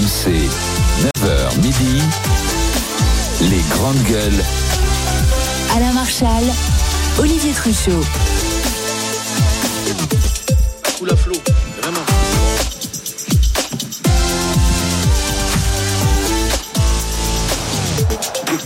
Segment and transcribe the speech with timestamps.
[0.00, 0.48] RMC,
[1.18, 2.00] 9h midi,
[3.42, 4.44] les grandes gueules.
[5.76, 6.42] Alain Marchal,
[7.18, 8.02] Olivier Truchot.
[10.96, 11.36] Sous la flot,
[11.82, 12.00] vraiment.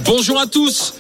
[0.05, 0.95] Bonjour à tous.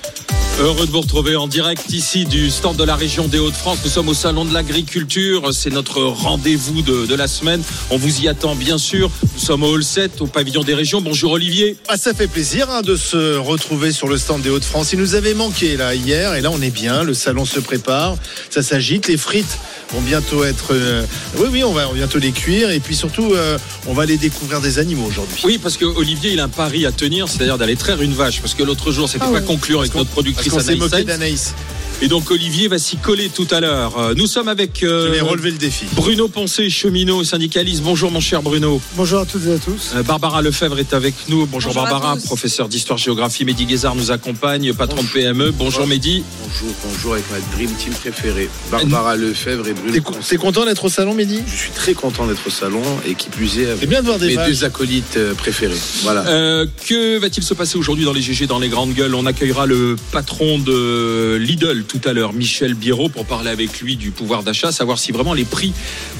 [0.60, 3.78] Heureux de vous retrouver en direct ici du stand de la région des Hauts-de-France.
[3.82, 5.52] Nous sommes au Salon de l'Agriculture.
[5.52, 7.60] C'est notre rendez-vous de, de, la semaine.
[7.90, 9.10] On vous y attend bien sûr.
[9.34, 11.00] Nous sommes au Hall 7, au pavillon des régions.
[11.00, 11.76] Bonjour Olivier.
[11.88, 14.92] Ah, ça fait plaisir hein, de se retrouver sur le stand des Hauts-de-France.
[14.92, 17.02] Il nous avait manqué là hier et là on est bien.
[17.02, 18.16] Le salon se prépare.
[18.48, 19.08] Ça s'agite.
[19.08, 19.58] Les frites
[19.92, 20.68] vont bientôt être.
[20.70, 21.04] Euh...
[21.36, 24.60] Oui, oui, on va bientôt les cuire et puis surtout euh, on va aller découvrir
[24.60, 25.42] des animaux aujourd'hui.
[25.44, 28.40] Oui, parce que Olivier il a un pari à tenir, c'est-à-dire d'aller traire une vache.
[28.40, 29.44] Parce que l'autre jour c'était Ah pas oui.
[29.44, 31.54] concluant avec notre productrice Parce qu'on s'est moqué d'Anaïs.
[32.02, 33.96] Et donc Olivier va s'y coller tout à l'heure.
[33.98, 35.86] Euh, Nous sommes avec euh, Je vais relever le défi.
[35.92, 37.82] Bruno Poncé, cheminot syndicaliste.
[37.82, 38.80] Bonjour mon cher Bruno.
[38.96, 39.92] Bonjour à toutes et à tous.
[39.94, 41.46] Euh, Barbara Lefebvre est avec nous.
[41.46, 43.44] Bonjour, Barbara, professeur d'histoire-géographie.
[43.44, 45.52] Mehdi Guézard nous accompagne, patron de PME.
[45.52, 46.24] Bonjour Mehdi.
[46.42, 49.92] Bonjour, bonjour avec ma Dream Team préférée, Barbara Lefebvre et Bruno.
[49.92, 51.40] T'es co- t'es content d'être au salon, Mehdi?
[51.46, 54.06] Je suis très content d'être au salon et qui plus est C'est avec bien de
[54.06, 55.78] voir des mes deux acolytes préférés.
[56.02, 56.26] Voilà.
[56.26, 59.14] Euh, que va-t-il se passer aujourd'hui dans les GG, dans les grandes gueules?
[59.14, 63.96] On accueillera le patron de Lidl tout à l'heure, Michel Biro, pour parler avec lui
[63.96, 65.72] du pouvoir d'achat, savoir si vraiment les prix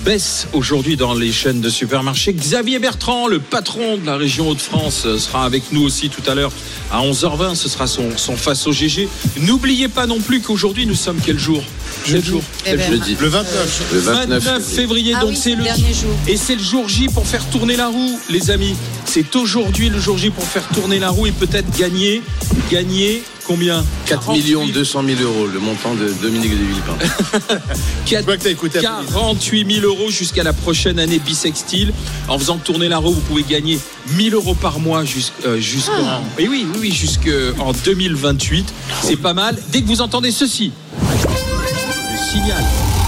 [0.05, 2.33] baissent aujourd'hui dans les chaînes de supermarchés.
[2.33, 6.53] Xavier Bertrand, le patron de la région Hauts-de-France, sera avec nous aussi tout à l'heure
[6.93, 7.55] à 11h20.
[7.55, 9.09] Ce sera son, son face au GG.
[9.41, 11.63] N'oubliez pas non plus qu'aujourd'hui, nous sommes quel jour?
[12.05, 12.43] Quel jour?
[12.61, 13.17] Eh Quel ben, Jeudi.
[13.21, 13.91] Le 29.
[13.93, 16.11] Le 29, 29 février, Ah donc oui, c'est c'est le le dernier jour.
[16.29, 18.75] et c'est le jour J pour faire tourner la roue, les amis.
[19.05, 22.23] C'est aujourd'hui le jour J pour faire tourner la roue et peut-être gagner,
[22.71, 26.97] gagner combien 4 millions 200 000 euros, le montant de Dominique de Villepin.
[28.07, 29.11] Je vois que t'as écouté la police.
[29.13, 31.93] 48 000 euros jusqu'à la prochaine année bisextile.
[32.29, 33.79] En faisant tourner la roue, vous pouvez gagner
[34.17, 36.21] 1000 euros par mois jusqu'en jusqu'en Ah.
[36.39, 38.73] oui, oui, oui, oui, jusqu'en 2028.
[39.03, 39.57] C'est pas mal.
[39.73, 42.63] Dès que vous entendez ceci, le signal.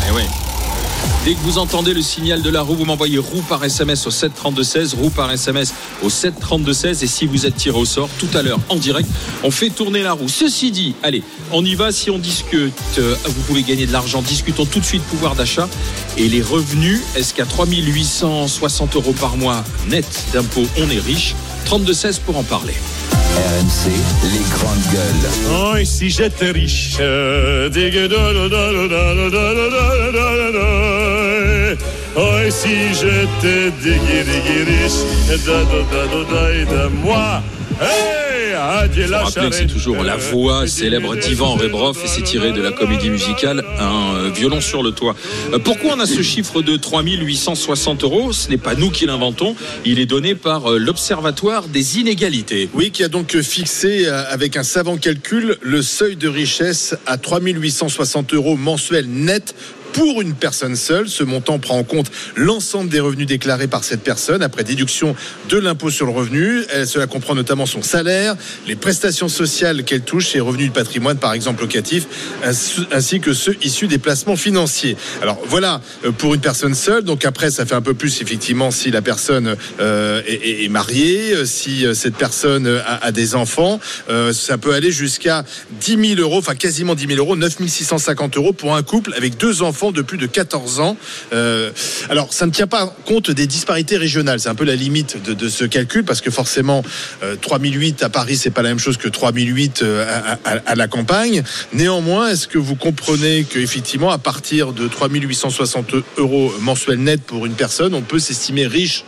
[0.08, 0.26] Eh ouais.
[1.26, 4.10] Dès que vous entendez le signal de la roue, vous m'envoyez roue par SMS au
[4.10, 7.03] 732-16, roue par SMS au 732-16.
[7.03, 9.09] Et si vous êtes tiré au sort, tout à l'heure en direct,
[9.42, 10.28] on fait tourner la roue.
[10.28, 11.91] Ceci dit, allez, on y va.
[11.91, 14.22] Si on discute, euh, vous pouvez gagner de l'argent.
[14.22, 15.69] Discutons tout de suite pouvoir d'achat.
[16.16, 21.34] Et les revenus, est-ce qu'à 3860 euros par mois net d'impôts, on est riche?
[21.66, 22.75] 32-16 pour en parler.
[23.12, 23.91] RMC,
[24.22, 25.31] les grandes gueules.
[25.50, 26.97] Oh, et si j'étais riche.
[32.16, 35.00] Oh, et si j'étais riche.
[37.04, 37.43] Moi
[39.52, 44.14] c'est toujours la voix célèbre d'Ivan Rebroff et c'est tiré de la comédie musicale Un
[44.14, 45.14] euh, violon sur le toit.
[45.52, 48.32] Euh, Pourquoi on a ce chiffre de 3860 euros?
[48.32, 52.68] Ce n'est pas nous qui l'inventons, il est donné par euh, l'Observatoire des inégalités.
[52.74, 57.18] Oui, qui a donc fixé euh, avec un savant calcul le seuil de richesse à
[57.18, 59.54] 3860 euros mensuels net
[59.96, 61.08] pour une personne seule.
[61.08, 65.16] Ce montant prend en compte l'ensemble des revenus déclarés par cette personne après déduction
[65.48, 66.62] de l'impôt sur le revenu.
[66.84, 68.36] Cela comprend notamment son salaire,
[68.66, 72.06] les prestations sociales qu'elle touche, ses revenus de patrimoine par exemple locatif,
[72.92, 74.98] ainsi que ceux issus des placements financiers.
[75.22, 77.02] Alors voilà euh, pour une personne seule.
[77.02, 81.46] Donc après, ça fait un peu plus effectivement si la personne euh, est, mariée, euh,
[81.46, 83.80] si cette personne a, des enfants.
[84.32, 85.44] Ça peut aller jusqu'à
[85.80, 89.38] 10 000 euros, enfin quasiment 10 000 euros, 9 650 euros pour un couple avec
[89.38, 90.97] deux enfants de plus de 14 ans.
[91.32, 91.70] Euh,
[92.08, 94.41] alors ça ne tient pas compte des disparités régionales.
[94.41, 96.82] C'est un peu la limite de, ce calcul parce que forcément
[97.22, 100.04] euh, 3008 à Paris, c'est pas la même chose que 3008 euh,
[100.44, 101.42] à, à- à la campagne.
[101.72, 107.54] Néanmoins, est-ce que vous comprenez qu'effectivement, à partir de 3860 euros mensuels net pour une
[107.54, 109.04] personne, on peut s'estimer riche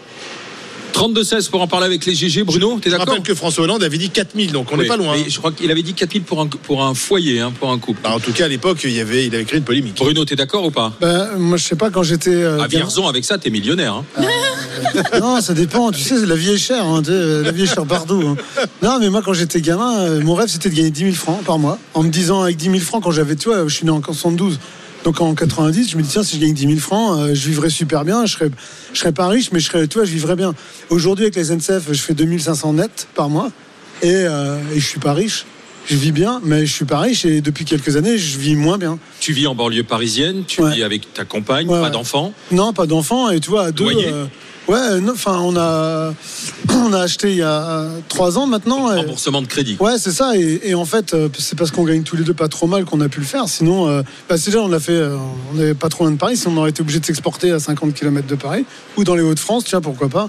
[0.94, 2.42] 32-16 pour en parler avec les GG.
[2.42, 4.88] Bruno, t'es Je d'accord rappelle que François Hollande avait dit 4000, donc on n'est Oui,
[4.88, 5.14] pas loin.
[5.16, 7.78] mais je crois qu'il avait dit 4000 pour un, pour un foyer, hein, pour un
[7.78, 8.00] couple.
[8.02, 9.96] Bah, en tout cas, à l'époque, il y avait, il avait créé une polémique.
[9.96, 12.30] Bruno, t'es d'accord ou pas Ben, moi, je sais pas, quand j'étais.
[12.34, 13.94] euh, À gamin- Vierzon, avec ça, t'es millionnaire.
[13.94, 14.04] hein.
[15.20, 15.90] Non, ça dépend.
[15.92, 16.84] Tu sais, la vie est chère.
[16.84, 18.22] hein, la vie est chère partout.
[18.26, 18.36] hein.
[18.82, 21.42] Non, mais moi, quand j'étais gamin, euh, mon rêve, c'était de gagner 10 000 francs
[21.44, 21.78] par mois.
[21.94, 24.02] En me disant, avec 10 000 francs, quand j'avais, tu vois, je suis né en
[24.02, 24.58] 72.
[25.04, 27.48] Donc en 90, je me dis, tiens, si je gagne 10 000 francs, euh, je
[27.48, 28.26] vivrais super bien.
[28.26, 28.50] Je serais,
[28.92, 30.54] je serais pas riche, mais je serais, tu vois, je vivrais bien.
[30.90, 33.50] Aujourd'hui, avec les SNCF, je fais 2500 net par mois.
[34.02, 35.44] Et, euh, et je suis pas riche.
[35.86, 37.24] Je vis bien, mais je suis pas riche.
[37.24, 38.98] Et depuis quelques années, je vis moins bien.
[39.20, 40.74] Tu vis en banlieue parisienne, tu Ouais.
[40.74, 41.90] vis avec ta compagne, Ouais, pas ouais.
[41.90, 42.34] d'enfants?
[42.50, 43.30] Non, pas d'enfants.
[43.30, 43.86] Et tu vois, à deux.
[43.86, 44.26] Euh,
[44.68, 44.78] Ouais,
[45.10, 46.12] enfin, on a,
[46.74, 48.92] on a acheté il y a trois ans maintenant.
[48.92, 49.76] et- Remboursement de crédit.
[49.80, 50.36] Ouais, c'est ça.
[50.36, 52.84] Et, et en fait, euh, c'est parce qu'on gagne tous les deux pas trop mal
[52.84, 53.48] qu'on a pu le faire.
[53.48, 55.16] Sinon, euh, bah, déjà, on l'a fait, euh,
[55.50, 56.36] on n'avait pas trop loin de Paris.
[56.36, 58.66] Sinon, on aurait été obligé de s'exporter à 50 km de Paris
[58.96, 60.28] ou dans les Hauts-de-France, tiens, pourquoi pas.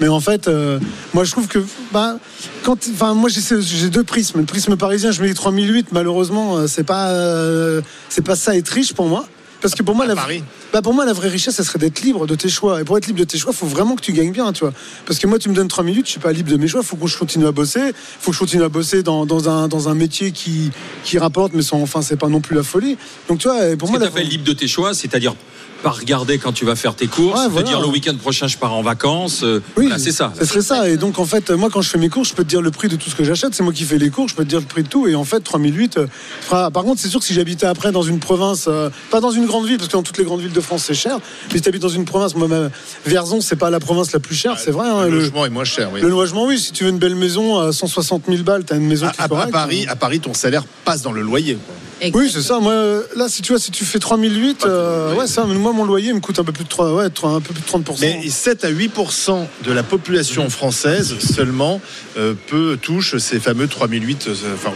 [0.00, 0.78] Mais en fait, euh,
[1.14, 1.58] moi, je trouve que,
[1.92, 2.18] bah,
[2.64, 4.38] quand, enfin, moi, j'ai deux prismes.
[4.40, 5.88] Le prisme parisien, je mets les 3008.
[5.92, 7.80] Malheureusement, euh, c'est pas, euh,
[8.10, 9.26] c'est pas ça être riche pour moi.
[9.60, 10.44] Parce que pour moi, À la, Paris.
[10.72, 12.80] bah pour moi, la vraie richesse, ça serait d'être libre de tes choix.
[12.80, 14.60] Et pour être libre de tes choix, il faut vraiment que tu gagnes bien, tu
[14.60, 14.72] vois.
[15.04, 16.80] Parce que moi, tu me donnes 3 minutes, je suis pas libre de mes choix.
[16.82, 17.80] Il faut que je continue à bosser.
[17.88, 20.70] Il faut que je continue à bosser dans, dans, un, dans un métier qui,
[21.02, 22.96] qui rapporte, mais sans, enfin, c'est pas non plus la folie.
[23.28, 24.94] Donc, tu vois, et pour Ce que moi, tu la- fait libre de tes choix,
[24.94, 25.34] c'est-à-dire
[25.82, 27.66] pas regarder quand tu vas faire tes courses, Ouais, te voilà.
[27.68, 29.42] dire le week-end prochain je pars en vacances.
[29.44, 30.32] euh, Oui, voilà, c'est ça.
[30.38, 30.88] Ce serait ça.
[30.88, 32.70] Et donc, en fait, moi, quand je fais mes courses, je peux te dire le
[32.70, 33.54] prix de tout ce que j'achète.
[33.54, 35.06] C'est moi qui fais les courses, je peux te dire le prix de tout.
[35.06, 35.98] Et en fait, 3008.
[35.98, 36.06] euh,
[36.40, 39.30] fera- Par contre, c'est sûr que si j'habitais après dans une province, euh, pas dans
[39.30, 41.18] une grande ville, parce que dans toutes les grandes villes de France, c'est cher.
[41.50, 42.70] Mais si tu habites dans une province, moi, ma-
[43.06, 44.88] Vierzon, c'est pas la province la plus chère, c'est vrai.
[44.88, 46.00] hein, Le le, logement est moins cher, oui.
[46.00, 46.58] le logement, oui.
[46.58, 49.20] Si tu veux une belle maison à 160 000 balles, t'as une maison À, qui
[49.20, 49.46] à- à.
[49.46, 51.54] Paris, à Paris, ton salaire passe dans le loyer.
[51.54, 51.74] quoi.
[52.14, 52.60] Oui, c'est ça.
[52.60, 56.12] Moi, là, si tu vois, si tu fais 3008, euh, ouais, ça, moi, mon loyer
[56.12, 57.98] me coûte un peu plus de 3, ouais, un peu plus de 30%.
[58.00, 61.80] Mais 7 à 8% de la population française seulement
[62.16, 64.72] euh, peut touche ces fameux 3008, euh, enfin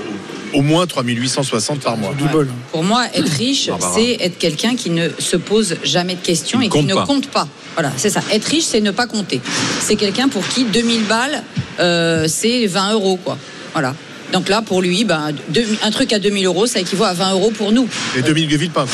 [0.53, 2.15] au, au moins 3860 par mois.
[2.33, 2.49] bol.
[2.71, 3.95] Pour moi, être riche, Barbara.
[3.95, 7.07] c'est être quelqu'un qui ne se pose jamais de questions et qui ne pas.
[7.07, 7.49] compte pas.
[7.75, 8.21] Voilà, c'est ça.
[8.33, 9.41] Être riche, c'est ne pas compter.
[9.81, 11.43] C'est quelqu'un pour qui 2000 balles,
[11.81, 13.39] euh, c'est 20 euros, quoi.
[13.73, 13.95] Voilà.
[14.33, 17.33] Donc là, pour lui, ben, deux- un truc à 2000 euros, ça équivaut à 20
[17.33, 17.87] euros pour nous.
[18.17, 18.87] Et Dominique de Villepin.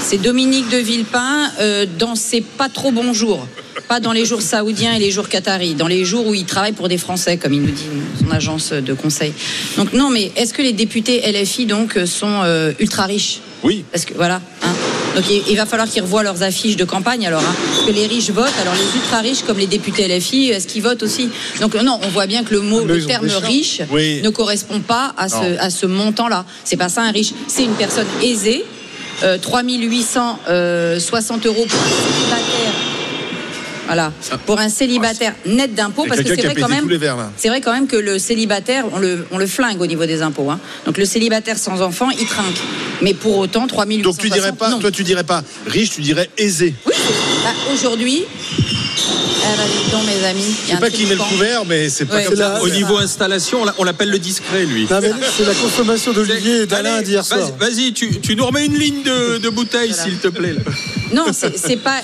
[0.00, 3.46] C'est Dominique de Villepin euh, dans ses pas trop bons jours.
[3.88, 6.72] Pas dans les jours saoudiens et les jours qataris, dans les jours où il travaille
[6.72, 7.84] pour des Français, comme il nous dit
[8.20, 9.32] son agence de conseil.
[9.76, 13.40] Donc non, mais est-ce que les députés LFI donc sont euh, ultra riches?
[13.66, 13.84] Oui.
[13.92, 14.40] Parce que voilà.
[14.62, 14.72] hein.
[15.14, 17.40] Donc il, il va falloir qu'ils revoient leurs affiches de campagne alors.
[17.42, 17.54] hein.
[17.74, 20.82] Parce que les riches votent, alors les ultra riches comme les députés LFI, est-ce qu'ils
[20.82, 21.28] votent aussi
[21.60, 24.20] Donc euh, non, on voit bien que le mot, le terme riche Oui.
[24.22, 25.56] ne correspond pas à ce, Non.
[25.60, 26.44] à ce montant-là.
[26.64, 27.32] C'est pas ça un riche.
[27.48, 28.64] C'est une personne aisée.
[29.22, 32.72] Euh, 3860 euros pour un célibataire.
[33.86, 34.12] Voilà.
[34.46, 36.88] Pour un célibataire net d'impôts, parce que c'est vrai quand même.
[37.36, 40.22] C'est vrai quand même que le célibataire, on le, on le flingue au niveau des
[40.22, 40.50] impôts.
[40.50, 40.58] hein.
[40.84, 42.60] Donc le célibataire sans enfant, il trinque.
[43.02, 44.02] Mais pour autant, 3860.
[44.02, 44.78] Donc tu dirais pas, non.
[44.78, 46.74] toi tu dirais pas riche, tu dirais aisé.
[46.86, 46.92] Oui,
[47.44, 48.24] bah, aujourd'hui,
[48.98, 49.62] ah, bah,
[49.92, 52.16] donc, mes amis, il Je a sais pas qui met le couvert, mais c'est pas
[52.16, 52.24] Ouais.
[52.24, 52.54] comme ça.
[52.54, 54.86] la- Au niveau installation, on l'a- on l'appelle le discret, lui.
[54.88, 57.50] C'est la consommation d'Olivier et d'Alain d'hier vas-y- soir.
[57.58, 60.02] Vas-y, tu, tu nous remets une ligne de, de bouteille, Voilà.
[60.04, 60.52] s'il te plaît.
[60.54, 60.60] là.
[61.12, 62.00] Non, c'est pas.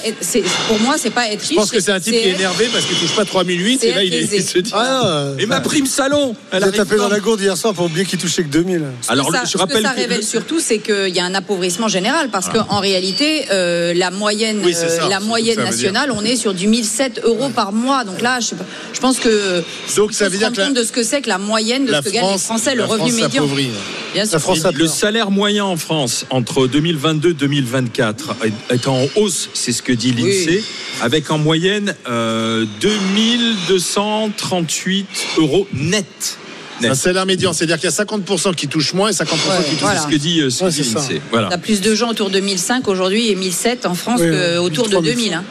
[0.69, 1.51] Pour moi, c'est pas être riche.
[1.51, 3.89] Je pense que c'est un type qui est énervé parce qu'il touche pas 3008 c'est
[3.89, 4.71] et là il, est- il se dit.
[4.73, 7.87] Ah, non, Et ma prime salon elle arrive tapé dans la gourde hier soir pour
[7.87, 8.83] oublier qu'il touchait que 2000.
[9.09, 11.89] Alors, ça, je ce que rappelle ça révèle surtout, c'est qu'il y a un appauvrissement
[11.89, 17.49] général parce qu'en réalité, euh, la moyenne, euh, nationale, on est sur du 1007 euros
[17.51, 18.05] par mois.
[18.05, 18.55] Donc là, je,
[19.01, 19.63] pense que
[19.97, 22.03] Donc, ça veut dire que la- de ce que c'est que la moyenne de La
[22.03, 23.43] ce que gagnent les Français, le revenu France médian.
[23.43, 23.71] s'appauvrit.
[24.15, 24.35] Bien sûr.
[24.35, 29.73] La France Et le salaire moyen en France entre 2022-2024 est- est en hausse, c'est
[29.73, 30.63] ce que dit l'INSEE,
[31.01, 35.07] avec en moyenne euh, 2238
[35.39, 36.39] euros net.
[36.85, 39.29] Un salaire médian, c'est-à-dire qu'il y a 50% qui touchent moins et 50% Ouais,
[39.65, 40.01] qui touchent voilà.
[40.01, 40.99] C'est ce que dit, euh, ce que Ouais, dit c'est ça.
[40.99, 41.21] l'INSEE.
[41.31, 41.47] Voilà.
[41.47, 44.31] Il y a plus de gens autour de 1005 aujourd'hui et 1007 en France Oui,
[44.31, 45.15] qu'autour de 3000.
[45.15, 45.35] 2000.
[45.35, 45.45] hein.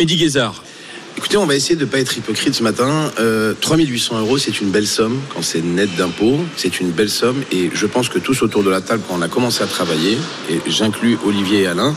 [0.00, 0.63] Mehdi Guézard.
[1.16, 3.12] Écoutez, on va essayer de ne pas être hypocrite ce matin.
[3.20, 6.40] Euh, 3800 euros, c'est une belle somme quand c'est net d'impôts.
[6.56, 9.22] C'est une belle somme et je pense que tous autour de la table, quand on
[9.22, 10.18] a commencé à travailler,
[10.50, 11.94] et j'inclus Olivier et Alain,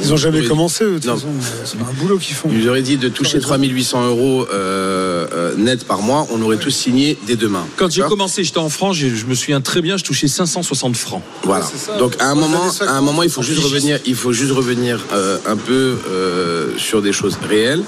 [0.00, 1.14] Ils ont jamais aurait- commencé, eux, de toute Non.
[1.16, 1.28] façon.
[1.64, 2.48] C'est pas un boulot qu'ils font.
[2.52, 3.48] Il nous aurait dit de toucher raison.
[3.48, 7.64] 3800 euros euh, euh, net par mois, on aurait tous signé dès demain.
[7.76, 10.96] Quand j'ai commencé, j'étais en France, j'ai- je me souviens très bien, je touchais 560
[10.96, 11.22] francs.
[11.42, 11.64] Voilà.
[11.64, 11.96] Ouais, c'est ça.
[11.98, 15.00] Donc à un moment, à un moment, il faut juste revenir, il faut juste revenir
[15.12, 17.82] euh, un peu euh, sur des choses réelles.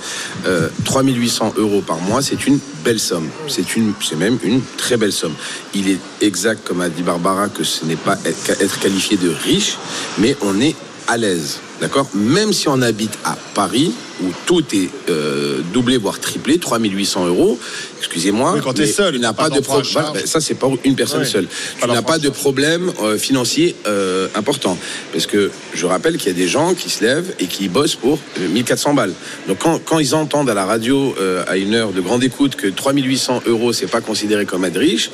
[0.47, 3.29] Euh, 3800 euros par mois, c'est une belle somme.
[3.49, 5.33] C'est une, c'est même une très belle somme.
[5.75, 9.31] Il est exact, comme a dit Barbara, que ce n'est pas être, être qualifié de
[9.45, 9.77] riche,
[10.19, 10.75] mais on est
[11.09, 11.59] à l'aise.
[11.81, 12.09] D'accord?
[12.15, 17.59] Même si on habite à Paris, où tout est euh, doublé, voire triplé, 3800 euros,
[17.99, 18.53] excusez-moi.
[18.55, 19.85] Oui, quand t'es mais seul, tu n'as pas, pas de problème.
[19.85, 20.13] Charge.
[20.15, 21.47] ben, ça, c'est pas une personne seule.
[21.81, 24.79] Tu n'as pas de problème euh, financier euh, important.
[25.13, 27.97] Parce que je rappelle qu'il y a des gens qui se lèvent et qui bossent
[27.97, 29.13] pour euh, 1400 balles.
[29.49, 31.15] Donc quand, quand ils entendent à la radio,
[31.47, 35.11] à une heure de grande écoute, que 3800 euros, c'est pas considéré comme être riche,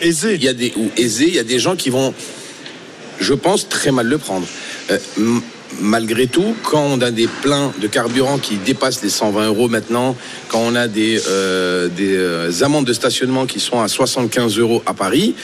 [0.00, 0.34] Aisé.
[0.34, 2.14] il y a des, ou aisés, il y a des gens qui vont,
[3.20, 4.46] je pense, très mal le prendre.
[4.90, 4.98] Euh,
[5.82, 10.16] Malgré tout, quand on a des pleins de carburant qui dépassent les 120 euros maintenant,
[10.48, 14.82] quand on a des, euh, des euh, amendes de stationnement qui sont à 75 euros
[14.86, 15.34] à Paris,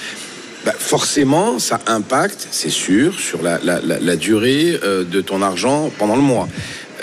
[0.65, 5.43] bah, forcément, ça impacte, c'est sûr, sur la, la- la- la durée euh, de ton
[5.43, 6.49] argent pendant le mois.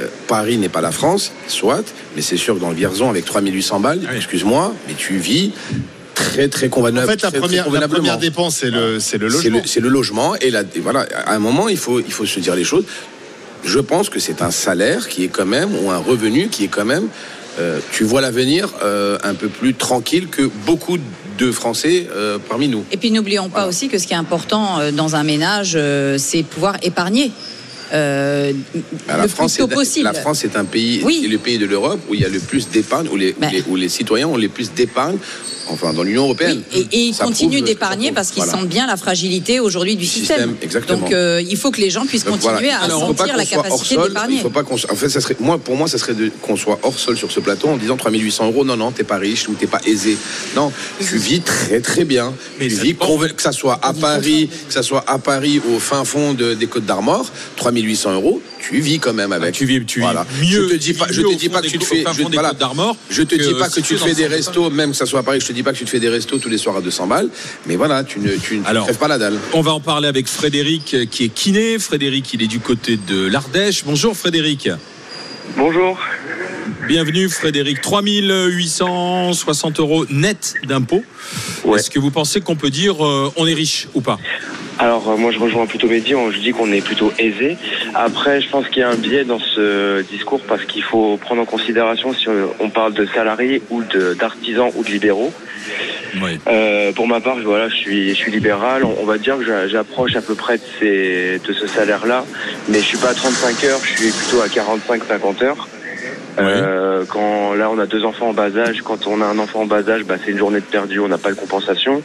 [0.01, 1.83] euh, Paris n'est pas la France, soit,
[2.15, 5.51] mais c'est sûr que dans le Vierzon, avec 3800 balles, Ah excuse-moi, mais tu vis
[6.21, 7.07] très, très En convenable.
[7.07, 7.97] fait, la très, très première, la convenablement.
[7.99, 9.57] première dépense, c'est le, c'est le C'est logement.
[9.61, 10.35] le, c'est le logement.
[10.37, 12.85] Et, là, voilà, à un moment, il faut, il faut se dire les choses.
[13.63, 16.67] Je pense que c'est un salaire qui est quand même, ou un revenu qui est
[16.67, 17.07] quand même,
[17.59, 20.97] euh, tu vois l'avenir euh, un peu plus tranquille que beaucoup
[21.37, 22.83] de Français euh, parmi nous.
[22.91, 26.17] Et puis n'oublions pas aussi que ce qui est important euh, dans un ménage, euh,
[26.17, 27.31] c'est pouvoir épargner.
[27.93, 28.51] euh,
[29.09, 30.05] Ah, le la, France plus tôt est, possible.
[30.05, 31.21] la France est un pays, Oui.
[31.25, 33.41] est le pays de l'Europe où il y a le plus d'épargne, où les, où
[33.51, 35.17] les- où les citoyens ont le plus d'épargne,
[35.71, 36.61] enfin dans l'Union européenne.
[36.73, 40.05] Oui, et, et ils Ça continuent d'épargner parce qu'ils sentent bien la fragilité aujourd'hui du
[40.05, 40.37] système.
[40.37, 40.99] système, exactement.
[40.99, 42.79] Donc euh, il faut que les gens puissent Donc, continuer voilà.
[42.81, 44.35] à Alors, sentir la capacité sol, d'épargner.
[44.35, 44.75] Il faut pas qu'on.
[44.75, 45.35] En fait, ça serait.
[45.39, 47.97] Moi, pour moi, ça serait de- qu'on soit hors sol sur ce plateau en disant
[47.97, 48.63] 3800 euros.
[48.65, 50.17] Non, non, t'es pas riche ou t'es pas aisé.
[50.55, 52.33] Non, tu vis très très bien.
[52.59, 56.03] Mais tu vis que ça soit à Paris, que ça soit à Paris au fin
[56.05, 59.49] fond de- des Côtes d'Armor, 3800 euros, tu vis quand même avec.
[59.49, 60.25] Ah, tu vis, tu vis Voilà.
[60.41, 60.67] mieux.
[60.69, 62.03] Je te dis pas, vis je te dis pas que tu te fais.
[62.03, 65.39] Je, te dis pas que tu fais des restos, même que ça soit à Paris.
[65.41, 67.07] Je te dis pas que tu te fais des restos tous les soirs à 200
[67.07, 67.29] balles.
[67.67, 68.85] Mais voilà, tu ne, tu ne Alors.
[68.85, 69.37] crèves pas la dalle.
[69.53, 71.79] On va en parler avec Frédéric euh, qui est kiné.
[71.79, 73.83] Frédéric, il est du côté de l'Ardèche.
[73.85, 74.69] Bonjour Frédéric.
[75.57, 75.99] Bonjour.
[76.87, 77.81] Bienvenue Frédéric.
[77.81, 81.03] 3860 euros net d'impôts.
[81.63, 81.79] Ouais.
[81.79, 84.17] Est-ce que vous pensez qu'on peut dire euh, on est riche ou pas?
[84.79, 87.57] Alors euh, moi je rejoins plutôt Mehdi, on- je dis qu'on est plutôt aisé.
[87.93, 91.41] Après je pense qu'il y a un biais dans ce discours parce qu'il faut prendre
[91.41, 92.25] en considération si
[92.59, 93.83] on- parle de salariés ou
[94.19, 95.31] d'artisans ou de libéraux.
[96.21, 96.39] Oui.
[96.47, 98.83] Euh, pour ma part, je- voilà, je suis, je suis libéral.
[98.83, 102.25] On, on va dire que j'a- j'approche à peu près de, ces, de ce salaire-là,
[102.69, 105.67] mais je suis pas à 35 heures, je suis plutôt à 45-50 heures.
[106.39, 109.61] Euh, quand là on a deux enfants en bas âge, quand on a un enfant
[109.61, 112.01] en bas âge, bah, c'est une journée de perdu, on n'a pas de compensation.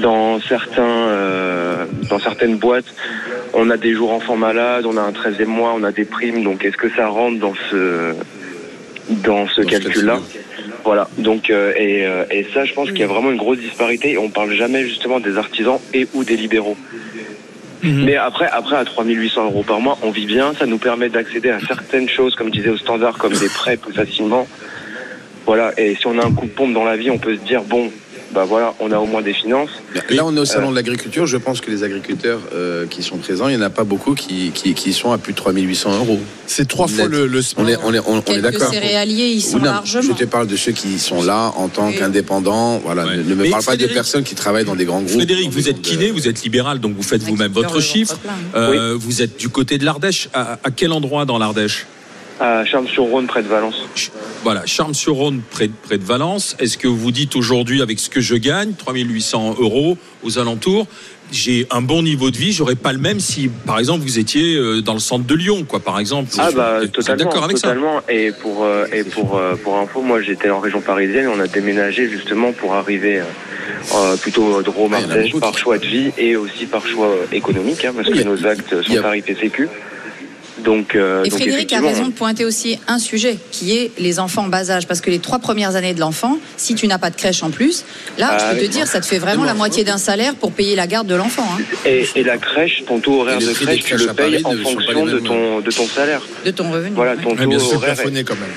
[0.00, 2.92] Dans certains, euh, dans certaines boîtes,
[3.54, 6.42] on a des jours enfants malades, on a un 13e mois, on a des primes.
[6.42, 8.14] Donc est-ce que ça rentre dans ce
[9.10, 10.20] dans ce calcul-là.
[10.84, 11.08] Voilà.
[11.18, 14.12] Donc euh, et, euh, et ça, je pense qu'il y a vraiment une grosse disparité.
[14.12, 16.76] Et on parle jamais justement des artisans et ou des libéraux.
[17.82, 18.04] Mhm.
[18.04, 20.52] Mais après, après, à 3800 euros par mois, on vit bien.
[20.54, 23.76] Ça nous permet d'accéder à certaines choses, comme je disais, au standard, comme des prêts
[23.76, 24.46] plus facilement.
[25.46, 25.72] Voilà.
[25.78, 27.62] Et si on a un coup de pompe dans la vie, on peut se dire,
[27.62, 27.90] bon,
[28.32, 29.70] bah voilà, on a au moins des finances.
[30.10, 30.44] Là, on est au Euh.
[30.44, 31.26] salon de l'agriculture.
[31.26, 34.14] Je pense que les agriculteurs euh, qui sont présents, il n'y en a pas beaucoup
[34.14, 36.20] qui, qui, qui sont à plus de 3800 euros.
[36.46, 38.72] C'est trois fois le, le On est, on est, on, on est Quelques d'accord.
[38.72, 40.02] céréaliers, ils sont Ou non, largement.
[40.02, 42.78] Je te parle de ceux qui sont là en tant qu'indépendants.
[42.78, 43.16] Voilà, Ouais.
[43.16, 45.10] ne, ne me Mais parle pas de personnes qui travaillent dans des grands groupes.
[45.16, 48.16] Frédéric, vous êtes kiné, vous êtes libéral, donc vous faites vous-même votre chiffre.
[48.54, 50.28] Euh, Vous êtes du côté de l'Ardèche.
[50.34, 51.86] À, à quel endroit dans l'Ardèche?
[52.38, 53.74] À Charles-sur-Rhône, près de Valence.
[54.42, 56.56] Voilà, Charmes-sur-Rhône, près, de- près de Valence.
[56.58, 60.86] Est-ce que vous dites aujourd'hui, avec ce que je gagne, 3800 euros aux alentours,
[61.30, 64.54] j'ai un bon niveau de vie, j'aurais pas le même si, par exemple, vous étiez
[64.56, 66.30] euh, dans le centre de Lyon, quoi, par exemple.
[66.38, 67.74] Ah bah totalement, d'accord avec ça.
[68.08, 71.28] Et pour euh, et pour euh, pour info, moi j'étais en région parisienne.
[71.32, 73.20] On a déménagé justement pour arriver
[73.94, 77.92] euh, plutôt de Rome Ah, par choix de vie et aussi par choix économique, hein,
[77.94, 79.68] parce Oui, que nos actes sont tarifés Sécu.
[80.64, 84.18] Donc, euh, Et donc Frédéric a raison de pointer aussi un sujet qui est les
[84.18, 84.86] enfants en bas âge.
[84.86, 87.50] Parce que les trois premières années de l'enfant, si tu n'as pas de crèche en
[87.50, 87.84] plus,
[88.18, 88.68] là, Ah je peux oui.
[88.68, 91.14] te dire, ça te fait vraiment la moitié d'un salaire pour payer la garde de
[91.14, 91.46] l'enfant.
[91.58, 95.04] hein, Et, et la crèche, ton taux horaire de crèche, tu le payes en fonction
[95.04, 96.22] de ton de ton salaire.
[96.44, 96.92] de ton revenu.
[96.94, 97.94] Voilà, ton Ouais, taux horaire.
[97.94, 98.50] plafonné quand même.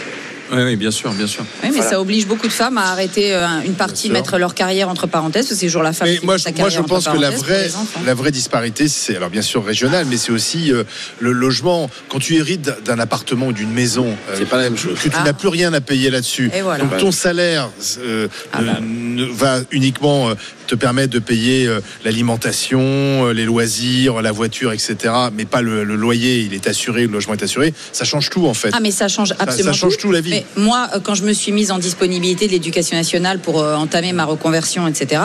[0.53, 1.41] Oui, oui, bien sûr, bien sûr.
[1.63, 1.89] Oui, mais Voilà.
[1.89, 5.45] ça oblige beaucoup de femmes à arrêter euh, une partie, mettre leur carrière entre parenthèses,
[5.45, 7.07] parce que c'est toujours la femme Mais qui moi, sa moi, carrière je entre pense
[7.07, 7.69] que la vraie,
[8.05, 10.83] la vraie disparité, c'est alors bien sûr régional, mais c'est aussi euh,
[11.19, 11.89] le logement.
[12.09, 14.97] Quand tu hérites d'un- appartement ou d'une maison, euh, C'est pas la même chose.
[14.99, 15.23] que tu Ah.
[15.23, 16.51] n'as plus rien à payer là-dessus.
[16.61, 16.83] Voilà.
[16.83, 17.69] Donc ton salaire
[17.99, 18.77] euh, Ah bah.
[18.81, 20.29] ne- va uniquement
[20.67, 21.69] te permettre de payer
[22.05, 24.95] l'alimentation, les loisirs, la voiture, etc.
[25.33, 27.73] Mais pas le, le loyer, il est assuré, le logement est assuré.
[27.91, 28.69] Ça change tout en fait.
[28.73, 30.29] Ah mais ça change absolument ça change tout, la vie.
[30.31, 33.75] Mais moi, euh, quand je me suis mise en disponibilité de l'éducation nationale pour euh,
[33.75, 35.21] entamer ma reconversion, etc.,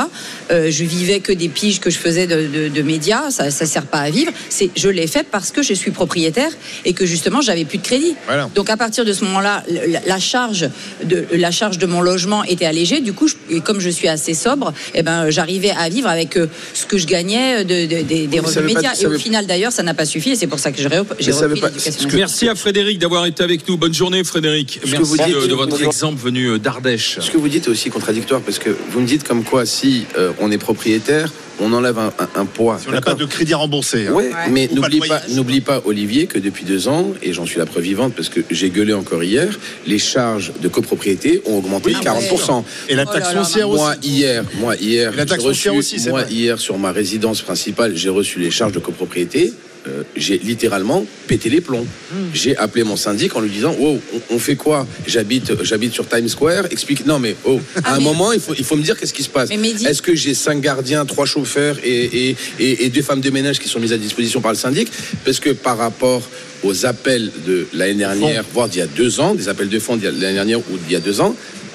[0.50, 3.30] euh, je vivais que des piges que je faisais de, de- de médias.
[3.30, 4.32] Ça, ça sert pas à vivre.
[4.48, 6.50] C'est, je l'ai fait parce que je suis propriétaire
[6.84, 8.14] et que justement j'avais plus de crédit.
[8.26, 8.48] Voilà.
[8.54, 10.68] Donc à partir de ce moment-là, la, la charge
[11.04, 13.00] de la charge de mon logement était allégée.
[13.00, 16.36] Du coup, je- et comme je suis assez sobre, eh ben j'arrivais à vivre avec
[16.36, 18.94] euh, ce que je gagnais de, de- des- revenus pas- médias.
[19.00, 20.88] et au veut- final d'ailleurs, ça n'a pas suffi et c'est pour ça que j'ai
[20.88, 21.70] repris pas-.
[22.14, 23.76] Merci à Frédéric d'avoir été avec nous.
[23.76, 24.80] Bonne journée, Frédéric.
[24.98, 25.86] Que vous dites- de, de votre Bonjour.
[25.86, 27.18] exemple venu euh, d'Ardèche.
[27.20, 30.04] Ce que vous dites est aussi contradictoire parce que vous me dites comme quoi si
[30.16, 32.78] euh, on est propriétaire, on enlève un, un- un poids.
[32.80, 34.06] Si on n'a pas de crédit à rembourser.
[34.06, 34.12] hein.
[34.12, 35.28] Ouais, mais n'oublie pas, voyage.
[35.30, 38.40] n'oublie pas, Olivier, que depuis deux ans, et j'en suis la preuve vivante parce que
[38.50, 42.62] j'ai gueulé encore hier, les charges de copropriété ont augmenté Oui, de 40%.
[42.88, 43.82] Et la Oh taxe foncière aussi.
[43.82, 46.32] Moi hier, moi hier, La taxe reçu- foncière aussi, c'est moi vrai.
[46.32, 49.52] hier sur ma résidence principale, j'ai reçu les charges de copropriété
[49.88, 51.86] euh, j'ai littéralement pété les plombs.
[52.34, 54.86] J'ai appelé mon syndic en lui disant Wow, on, on fait quoi?
[55.06, 57.06] J'habite j'habite sur Times Square, explique.
[57.06, 59.22] Non, mais oh, à un mais- moment, il faut, il faut me dire qu'est-ce qui
[59.22, 59.50] se passe.
[59.50, 63.30] Mehdi- Est-ce que j'ai cinq gardiens, trois chauffeurs et, et, et, et deux femmes de
[63.30, 64.88] ménage qui sont mises à disposition par le syndic?
[65.24, 66.22] Parce que par rapport
[66.62, 69.96] aux appels de l'année dernière, voire d'il y a deux ans, des appels de fonds
[69.96, 71.34] d'il y a- l'année dernière ou d'il y a deux ans,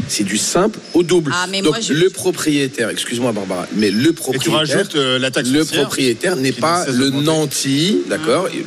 [0.10, 1.32] c'est du simple au double.
[1.34, 4.96] Ah, mais Donc moi, je- le propriétaire, excuse-moi Barbara, mais le Et tu propriétaire, rajoutes
[4.96, 5.82] euh, la taxe le foncière.
[5.84, 8.66] propriétaire n'est pas le nanti, d'accord Et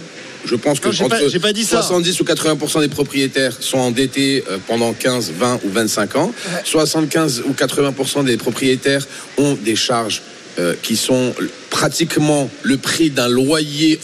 [0.49, 1.83] Je pense que Non, j'ai entre pas- dit ça.
[1.83, 6.33] 70 ou 80% des propriétaires sont endettés euh, pendant 15, 20 ou 25 ans.
[6.65, 9.05] 75 ou 80% des propriétaires
[9.39, 10.23] ont des charges
[10.61, 11.35] euh, qui sont
[11.71, 13.99] pratiquement le prix d'un loyer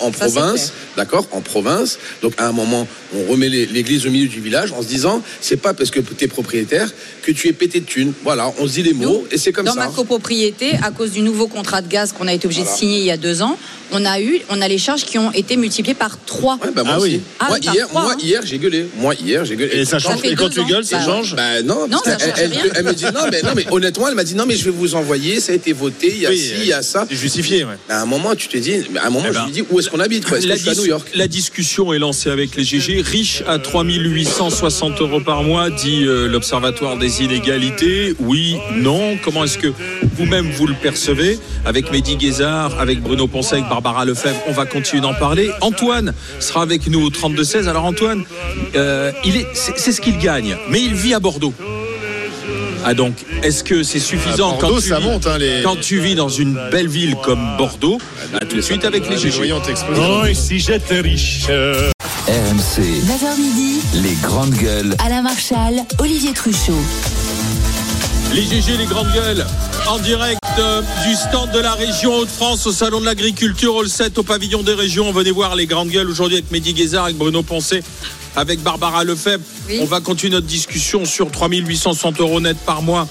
[0.00, 1.98] en, province, d'accord, en province.
[2.22, 5.56] Donc à un moment, on remet l'église au milieu du village en se disant, c'est
[5.56, 6.90] pas parce que tu es propriétaire
[7.22, 8.12] que tu es pété de thunes.
[8.24, 9.80] Voilà, on se dit les mots et c'est comme dans ça.
[9.80, 12.74] ma copropriété, à cause du nouveau contrat de gaz qu'on a été obligé Voilà.
[12.74, 13.58] de signer il y a deux ans,
[13.92, 16.54] on a eu, on a les charges qui ont été multipliées par trois.
[16.62, 17.10] Ouais, bah, moi Ah aussi.
[17.16, 17.20] oui.
[17.38, 18.16] Ah, moi, hier, hein.
[18.22, 18.86] hier, j'ai gueulé.
[18.98, 19.76] Moi, hier, j'ai gueulé.
[19.78, 20.20] Et ça change.
[20.24, 20.66] Et quand tu ans.
[20.66, 21.34] gueules, ça Bah, change.
[21.34, 22.60] Bah non, Non, ça elle, rien.
[22.74, 24.70] elle me dit non mais, non, mais honnêtement, elle m'a dit non, mais je vais
[24.70, 27.06] vous envoyer, ça a été voté, il y a Oui, ci, il y a ça.
[27.08, 27.76] C'est justifié, ouais.
[27.88, 29.80] À un moment, tu te dis, à un moment, Eh je ben, lui dis où
[29.80, 30.38] est-ce qu'on habite quoi?
[30.38, 31.08] Est-ce que La, je suis à New York?
[31.14, 33.00] la discussion est lancée avec les GG.
[33.02, 38.14] Riche à 3860 euros par mois, dit euh, l'Observatoire des inégalités.
[38.20, 39.16] Oui, non.
[39.24, 39.68] Comment est-ce que
[40.16, 41.38] vous-même vous le percevez?
[41.64, 45.50] Avec Mehdi Guézard, avec Bruno Poncet, avec Barbara Lefebvre, on va continuer d'en parler.
[45.60, 47.66] Antoine sera avec nous au 32-16.
[47.68, 48.24] Alors Antoine,
[48.76, 51.52] euh, il est, c'est, c'est ce qu'il gagne, mais il vit à Bordeaux.
[52.84, 55.76] Ah donc, est-ce que c'est suffisant Bordeaux, quand tu ça vis- monte, hein, les- quand
[55.80, 57.98] tu vis dans une belle ville comme Bordeaux
[58.34, 59.52] À tout de suite avec les GG.
[59.52, 64.94] Oh, et si j'étais riche RMC, 9h midi, les grandes gueules.
[65.04, 66.72] Alain Marchal, Olivier Truchot.
[68.34, 69.46] Les GG, les grandes gueules,
[69.88, 74.18] en direct euh, du stand de la région Hauts-de-France au Salon de l'Agriculture, au 7
[74.18, 75.10] au pavillon des régions.
[75.12, 77.82] Venez voir les grandes gueules aujourd'hui avec Mehdi Guézard, avec Bruno Poncet,
[78.36, 79.42] avec Barbara Lefebvre.
[79.68, 79.78] Oui.
[79.80, 83.08] On va continuer notre discussion sur 3860 euros net par mois.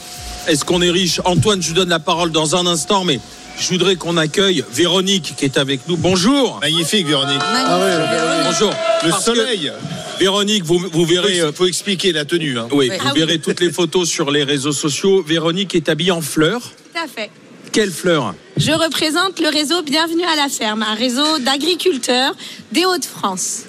[0.48, 1.20] Est-ce qu'on est riche?
[1.26, 3.20] Antoine, je vous donne la parole dans un instant, mais
[3.60, 5.98] je voudrais qu'on accueille Véronique qui est avec nous.
[5.98, 6.60] Bonjour.
[6.62, 7.42] Magnifique, Véronique.
[7.42, 8.44] Ah ouais.
[8.52, 8.70] Bonjour.
[9.04, 9.72] Le Parce que, soleil.
[10.20, 11.42] Véronique, vous, vous verrez.
[11.42, 12.58] euh, Il faut expliquer la tenue.
[12.58, 12.68] hein.
[12.72, 13.20] oui, vous Ah oui.
[13.20, 15.22] verrez toutes les photos sur les réseaux sociaux.
[15.24, 16.62] Véronique est habillée en fleurs.
[16.62, 17.30] Tout à fait.
[17.72, 18.34] Quelle fleur?
[18.58, 22.34] Je représente le réseau Bienvenue à la ferme, un réseau d'agriculteurs
[22.72, 23.64] des Hauts-de-France.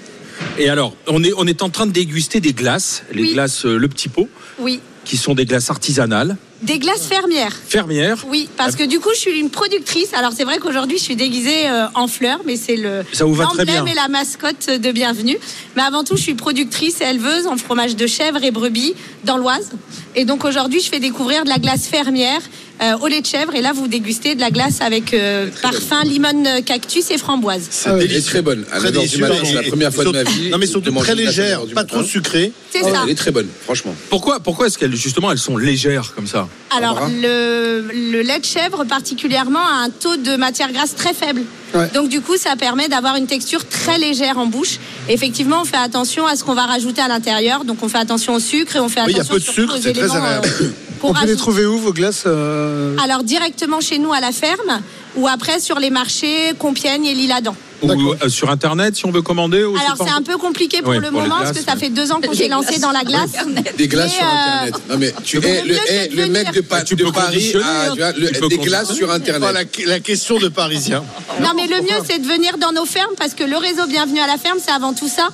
[0.59, 3.33] Et alors, on est, on est en train de déguster des glaces, les Oui.
[3.35, 4.29] glaces euh, Le Petit Pot,
[4.61, 4.81] Oui.
[5.05, 7.55] qui sont des glaces artisanales, Des glaces fermières.
[7.69, 8.25] fermières.
[8.29, 10.13] Oui, parce que du coup, je suis une productrice.
[10.13, 13.35] Alors, c'est vrai qu'aujourd'hui, je suis déguisée euh, en fleurs, mais c'est le Ça vous
[13.35, 13.93] va très l'emblème bien.
[13.93, 15.39] et la mascotte de Bienvenue.
[15.77, 18.95] Mais avant tout, je suis productrice et éleveuse en fromage de chèvre et brebis
[19.25, 19.71] dans l'Oise.
[20.17, 22.41] Et donc, aujourd'hui, je fais découvrir de la glace fermière
[22.83, 23.55] euh, au lait de chèvre.
[23.55, 27.69] Et là, vous dégustez de la glace avec euh, parfum limone euh, cactus et framboise.
[27.71, 27.93] C'est Ah.
[27.97, 28.31] Elle est délicieux.
[28.33, 28.65] très bonne.
[28.73, 29.21] À Très 9h du délicieux.
[29.21, 30.51] matin, Et- c'est la et- première fois de ma surtout- vie.
[30.51, 31.99] Non, mais de surtout manger très une glace à légère, 9h du pas matin.
[31.99, 32.53] trop sucrée.
[32.73, 33.01] C'est Ah, ça.
[33.05, 33.95] Elle est très bonne, franchement.
[34.11, 36.48] Pourquoi, pourquoi est-ce qu'elles, justement, elles sont légères comme ça?
[36.77, 41.43] Alors, le, le lait de chèvre, particulièrement, a un taux de matière grasse très faible.
[41.75, 41.89] Ouais.
[41.95, 44.79] Donc, du coup, ça permet d'avoir une texture très légère en bouche.
[45.09, 47.65] Effectivement, on fait attention à ce qu'on va rajouter à l'intérieur.
[47.65, 49.41] Donc, on fait attention au sucre et on fait Oui, il y a attention peu
[49.41, 50.49] de sucre, c'est très agréable.
[50.63, 50.69] euh,
[51.03, 54.81] On peut les trouver où vos glaces euh, Alors, directement chez nous à la ferme
[55.17, 57.55] ou après sur les marchés Compiègne et Lille-Adam.
[57.83, 60.93] Ou euh, sur Internet, si on veut commander ou Alors, c'est un peu compliqué pour
[60.93, 63.05] le pour moment glaces, parce que ça fait deux ans qu'on s'est lancé dans la
[63.05, 63.31] glace.
[63.77, 64.75] Des glaces sur Internet.
[64.91, 67.91] Non, mais tu le es le, mec de, Pa- Tu de peux Paris conditionner, a
[67.93, 69.53] tu vois, le- Tu peux des glaces sur Internet.
[69.53, 71.05] la, la question de Parisien.
[71.41, 74.21] Non, mais le mieux, c'est de venir dans nos fermes parce que le réseau Bienvenue
[74.21, 75.29] à la ferme, c'est avant tout ça.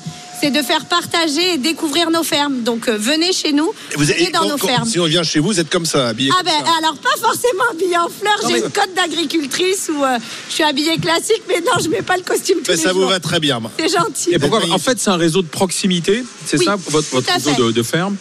[0.44, 2.60] C'est de faire partager et découvrir nos fermes.
[2.60, 4.88] Donc, euh, venez chez nous, Vous êtes- venez dans quand- nos quand- fermes.
[4.88, 6.72] Si on vient chez vous, vous êtes comme ça, habillé Ah comme ben ça.
[6.78, 10.18] alors pas forcément habillée en fleurs, j'ai mais- une cote d'agricultrice où euh,
[10.50, 12.92] je suis habillée classique, mais non, je mets pas le costume tous Mais les ça
[12.92, 13.08] vous jours.
[13.10, 13.58] va très bien.
[13.58, 13.70] moi.
[13.78, 14.32] C'est gentil.
[14.32, 14.60] Et pourquoi.
[14.70, 17.82] En fait, c'est un réseau de proximité, c'est Oui, ça, votre, votre réseau de, de
[17.82, 18.16] ferme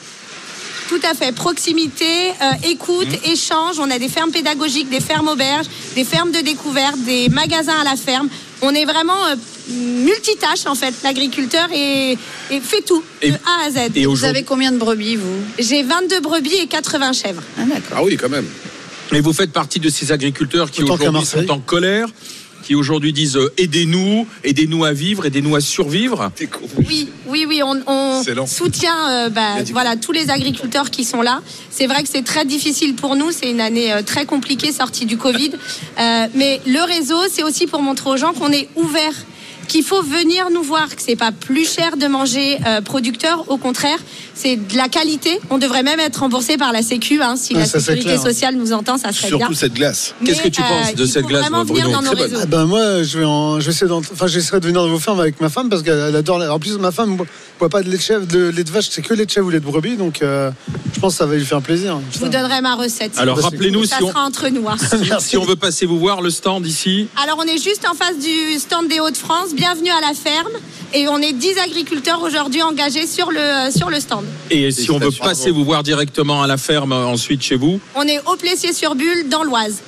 [0.90, 1.32] Tout à fait.
[1.34, 3.32] Proximité, euh, écoute, Mmh.
[3.32, 3.80] échange.
[3.80, 7.84] On a des fermes pédagogiques, des fermes auberges, des fermes de découverte, des magasins à
[7.84, 8.30] la ferme.
[8.66, 9.36] On est vraiment euh,
[9.70, 10.94] multitâche en fait.
[11.04, 12.18] L'agriculteur et,
[12.50, 13.92] et fait tout Et- de A à Z.
[13.96, 15.38] Et Vous avez combien de brebis, vous?
[15.60, 17.44] J'ai 22 brebis et 80 chèvres.
[17.60, 17.64] Ah.
[17.96, 18.46] Ah oui, quand même.
[19.12, 22.08] et vous faites partie de ces agriculteurs qui aujourd'hui sont en colère,
[22.64, 26.32] qui aujourd'hui disent euh, aidez-nous, aidez-nous à vivre, aidez-nous à survivre.
[26.88, 31.42] Oui, oui, oui, on, soutient euh, bah, voilà, tous les agriculteurs qui sont là.
[31.70, 35.06] C'est vrai que c'est très difficile pour nous, c'est une année euh, très compliquée sortie
[35.06, 35.52] du Covid.
[36.00, 39.14] Euh, mais le réseau, c'est aussi pour montrer aux gens qu'on est ouvert
[39.68, 43.58] qu'il faut venir nous voir, que c'est pas plus cher de manger euh, producteur, au
[43.58, 44.00] contraire,
[44.36, 45.40] c'est de la qualité.
[45.50, 48.74] On devrait même être remboursé par la Sécu, hein, si Ah, la sécurité sociale nous
[48.74, 49.38] entend, ça serait bien.
[49.40, 50.14] Surtout cette glace.
[50.26, 52.24] Qu'est-ce que tu penses de cette glace, vraiment venir Bruno dans nos Très bonne.
[52.32, 52.40] réseaux.
[52.44, 54.90] Ah ben moi, je vais, en, je vais essayer d'en- enfin, j'essaierai de venir dans
[54.90, 56.40] vos fermes avec ma femme parce qu'elle adore.
[56.40, 57.18] la- En plus, ma femme ne
[57.60, 59.48] boit pas de lait de chèvre, de lait de vache, c'est que lait de chèvre
[59.48, 60.52] ou lait de brebis, donc euh,
[60.94, 62.00] je pense que ça va lui faire plaisir.
[62.12, 63.18] Je vous donnerai ma recette.
[63.18, 64.68] Alors rappelez-nous ça si on, sera entre nous.
[64.68, 64.78] hein.
[65.20, 67.08] si on veut passer vous voir le stand ici.
[67.24, 69.54] Alors on est juste en face du stand des Hauts-de-France.
[69.56, 70.52] Bienvenue à la ferme.
[70.96, 74.23] Et on est 10 agriculteurs aujourd'hui engagés sur le, sur le stand.
[74.50, 77.80] Et si on veut passer vous voir directement à la ferme euh, ensuite chez vous.
[77.96, 79.82] On est au Plessier-sur-Bulle, dans l'Oise.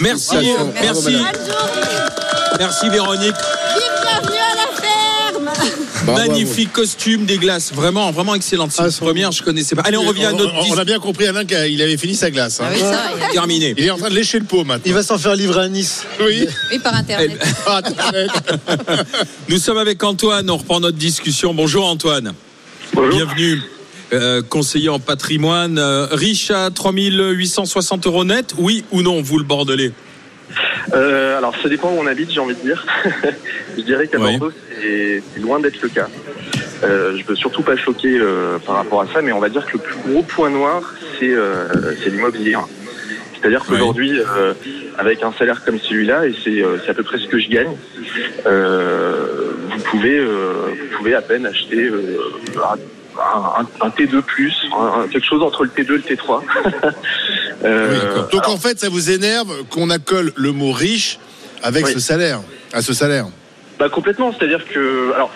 [0.00, 0.34] Merci,
[0.80, 1.22] merci, Bonne journée.
[2.58, 3.34] merci Véronique.
[3.74, 5.50] Vive bienvenue à la ferme.
[6.06, 6.18] Bravo.
[6.30, 8.72] Magnifique costume des glaces, vraiment, vraiment excellente.
[8.72, 9.82] C'est Ah, première, je connaissais pas.
[9.82, 12.30] Allez, on revient à notre On, on a bien compris, Alain, qu'il avait fini sa
[12.30, 12.58] glace.
[12.60, 12.64] hein.
[12.68, 13.74] Ah oui, ça, terminé.
[13.76, 14.82] Il est en train de lécher le pot maintenant.
[14.86, 16.04] Il va s'en faire livrer à Nice.
[16.20, 16.46] Oui.
[16.72, 17.38] oui, par internet.
[17.66, 18.30] Ah, Internet.
[19.48, 21.52] Nous sommes avec Antoine, on reprend notre discussion.
[21.54, 22.32] Bonjour Antoine.
[22.94, 23.60] Bienvenue.
[24.12, 29.44] Euh, conseiller en patrimoine, euh, riche à 3860 euros net, oui ou non, vous le
[29.44, 29.92] Bordelais
[30.92, 32.84] Euh, alors, ça dépend où on habite, j'ai envie de dire.
[33.76, 34.36] je dirais qu'à Oui.
[34.36, 36.08] Bordeaux, c'est loin d'être le cas.
[36.82, 39.64] Euh, je veux surtout pas choquer euh, par rapport à ça, mais on va dire
[39.64, 40.82] que le plus gros point noir,
[41.20, 42.56] c'est l'immobilier.
[43.40, 44.18] C'est-à-dire qu'aujourd'hui,
[44.98, 47.76] avec un salaire comme celui-là, et c'est à peu près ce que je gagne,
[48.44, 51.90] vous pouvez vous pouvez à peine acheter
[53.20, 54.22] un, un- un T2+,
[54.72, 56.42] un- un- quelque chose entre le T2 et le T3.
[57.62, 58.22] Euh, Oui.
[58.32, 61.18] Donc en fait, ça vous énerve qu'on accole le mot riche
[61.62, 61.92] avec Oui.
[61.92, 62.40] ce salaire,
[62.72, 63.26] à ce salaire.
[63.78, 65.30] Bah complètement, c'est-à-dire que alors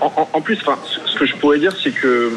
[0.00, 2.30] en, plus, enfin, ce que je pourrais dire, c'est que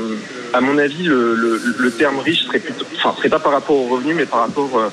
[0.53, 3.75] à mon avis, le, le- le terme riche serait plutôt, enfin, serait pas par rapport
[3.75, 4.89] au revenu, mais par rapport euh,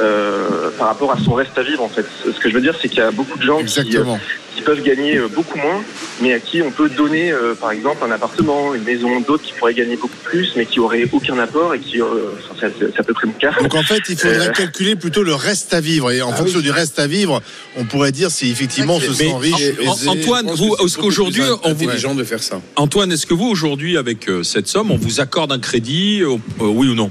[0.00, 2.06] euh, par rapport à son reste à vivre en fait.
[2.24, 4.16] Ce que je veux dire, c'est qu'il y a beaucoup de gens qui, Exactement.
[4.16, 4.22] qui
[4.62, 5.82] peuvent gagner euh, beaucoup moins,
[6.20, 9.52] mais à qui on peut donner, euh, par exemple, un appartement, une maison, d'autres qui
[9.52, 12.04] pourraient gagner beaucoup plus, mais qui auraient aucun apport et qui, euh,
[12.50, 13.52] enfin, c'est- c'est c'est à peu près mon cas.
[13.60, 14.52] Donc en fait, il faudrait Euh.
[14.52, 16.10] calculer plutôt le reste à vivre.
[16.10, 17.42] Et en Ah fonction du reste à vivre,
[17.76, 19.72] on pourrait dire si effectivement on se Mais sent riche.
[19.86, 20.10] en-.
[20.10, 22.60] Antoine, vous, est-ce qu'aujourd'hui, on vous, intelligent de faire ça.
[22.76, 26.22] Antoine, est-ce que vous aujourd'hui, avec cette somme, on vous accorde un crédit,
[26.58, 27.10] oui ou non?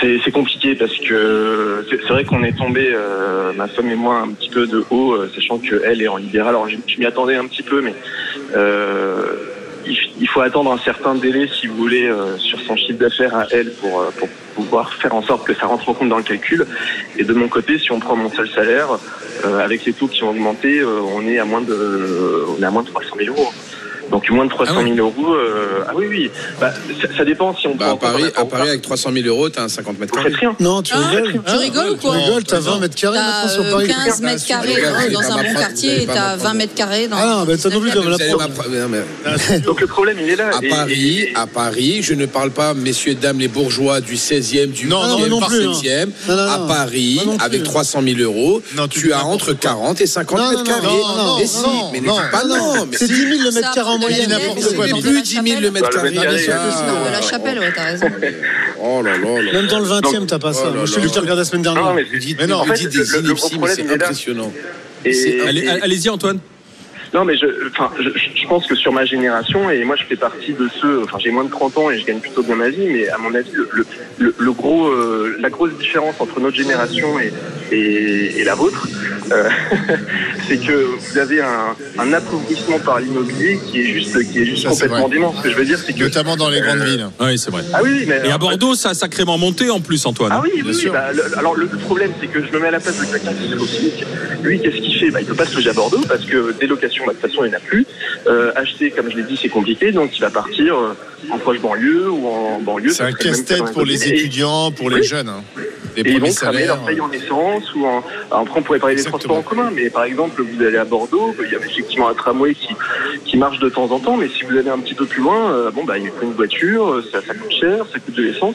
[0.00, 4.32] C'est compliqué parce que c'est vrai qu'on est tombé, euh, ma femme et moi, un
[4.32, 6.50] petit peu de haut, euh, sachant qu'elle est en libéral.
[6.50, 7.94] Alors je, m'y attendais un petit peu, mais
[8.56, 9.36] euh,
[9.86, 13.72] il, faut attendre un certain délai, si vous voulez, sur son chiffre d'affaires à elle
[13.74, 16.66] pour, pour pouvoir faire en sorte que ça rentre en compte dans le calcul.
[17.18, 18.88] Et de mon côté, si on prend mon seul salaire,
[19.44, 22.82] avec les taux qui ont augmenté, on est à moins de, on est à moins
[22.82, 23.52] de 300 000 euros.
[24.12, 25.34] Donc moins de 300 000 euros.
[25.34, 26.30] euh, ah oui, oui.
[26.60, 26.70] Bah,
[27.00, 29.62] ça, ça dépend si on Bah, prend à Paris, à avec 300 000 euros, t'as
[29.64, 30.32] un 50 mètres carrés.
[30.38, 30.54] rien.
[30.60, 31.42] Non, tu Ah, rigoles.
[31.46, 33.88] tu rigoles ou quoi Tu rigoles, t'as 20 mètres carrés maintenant sur euh, Paris.
[33.88, 37.16] 15 mètres carrés euh, dans un bon quartier et t'as ma 20 mètres carrés dans.
[37.18, 40.36] Ah non, bah, t'as non plus Vous de la mais- Donc le problème, il est
[40.36, 40.50] là.
[40.54, 44.16] À Et- Paris, et- à Paris, je ne parle pas, messieurs, dames, les bourgeois du
[44.16, 45.72] 16e, du Non, non, 8e, non du plus, hein.
[45.72, 46.10] 7e.
[46.28, 46.66] Non, non, À non.
[46.66, 49.54] Paris, avec 300 000 euros, Non, tu as entre quoi.
[49.54, 50.86] 40 et 50 Non, mètres non, carrés.
[50.86, 51.38] non, non,
[51.92, 53.12] mais non, mais non, mais C'est si.
[53.14, 54.26] 10 000 le mètre carré en moyenne.
[54.26, 54.86] de n'importe quoi.
[54.86, 56.36] de Plus 10 000 le mètre Bah, carré.
[56.36, 56.62] déjà.
[56.62, 58.06] euh, De la chapelle, ouais, t'as raison.
[58.84, 59.52] Oh là là là.
[59.52, 60.64] Même dans le 20 e t'as pas ça.
[60.70, 61.94] Oh Moi, Je vu regarder la semaine dernière.
[61.94, 64.52] mais, Vous dites, Mais non, vous dites des inepties, mais c'est impressionnant.
[65.04, 66.38] Allez-y Antoine.
[67.14, 70.16] Non, mais je, enfin, je, je pense que sur ma génération, et moi je fais
[70.16, 72.70] partie de ceux, enfin j'ai moins de 30 ans et je gagne plutôt bien ma
[72.70, 73.86] vie, mais à mon avis, le, le,
[74.18, 77.32] le- le gros, euh, la grosse différence entre notre génération et,
[77.74, 78.88] et, et la vôtre,
[79.30, 79.48] euh,
[80.48, 84.62] c'est que vous avez un, un appauvrissement par l'immobilier qui est juste, qui est juste
[84.62, 85.34] Ça, complètement dément.
[85.36, 86.02] Ce que je veux dire, c'est que.
[86.04, 87.06] Notamment dans les grandes Euh, villes.
[87.20, 87.62] Oui, c'est vrai.
[87.74, 88.22] Ah oui, mais.
[88.24, 90.32] Et à Bordeaux, ça a sacrément monté en plus, Antoine.
[90.34, 90.92] Ah oui, oui, Bien oui, sûr.
[90.92, 93.32] bah, le- alors le, problème c'est que je me mets à la place de quelqu'un
[93.34, 94.04] qui est au SMIC.
[94.42, 95.10] Lui, qu'est-ce qu'il fait?
[95.10, 96.66] Bah, Il peut pas se loger à Bordeaux parce que des
[97.06, 97.86] bah, de toute façon, il n'y en a plus.
[98.26, 100.94] Euh, acheter, comme je l'ai dit, c'est compliqué, donc il va partir euh,
[101.30, 102.90] en proche banlieue ou en banlieue.
[102.92, 105.04] C'est un casse-tête pour les étudiants, pour les Oui.
[105.04, 105.28] jeunes.
[105.28, 105.42] hein.
[105.94, 106.76] Les Et ils vont salaires.
[106.76, 108.02] leur paye en essence ou en.
[108.30, 110.86] Alors, après, on pourrait parler des transports en commun, mais par exemple, vous allez à
[110.86, 112.68] Bordeaux, il y a effectivement un tramway qui,
[113.26, 115.52] qui marche de temps en temps, mais si vous allez un petit peu plus loin,
[115.52, 118.54] euh, bon, bah, il faut une voiture, ça, ça coûte cher, ça coûte de l'essence.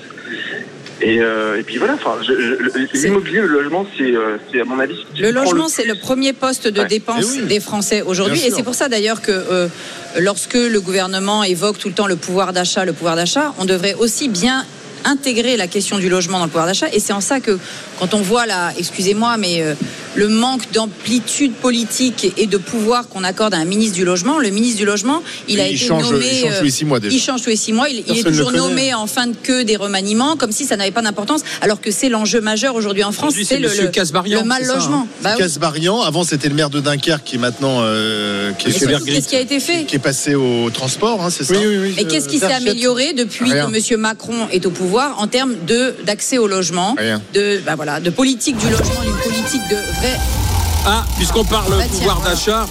[1.02, 2.18] Et, euh, et puis voilà, enfin,
[2.94, 4.98] l'immobilier, le logement, c'est, euh, à mon avis.
[5.20, 6.88] Le logement, c'est le premier poste de Ouais.
[6.88, 7.48] dépense Eh oui.
[7.48, 8.42] des Français aujourd'hui.
[8.46, 9.68] Et c'est pour ça d'ailleurs que euh,
[10.20, 13.94] lorsque le gouvernement évoque tout le temps le pouvoir d'achat, le pouvoir d'achat, on devrait
[14.00, 14.66] aussi bien
[15.06, 16.88] intégrer la question du logement dans le pouvoir d'achat.
[16.94, 17.58] Et c'est en ça que,
[18.00, 19.74] quand on voit là, excusez-moi, mais euh,
[20.16, 24.50] le manque d'amplitude politique et de pouvoir qu'on accorde à un ministre du logement, le
[24.50, 26.26] ministre du logement, il a Il été change- nommé.
[26.32, 27.16] il change euh, tous les six mois déjà.
[27.16, 27.90] Il change tous les six mois.
[27.90, 30.92] Il, il est toujours nommé en fin de queue des remaniements, comme si ça n'avait
[30.92, 33.70] pas d'importance, alors que c'est l'enjeu majeur aujourd'hui en France, c'est le,
[34.44, 35.02] mal logement.
[35.04, 35.08] hein.
[35.24, 35.36] Bah.
[35.38, 38.72] Casbarian, avant c'était le maire de Dunkerque qui est maintenant euh, qui, est.
[39.06, 41.78] Qu'est-ce qui a été fait qui est passé au transport, hein, c'est ça Oui, oui,
[41.82, 41.96] oui.
[41.98, 43.70] Et qu'est-ce qui s'est amélioré depuis Rien.
[43.72, 44.00] que M.
[44.00, 47.22] Macron est au pouvoir en termes de d'accès au logement, Rien.
[47.34, 50.18] de bah voilà, de politique du logement, d'une politique de vrai.
[50.86, 52.36] Ah, puisqu'on parle Bah, tiens, pouvoir voilà.
[52.36, 52.68] d'achat,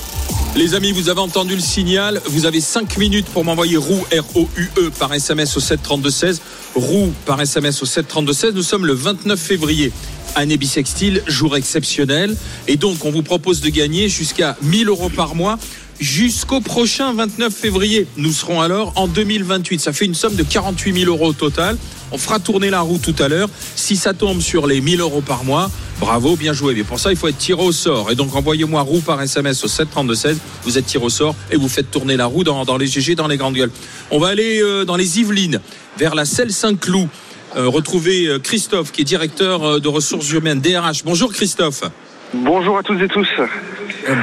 [0.57, 2.21] les amis, vous avez entendu le signal.
[2.27, 6.39] Vous avez 5 minutes pour m'envoyer roue, R-O-U-E, par SMS au 732-16.
[6.75, 8.53] Roue par SMS au 732-16.
[8.55, 9.93] Nous sommes le 29 février.
[10.35, 12.35] Année bissextile, jour exceptionnel.
[12.69, 15.59] Et donc, on vous propose de gagner jusqu'à 1000 euros par mois
[16.01, 18.07] jusqu'au prochain 29 février.
[18.17, 19.81] Nous serons alors en 2028.
[19.81, 21.77] Ça fait une somme de 48 000 euros au total.
[22.13, 23.49] On fera tourner la roue tout à l'heure.
[23.75, 26.75] Si ça tombe sur les 1000 euros par mois, bravo, bien joué.
[26.75, 28.11] Mais pour ça, il faut être tiré au sort.
[28.11, 30.37] Et donc, envoyez-moi roue par SMS au 732-16.
[30.65, 33.15] Vous êtes tiré au sort et vous faites tourner la roue dans, dans les GG,
[33.15, 33.73] dans les grandes gueules.
[34.11, 35.61] On va aller euh, dans les Yvelines,
[35.99, 37.09] vers la Selle Saint-Cloud.
[37.57, 41.05] Euh, retrouver euh, Christophe, qui est directeur euh, de ressources humaines, DRH.
[41.05, 41.85] Bonjour Christophe.
[42.35, 43.29] Bonjour à toutes et tous.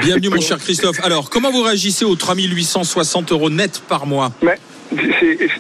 [0.02, 1.04] Bienvenue mon cher Christophe.
[1.04, 4.32] Alors, comment vous réagissez aux 3860 euros net par mois?
[4.42, 4.60] Mais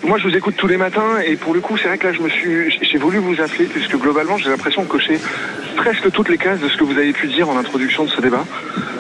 [0.04, 2.14] moi, je vous écoute tous les matins et pour le coup, c'est vrai que là,
[2.14, 5.20] je me suis, j'ai voulu vous appeler puisque globalement, j'ai l'impression de cocher
[5.76, 8.22] presque toutes les cases de ce que vous avez pu dire en introduction de ce
[8.22, 8.46] débat,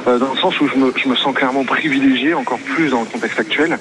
[0.07, 3.01] euh, dans le sens où je me, je me sens clairement privilégié, encore plus dans
[3.01, 3.77] le contexte actuel.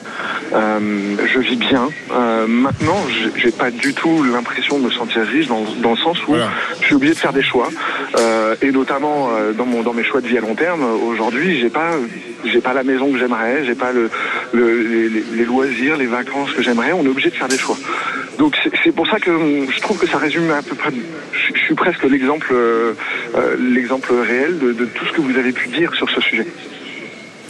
[0.53, 1.89] Euh, je vis bien.
[2.13, 2.99] Euh, maintenant,
[3.37, 6.49] j'ai- pas du tout l'impression de me sentir riche dans, dans le sens où Voilà.
[6.81, 7.69] je suis obligé de faire des choix,
[8.19, 10.83] euh, et notamment dans, mon, dans mes choix de vie à long terme.
[10.83, 11.93] Aujourd'hui, j'ai pas,
[12.45, 14.11] j'ai pas la maison que j'aimerais, j'ai pas le,
[14.53, 16.93] le- les, loisirs, les vacances que j'aimerais.
[16.93, 17.79] On est obligé de faire des choix.
[18.39, 20.91] Donc c'est- pour ça que hum, je trouve que ça résume à peu près.
[20.93, 22.93] Je, je suis presque l'exemple, euh,
[23.37, 26.47] euh, l'exemple réel de, de tout ce que vous avez pu dire sur ce sujet.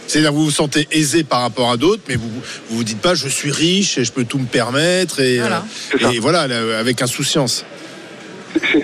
[0.07, 3.01] C'est-à-dire que vous vous sentez aisé par rapport à d'autres, mais vous vous vous dites
[3.01, 5.59] pas je suis riche et je peux tout me permettre et Voilà.
[5.59, 5.61] euh,
[5.93, 6.11] C'est ça.
[6.13, 7.65] et voilà là, avec insouciance.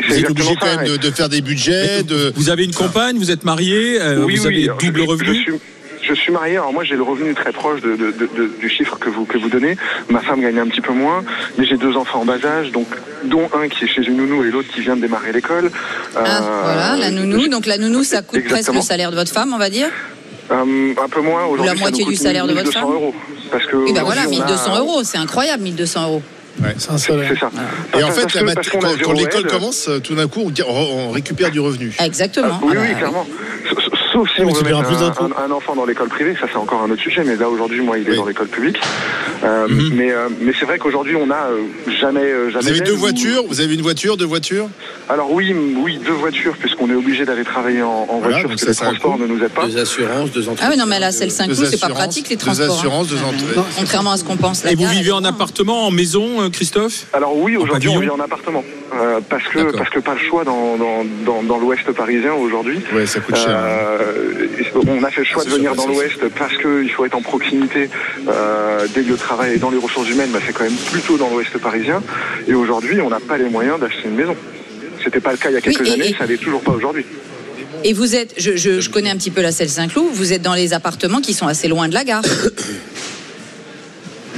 [0.08, 3.30] Vous êtes obligé quand même de, faire des budgets, de Vous avez une compagne, vous
[3.30, 5.52] êtes marié, euh, Oui, vous oui, avez double je- je revenu suis-
[6.02, 8.68] Je suis marié, alors moi j'ai le revenu très proche de, de- de- de- du
[8.68, 9.76] chiffre que vous, que vous donnez.
[10.08, 11.24] Ma femme gagne un petit peu moins,
[11.58, 12.86] mais j'ai deux enfants en bas âge, donc
[13.24, 15.70] dont un qui est chez une nounou et l'autre qui vient de démarrer l'école.
[16.16, 17.48] Ah, Euh, voilà, la nounou.
[17.48, 19.88] Donc la nounou, ça coûte presque le salaire de votre femme, on va dire.
[20.50, 21.66] Euh, un peu moins aujourd'hui.
[21.66, 23.14] la ça moitié du salaire de votre 1200 femme euros.
[23.50, 26.22] Parce que Et ben voilà, on a- 1200 euros, c'est incroyable, 1200 euros.
[26.78, 27.30] C'est un salaire.
[27.32, 27.50] C'est ça.
[27.98, 28.68] et en fait parce la mat-
[29.04, 31.94] quand, l'école commence, euh, tout d'un coup on, récupère du revenu.
[32.02, 32.48] Exactement.
[32.54, 32.96] Ah, oui, Ah bah oui, oui.
[32.98, 33.26] clairement.
[34.18, 35.24] Sauf si on veut mettre un, d'impôts.
[35.38, 37.80] un- un enfant dans l'école privée, ça c'est encore un autre sujet, mais là aujourd'hui,
[37.82, 38.16] moi, il est Oui.
[38.16, 38.78] dans l'école publique.
[39.44, 41.60] Euh, Mais, euh, mais c'est vrai qu'aujourd'hui, on a euh,
[42.00, 42.62] jamais, jamais.
[42.62, 44.68] Vous avez deux ou- voitures, vous avez une voiture, deux voitures?
[45.08, 48.64] Alors oui, oui, deux voitures, puisqu'on est obligé d'aller travailler en, en Voilà, voiture, parce
[48.64, 49.22] que transports coût.
[49.22, 49.66] ne nous aident pas.
[49.66, 50.64] Deux assurances, deux entreprises.
[50.66, 52.36] Ah oui, non, mais là, c'est le 5 Deux clous, c'est pas assurances, pratique les
[52.36, 52.76] deux transports.
[52.76, 53.10] assurances, hein.
[53.10, 53.56] deux entrées.
[53.56, 54.64] Non, Contrairement à ce qu'on pense.
[54.64, 57.06] la Et vous vivez en appartement, en maison, Christophe?
[57.12, 58.64] Alors oui, aujourd'hui, on vit en appartement,
[59.30, 62.80] parce que parce que pas le choix dans dans, dans, dans l'Ouest parisien aujourd'hui.
[62.92, 63.50] Ouais, ça coûte cher.
[63.56, 63.60] hein.
[63.64, 64.07] Euh,
[64.74, 67.22] on a fait le choix de venir sûr, dans l'Ouest parce qu'il faut être en
[67.22, 67.88] proximité
[68.28, 71.16] euh, des lieux de travail et dans les ressources humaines, bah, c'est quand même plutôt
[71.16, 72.02] dans l'Ouest parisien.
[72.46, 74.36] Et aujourd'hui, on n'a pas les moyens d'acheter une maison.
[75.04, 76.72] C'était pas le cas il y a quelques et- années, et- ça l'est toujours pas
[76.72, 77.04] aujourd'hui.
[77.84, 80.42] Et vous êtes, je, je- je connais un petit peu la Selle Saint-Cloud, vous êtes
[80.42, 82.22] dans les appartements qui sont assez loin de la gare.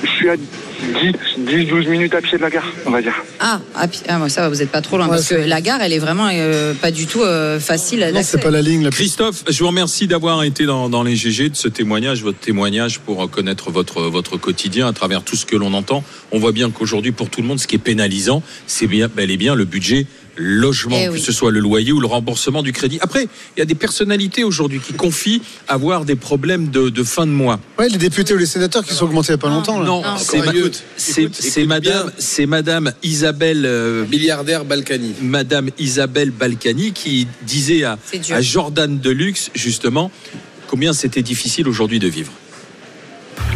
[0.03, 0.35] Je suis à
[0.81, 3.15] 10-12 minutes à pied de la gare, on va dire.
[3.39, 5.61] Ah, ah, puis- ah, ça va, vous n'êtes pas trop loin, Ouais, parce que la
[5.61, 8.33] gare, elle est vraiment euh, pas du tout euh, facile Non, d'accès.
[8.39, 8.99] c'est pas la ligne la plus.
[8.99, 12.99] Christophe, je vous remercie d'avoir été dans, dans les GG, de ce témoignage, votre témoignage
[13.01, 16.03] pour connaître votre, votre quotidien à travers tout ce que l'on entend.
[16.33, 19.31] On voit bien qu'aujourd'hui, pour tout le monde, ce qui est pénalisant, c'est bien, bel
[19.31, 20.07] et bien le budget
[20.43, 21.21] logement, Eh que oui.
[21.21, 22.99] ce soit le loyer ou le remboursement du crédit.
[23.03, 23.25] Après,
[23.57, 27.33] il y a des personnalités aujourd'hui qui confient avoir des problèmes de, de fin de
[27.33, 27.61] mois.
[27.79, 29.79] Ouais, les députés ou les sénateurs qui sont augmentés il n'y a pas longtemps.
[29.81, 29.87] Là.
[29.87, 30.17] Non, Non.
[30.19, 35.15] c'est madame, c'est madame Isabelle euh, Milliardaire Balkany.
[35.23, 37.99] Madame Isabelle Balkany qui disait à,
[38.31, 40.11] à Jordan Deluxe justement
[40.69, 42.33] combien c'était difficile aujourd'hui de vivre.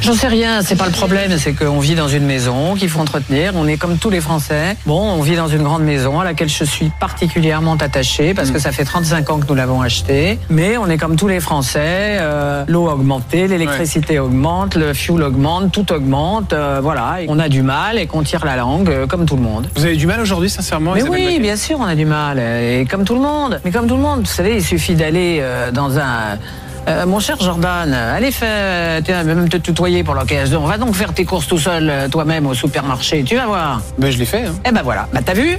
[0.00, 3.00] J'en sais rien, c'est pas le problème, c'est qu'on vit dans une maison qu'il faut
[3.00, 4.76] entretenir, on est comme tous les Français.
[4.87, 8.59] Bon, on vit dans une grande maison à laquelle je suis particulièrement attachée parce que
[8.59, 10.38] ça fait 35 ans que nous l'avons achetée.
[10.50, 15.22] Mais on est comme tous les Français, euh, l'eau a augmenté, l'électricité augmente, le fuel
[15.22, 17.18] augmente, tout augmente, euh, voilà.
[17.28, 19.68] On a du mal et qu'on tire la langue euh, comme tout le monde.
[19.74, 22.38] Vous avez du mal aujourd'hui, sincèrement Mais Isabelle oui, bien sûr, on a du mal.
[22.38, 23.61] Et comme tout le monde.
[23.64, 26.38] Mais comme tout le monde, vous savez, il suffit d'aller dans un
[26.86, 30.64] Euh, mon cher Jordan, allez faire, vas même te tutoyer pour l'occasion.
[30.64, 33.24] Va donc faire tes courses tout seul, euh, toi-même, au supermarché.
[33.24, 33.80] Tu vas voir.
[33.98, 34.44] Ben, je l'ai fait.
[34.44, 34.54] Hein.
[34.66, 35.08] Eh ben voilà.
[35.12, 35.58] Bah, t'as vu?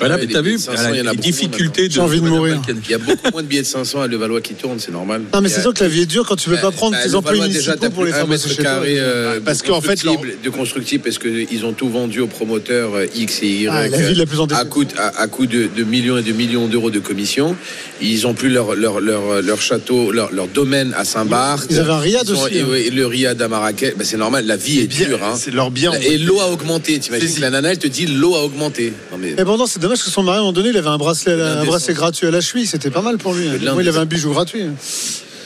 [0.00, 1.92] Voilà, Ouais, mais t'as vu billets de 500, il y en a les difficultés de.
[1.92, 2.60] J'ai envie de mourir.
[2.68, 5.22] Il y a beaucoup moins de billets de 500 à Levallois qui tournent, c'est normal.
[5.32, 7.02] Non, mais c'est sûr que la vie est dure quand tu peux pas prendre Bah,
[7.02, 11.04] tes déjà, municipaux pour les faire mètre carré, euh, Parce de qu'en fait, de constructible,
[11.04, 13.68] parce qu'ils ont tout vendu aux promoteurs euh, X et Y.
[13.70, 14.38] Ah, la ville la plus.
[14.54, 17.56] À coup, de- à, à coup de, de millions et de millions d'euros de commission.
[18.02, 21.66] Ils ont plus leur, leur, leur, leur château, leur, leur domaine à Saint-Barth.
[21.70, 22.90] Ils avaient un riad aussi, et- hein.
[22.92, 23.94] le riad à Marrakech.
[23.96, 25.20] Bah, c'est normal, la vie est bien, dure.
[25.24, 25.34] Hein.
[25.38, 25.92] c'est leur bien.
[25.92, 26.98] Et l'eau a augmenté.
[26.98, 28.92] T'imagines que la nana, elle te dit l'eau a augmenté.
[29.12, 29.30] Non, mais...
[29.38, 31.32] Et pourtant, c'est dommage que son mari, à un moment donné, il avait un bracelet,
[31.32, 31.66] à la- un L'indécence.
[31.68, 32.66] bracelet gratuit à la cheville.
[32.66, 33.46] C'était pas mal pour lui.
[33.48, 33.58] hein.
[33.72, 34.62] Moi, il avait un bijou gratuit.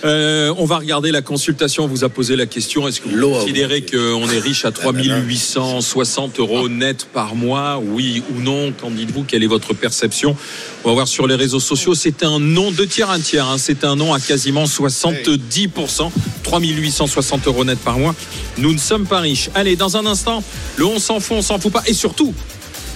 [0.04, 1.82] Euh, on va regarder la consultation.
[1.82, 2.86] On vous a posé la question.
[2.86, 7.80] Est-ce que vous considérez qu'on est riche à 3860 euros net par mois?
[7.84, 8.72] Oui ou non?
[8.80, 9.24] Qu'en dites-vous?
[9.24, 10.36] Quelle est votre perception?
[10.84, 11.96] On va voir sur les réseaux sociaux.
[11.96, 13.48] C'est un non, deux tiers, un tiers.
[13.48, 13.56] hein.
[13.58, 16.12] C'est un non à quasiment 70%.
[16.44, 18.14] 3860 euros net par mois.
[18.56, 19.50] Nous ne sommes pas riches.
[19.56, 20.42] Allez, dans un instant,
[20.76, 21.82] le on s'en fout, on s'en fout pas.
[21.86, 22.32] Et surtout,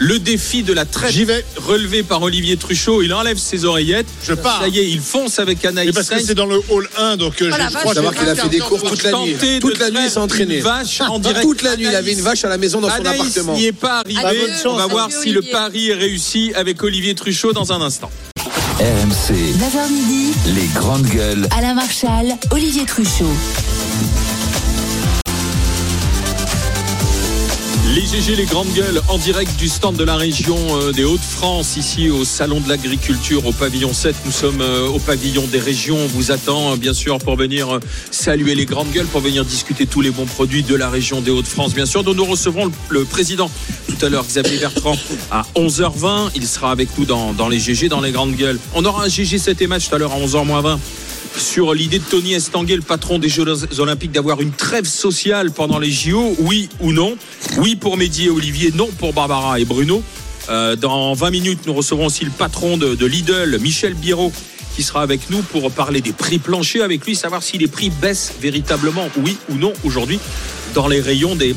[0.02, 1.44] le défi de la traite J'y vais.
[1.56, 3.02] relevé par Olivier Truchot.
[3.02, 4.08] Il enlève ses oreillettes.
[4.24, 4.60] Je pars.
[4.60, 7.40] Ça y est, il fonce avec Anaïs parce que c'est dans le hall 1, donc
[7.40, 9.32] euh, je crois savoir qu'il a fait des cours toute la nuit.
[9.34, 10.56] Tenter Toute de la nuit, il s'est traire entraîné.
[10.56, 11.42] une vache en direct.
[11.42, 13.54] Toute la nuit, il avait une vache à la maison dans son Anaïs appartement.
[13.54, 14.20] n'y est pas arrivé.
[14.24, 14.66] Adieu, bonne chance.
[14.66, 15.52] On va voir adieu, si le Olivier.
[15.52, 18.10] pari est réussi avec Olivier Truchot dans un instant.
[18.80, 21.46] RMC, 9h midi, les grandes gueules.
[21.56, 23.30] Alain Marchal, Olivier Truchot.
[28.12, 32.10] GG, les grandes gueules, en direct du stand de la région euh, des Hauts-de-France, ici
[32.10, 34.14] au Salon de l'Agriculture, au pavillon 7.
[34.26, 35.96] Nous sommes euh, au pavillon des régions.
[35.96, 39.86] On vous attend, euh, bien sûr, pour venir saluer les grandes gueules, pour venir discuter
[39.86, 42.04] tous les bons produits de la région des Hauts-de-France, bien sûr.
[42.04, 43.50] Donc nous recevrons le, le président
[43.88, 44.98] tout à l'heure, Xavier Bertrand,
[45.30, 46.32] à 11h20.
[46.34, 48.58] Il sera avec nous dans, dans les GG, dans les grandes gueules.
[48.74, 50.78] On aura un GG 7 et match tout à l'heure à 11h20
[51.36, 53.46] sur l'idée de Tony Estanguet, le patron des Jeux
[53.78, 57.16] Olympiques, d'avoir une trêve sociale pendant les JO, oui ou non?
[57.58, 60.02] Oui pour Mehdi et Olivier, non pour Barbara et Bruno.
[60.48, 64.32] Euh, dans 20 minutes, nous recevrons aussi le patron de, Lidl, Michel Biro,
[64.74, 67.90] qui sera avec nous pour parler des prix planchers avec lui, savoir si les prix
[67.90, 70.18] baissent véritablement, oui ou non, aujourd'hui,
[70.74, 71.54] dans les rayons des,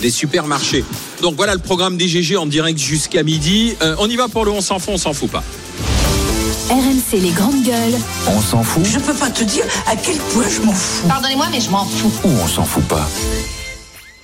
[0.00, 0.84] des supermarchés.
[1.22, 3.74] Donc voilà le programme des GG en direct jusqu'à midi.
[3.82, 5.44] Euh, on y va pour le on s'en fout, on s'en fout pas.
[6.70, 7.96] RMC les grandes gueules.
[8.26, 11.06] On s'en fout Je peux pas te dire à quel point je m'en fous.
[11.06, 12.10] Pardonnez-moi, mais je m'en fous.
[12.24, 13.08] ou on s'en fout pas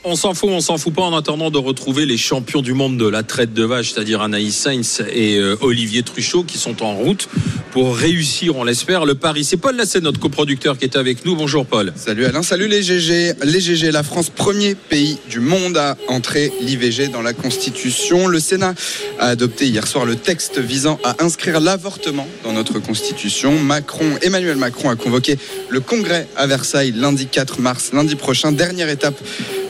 [0.04, 2.98] On s'en fout, on s'en fout pas en attendant de retrouver les champions du monde
[2.98, 6.96] de la traite de vache, c'est-à-dire Anaïs Sainz et euh, Olivier Truchot qui sont en
[6.96, 7.28] route
[7.70, 9.44] pour réussir, on l'espère, le pari.
[9.44, 11.36] C'est Paul Lassé, notre coproducteur, qui est avec nous.
[11.36, 11.92] Bonjour Paul.
[11.94, 13.34] Salut Alain, salut les GG.
[13.44, 18.26] Les GG, la France, premier pays du monde à entrer l'IVG dans la Constitution.
[18.26, 18.74] Le Sénat
[19.20, 23.58] a adopté hier soir le texte visant à inscrire l'avortement dans notre Constitution.
[23.58, 25.38] Macron, Emmanuel Macron a convoqué
[25.68, 28.50] le Congrès à Versailles lundi 4 mars, lundi prochain.
[28.50, 29.18] Dernière étape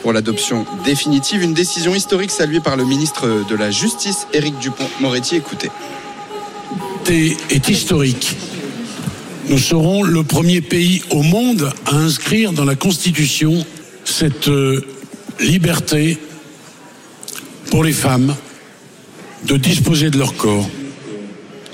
[0.01, 1.43] pour l'adoption définitive.
[1.43, 5.35] Une décision historique saluée par le ministre de la Justice, Éric Dupont-Moretti.
[5.35, 5.69] Écoutez.
[7.09, 8.37] est, est historique.
[9.49, 13.65] Nous serons le premier pays au monde à inscrire dans la Constitution
[14.05, 14.85] cette euh,
[15.41, 16.17] liberté
[17.69, 18.33] pour les femmes
[19.45, 20.69] de disposer de leur corps.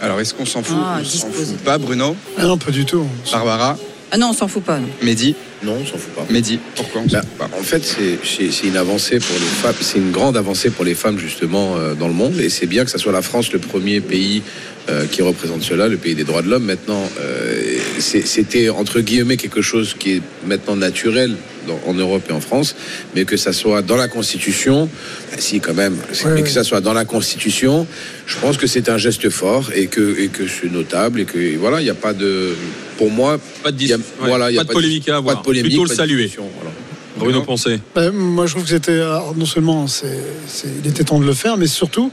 [0.02, 0.76] Alors, est-ce qu'on s'en fout?
[0.80, 2.16] Ah, On s'en fout pas, Bruno?
[2.36, 3.06] Ah non, pas du tout.
[3.32, 3.78] Barbara?
[4.12, 4.80] Ah non, on s'en fout pas.
[4.80, 4.88] non.
[5.04, 6.26] Mehdi Non, on s'en fout pas.
[6.32, 9.36] Mehdi, pourquoi on s'en Bah, fout pas en fait, c'est- c'est c'est une avancée pour
[9.36, 9.76] les femmes.
[9.82, 12.86] C'est une grande avancée pour les femmes justement euh, dans le monde, et c'est bien
[12.86, 14.41] que ça soit la France le premier pays
[14.89, 16.63] euh, qui représente cela, le pays des droits de l'homme.
[16.65, 21.36] Maintenant, euh, c'est- c'était entre guillemets quelque chose qui est maintenant naturel
[21.67, 22.76] dans- en Europe et en France,
[23.15, 24.89] mais que ça soit dans la Constitution,
[25.32, 26.41] bah, si quand même, Ouais, mais ouais.
[26.43, 27.86] que ça soit dans la Constitution,
[28.26, 31.38] je pense que c'est un geste fort et que et que c'est notable et que
[31.38, 32.56] et voilà, il n'y a pas de,
[32.98, 34.74] pour moi, Pas de, dis- il y a- ouais, voilà, il y a pas de
[34.74, 35.38] polémique à pas avoir.
[35.38, 36.32] de polémique, Plutôt le pas saluer.
[36.38, 36.72] voilà.
[37.17, 37.80] Bruno Poncé.
[37.93, 38.93] Bah, moi, je trouve que c'était.
[38.93, 42.12] alors, Non seulement c'est, c'est- il était temps de le faire, mais surtout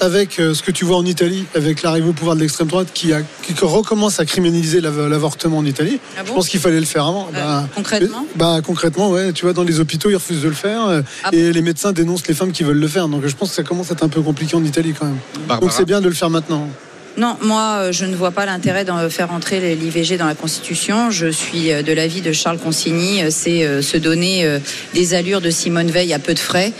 [0.00, 2.88] avec euh, ce que tu vois en Italie, avec l'arrivée au pouvoir de l'extrême droite
[2.94, 6.00] qui, a, qui recommence à criminaliser l'av- l'avortement en Italie.
[6.16, 7.28] Ah bon je pense qu'il fallait le faire avant.
[7.34, 9.32] Euh, Bah, concrètement bah, Concrètement, ouais.
[9.32, 11.92] Tu vois, dans les hôpitaux, ils refusent de le faire euh, Ah et les médecins
[11.92, 13.08] dénoncent les femmes qui veulent le faire.
[13.08, 15.18] Donc je pense que ça commence à être un peu compliqué en Italie quand même.
[15.46, 16.68] Barbara Donc c'est bien de le faire maintenant.
[17.16, 21.12] Non, moi, euh, je ne vois pas l'intérêt de faire entrer l'IVG dans la Constitution.
[21.12, 23.22] Je suis euh, de l'avis de Charles Consigny.
[23.22, 24.58] Euh, C'est se donner
[24.94, 26.72] des allures de Simone Veil à peu de frais.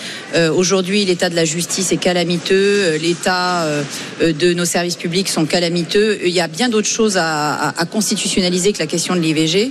[0.55, 2.97] Aujourd'hui, l'état de la justice est calamiteux.
[2.97, 3.67] L'état
[4.21, 6.19] de nos services publics sont calamiteux.
[6.25, 9.71] Il y a bien d'autres choses à, à- constitutionnaliser que la question de l'IVG.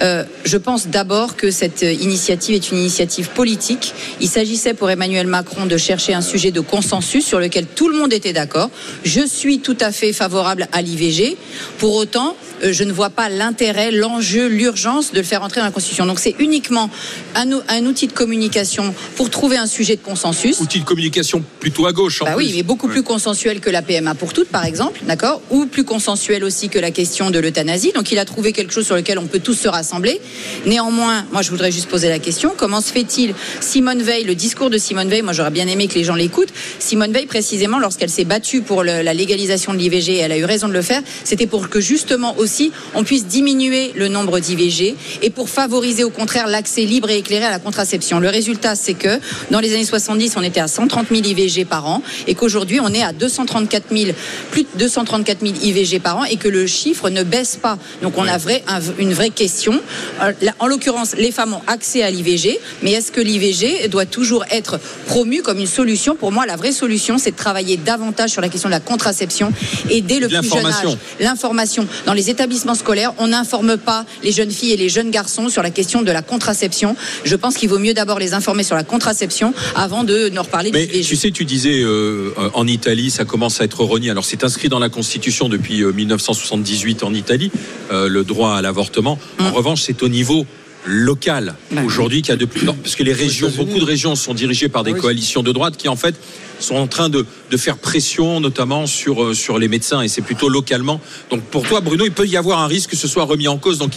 [0.00, 3.94] Je pense d'abord que cette initiative est une initiative politique.
[4.20, 7.96] Il s'agissait pour Emmanuel Macron de chercher un sujet de consensus sur lequel tout le
[7.98, 8.70] monde était d'accord.
[9.04, 11.36] Je suis tout à fait favorable à l'IVG.
[11.78, 15.72] Pour autant, je ne vois pas l'intérêt, l'enjeu, l'urgence de le faire entrer dans la
[15.72, 16.06] Constitution.
[16.06, 16.90] Donc c'est uniquement
[17.34, 20.60] un, ou- un outil de communication pour trouver un sujet de consensus.
[20.60, 22.22] Outil de communication plutôt à gauche.
[22.22, 22.44] En Bah plus.
[22.46, 25.40] oui, mais beaucoup plus consensuel que la PMA pour toutes, par exemple, d'accord?
[25.50, 27.92] Ou plus consensuel aussi que la question de l'euthanasie.
[27.94, 30.20] Donc il a trouvé quelque chose sur lequel on peut tous se rassembler.
[30.66, 34.70] Néanmoins, moi je voudrais juste poser la question comment se fait-il Simone Veil, le discours
[34.70, 36.52] de Simone Veil, moi j'aurais bien aimé que les gens l'écoutent.
[36.78, 40.36] Simone Veil, précisément, lorsqu'elle s'est battue pour le- la légalisation de l'IVG, et elle a
[40.38, 42.51] eu raison de le faire, c'était pour que justement aussi
[42.94, 47.44] on puisse diminuer le nombre d'IVG et pour favoriser au contraire l'accès libre et éclairé
[47.44, 48.20] à la contraception.
[48.20, 49.18] Le résultat, c'est que
[49.50, 52.88] dans les années 70, on était à 130 000 IVG par an et qu'aujourd'hui, on
[52.92, 54.12] est à 234 000,
[54.50, 57.78] plus de 234 000 IVG par an et que le chiffre ne baisse pas.
[58.02, 59.80] Donc on a vrai, un- une vraie question.
[60.22, 64.44] Euh, En l'occurrence, les femmes ont accès à l'IVG, mais est-ce que l'IVG doit toujours
[64.50, 66.14] être promu comme une solution?
[66.16, 69.52] Pour moi, la vraie solution, c'est de travailler davantage sur la question de la contraception
[69.90, 70.62] et dès le plus jeune âge.
[70.64, 70.98] l'information.
[71.20, 71.86] L'information.
[72.06, 75.62] Dans les établissements scolaires, on n'informe pas les jeunes filles et les jeunes garçons sur
[75.62, 76.96] la question de la contraception.
[77.24, 80.72] Je pense qu'il vaut mieux d'abord les informer sur la contraception avant de nous reparler
[80.72, 81.08] Mais d'IVG.
[81.08, 84.10] tu sais, tu disais euh, euh, en Italie, ça commence à être renié.
[84.10, 87.52] Alors c'est inscrit dans la Constitution depuis euh, 1978 en Italie,
[87.92, 89.20] euh, le droit à l'avortement.
[89.38, 89.52] En Mm.
[89.52, 90.44] revanche, c'est au niveau
[90.84, 91.54] local
[91.86, 94.34] aujourd'hui qu'il y a de plus non, parce que les régions, beaucoup de régions sont
[94.34, 96.16] dirigées par des coalitions de droite qui en fait
[96.62, 100.22] sont en train de, de faire pression notamment sur euh, sur les médecins et c'est
[100.22, 101.00] plutôt localement.
[101.30, 103.58] Donc pour toi, Bruno, il peut y avoir un risque que ce soit remis en
[103.58, 103.78] cause.
[103.78, 103.92] Donc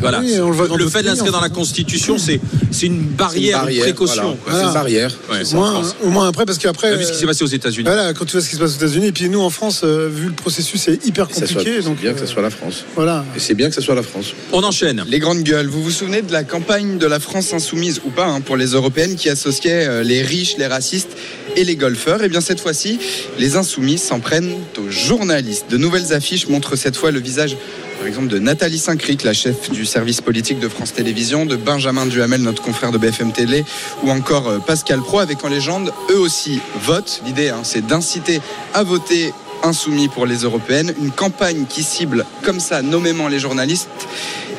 [0.00, 2.40] voilà, Oui, on le fait de l'inscrire dans la Constitution, c'est
[2.70, 4.36] c'est une barrière, barrière, une précaution.
[4.44, 4.60] voilà.
[4.60, 5.10] C'est une barrière.
[5.30, 5.96] Ouais, Au moins, France.
[6.04, 6.96] au moins après, parce qu'après.
[6.96, 7.86] Vu ce qui s'est passé aux États-Unis.
[7.86, 9.80] Voilà, quand tu vois ce qui se passe aux États-Unis, et puis nous en France,
[9.84, 12.32] euh, vu le processus est hyper ça soit- compliqué, C'est donc bien que euh, ce
[12.32, 12.84] soit la France.
[12.94, 13.24] voilà.
[13.34, 14.34] Et c'est bien que ce soit la France.
[14.52, 15.04] On enchaîne.
[15.08, 18.26] Les grandes gueules, vous vous souvenez de la campagne de la France insoumise ou pas
[18.26, 21.16] hein, pour les européennes qui associait euh, les riches, les racistes
[21.56, 21.76] et les
[22.06, 23.00] Et bien cette fois-ci,
[23.36, 25.66] les insoumis s'en prennent aux journalistes.
[25.68, 27.56] De nouvelles affiches montrent cette fois le visage
[27.98, 32.06] par exemple de Nathalie Saint-Cric, la chef du service politique de France Télévisions, de Benjamin
[32.06, 33.64] Duhamel, notre confrère de BFM Télé,
[34.04, 37.22] ou encore euh, Pascal Pro, avec en légende, eux aussi votent.
[37.24, 38.40] L'idée, hein, c'est d'inciter
[38.72, 39.32] à voter
[39.64, 43.88] insoumis pour les européennes, une campagne qui cible comme ça nommément les journalistes.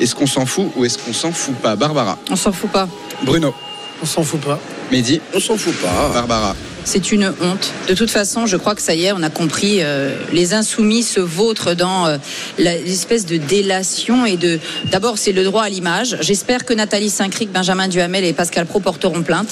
[0.00, 1.76] Est-ce qu'on s'en fout ou est-ce qu'on s'en fout pas?
[1.76, 2.18] Barbara.
[2.30, 2.88] On s'en fout pas.
[3.24, 3.54] Bruno.
[4.02, 4.60] On s'en fout pas.
[4.92, 5.20] Mehdi.
[5.32, 6.10] On s'en fout pas.
[6.12, 6.54] Barbara.
[6.90, 7.70] C'est une honte.
[7.86, 9.80] De toute façon, je crois que ça y est, on a compris.
[9.82, 12.16] euh, les insoumis se vautrent dans euh,
[12.56, 14.58] l'espèce de délation et de.
[14.90, 16.16] D'abord, c'est le droit à l'image.
[16.22, 19.50] J'espère que Nathalie Saint-Cric, Benjamin Duhamel et Pascal Pro porteront plainte.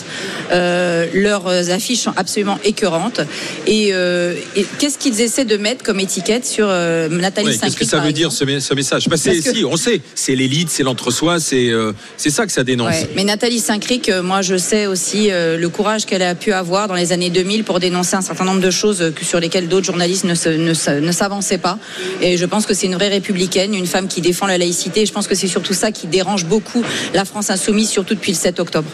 [0.51, 3.21] Euh, leurs affiches sont absolument écœurantes.
[3.67, 7.85] Et, et qu'est-ce qu'ils essaient de mettre comme étiquette sur Nathalie Ouais, Saint-Cric Qu'est-ce que
[7.85, 9.09] ça veut dire ce, message?
[9.11, 11.71] Bah, c'est- Parce que- Si, on sait, c'est l'élite, c'est l'entre-soi, c'est
[12.17, 12.89] c'est ça que ça dénonce.
[12.93, 16.95] Ouais, mais Nathalie Saint-Cric, moi je sais aussi le courage qu'elle a pu avoir dans
[16.95, 20.25] les années 2000 pour dénoncer un certain nombre de choses euh, sur lesquelles d'autres journalistes
[20.25, 21.79] ne, s'avançaient pas.
[22.21, 25.03] Et je pense que c'est une vraie républicaine, une femme qui défend la laïcité.
[25.03, 26.83] Et je pense que c'est surtout ça qui dérange beaucoup
[27.15, 28.89] la France insoumise, surtout depuis le 7 octobre.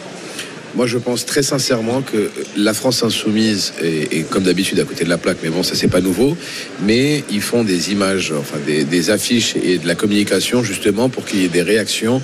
[0.75, 5.09] Moi, je pense très sincèrement que la France insoumise est, comme d'habitude à côté de
[5.09, 6.35] la plaque, mais bon, ça c'est pas nouveau.
[6.81, 11.41] Mais ils font des images, enfin des affiches et de la communication justement pour qu'il
[11.41, 12.23] y ait des réactions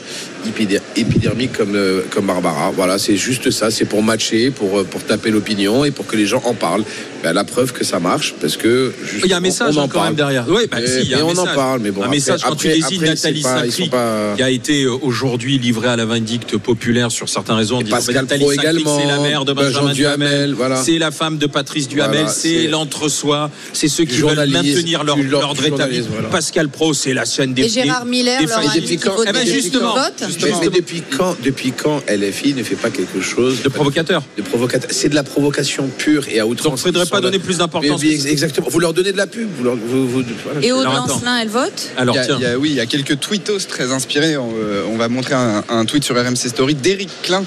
[0.95, 2.71] épidermiques comme euh, comme Barbara.
[2.75, 3.71] Voilà, c'est juste ça.
[3.71, 6.83] C'est pour matcher, pour euh, pour taper l'opinion et pour que les gens en parlent.
[7.21, 8.93] Ben, la preuve que ça marche, parce que
[9.25, 10.05] Il y a un message on en quand parle.
[10.07, 10.45] même derrière.
[10.47, 11.55] Oui, bah, si, il y a un on en message.
[11.55, 13.41] parle, mais bon, un après- message quand après- tu désignes Nathalie
[13.89, 17.81] pas- qui a été euh, aujourd'hui livrée à la vindicte populaire sur certains réseaux en
[17.81, 20.75] disant Pascal bah, Nathalie également, c'est la mère de Benjamin Benjamin Duhamel, Duhamel, voilà.
[20.81, 25.17] c'est la femme de Patrice Duhamel, Voilà, c'est l'entre-soi, c'est ceux qui veulent maintenir leur-
[25.17, 26.01] l'ordre établi.
[26.31, 28.79] Pascal Pro, c'est la chaîne des Et Gérard Miller des leur a failles.
[28.79, 29.95] dit qu'il vote Eh ben, justement.
[30.29, 30.59] Justement.
[30.61, 34.41] Mais, mais depuis quand, depuis quand LFI ne fait pas quelque chose de provocateur De
[34.41, 34.89] provocateur.
[34.93, 36.71] C'est de la provocation pure et à outrance.
[36.71, 38.03] Donc, faudrait Ils pas sont donner plus d'importance.
[38.03, 38.67] Exactement.
[38.69, 39.47] Vous leur donnez de la pub.
[39.57, 40.65] Vous leur- vous- vous- voilà.
[40.65, 40.85] Et Aude.
[40.85, 42.85] Lancelin, elle vote Alors Il y a- tiens, il y a- oui, il y a
[42.85, 44.37] quelques tweetos très inspirés.
[44.37, 47.43] On, euh, on va montrer un, un tweet sur RMC Story d'Éric Klein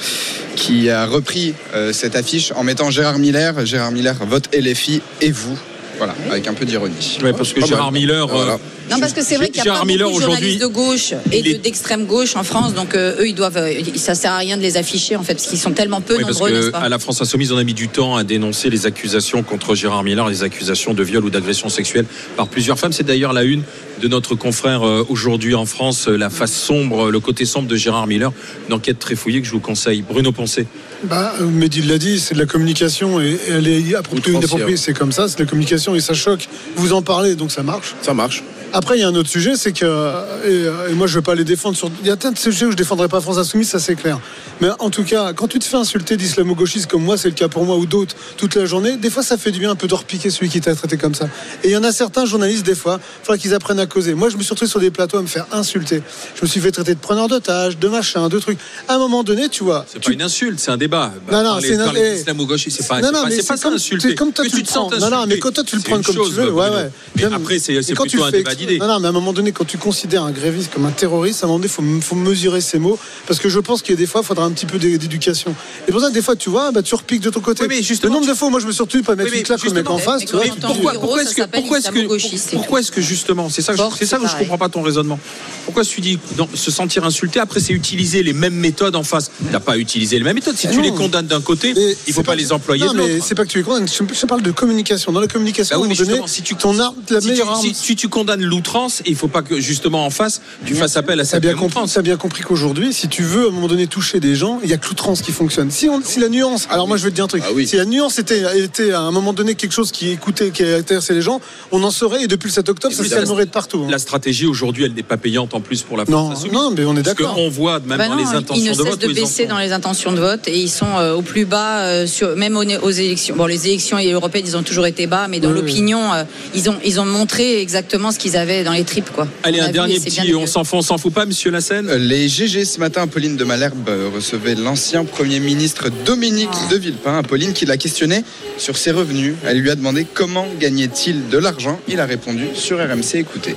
[0.56, 3.64] qui a repris euh, cette affiche en mettant Gérard Miller.
[3.66, 5.58] Gérard Miller vote LFI et vous.
[6.04, 7.18] Voilà, avec un peu d'ironie.
[7.22, 7.92] Ouais, parce que Gérard.
[7.92, 8.58] Miller, euh, Voilà.
[8.90, 10.66] Non, parce que c'est vrai qu'il y a Gérard pas Miller beaucoup de journalistes de
[10.66, 14.38] gauche et d'extrême gauche en France, donc euh, eux, ils doivent, euh, ça sert à
[14.38, 16.66] rien de les afficher en fait, parce qu'ils sont tellement peu Oui, parce nombreux, n'est-ce
[16.66, 19.44] que pas à la France Insoumise, on a mis du temps à dénoncer les accusations
[19.44, 22.92] contre Gérard Miller, les accusations de viol ou d'agression sexuelle par plusieurs femmes.
[22.92, 23.62] C'est d'ailleurs la une
[24.02, 28.32] de notre confrère aujourd'hui en France, la face sombre, le côté sombre de Gérard Miller.
[28.68, 30.02] Une enquête très fouillée que je vous conseille.
[30.02, 30.66] Bruno Poncé.
[31.04, 34.92] Bah, Mehdi l'a dit, c'est de la communication et, et elle est appropriée, inappropriée, c'est
[34.92, 36.48] comme ça, c'est de la communication et ça choque.
[36.76, 37.94] Vous en parlez, donc ça marche.
[38.02, 38.44] Ça marche.
[38.74, 40.12] Après, il y a un autre sujet, c'est que,
[40.46, 41.90] et, et moi je ne veux pas les défendre sur.
[42.00, 43.96] Il y a plein de sujets où je ne défendrai pas France Insoumise, ça c'est
[43.96, 44.18] clair.
[44.60, 47.48] Mais en tout cas, quand tu te fais insulter d'islamo-gauchiste comme moi, c'est le cas
[47.48, 49.88] pour moi ou d'autres toute la journée, des fois ça fait du bien un peu
[49.88, 51.26] de repiquer celui qui t'a traité comme ça.
[51.64, 54.14] Et il y en a certains journalistes, des fois, il faudra qu'ils apprennent à causer.
[54.14, 56.02] Moi, je me suis retrouvé sur des plateaux à me faire insulter.
[56.36, 58.58] Je me suis fait traiter de preneur d'otages, de machin, de trucs.
[58.88, 59.84] À un moment donné, tu vois.
[59.92, 61.12] C'est pas une insulte, c'est un débat.
[61.30, 63.74] Non, non, Parler- c'est d'islamo-gauchiste, c'est pas, Non, non, pas- mais c'est pas ça comme-
[63.74, 64.08] insulter.
[64.10, 64.88] c'est comme toi, tu tu te prends.
[64.98, 67.24] Non, non, mais quand toi, tu le prends comme tu veux, ouais, ouais.
[67.34, 69.78] Après, c'est tu plutôt un débat Non, non, mais à un moment donné, quand tu
[69.78, 72.78] considères un gréviste comme un terroriste, à un moment donné, il faut, faut mesurer ses
[72.78, 72.98] mots.
[73.26, 74.98] Parce que je pense qu'il y a des fois, il faudra un petit peu d'é-
[74.98, 75.54] d'éducation.
[75.88, 77.64] Et pour ça, des fois, tu vois, bah, tu repiques de ton côté.
[77.66, 79.44] le nombre de fois, où moi, je me suis retenu pas mettre Oui, mais une
[79.44, 80.24] claque au mec en face.
[80.24, 83.62] tu vois, Mais pourquoi, pourquoi est-ce que, pourquoi est-ce que, pourquoi est-ce que justement, c'est
[83.62, 85.18] ça, c'est ça que je comprends pas ton raisonnement.
[85.64, 89.30] Pourquoi tu dis non, se sentir insulté après c'est utiliser les mêmes méthodes en face.
[89.50, 90.56] T'as pas utilisé les mêmes méthodes.
[90.56, 90.82] Si tu non.
[90.82, 91.74] les condamnes d'un côté,
[92.06, 93.24] il faut pas, les employer Non, de mais l'autre.
[93.26, 93.86] c'est pas que tu es condamnes.
[93.88, 95.12] Je, parle de communication.
[95.12, 97.60] Dans la communication, Bah oui, mais si tu ton arme, la si tu, meilleure arme.
[97.62, 101.18] si- si tu condamnes l'outrance, il faut pas que justement en face tu fasses appel
[101.20, 103.86] à cette bien, compris, t'as bien compris qu'aujourd'hui, si tu veux à un moment donné
[103.86, 105.70] toucher des gens, il y a que l'outrance qui fonctionne.
[105.70, 107.84] Si, on- si la nuance, alors moi je vais te dire un truc, si la
[107.84, 111.40] nuance était, était à un moment donné quelque chose qui écoutait, qui intéressait les gens,
[111.70, 113.82] on en saurait et depuis le 7 octobre, ça se calmerait de partout.
[113.84, 113.90] hein.
[113.90, 116.52] La stratégie aujourd'hui, elle n'est pas payante en plus pour la Non, France insoumise.
[116.54, 117.34] non, mais on est Parce d'accord.
[117.34, 119.46] qu'on voit même Bah dans non, les ils intentions ne de cessent vote de baisser
[119.46, 122.56] dans les intentions de vote et ils sont euh, au plus bas euh, sur, même
[122.56, 123.34] aux, aux élections.
[123.36, 125.60] Bon, les élections européennes, ils ont toujours été bas, mais dans Oui, oui.
[125.60, 126.24] l'opinion, euh,
[126.54, 129.28] ils ont ils ont montré exactement ce qu'ils avaient dans les tripes, quoi.
[129.42, 131.50] Allez, On un vu dernier bien petit, on s'en fout, on s'en fout pas, monsieur
[131.50, 136.50] Lassen Euh, Les GG ce matin, Apolline de Malherbe euh, recevait l'ancien Premier ministre Dominique
[136.70, 137.18] de Villepin.
[137.18, 138.24] Apolline qui l'a questionné
[138.58, 139.34] sur ses revenus.
[139.44, 141.78] Elle lui a demandé comment gagnait-il de l'argent.
[141.88, 143.16] Il a répondu sur RMC.
[143.16, 143.56] Écoutez.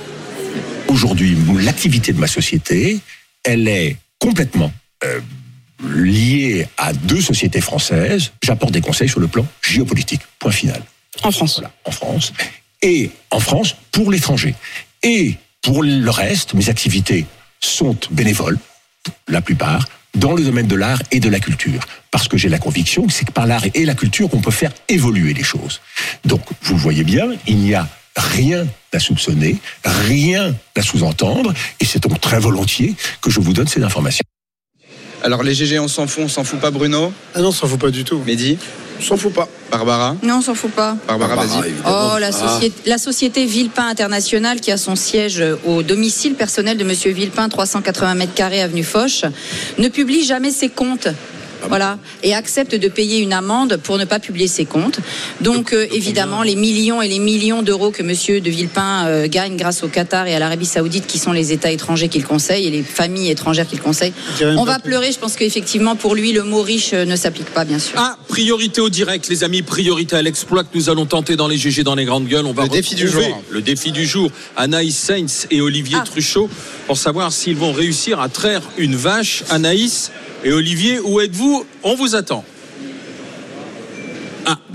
[0.88, 3.00] Aujourd'hui, l'activité de ma société,
[3.44, 4.72] elle est complètement
[5.04, 5.20] euh,
[5.84, 8.32] liée à deux sociétés françaises.
[8.42, 10.22] J'apporte des conseils sur le plan géopolitique.
[10.38, 10.82] Point final.
[11.22, 11.56] En France.
[11.56, 12.32] Voilà, en France.
[12.86, 14.54] Et en France, pour l'étranger.
[15.02, 17.26] Et pour le reste, mes activités
[17.60, 18.60] sont bénévoles,
[19.26, 21.80] la plupart, dans le domaine de l'art et de la culture.
[22.12, 24.52] Parce que j'ai la conviction que c'est que par l'art et la culture qu'on peut
[24.52, 25.80] faire évoluer les choses.
[26.24, 32.04] Donc, vous voyez bien, il n'y a rien à soupçonner, rien à sous-entendre, et c'est
[32.04, 34.24] donc très volontiers que je vous donne ces informations.
[35.24, 37.12] Alors les GG, on s'en fout, on s'en fout pas Bruno?
[37.34, 38.22] Ah non, on s'en fout pas du tout.
[38.24, 38.58] Mehdi?
[39.04, 39.48] S'en fout pas.
[39.70, 40.96] Barbara Non, on s'en fout pas.
[41.06, 41.72] Barbara, vas-y.
[41.86, 46.84] Oh, la société, la société Villepin International, qui a son siège au domicile personnel de
[46.84, 49.24] Monsieur Villepin, 380 mètres carrés avenue Foch,
[49.78, 51.08] ne publie jamais ses comptes.
[51.68, 55.00] Voilà, et accepte de payer une amende pour ne pas publier ses comptes.
[55.40, 59.56] Donc, euh, évidemment, les millions et les millions d'euros que Monsieur de Villepin euh, gagne
[59.56, 62.70] grâce au Qatar et à l'Arabie Saoudite, qui sont les États étrangers qu'il conseille et
[62.70, 65.12] les familles étrangères qu'il conseille, on va pleurer.
[65.12, 67.94] Je pense qu'effectivement, pour lui, le mot riche euh, ne s'applique pas, bien sûr.
[67.96, 71.56] Ah, priorité au direct, les amis, priorité à l'exploit que nous allons tenter dans les
[71.56, 72.46] GG dans les grandes gueules.
[72.46, 73.42] On va Le défi du retrouver jour.
[73.50, 74.30] Le défi du jour.
[74.56, 76.48] Anaïs Sainz et Olivier Truchot
[76.86, 79.44] pour savoir s'ils vont réussir à traire une vache.
[79.50, 80.10] Anaïs
[80.44, 81.66] et Olivier, où êtes-vous?
[81.82, 82.44] On vous attend.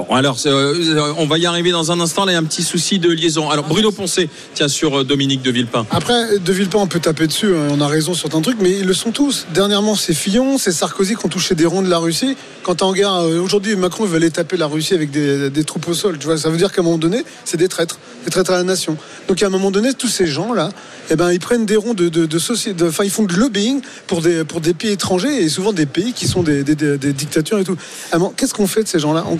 [0.10, 2.26] Ah, alors, euh, on va y arriver dans un instant.
[2.26, 3.49] Là, il y a un petit souci de liaison.
[3.49, 5.86] Alors, Bruno Poncé, tiens, sur euh, Dominique de Villepin.
[5.91, 8.72] Après, De Villepin, on peut taper dessus, hein, on a raison sur un truc, mais
[8.72, 9.45] ils le sont tous.
[9.54, 12.36] Dernièrement, c'est Fillon, c'est Sarkozy qui ont touché des ronds de la Russie.
[12.64, 15.93] Quand tu regardes, euh, aujourd'hui, Macron, veut aller taper la Russie avec des, troupes au
[15.93, 16.18] sol.
[16.18, 18.58] Tu vois, ça veut dire qu'à un moment donné, c'est des traîtres, des traîtres à
[18.58, 18.97] la nation.
[19.28, 20.70] Donc, à un moment donné, tous ces gens-là,
[21.10, 23.82] eh ben, ils prennent des ronds de, de, de société, enfin, ils font de lobbying
[24.08, 27.64] pour des, pour des pays étrangers et souvent des pays qui sont des, dictatures et
[27.64, 27.78] tout.
[28.14, 29.26] Moment, Qu'est-ce qu'on fait de ces gens-là?
[29.30, 29.38] On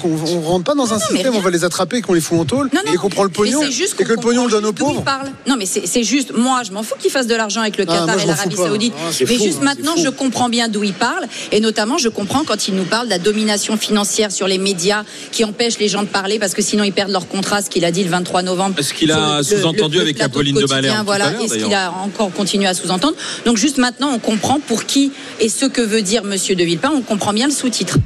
[0.52, 2.70] rentre pas dans un système, on va les attraper et qu'on les fout en tôle
[2.92, 5.04] et qu'on prend le pognon et que le pognon donne aux d'où il pauvres.
[5.04, 5.30] parle.
[5.48, 7.94] Non, mais c'est juste, moi, je m'en fous qu'il fasse de l'argent avec le Ah,
[7.94, 8.56] Qatar et l'Arabie.
[8.56, 8.94] Saoudite.
[8.98, 11.26] Ah, mais fou, juste hein, maintenant, je comprends bien d'où il parle.
[11.52, 15.04] Et notamment, je comprends quand il nous parle de la domination financière sur les médias
[15.32, 17.86] qui empêche les gens de parler parce que sinon ils perdent leur contrat, ce qu'il
[17.86, 18.76] a dit le 23 novembre.
[18.80, 22.68] Est-ce qu'il a sous-entendu avec Apolline de à Voilà, et ce qu'il a encore continué
[22.68, 23.16] à sous-entendre?
[23.46, 26.92] Donc juste maintenant, on comprend pour qui et ce que veut dire Monsieur de Villepin.
[26.94, 27.98] On comprend bien le sous-titre.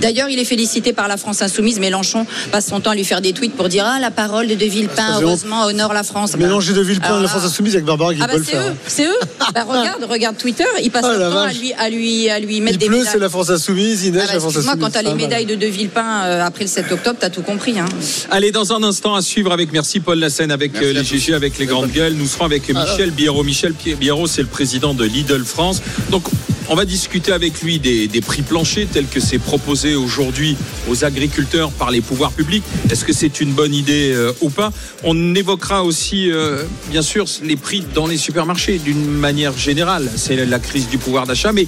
[0.00, 1.78] D'ailleurs, il est félicité par la France Insoumise.
[1.80, 4.54] Mélenchon passe son temps à lui faire des tweets pour dire Ah, la parole de
[4.54, 6.32] De Villepin, c'est heureusement, honore la France.
[6.32, 8.38] Bah, Mélanger De Villepin alors et la France Insoumise avec Barbara qui ah bah peut
[8.38, 8.62] le c'est faire.
[8.68, 9.18] eux, c'est eux.
[9.54, 12.38] Bah, regarde, regarde Twitter, ils passent Oh leur la temps à lui, à lui, à
[12.38, 13.12] lui mettre Il des pleut, médailles.
[13.14, 14.84] c'est la France Insoumise, il neige, Ah bah, la France excuse-moi, Insoumise.
[14.86, 17.42] quand t'as les Ah, médailles de De Villepin euh, après le 7 octobre, t'as tout
[17.42, 17.78] compris.
[17.78, 17.86] Hein.
[18.30, 21.58] Allez, dans un instant, à suivre avec, merci Paul Lassen, avec euh, les GG, avec
[21.58, 22.12] les grandes gueules.
[22.14, 23.42] Nous serons avec Michel Biérot.
[23.42, 25.80] Michel Biérot, c'est le président de Lidl France.
[26.10, 26.24] Donc,
[26.68, 30.56] on va discuter avec lui des, prix planchers tels que c'est proposé aujourd'hui
[30.90, 32.64] aux agriculteurs par les pouvoirs publics.
[32.90, 34.72] Est-ce que c'est une bonne idée euh, ou pas?
[35.04, 40.10] On évoquera aussi, euh, bien sûr, les prix dans les supermarchés d'une manière générale.
[40.16, 41.66] C'est la crise du pouvoir d'achat, mais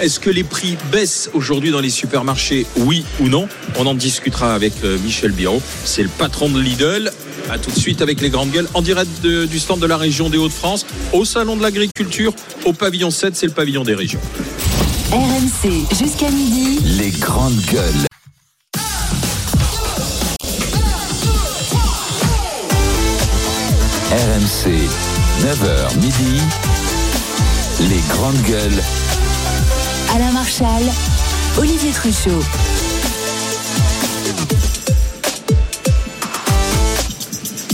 [0.00, 2.66] est-ce que les prix baissent aujourd'hui dans les supermarchés?
[2.76, 3.46] Oui ou non?
[3.78, 5.62] On en discutera avec euh, Michel Biérot.
[5.84, 7.12] C'est le patron de Lidl.
[7.48, 9.96] À tout de suite avec les grandes gueules en direct de- du stand de la
[9.96, 12.32] région des Hauts-de-France, au salon de l'agriculture,
[12.64, 14.20] au pavillon 7, c'est le pavillon des régions.
[15.12, 16.78] RMC jusqu'à midi.
[16.98, 18.06] Les grandes gueules.
[24.10, 24.88] RMC,
[25.42, 26.40] 9h midi.
[27.88, 28.82] Les grandes gueules.
[30.14, 30.82] Alain Marchal,
[31.58, 32.42] Olivier Truchot.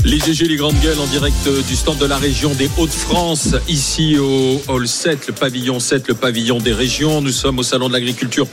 [0.07, 3.57] Les GG, les grandes gueules en direct euh, du stand de la région des Hauts-de-France,
[3.67, 7.21] ici au Hall 7, le pavillon 7, le pavillon des régions.
[7.21, 8.47] Nous sommes au Salon de l'Agriculture.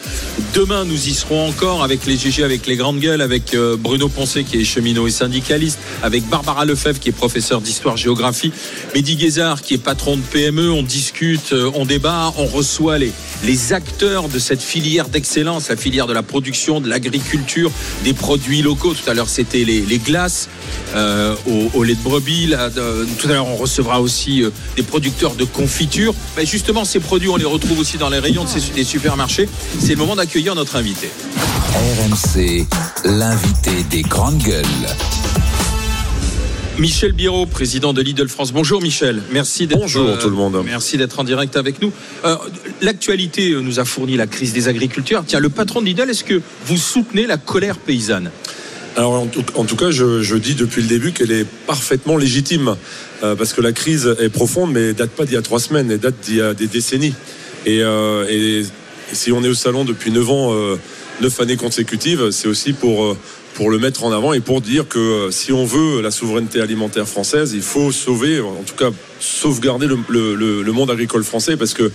[0.56, 4.10] Demain, nous y serons encore avec les GG, avec les grandes gueules, avec euh, Bruno
[4.10, 8.52] Poncé qui est cheminot et syndicaliste, avec Barbara Lefebvre qui est professeur d'histoire-géographie,
[8.96, 10.72] Mehdi Guézard qui est patron de PME.
[10.72, 13.12] On discute, euh, on débat, on reçoit les,
[13.44, 17.72] les acteurs de cette filière d'excellence, la filière de la production, de l'agriculture,
[18.04, 18.96] des produits locaux.
[18.96, 20.50] Tout à l'heure, c'était les, glaces
[21.48, 22.48] au, au lait de brebis.
[22.48, 26.14] Là, de- tout à l'heure, on recevra aussi euh, des producteurs de confiture.
[26.38, 29.48] Mais justement, ces produits, on les retrouve aussi dans les rayons de ces, des supermarchés.
[29.80, 31.10] C'est le moment d'accueillir notre invité.
[31.74, 32.66] RMC,
[33.06, 34.66] l'invité des grandes gueules.
[36.80, 38.52] Michel Biro, président de Lidl France.
[38.52, 40.60] Bonjour Michel, merci d'être Bonjour, tout le monde.
[40.66, 41.92] Merci d'être en direct avec nous.
[42.26, 42.36] Euh,
[42.82, 45.24] L'actualité euh, nous a fourni la crise des agriculteurs.
[45.28, 48.32] Tiens, le patron de Lidl, est-ce que vous soutenez la colère paysanne?
[48.96, 49.26] Alors en
[49.66, 52.76] tout, cas, je, je dis depuis le début qu'elle est parfaitement légitime,
[53.24, 55.90] euh, parce que la crise est profonde, mais date pas d'il y a trois semaines,
[55.90, 57.14] elle date d'il y a des décennies.
[57.66, 58.64] Et, euh, et-
[59.12, 60.76] si on est au salon depuis neuf ans, euh,
[61.22, 63.18] neuf années consécutives, c'est aussi pour euh,
[63.54, 66.60] pour le mettre en avant et pour dire que euh, si on veut la souveraineté
[66.60, 68.90] alimentaire française, il faut sauver, en tout cas
[69.20, 70.00] sauvegarder le-
[70.36, 71.92] le- le monde agricole français, parce que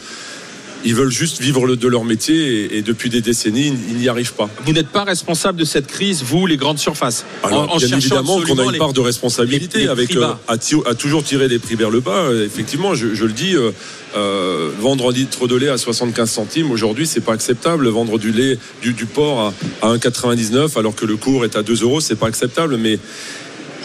[0.84, 4.08] ils veulent juste vivre le- de leur métier et, et depuis des décennies, ils n'y
[4.08, 4.48] arrivent pas.
[4.64, 7.24] Vous n'êtes pas responsable de cette crise, vous, les grandes surfaces.
[7.42, 10.14] Alors, En- en bien évidemment qu'on a une les- part de responsabilité les- les avec
[10.16, 10.56] euh, à,
[10.94, 12.10] toujours tirer les prix vers le bas.
[12.30, 13.70] Euh, Effectivement, je, je le dis, euh,
[14.16, 17.88] euh, vendre un litre de lait à 75 centimes aujourd'hui, c'est pas acceptable.
[17.88, 19.52] Vendre du lait du, du porc
[19.82, 22.76] à, à 1,99 alors que le cours est à 2 euros, c'est pas acceptable.
[22.78, 22.98] Mais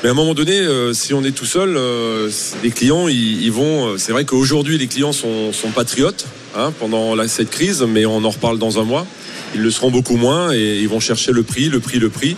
[0.04, 2.30] mais à un moment donné, euh, si on est tout seul, euh,
[2.64, 3.88] les clients, ils, ils vont.
[3.94, 6.26] euh, C'est vrai qu'aujourd'hui, les clients sont, sont patriotes
[6.56, 9.08] hein, pendant la- cette crise, mais on en reparle dans un mois.
[9.56, 12.36] Ils le seront beaucoup moins et ils vont chercher le prix, le prix, le prix.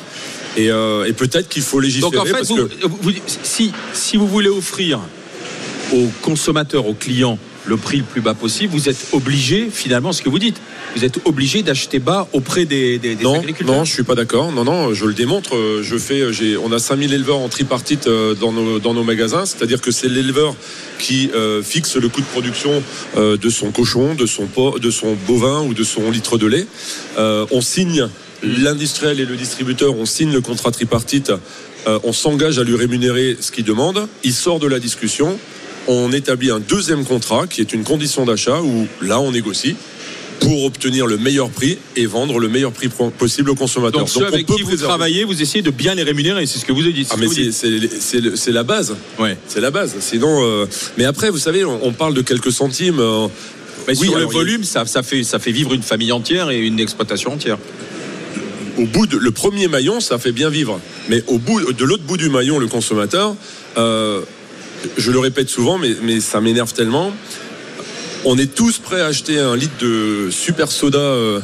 [0.58, 3.12] Et, euh, et peut-être qu'il faut légiférer Donc en fait, parce vous- que vous-
[3.44, 5.00] si, si vous voulez offrir
[5.94, 10.22] aux consommateurs, aux clients, le prix le plus bas possible, vous êtes obligé, finalement, ce
[10.22, 10.58] que vous dites,
[10.96, 13.76] vous êtes obligé d'acheter bas auprès des, des- des non, agriculteurs.
[13.78, 14.52] non, je suis pas d'accord.
[14.52, 15.56] Non, non, je le démontre.
[15.56, 19.04] Euh, Je fais, j'ai, on a 5000 éleveurs en tripartite euh, dans nos, dans nos
[19.04, 19.46] magasins.
[19.46, 20.56] C'est-à-dire que c'est l'éleveur
[21.00, 22.84] qui euh, fixe le coût de production
[23.18, 26.48] euh, de son cochon, de son porc, de son bovin ou de son litre de
[26.48, 26.68] lait.
[27.18, 28.08] Euh, on signe,
[28.44, 31.32] l'industriel et le distributeur, on signe le contrat tripartite.
[31.88, 34.08] Euh, on s'engage à lui rémunérer ce qu'il demande.
[34.24, 35.38] Il sort de la discussion.
[35.88, 39.76] On établit un deuxième contrat qui est une condition d'achat où là on négocie
[40.40, 44.02] pour obtenir le meilleur prix et vendre le meilleur prix possible au consommateur.
[44.02, 46.66] Donc, ceux avec qui vous préserver- travaillez, vous essayez de bien les rémunérer, c'est ce
[46.66, 47.08] que vous avez dit.
[47.10, 48.96] Ah mais c'est- la base.
[49.18, 49.38] Ouais.
[49.48, 49.96] C'est la base.
[50.02, 50.66] Sinon, euh,
[50.98, 53.00] mais après, vous savez, on, on parle de quelques centimes.
[53.00, 53.28] euh,
[53.88, 56.50] Mais oui, sur le il volume, ça, ça fait, ça fait vivre une famille entière
[56.50, 57.58] et une exploitation entière.
[58.78, 60.82] au bout de le premier maillon, ça fait bien vivre.
[61.08, 63.36] Mais au bout de l'autre bout du maillon, le consommateur,
[63.78, 64.20] euh,
[64.98, 67.14] je le répète souvent, mais, mais ça m'énerve tellement.
[68.26, 71.40] On est tous prêts à acheter un litre de super soda euh,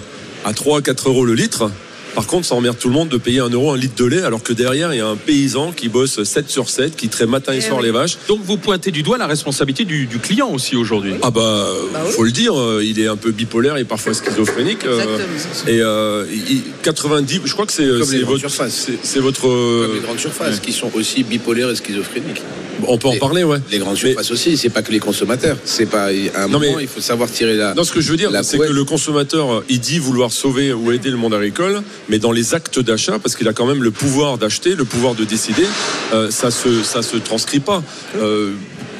[0.45, 1.69] à 3 à 4 euros le litre.
[2.15, 4.21] Par contre, ça emmerde tout le monde de payer un euro un litre de lait,
[4.23, 7.29] alors que derrière, il y a un paysan qui bosse 7 sur 7, qui traite
[7.29, 7.85] matin et Eh soir oui.
[7.85, 8.17] les vaches.
[8.27, 11.13] Donc vous pointez du doigt la responsabilité du, du client aussi aujourd'hui.
[11.21, 11.69] Ah bah,
[12.09, 14.83] faut le dire, euh, il est un peu bipolaire et parfois schizophrénique.
[14.85, 15.19] euh,
[15.67, 17.85] et euh, il- 90, je crois que c'est
[18.23, 18.73] votre, surfaces.
[18.87, 19.43] c'est- c'est votre.
[19.43, 22.41] Comme les grandes surfaces qui sont aussi bipolaires et schizophréniques.
[22.87, 23.57] On peut en parler, ouais.
[23.71, 25.57] Les grandes surfaces aussi, c'est pas que les consommateurs.
[25.65, 27.73] C'est pas à un Non, moment, mais- il faut savoir tirer la.
[27.73, 30.91] Non, ce que je veux dire, c'est que le consommateur, il dit vouloir sauver ou
[30.91, 33.91] aider le monde agricole, mais dans les actes d'achat, parce qu'il a quand même le
[33.91, 35.65] pouvoir d'acheter, le pouvoir de décider,
[36.13, 37.83] euh, ça se ça se transcrit pas.
[38.17, 38.51] Euh,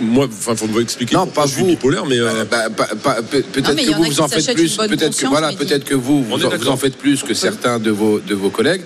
[0.02, 1.16] moi, enfin, faut me expliquer.
[1.16, 2.66] Non, pas je suis bipolaire, mais euh, Bah,
[3.06, 6.26] Ah, peut-être que vous vous en faites plus, peut-être que voilà, mais peut-être que vous
[6.30, 6.74] On vous est en, vous d'accord.
[6.74, 8.82] en faites plus que certains de vos de vos collègues,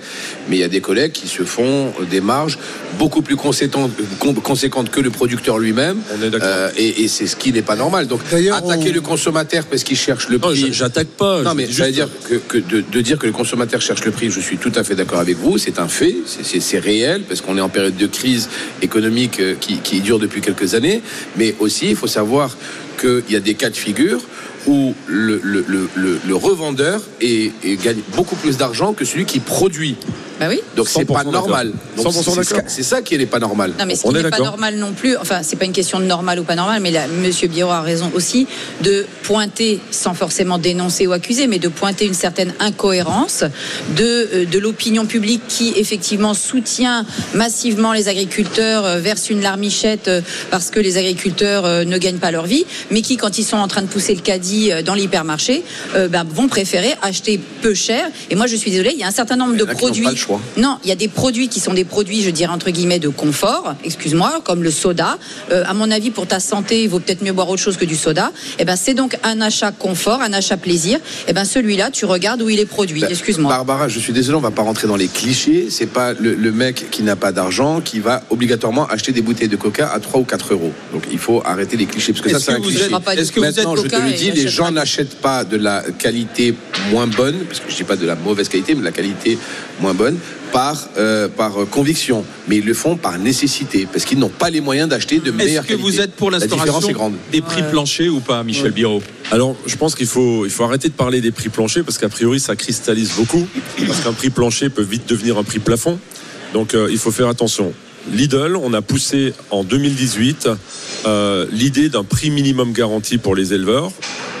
[0.48, 2.58] mais il y a des collègues qui se font des marges
[2.98, 5.98] beaucoup plus conséquentes, con- conséquentes que le producteur lui-même.
[6.22, 8.06] Euh, et, et c'est ce qui n'est pas normal.
[8.06, 10.72] Donc attaquer le consommateur parce qu'il cherche le prix.
[10.72, 11.42] j'attaque pas.
[11.42, 14.10] Non, je mais juste- dire que, que de, de dire que le consommateur cherche le
[14.12, 15.58] prix, je suis tout à fait d'accord avec vous.
[15.58, 18.50] C'est un fait, c'est- réel parce qu'on est en période de crise
[18.82, 21.00] économique euh, qui, qui dure depuis quelques années.
[21.36, 22.56] Mais aussi, il faut savoir
[23.00, 24.20] qu'il y a des cas de figure
[24.66, 29.96] où le, revendeur gagne beaucoup plus d'argent que celui qui produit.
[30.40, 30.60] Bah oui.
[30.76, 31.72] Donc c'est 100% pas normal.
[31.96, 32.34] Donc 100%
[32.66, 33.72] c'est- ça qui n'est pas normal.
[33.78, 36.04] Non, mais ce qui n'est pas normal non plus, enfin, c'est pas une question de
[36.04, 38.46] normal ou pas normal, mais là, Monsieur Biron a raison aussi
[38.82, 43.44] de pointer, sans forcément dénoncer ou accuser, mais de pointer une certaine incohérence
[43.96, 50.08] de, euh, de l'opinion publique qui, effectivement, soutient massivement les agriculteurs, euh, verse une larmichette
[50.08, 50.20] euh,
[50.50, 53.68] parce que les agriculteurs ne gagnent pas leur vie, mais qui, quand ils sont en
[53.68, 55.62] train de pousser le caddie dans l'hypermarché,
[55.94, 58.08] euh, ben, vont préférer acheter peu cher.
[58.30, 60.06] Et moi, je suis désolée, il y a un certain nombre de produits.
[60.26, 60.40] Choix.
[60.56, 63.08] Non, il y a des produits qui sont des produits, je dirais entre guillemets, de
[63.08, 65.18] confort, excuse-moi, comme le soda.
[65.52, 67.84] Euh, à mon avis, pour ta santé, il vaut peut-être mieux boire autre chose que
[67.84, 68.32] du soda.
[68.58, 70.98] Et ben, c'est donc un achat confort, un achat plaisir.
[71.28, 73.00] Et ben, celui-là, tu regardes où il est produit.
[73.00, 73.50] Bah, Excuse-moi.
[73.50, 75.68] Barbara, je suis désolé, on va pas rentrer dans les clichés.
[75.70, 79.48] C'est pas le, le mec qui n'a pas d'argent qui va obligatoirement acheter des bouteilles
[79.48, 80.72] de coca à 3 ou 4 euros.
[80.92, 82.12] Donc il faut arrêter les clichés.
[82.12, 82.84] Parce que ça, c'est que un vous cliché.
[82.84, 85.44] êtes- est-ce que vous êtes Maintenant, je te le dis, les gens pas n'achètent pas
[85.44, 86.54] de la qualité
[86.90, 89.38] moins bonne, parce que je dis pas de la mauvaise qualité, mais de la qualité
[89.80, 90.15] moins bonne,
[90.52, 92.24] par, euh, par conviction.
[92.48, 95.36] Mais ils le font par nécessité, parce qu'ils n'ont pas les moyens d'acheter de Est-ce
[95.36, 95.90] meilleure que qualité.
[95.90, 99.02] vous êtes pour l'instauration des prix planchers ou pas, Michel Biro?
[99.30, 102.08] Alors, je pense qu'il faut, il faut arrêter de parler des prix planchers parce qu'a
[102.08, 103.46] priori, ça cristallise beaucoup.
[103.86, 105.98] Parce qu'un prix plancher peut vite devenir un prix plafond.
[106.52, 107.72] Donc, euh, il faut faire attention.
[108.12, 110.48] Lidl, on a poussé en 2018
[111.06, 113.90] euh, l'idée d'un prix minimum garanti pour les éleveurs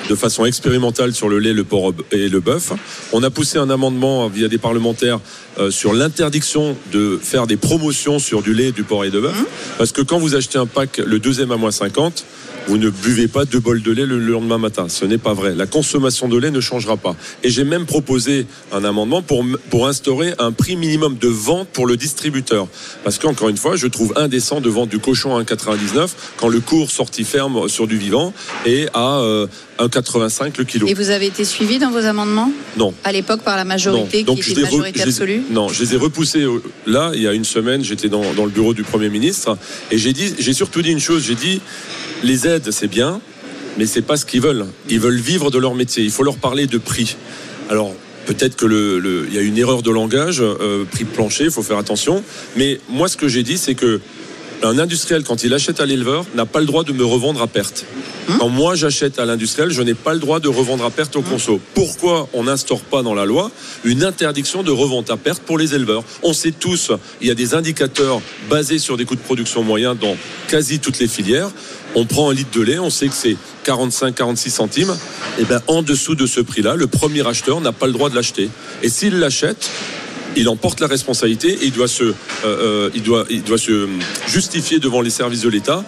[0.08, 2.72] de façon expérimentale sur le lait, le porc et le bœuf.
[3.12, 5.18] On a poussé un amendement via des parlementaires
[5.58, 9.44] euh, sur l'interdiction de faire des promotions sur du lait, du porc et de bœuf.
[9.78, 12.24] Parce que quand vous achetez un pack, le deuxième à moins 50,
[12.68, 14.88] vous ne buvez pas deux bols de lait le lendemain matin.
[14.88, 15.54] Ce n'est pas vrai.
[15.54, 17.14] La consommation de lait ne changera pas.
[17.44, 21.86] Et j'ai même proposé un amendement pour, pour instaurer un prix minimum de vente pour
[21.86, 22.66] le distributeur.
[23.04, 26.60] Parce qu'encore une fois, je trouve indécent de vendre du cochon à 1,99 quand le
[26.60, 28.32] cours sorti ferme sur du vivant
[28.64, 29.46] est à euh,
[29.78, 30.86] 1,85 le kilo.
[30.88, 32.50] Et vous avez été suivi dans vos amendements?
[32.76, 32.92] Non.
[33.04, 34.34] à l'époque par la majorité Non.
[34.34, 35.42] qui était majorité je les- absolue?
[35.50, 38.44] Non, je les ai repoussés euh, là, il y a une semaine, j'étais dans, dans
[38.44, 39.56] le bureau du Premier ministre
[39.90, 41.60] et j'ai dit, j'ai surtout dit une chose, j'ai dit
[42.22, 43.20] les aides c'est bien,
[43.78, 44.66] mais c'est pas ce qu'ils veulent.
[44.88, 46.02] Ils veulent vivre de leur métier.
[46.02, 47.16] Il faut leur parler de prix.
[47.68, 47.92] Alors
[48.26, 51.78] peut-être que le, y a une erreur de langage, euh, prix plancher, il faut faire
[51.78, 52.22] attention.
[52.56, 54.00] Mais moi ce que j'ai dit c'est que
[54.62, 57.46] un industriel, quand il achète à l'éleveur, n'a pas le droit de me revendre à
[57.46, 57.84] perte.
[58.38, 61.22] Quand moi j'achète à l'industriel, je n'ai pas le droit de revendre à perte au
[61.22, 61.60] conso.
[61.74, 63.50] Pourquoi on n'instaure pas dans la loi
[63.84, 66.02] une interdiction de revente à perte pour les éleveurs?
[66.22, 66.90] On sait tous,
[67.20, 70.16] il y a des indicateurs basés sur des coûts de production moyens dans
[70.48, 71.50] quasi toutes les filières.
[71.94, 74.96] On prend un litre de lait, on sait que c'est 45-46 centimes.
[75.38, 78.14] Et ben en dessous de ce prix-là, le premier acheteur n'a pas le droit de
[78.16, 78.50] l'acheter.
[78.82, 79.70] Et s'il l'achète,
[80.36, 82.12] il en porte la responsabilité et il doit se, euh,
[82.44, 83.88] euh, il doit, il doit se
[84.28, 85.84] justifier devant les services de l'État.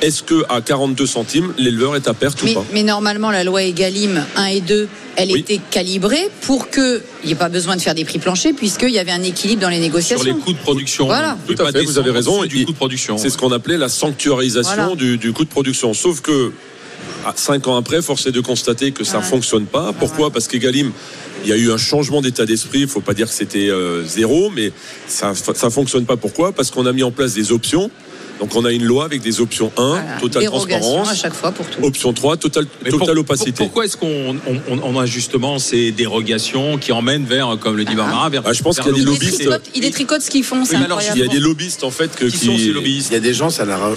[0.00, 2.64] Est-ce que à 42 centimes, l'éleveur est à perte mais, ou pas?
[2.72, 7.36] mais normalement, la loi Egalim 1 et 2, elle était calibrée pour qu'il n'y ait
[7.36, 10.24] pas besoin de faire des prix planchers, puisqu'il y avait un équilibre dans les négociations.
[10.24, 11.06] Sur les coûts de production.
[11.06, 11.38] Voilà.
[11.46, 12.44] Tout à fait, vous avez raison.
[12.44, 13.16] Du coût de production.
[13.16, 14.96] C'est ce qu'on appelait la sanctuarisation Voilà.
[14.96, 15.94] du, du coût de production.
[15.94, 16.52] Sauf que
[17.36, 19.92] cinq ans après, force est de constater que ça fonctionne pas.
[19.92, 20.30] Pourquoi?
[20.30, 20.92] Parce qu'Egalim,
[21.44, 22.80] il y a eu un changement d'état d'esprit.
[22.80, 24.72] Il faut pas dire que c'était euh, zéro, mais
[25.06, 26.16] ça ça fonctionne pas.
[26.16, 26.52] Pourquoi?
[26.52, 27.90] Parce qu'on a mis en place des options.
[28.42, 31.10] Donc on a une loi avec des options 1, totale Dérogation transparence.
[31.10, 31.80] à chaque fois pour tout.
[31.84, 33.52] Option 3, totale, totale opacité.
[33.52, 34.34] pour- pourquoi est-ce qu'on
[34.68, 38.42] on, on- a justement ces dérogations qui emmènent vers, comme le dit Barbara, vers.
[38.44, 40.64] Ah, je pense qu'il y a des le- Ils détricotent, ils détricotent ce qu'ils font,
[40.64, 40.74] c'est.
[41.14, 43.20] Il y a des lobbyistes en fait que, Qui sont ces lobbyistes Il y a
[43.20, 43.96] des gens, ça n'arrange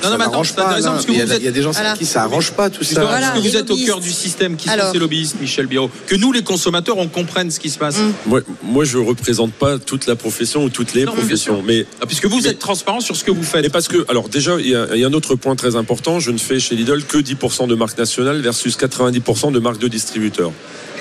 [0.53, 0.77] pas.
[0.77, 0.91] Il y a-
[1.25, 1.93] vous êtes- il y a des gens Voilà.
[1.97, 3.01] qui ça arrange pas tout ça.
[3.01, 4.03] Voilà, parce que vous êtes au cœur lobbyistes.
[4.03, 4.55] du système.
[4.57, 7.79] Qui sont ces lobbyistes, Michel Biro Que nous, les consommateurs, on comprenne ce qui se
[7.79, 7.97] passe.
[8.27, 12.25] Moi, moi, je représente pas toute la profession ou toutes les professions, mais Ah, puisque
[12.27, 13.65] vous êtes transparent sur ce que vous faites.
[13.65, 15.77] Et parce que, alors déjà, il y, a, il y a un autre point très
[15.77, 16.19] important.
[16.19, 19.87] Je ne fais chez Lidl que 10% de marques nationales versus 90% de marques de
[19.87, 20.51] distributeurs.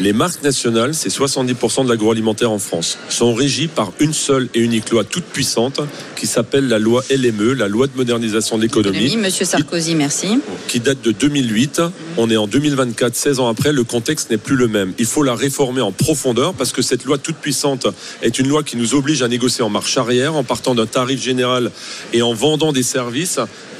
[0.00, 4.58] Les marques nationales, c'est 70% de l'agroalimentaire en France, sont régies par une seule et
[4.60, 5.80] unique loi toute puissante
[6.16, 10.40] qui s'appelle la loi LME, la loi de modernisation de l'économie, Économie, Monsieur Sarkozy, merci.
[10.66, 11.80] qui date de 2008.
[12.16, 14.94] On est en 2024, 16 ans après, le contexte n'est plus le même.
[14.98, 17.86] Il faut la réformer en profondeur parce que cette loi toute puissante
[18.22, 21.22] est une loi qui nous oblige à négocier en marche arrière, en partant d'un tarif
[21.22, 21.70] général
[22.12, 23.23] et en vendant des services.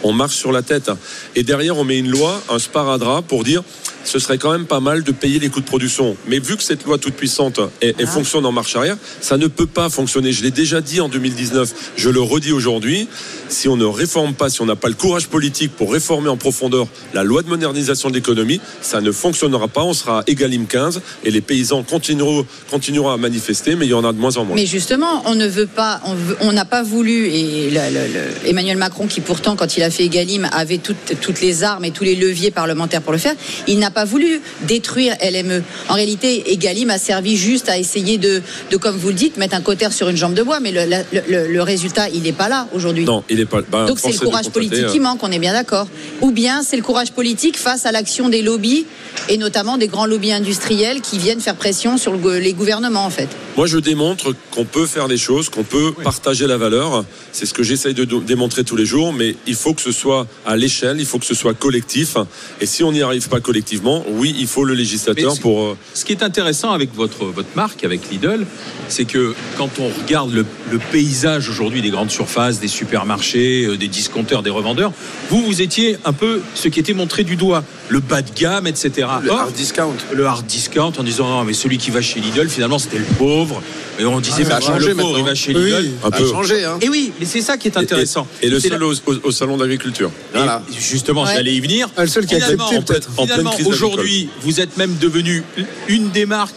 [0.03, 0.91] On marche sur la tête.
[1.35, 3.63] Et derrière, on met une loi, un sparadrap pour dire
[4.07, 6.15] ce serait quand même pas mal de payer les coûts de production.
[6.29, 9.47] Mais vu que cette loi toute puissante est- elle fonctionne en marche arrière, ça ne
[9.47, 10.31] peut pas fonctionner.
[10.31, 13.09] Je l'ai déjà dit en 2019, je le redis aujourd'hui.
[13.49, 16.37] Si on ne réforme pas, si on n'a pas le courage politique pour réformer en
[16.37, 19.83] profondeur la loi de modernisation de l'économie, ça ne fonctionnera pas.
[19.85, 23.95] On sera à égalim 15 et les paysans continueront, continueront à manifester, mais il y
[23.95, 24.55] en a de moins en moins.
[24.55, 26.03] Mais justement, on ne veut pas,
[26.43, 29.91] on n'a pas voulu, et le- le- le- Emmanuel Macron qui pourtant, quand il a
[29.91, 33.35] fait Egalim, avait toutes, toutes les armes et tous les leviers parlementaires pour le faire,
[33.67, 35.63] il n'a pas voulu détruire LME.
[35.89, 39.55] En réalité, Egalim a servi juste à essayer de, de comme vous le dites, mettre
[39.57, 42.33] un cotère sur une jambe de bois, mais le, la- le- le résultat, il n'est
[42.33, 43.05] pas là aujourd'hui.
[43.05, 43.63] Non, il est pas.
[43.63, 45.87] bah, Donc c'est le courage politique euh, qui manque, on est bien d'accord.
[46.21, 48.87] Ou bien c'est le courage politique face à l'action des lobbies
[49.29, 53.11] et notamment des grands lobbies industriels qui viennent faire pression sur le les gouvernements en
[53.11, 53.29] fait.
[53.57, 57.05] Moi, je démontre qu'on peut faire des choses, qu'on peut partager la valeur.
[57.33, 60.27] C'est ce que j'essaye de démontrer tous les jours, mais il faut que ce soit
[60.47, 62.17] à l'échelle, il faut que ce soit collectif.
[62.61, 65.63] Et si on n'y arrive pas collectivement, oui, il faut le législateur Mais ce- pour.
[65.63, 68.47] euh, Ce qui est intéressant avec votre, votre marque, avec Lidl,
[68.89, 73.77] c'est que quand on regarde le, le paysage aujourd'hui des grandes surfaces, des supermarchés, euh,
[73.77, 74.93] des discounters, des revendeurs,
[75.31, 78.67] vous, vous étiez un peu ce qui était montré du doigt, le bas de gamme,
[78.67, 79.07] etc.
[79.23, 79.95] Le Or, hard discount.
[80.13, 83.05] le hard discount en disant non mais celui qui va chez Lidl finalement c'était le
[83.19, 83.63] pauvre
[83.99, 85.19] et on disait Ah, ça a bah, changé le pauvre maintenant.
[85.19, 86.27] il va chez Oui, Lidl un ça a peu.
[86.31, 86.79] changé, hein.
[86.81, 89.31] et oui mais c'est ça qui est intéressant Et, et le seul la- au, au-
[89.31, 90.11] salon d'agriculture.
[90.33, 90.63] Voilà.
[90.79, 91.35] justement Ouais.
[91.35, 93.11] j'allais y venir Ah, le seul qui a accepté, peut-être.
[93.17, 95.43] En pleine finalement, crise aujourd'hui vous êtes même devenu
[95.89, 96.55] une des marques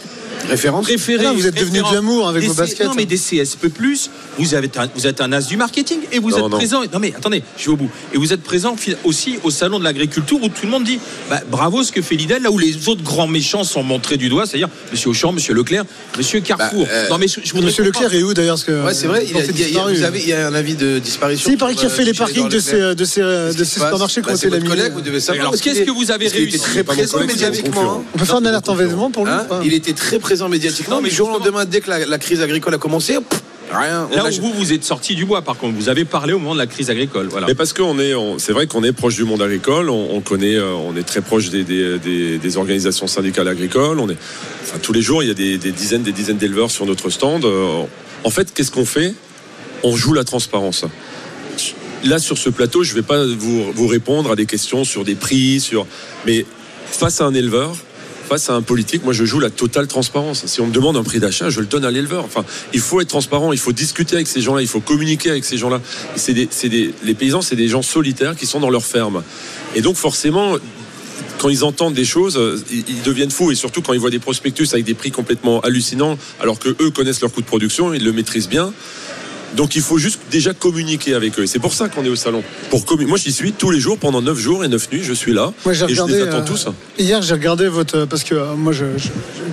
[0.48, 0.84] Référence.
[0.84, 1.92] préférées vous êtes devenu références.
[1.92, 2.86] glamour avec Des vos baskets.
[2.86, 3.68] non mais des CSP+,
[4.38, 6.56] vous, avez un, vous êtes un as du marketing et vous Non, êtes non.
[6.56, 9.78] présent non mais attendez je vais au bout et vous êtes présent aussi au salon
[9.78, 12.58] de l'agriculture où tout le monde dit bah, bravo ce que fait Lidl là où
[12.58, 15.84] les autres grands méchants sont montrés du doigt c'est-à-dire Monsieur Auchan Monsieur Leclerc
[16.16, 17.84] Monsieur Carrefour Bah, euh, non mais je, je voudrais Monsieur.
[17.84, 19.24] Leclerc est où d'ailleurs parce que Ouais, c'est vrai.
[19.28, 19.94] Il y a, c'est il y a- disparu.
[19.94, 21.46] vous avez, il y a un avis de disparition.
[21.48, 23.64] Si, il paraît qu'il a Euh, fait les parkings de ces, de ces, de ces
[23.64, 24.68] supermarchés qui Bah, c'est laminés.
[24.70, 25.40] collègue, vous devez savoir.
[25.40, 27.98] Alors, parce qu'est-ce que vous avez réussi était très présent c'est médiatiquement.
[27.98, 28.02] hein.
[28.14, 30.96] On peut faire une alerte en vêtements pour lui Hein il était très présent médiatiquement,
[30.96, 33.40] Non, mais du jour au lendemain, dès que la, la crise agricole a commencé, pff,
[33.72, 34.08] rien.
[34.14, 36.54] là où vous vous êtes sorti du bois par contre vous avez parlé au moment
[36.54, 39.14] de la crise agricole voilà Mais parce qu'on est, on- c'est vrai qu'on est proche
[39.16, 42.56] du monde agricole, on, on connaît, euh, on est très proche des, des- des- des
[42.56, 43.98] organisations syndicales agricoles.
[44.00, 44.16] On est,
[44.62, 47.10] enfin, tous les jours, il y a des, des dizaines, des dizaines d'éleveurs sur notre
[47.10, 47.44] stand.
[47.44, 47.82] Euh,
[48.24, 49.14] En fait, qu'est-ce qu'on fait?
[49.82, 50.84] On joue la transparence.
[52.04, 55.04] Là, sur ce plateau, je ne vais pas vous, vous répondre à des questions sur
[55.04, 55.86] des prix, sur,
[56.26, 56.44] mais
[56.90, 57.76] face à un éleveur.
[58.28, 60.44] Face à un politique, moi je joue la totale transparence.
[60.44, 62.24] Si on me demande un prix d'achat, je le donne à l'éleveur.
[62.24, 65.46] Enfin, il faut être transparent, il faut discuter avec ces gens-là, il faut communiquer avec
[65.46, 65.80] ces gens-là.
[66.16, 69.22] C'est des, les paysans, c'est des gens solitaires qui sont dans leur ferme.
[69.74, 70.56] Et donc forcément,
[71.38, 72.38] quand ils entendent des choses,
[72.70, 73.50] ils deviennent fous.
[73.50, 76.90] Et surtout quand ils voient des prospectus avec des prix complètement hallucinants, alors que eux
[76.90, 78.74] connaissent leur coût de production, ils le maîtrisent bien.
[79.56, 81.44] Donc il faut juste déjà communiquer avec eux.
[81.44, 82.42] Et C'est pour ça qu'on est au salon.
[82.70, 85.32] Pour Moi j'y suis tous les jours pendant 9 jours et 9 nuits, je suis
[85.32, 85.52] là.
[85.64, 86.12] Moi, et je regardé.
[86.14, 86.66] les attends euh, tous.
[86.98, 87.98] Hier, j'ai regardé votre.
[87.98, 89.08] euh, Parce que euh, moi, je, je-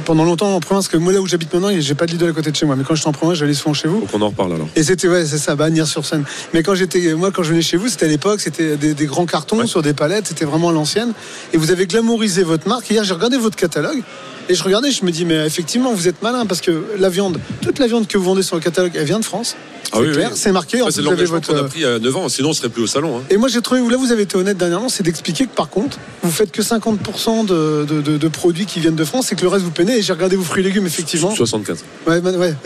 [0.05, 2.31] pendant longtemps en province, que moi, là où j'habite maintenant, j'ai pas de Lidl à
[2.33, 2.75] côté de chez moi.
[2.75, 4.01] Mais quand j'étais en province, j'allais souvent chez vous.
[4.01, 4.67] Donc on en reparle alors.
[4.75, 6.23] Et c'était, ouais, c'est ça, Bagnères sur scène.
[6.53, 9.05] Mais quand j'étais, moi, quand je venais chez vous, c'était à l'époque, c'était des, des
[9.05, 11.13] grands cartons sur des palettes, c'était vraiment à l'ancienne.
[11.53, 12.89] Et vous avez glamourisé votre marque.
[12.89, 14.01] Hier, j'ai regardé votre catalogue.
[14.47, 17.39] Et je regardais, je me dis, mais effectivement, vous êtes malin parce que la viande,
[17.61, 19.55] toute la viande que vous vendez sur le catalogue, elle vient de France.
[19.91, 20.37] Ah c'est oui, clair, oui.
[20.37, 20.81] c'est marqué.
[20.81, 21.53] En plus, c'est vous avez l'engagement votre.
[21.53, 23.17] qu'on a pris à 9 ans, sinon on serait plus au salon.
[23.17, 23.21] hein.
[23.29, 25.97] Et moi j'ai trouvé, là vous avez été honnête dernièrement, c'est d'expliquer que par contre,
[26.23, 29.41] vous faites que 50% de, de- de- de produits qui viennent de France et que
[29.41, 29.97] le reste vous peinez.
[29.97, 31.33] Et j'ai regardé vos fruits et légumes effectivement.
[31.33, 31.83] 75.
[32.07, 32.53] Ouais, ouais, ouais.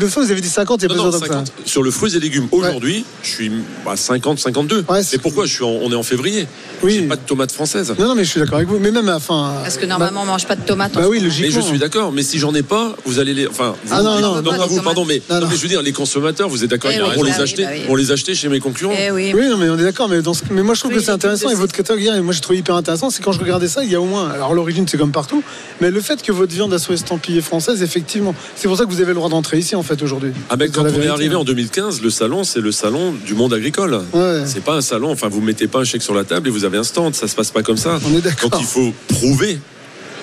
[0.00, 1.32] Le fois vous avez dit 50, il y a Non, pas non, besoin de ça.
[1.34, 1.52] 50.
[1.66, 3.52] Sur le fruits et légumes, aujourd'hui, je suis
[3.86, 4.84] à 50, 52.
[4.88, 6.46] Mais pourquoi je suis en- On est en février?
[6.82, 6.94] Oui.
[6.94, 7.94] J'ai pas de tomates françaises.
[7.98, 8.78] Non, non, mais je suis d'accord avec vous.
[8.78, 9.54] Mais même, enfin.
[9.62, 10.92] Parce que normalement on mange pas de tomates.
[10.94, 11.48] Bah oui, logiquement.
[11.54, 13.46] Mais je suis d'accord, mais si j'en ai pas, vous allez les.
[13.46, 15.48] Enfin, vous, Ah non, non, non, non, non, vous, pardon, mais, Non, non, non.
[15.50, 17.42] mais je veux dire, les consommateurs, vous êtes d'accord, Eh oui, vont bah les oui,
[17.42, 17.82] acheter, bah oui.
[17.88, 18.94] vont les acheter chez mes concurrents.
[18.98, 19.32] Eh oui.
[19.34, 20.08] Oui, non, mais on est d'accord.
[20.08, 21.50] Mais, dans ce- mais moi, je trouve Oui, que c'est intéressant.
[21.50, 23.10] Et votre catalogue hier, moi, j'ai trouvé hyper intéressant.
[23.10, 24.28] C'est quand je regardais ça, il y a au moins.
[24.30, 25.42] Alors, l'origine, c'est comme partout.
[25.80, 29.00] Mais le fait que votre viande soit estampillée française, effectivement, c'est pour ça que vous
[29.00, 30.32] avez le droit d'entrer ici, en fait, aujourd'hui.
[30.48, 31.08] Ah ben quand on est vérité.
[31.08, 34.00] arrivé en 2015, le salon c'est le salon du monde agricole.
[34.12, 34.42] Ouais.
[34.46, 36.64] C'est pas un salon, enfin vous mettez pas un chèque sur la table et vous
[36.64, 37.98] avez un stand, ça se passe pas comme ça.
[38.10, 38.50] On est d'accord.
[38.50, 39.58] Donc il faut prouver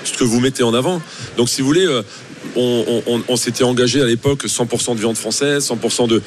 [0.03, 1.01] ce que vous mettez en avant.
[1.37, 2.01] Donc si vous voulez, euh,
[2.55, 6.21] on, s'était engagé à l'époque 100% de viande française, 100% de,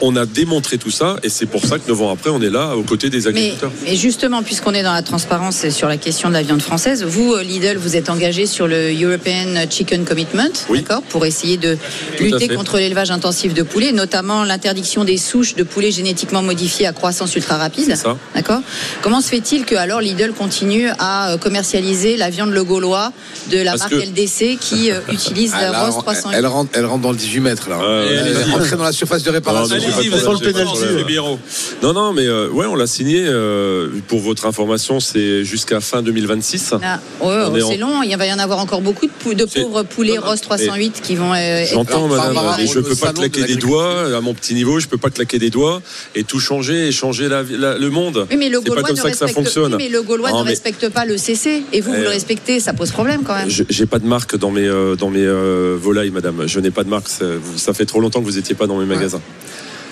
[0.00, 2.50] on a démontré tout ça et c'est pour ça que 9 ans après on est
[2.50, 3.70] là aux côtés des agriculteurs.
[3.84, 7.04] mais justement, puisqu'on est dans la transparence et sur la question de la viande française,
[7.04, 11.76] vous, euh, Lidl, vous êtes engagé sur le European Chicken Commitment, d'accord, pour essayer de
[12.20, 16.92] lutter contre l'élevage intensif de poulets, notamment l'interdiction des souches de poulets génétiquement modifiés à
[16.92, 17.94] croissance ultra rapide.
[17.96, 18.16] ça.
[18.34, 18.60] D'accord.
[19.02, 23.12] Comment se fait-il que alors Lidl continue à euh, commercialiser la viande le gaulois
[23.50, 26.36] de la Parce marque que- LDC qui euh, utilise Ah, la là, Rose elle- 308
[26.36, 27.78] elle, rentre, elle rentre dans le 18 mètres là.
[27.78, 29.76] ouais, elle est rentrée dans la surface de réparation.
[29.90, 31.38] Non.
[31.82, 33.24] Non, non, mais euh, ouais, on l'a signé.
[33.26, 36.74] euh, pour votre information, c'est jusqu'à fin 2026.
[36.82, 39.46] Ah, ouais, en- c'est long, il va y en avoir encore beaucoup de, pou- de
[39.48, 41.32] C'est- pauvres poulets Rose 308 qui vont.
[41.34, 44.34] euh, J'entends, être- madame, mais je le peux pas de claquer des doigts à mon
[44.34, 44.78] petit niveau.
[44.80, 45.82] Je peux pas claquer des doigts
[46.14, 48.26] et tout changer et changer la, la- le monde.
[48.30, 49.76] Oui, mais le C'est pas Gaulois comme ne ça que ça respecte, fonctionne.
[49.76, 52.90] mais le Gaulois ne respecte pas le CC et vous, vous le respectez, ça pose
[52.90, 53.48] problème quand même.
[53.50, 56.44] je- J'ai pas de marque dans mes euh, dans mes euh, volailles, madame.
[56.46, 57.08] Je n'ai pas de marque.
[57.56, 59.20] Ça, fait trop longtemps que vous étiez pas dans mes magasins.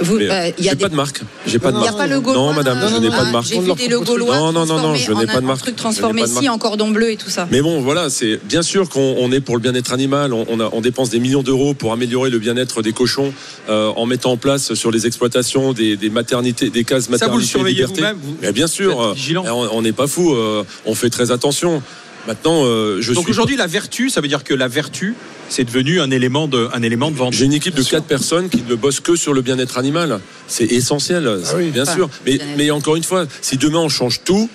[0.00, 1.20] Vous, Mais, euh, il y a j'ai des- pas de marque.
[1.46, 2.40] J'ai pas de Il n'y a pas le Gaulois.
[2.42, 3.46] Non, madame, euh, je n'ai pas de marque.
[3.46, 4.36] J'ai vu des le Gaulois.
[4.36, 5.60] Non, non, non, non, je n'ai pas de un marque.
[5.60, 7.46] truc transformé si en cordon bleu et tout ça.
[7.50, 10.32] Mais bon, voilà, c'est bien sûr qu'on on est pour le bien-être animal.
[10.32, 13.32] On, on a- on dépense des millions d'euros pour améliorer le bien-être des cochons
[13.68, 17.12] euh, en mettant en place sur les exploitations des, des maternités, des cases Ça, vous
[17.12, 18.00] le maternité surveillez liberté.
[18.00, 20.32] vous-même vous- Mais bien sûr, vous euh, on n'est pas fou.
[20.34, 21.82] euh, on fait très attention.
[22.26, 23.30] Maintenant, euh, je Donc suis.
[23.32, 25.14] aujourd'hui, la vertu, ça veut dire que la vertu,
[25.48, 27.32] c'est devenu un élément de, un élément de vente.
[27.32, 30.20] J'ai une équipe de quatre personnes qui ne bossent que sur le bien-être animal.
[30.46, 31.28] C'est essentiel,
[31.72, 32.08] bien Ah, sûr.
[32.24, 34.48] Mais, bien mais encore une fois, si demain on change tout,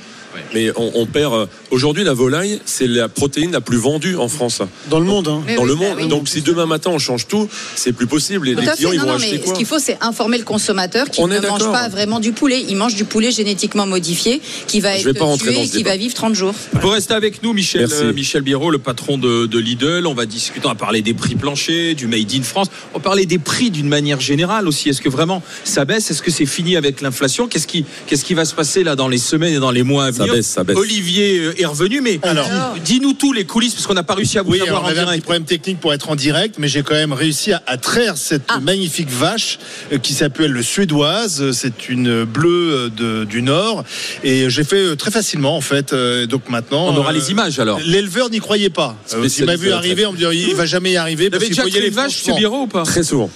[0.54, 1.34] mais on, on perd.
[1.34, 4.62] euh, Aujourd'hui, la volaille, c'est la protéine la plus vendue en France.
[4.90, 5.28] Dans le monde.
[5.28, 5.44] Hein.
[5.56, 6.08] Dans le monde.
[6.08, 8.48] Donc, si demain matin on change tout, c'est plus possible.
[8.50, 10.38] Et Tout les clients, ils Non, vont non, acheter quoi ce qu'il faut, c'est informer
[10.38, 12.64] le consommateur qui ne mange pas vraiment du poulet.
[12.70, 15.70] Il mange du poulet génétiquement modifié qui va Je vais être pas rentrer tué et
[15.70, 16.54] qui va vivre 30 jours.
[16.74, 20.06] Vous restez avec nous, Michel, euh, Michel Biro, le patron de, de Lidl.
[20.08, 22.68] On va discuter, on va parler des prix planchers, du Made in France.
[22.94, 24.90] On va parler des prix d'une manière générale aussi.
[24.90, 26.10] Est-ce que vraiment ça baisse?
[26.12, 27.48] Est-ce que c'est fini avec l'inflation?
[27.48, 30.06] Qu'est-ce qui, qu'est-ce qui va se passer là dans les semaines et dans les mois
[30.06, 30.78] à Ça venir baisse, ça baisse.
[30.78, 32.48] Olivier euh, est revenu, mais Alors.
[32.84, 34.86] dis-nous tout les coulisses, parce qu'on n'a pas réussi à vous Oui, alors, avoir on
[34.88, 37.54] en avait un petit problème technique pour être en direct, mais j'ai quand même réussi
[37.54, 38.60] à, à traire cette Ah.
[38.60, 39.60] magnifique vache
[39.92, 41.42] euh, qui s'appelle le suédoise.
[41.42, 43.84] Euh, C'est une bleue de- du Nord.
[44.24, 45.94] Et j'ai fait très facilement, en fait.
[46.30, 46.88] Donc maintenant.
[46.88, 47.80] On aura euh, les images alors.
[47.86, 48.96] L'éleveur n'y croyait pas.
[49.38, 51.30] Il m'a vu arriver, on me dit il va jamais y arriver.
[51.30, 52.24] Vous avez déjà une vache.
[52.36, 52.84] Biro, ou pas?
[52.84, 53.30] Très souvent.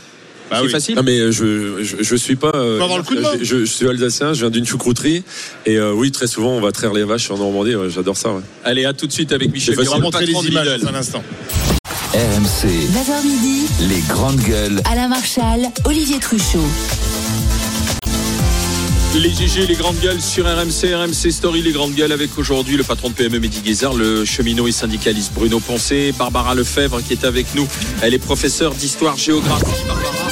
[0.52, 0.72] Bah C'est oui.
[0.72, 0.95] facile.
[0.97, 2.52] Ah mais je, je, je suis pas.
[2.54, 3.32] euh, avoir le coup de main.
[3.41, 5.24] je, je suis alsacien, je viens d'une choucrouterie
[5.66, 7.76] et euh, oui très souvent on va traire les vaches en Normandie.
[7.76, 8.34] ouais, J'adore ça.
[8.34, 8.41] ouais.
[8.66, 11.24] Allez, à tout de suite avec Michel On va montrer les images dans un instant.
[12.14, 14.82] RMC, 9h midi, les grandes gueules.
[14.91, 16.60] Alain Marchal, Olivier Truchot.
[19.16, 22.84] Les GG, les grandes gueules sur RMC, RMC Story, les grandes gueules avec aujourd'hui le
[22.84, 27.26] patron de PME Mehdi Guézard, le cheminot et syndicaliste Bruno Poncé, Barbara Lefebvre qui est
[27.26, 27.68] avec nous.
[28.02, 29.66] Elle est professeure d'histoire-géographie.
[29.86, 30.31] Barbara.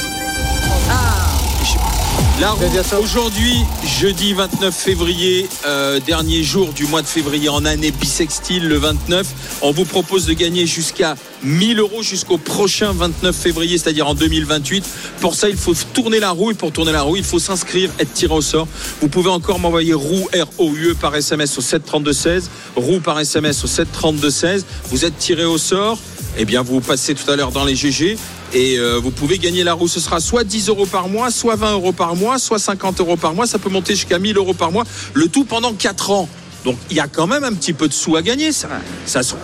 [2.98, 8.76] Aujourd'hui, jeudi 29 février, euh, dernier jour du mois de février en année bissextile, le
[8.76, 9.26] 29.
[9.60, 14.84] On vous propose de gagner jusqu'à 1000 euros jusqu'au prochain 29 février, c'est-à-dire en 2028.
[15.20, 17.90] Pour ça, il faut tourner la roue et pour tourner la roue, il faut s'inscrire,
[17.98, 18.66] être tiré au sort.
[19.02, 24.64] Vous pouvez encore m'envoyer roue R-O-U-E par SMS au 732-16, roue par SMS au 732-16.
[24.86, 25.98] Vous êtes tiré au sort.
[26.38, 28.16] Eh bien, vous passez tout à l'heure dans les GG
[28.52, 29.88] et euh, vous pouvez gagner la roue.
[29.88, 33.16] Ce sera soit 10 euros par mois, soit 20 euros par mois, soit 50 euros
[33.16, 33.46] par mois.
[33.46, 34.84] Ça peut monter jusqu'à 1000 euros par mois.
[35.14, 36.28] Le tout pendant 4 ans.
[36.64, 38.52] Donc, il y a quand même un petit peu de sous à gagner.
[38.52, 38.68] Ça,
[39.06, 39.34] ça se-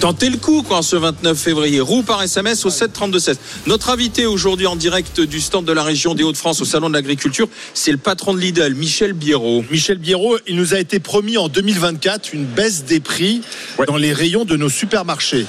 [0.00, 1.80] Tentez le coup quand ce 29 février.
[1.80, 3.36] Roue par SMS au 732-16.
[3.66, 6.94] Notre invité aujourd'hui en direct du stand de la région des Hauts-de-France au Salon de
[6.94, 9.64] l'Agriculture, c'est le patron de Lidl, Michel Biérot.
[9.70, 13.40] Michel Biérot, il nous a été promis en 2024 une baisse des prix
[13.86, 15.46] dans les rayons de nos supermarchés.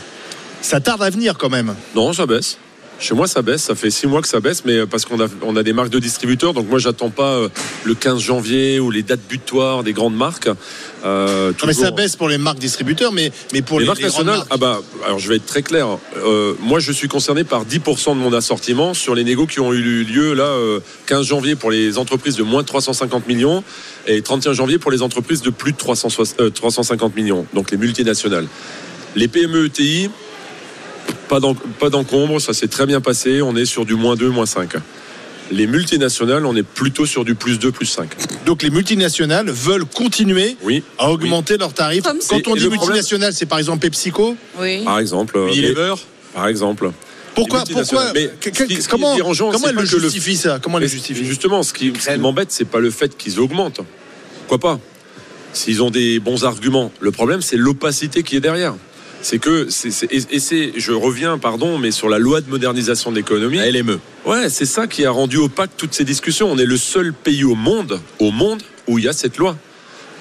[0.62, 1.76] Ça tarde à venir quand même.
[1.96, 2.58] Non, ça baisse.
[3.00, 3.64] Chez moi, ça baisse.
[3.64, 5.90] Ça fait six mois que ça baisse, mais parce qu'on a, on a des marques
[5.90, 6.54] de distributeurs.
[6.54, 7.50] Donc moi, j'attends pas euh,
[7.84, 10.50] le 15 janvier ou les dates butoirs des grandes marques.
[11.06, 14.00] Euh, Non, mais ça baisse pour les marques distributeurs, mais, mais pour les, les, marques
[14.00, 14.48] les nationales, marques.
[14.52, 15.88] ah bah, alors je vais être très clair.
[16.24, 19.74] Euh, moi, je suis concerné par 10% de mon assortiment sur les négos qui ont
[19.74, 23.64] eu lieu là, euh, 15 janvier pour les entreprises de moins de 350 millions
[24.08, 27.78] et 31 janvier pour les entreprises de plus de 360 euh, 350 millions, donc les
[27.78, 28.48] multinationales.
[29.16, 30.10] Les PME ETI,
[31.28, 33.42] pas d'en- pas d'encombre, ça s'est très bien passé.
[33.42, 34.74] On est sur du moins 2, moins 5.
[35.52, 38.10] Les multinationales, on est plutôt sur du plus 2, plus 5.
[38.48, 40.84] Donc les multinationales veulent continuer Oui.
[40.98, 42.02] à augmenter leurs tarifs.
[42.04, 44.36] Comme Quand on dit le problème- multinationale, c'est par exemple PepsiCo.
[44.60, 44.84] Oui.
[44.84, 45.38] Par exemple.
[45.38, 45.94] euh, Unilever.
[46.34, 46.92] Par exemple.
[47.36, 48.12] Pourquoi, pourquoi multinationales.
[48.16, 50.58] Mais que- que- qui Comment, dérangeant, comment elle pas le que le- justifie ça?
[50.62, 53.40] Comment elle le justifie Justement, ce qui, ce qui m'embête, c'est pas le fait qu'ils
[53.40, 53.82] augmentent.
[54.48, 54.80] Pourquoi pas
[55.54, 56.92] S'ils ont des bons arguments.
[57.00, 58.74] Le problème, c'est l'opacité qui est derrière.
[59.28, 62.48] C'est que, c'est- c'est- et et c'est, je reviens, pardon, mais sur la loi de
[62.50, 63.58] modernisation de l'économie.
[63.58, 63.98] La LME.
[64.28, 66.48] Ouais, c'est ça qui a rendu opaque toutes ces discussions.
[66.52, 69.58] On est le seul pays au monde, au monde, où il y a cette loi.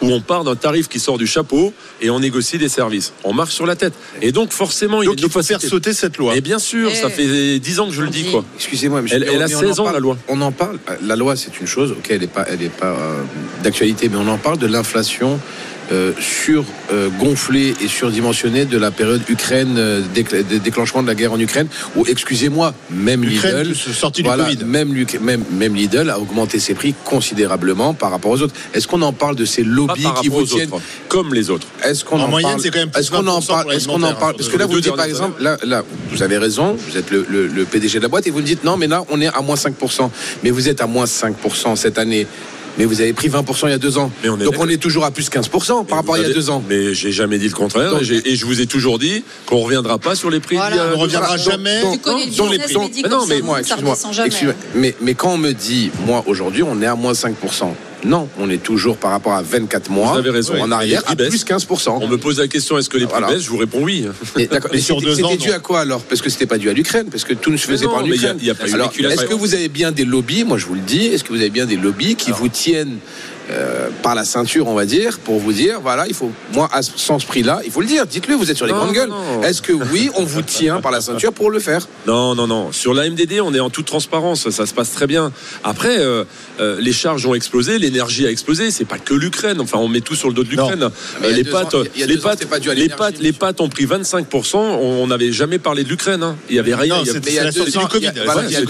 [0.01, 3.13] Où on part d'un tarif qui sort du chapeau et on négocie des services.
[3.25, 3.93] On marche sur la tête.
[4.23, 6.35] Et donc, forcément, il y a Donc une il faut faire sauter cette loi.
[6.35, 6.95] Et bien sûr, Eh.
[6.97, 8.43] ça fait 10 ans que je le dis, quoi.
[8.57, 9.19] Excusez-moi, monsieur.
[9.19, 10.17] Elle- elle a mais on en 16 ans, parle- la loi.
[10.29, 10.79] On en parle.
[11.03, 11.93] La loi, c'est une chose.
[11.93, 13.23] Ok, elle n'est pas, elle est pas euh,
[13.63, 15.39] d'actualité, mais on en parle de l'inflation
[15.93, 17.09] euh, sur euh,
[17.81, 21.67] et surdimensionnée de la période Ukraine, euh, décl- dé- déclenchement de la guerre en Ukraine.
[21.97, 23.41] Où, excusez-moi, même Lidl,
[24.15, 24.65] du Covid.
[24.65, 28.55] même, Luc- même, même Lidl a augmenté ses prix considérablement par rapport aux autres.
[28.73, 31.67] Est-ce qu'on en parle de ces lobbies qui vous tiennent autres, comme les autres.
[31.85, 33.73] est-ce qu'on En en, moyenne, parle c'est quand même plus Est-ce qu'on en 20% parle
[33.75, 34.37] Est-ce qu'on en parle?
[34.37, 37.27] Parce que là, vous dites par exemple, là, là, vous avez raison, vous êtes le,
[37.29, 39.27] le- le PDG de la boîte et vous me dites non, mais là, on est
[39.29, 40.11] à moins 5%.
[40.43, 42.27] Mais vous êtes à moins 5% cette année.
[42.79, 44.11] Mais vous avez pris 20% il y a deux ans.
[44.23, 46.31] Mais on est Donc on est toujours à plus 15% par rapport à il y
[46.31, 46.63] a deux ans.
[46.69, 47.91] Mais j'ai jamais dit le contraire.
[47.91, 50.57] Donc- et, je vous ai toujours dit qu'on reviendra pas sur les prix.
[50.57, 50.83] Voilà.
[50.83, 51.83] a On ne reviendra jamais.
[51.83, 51.91] Dans
[52.49, 53.97] les comme non, mais moi, excuse-moi.
[54.75, 57.75] Mais, mais quand on me dit, moi, aujourd'hui, on est à moins 5%.
[58.05, 60.13] Non, on est toujours par rapport à 24 mois.
[60.13, 60.61] Vous avez raison.
[60.61, 61.99] En arrière, à plus 15%.
[62.03, 63.35] On me pose la question est-ce que les prix Voilà.
[63.35, 64.07] baissent Je vous réponds oui.
[64.37, 66.03] Mais Mais sur c'était deux ans, c'était dû à quoi alors?
[66.03, 67.99] Parce que c'était pas dû à l'Ukraine, parce que tout ne se faisait non, pas
[68.03, 68.39] en y a- Ukraine.
[68.43, 70.45] y a pas Alors, est-ce que vous avez bien des lobbies?
[70.45, 71.07] Moi, je vous le dis.
[71.07, 72.99] Est-ce que vous avez bien des lobbies qui vous tiennent
[73.51, 76.83] euh, par la ceinture, on va dire, pour vous dire, voilà, il faut, moi, à
[76.83, 78.07] ce- sans ce prix-là, il faut le dire.
[78.07, 79.45] Dites-le, vous êtes sur les Non, grandes non, gueules.
[79.45, 81.87] Est-ce que oui, on vous tient par la ceinture pour le faire?
[82.07, 82.73] Non, non, non.
[82.73, 84.49] Sur la MDD, on est en toute transparence.
[84.51, 85.33] Ça se passe très bien.
[85.63, 86.25] Après, euh,
[86.61, 88.71] euh, les charges ont explosé, l'énergie a explosé.
[88.71, 89.61] C'est pas que l'Ukraine.
[89.61, 90.89] Enfin, on met tout sur le dos de l'Ukraine.
[91.23, 93.17] Euh, les pâtes, ans- il y a les pâtes, c'était pas dû à les pâtes,
[93.21, 94.59] les pâtes ont pris 25%.
[94.59, 96.23] On n'avait jamais parlé de l'Ukraine.
[96.23, 96.37] hein.
[96.49, 96.97] Il y avait rien.
[96.97, 97.39] Non, Il y a- c'était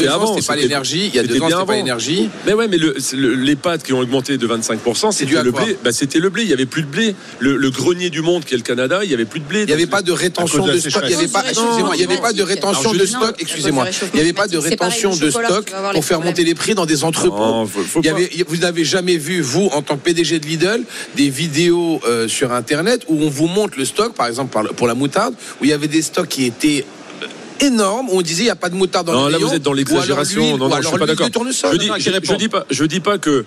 [0.08, 1.06] avant, c'était pas l'énergie.
[1.08, 2.28] Il y a deux c'était ans, bien c'était pas l'énergie.
[2.46, 2.78] Mais ouais, mais
[3.20, 4.63] les pâtes qui ont augmenté de 25%,
[5.12, 5.76] C'était à le blé.
[5.84, 6.42] Bah, c'était le blé.
[6.42, 7.14] Il y avait plus de blé.
[7.38, 9.60] Le, le grenier du monde, qui est le Canada, il y avait plus de blé.
[9.62, 11.02] Il n'y avait pas de rétention de stock.
[11.04, 13.34] Il n'y avait pas, excusez-moi, il n'y avait pas de rétention de stock.
[13.38, 16.86] Excusez-moi, il n'y avait pas de rétention de stock pour faire monter les prix dans
[16.86, 17.66] des entrepôts.
[18.02, 20.82] Il y avait- vous n'avez jamais vu, vous, en tant que PDG de Lidl,
[21.16, 24.94] des vidéos euh, sur Internet où on vous montre le stock, par exemple pour la
[24.94, 26.84] moutarde, où il y avait des stocks qui étaient
[27.22, 27.26] euh,
[27.64, 29.48] énormes, où on disait il n'y a pas de moutarde dans Non, les là rayons,
[29.48, 30.56] vous êtes dans l'exagération.
[30.56, 31.26] Non, non, je suis pas d'accord.
[31.72, 33.44] Je dis, Attends, je, qui je répond dis pas, je dis pas que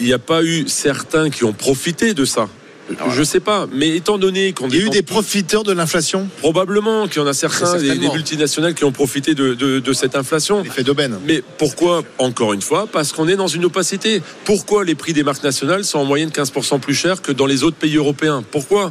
[0.00, 2.48] il n'y a pas eu certains qui ont profité de ça.
[3.10, 6.26] Je sais pas, mais étant donné qu'on Il y a eu des profiteurs de l'inflation
[6.38, 10.16] probablement qu'il y en a certains, des, multinationales qui ont profité de, de- de cette
[10.16, 10.62] inflation.
[10.62, 11.18] L'effet d'aubaine.
[11.26, 14.22] Mais pourquoi, encore une fois, parce qu'on est dans une opacité?
[14.46, 17.62] Pourquoi les prix des marques nationales sont en moyenne 15% plus chers que dans les
[17.62, 18.42] autres pays européens?
[18.50, 18.90] Pourquoi?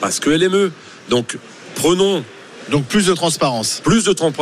[0.00, 0.72] Parce que LME.
[1.08, 1.38] Donc,
[1.76, 2.24] prenons
[2.70, 3.80] Donc plus de transparence.
[3.84, 4.32] plus de tran-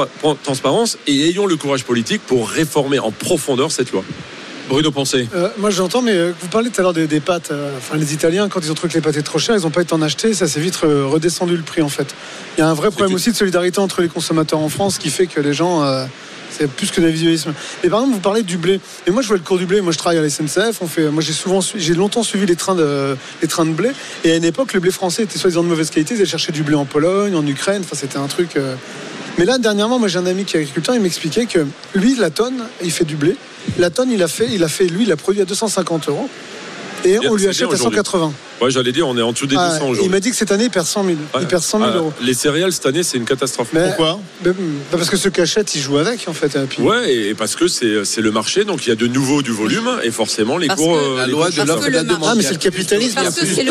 [0.43, 4.05] transparence et ayons le courage politique pour réformer en profondeur cette loi.
[4.71, 5.29] Bruno Poncé.
[5.35, 7.51] Euh, moi j'entends, mais euh, vous parlez tout à l'heure des, des pâtes.
[7.51, 9.63] euh, Enfin, les Italiens, quand ils ont trouvé que les pâtes étaient trop chères, ils
[9.63, 10.33] n'ont pas été en acheter.
[10.33, 12.15] Ça s'est vite redescendu le prix en fait.
[12.57, 15.11] Il y a un vrai problème aussi de solidarité entre les consommateurs en France qui
[15.11, 15.83] fait que les gens.
[15.85, 16.07] euh,
[16.53, 17.55] c'est plus que d'individualisme.
[17.85, 18.81] Et par exemple, vous parlez du blé.
[19.07, 19.81] Et moi, je vois le cours du blé.
[19.81, 20.83] Moi, je travaille à la SNCF.
[20.83, 23.91] On fait, moi, j'ai souvent, j'ai longtemps suivi les trains de, les trains de blé.
[24.25, 26.15] Et à une époque, le blé français était soi-disant de mauvaise qualité.
[26.15, 27.83] Ils allaient chercher du blé en Pologne, en Ukraine.
[27.85, 28.59] Enfin, c'était un truc.
[29.39, 30.97] Mais là, dernièrement, moi, j'ai un ami qui est agriculteur.
[30.97, 31.65] Il m'expliquait que
[31.95, 33.37] lui, la tonne, il fait du blé.
[33.79, 36.29] La tonne, il a fait, il a fait, lui, il a produit à 250 euros.
[37.05, 38.33] Et on lui achète à 180.
[38.61, 40.11] Ouais, j'allais dire, on est en dessous des Ah, 200 et il aujourd'hui.
[40.11, 41.17] m'a dit que cette année, il perd 100 000.
[41.35, 41.41] Ouais.
[41.43, 42.13] Il perd 100 000 Ah, euros.
[42.23, 43.69] Les céréales cette année, c'est une catastrophe.
[43.73, 46.55] Mais- Pourquoi bah, bah, Parce que ceux qui achètent, ils jouent avec, en fait.
[46.57, 49.07] Et puis- Ouais, et parce que c'est c'est le marché, donc il y a de
[49.07, 50.95] nouveau du volume, et forcément les Parce cours.
[50.95, 51.67] que- euh, La les loi de changent.
[51.69, 52.29] l'offre et de la demande.
[52.31, 53.15] Ah, mais c'est le capitalisme.
[53.15, 53.65] Parce Il y a plus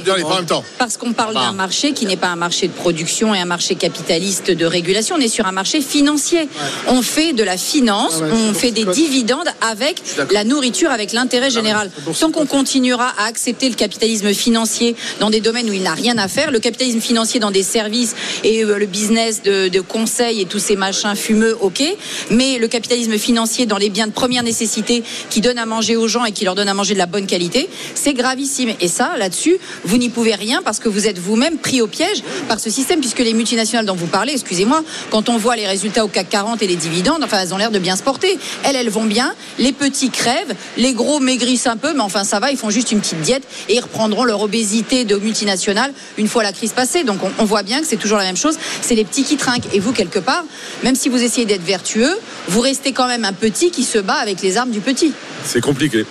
[0.00, 0.26] d'offres.
[0.32, 0.64] En même temps.
[0.78, 3.74] Parce qu'on parle d'un marché qui n'est pas un marché de production et un marché
[3.76, 5.16] capitaliste de régulation.
[5.16, 6.48] On est sur un marché financier.
[6.88, 11.50] On fait de la finance, Ah on fait des dividendes avec la nourriture, avec l'intérêt
[11.50, 11.90] général.
[12.18, 16.18] Tant qu'on continuera à accepter le capitalisme financier dans des domaines où il n'a rien
[16.18, 18.14] à faire, le capitalisme financier dans des services
[18.44, 21.82] et euh, le business de, de conseil et tous ces machins fumeux, ok.
[22.30, 26.08] Mais le capitalisme financier dans les biens de première nécessité qui donne à manger aux
[26.08, 28.72] gens et qui leur donne à manger de la bonne qualité, c'est gravissime.
[28.80, 32.22] Et ça, là-dessus, vous n'y pouvez rien parce que vous êtes vous-même pris au piège
[32.48, 36.04] par ce système, puisque les multinationales dont vous parlez, excusez-moi, quand on voit les résultats
[36.04, 38.38] au CAC 40 et les dividendes, enfin, elles ont l'air de bien se porter.
[38.64, 39.34] Elles, elles vont bien.
[39.58, 42.92] Les petits crèvent, les gros maigrissent un peu, mais enfin, ça va, ils font juste
[42.92, 47.04] une petite diète et ils reprendront leur obésité de multinationales une fois la crise passée.
[47.04, 48.56] Donc, on, on voit bien que c'est toujours la même chose.
[48.80, 49.72] C'est les petits qui trinquent.
[49.72, 50.44] Et vous, quelque part,
[50.82, 52.18] même si vous essayez d'être vertueux,
[52.48, 55.12] vous restez quand même un petit qui se bat avec les armes du petit.
[55.44, 56.04] C'est compliqué.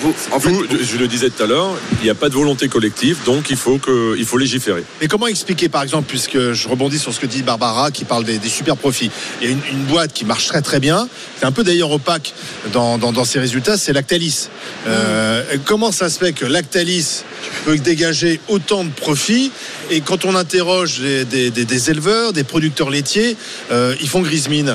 [0.00, 1.70] Vous, en fait, D'où, je le disais tout à l'heure,
[2.00, 4.84] il n'y a pas de volonté collective, donc il faut, que, il faut légiférer.
[5.00, 8.24] Mais comment expliquer, par exemple, puisque je rebondis sur ce que dit Barbara, qui parle
[8.24, 9.10] des, des super profits.
[9.40, 11.90] Il y a une, une boîte qui marche très très bien, c'est un peu d'ailleurs
[11.90, 12.34] opaque
[12.72, 14.48] dans, dans, dans ses résultats, c'est Lactalis.
[14.86, 17.22] Euh, Comment ça se fait que Lactalis
[17.64, 19.50] peut dégager autant de profits
[19.90, 23.36] et quand on interroge des, des- des- des éleveurs, des producteurs laitiers,
[23.70, 24.74] euh, ils font grise mine?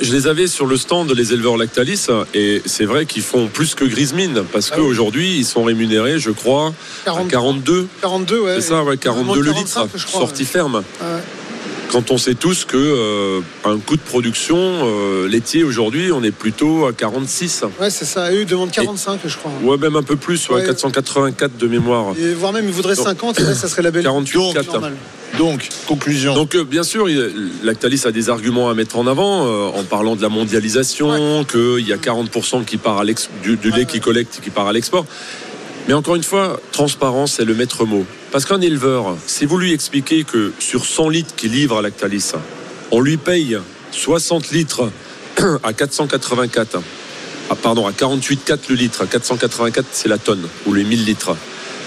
[0.00, 3.74] Je les avais sur le stand les éleveurs Lactalis et c'est vrai qu'ils font plus
[3.74, 7.28] que Grismine parce qu'aujourd'hui ils sont rémunérés, je crois, à 40.
[7.28, 7.88] 42.
[8.00, 8.54] 42, ouais.
[8.56, 10.48] C'est ça, ouais, 42 le 45, litre, je crois, sortie ouais.
[10.48, 10.82] ferme.
[11.00, 11.20] Ah ouais.
[11.90, 16.30] Quand on sait tous que euh, un coût de production euh, laitier aujourd'hui, on est
[16.30, 17.64] plutôt à 46.
[17.80, 18.30] Ouais, c'est ça.
[18.32, 19.50] Et eux, ils demandent 45, je crois.
[19.64, 20.66] Ouais, même un peu plus, ouais, Ouais.
[20.66, 22.14] 484 de mémoire.
[22.16, 24.04] Et voire même, ils voudraient 50, et là, ça serait la belle.
[24.04, 24.72] 48, 4.
[24.72, 24.94] normal.
[25.38, 26.34] Donc, conclusion.
[26.34, 29.82] Donc euh, bien sûr, il- Lactalis a des arguments à mettre en avant euh, en
[29.84, 33.84] parlant de la mondialisation, qu'il y a 40% qui part à l'ex- du, du lait
[33.86, 35.06] qui collecte qui part à l'export.
[35.88, 38.04] Mais encore une fois, transparence c'est le maître mot.
[38.32, 42.32] Parce qu'un éleveur, si vous lui expliquez que sur 100 litres qu'il livre à Lactalis,
[42.92, 43.58] on lui paye
[43.90, 44.90] 60 litres
[45.64, 46.80] à 484
[47.50, 51.36] à, pardon, à 48,4 le litre, à 484 c'est la tonne, ou les 1000 litres,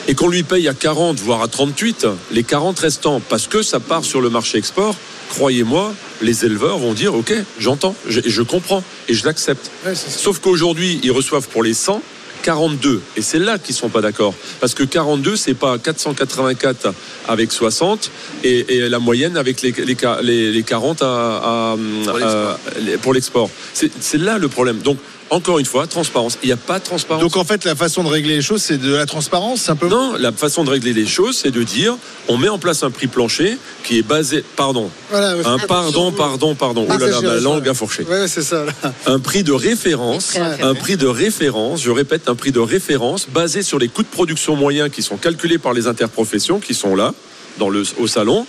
[0.10, 3.80] et qu'on lui paye à 40, voire à 38, les 40 restants, parce que ça
[3.80, 4.96] part sur le marché export,
[5.30, 9.72] croyez-moi, les éleveurs vont dire ok, j'entends, je, je comprends et je l'accepte.
[9.96, 12.02] Sauf qu'aujourd'hui, ils reçoivent pour les 100
[12.44, 14.34] 42 et c'est là qu'ils sont pas d'accord.
[14.60, 16.94] Parce que 42 c'est pas 484
[17.28, 18.12] avec 60
[18.44, 21.76] et, et la moyenne avec les, les, les- les 40 à, à-
[22.22, 23.50] à- les- pour l'export.
[23.74, 24.80] C'est c'est là le problème.
[24.80, 24.98] Donc
[25.34, 28.04] encore une fois transparence il n'y a pas de transparence Donc en fait, la façon
[28.04, 30.12] de régler les choses, c'est de la transparence, simplement.
[30.12, 31.98] non, la façon de régler les choses, c'est de dire,
[32.28, 36.12] on met en place un prix plancher qui est basé, pardon, Voilà, ouais, un pardon,
[36.12, 38.04] pardon, pardon, oh là là, ma langue a fourché.
[38.04, 38.66] Ouais, c'est ça.
[38.66, 38.94] là.
[39.08, 43.64] Un prix de référence, un prix de référence, je répète, un prix de référence basé
[43.64, 47.14] sur les coûts de production moyens qui sont calculés par les interprofessions qui sont là,
[47.58, 48.46] dans le, au salon.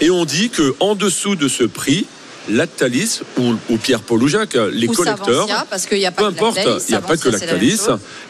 [0.00, 2.06] Et on dit que en dessous de ce prix,
[2.48, 6.28] Lactalis ou, ou Pierre-Paul ou Jacques, les Ou collecteurs, parce qu'il n'y a pas peu
[6.30, 7.80] que importe, Lactalis, il n'y a pas que c'est Lactalis.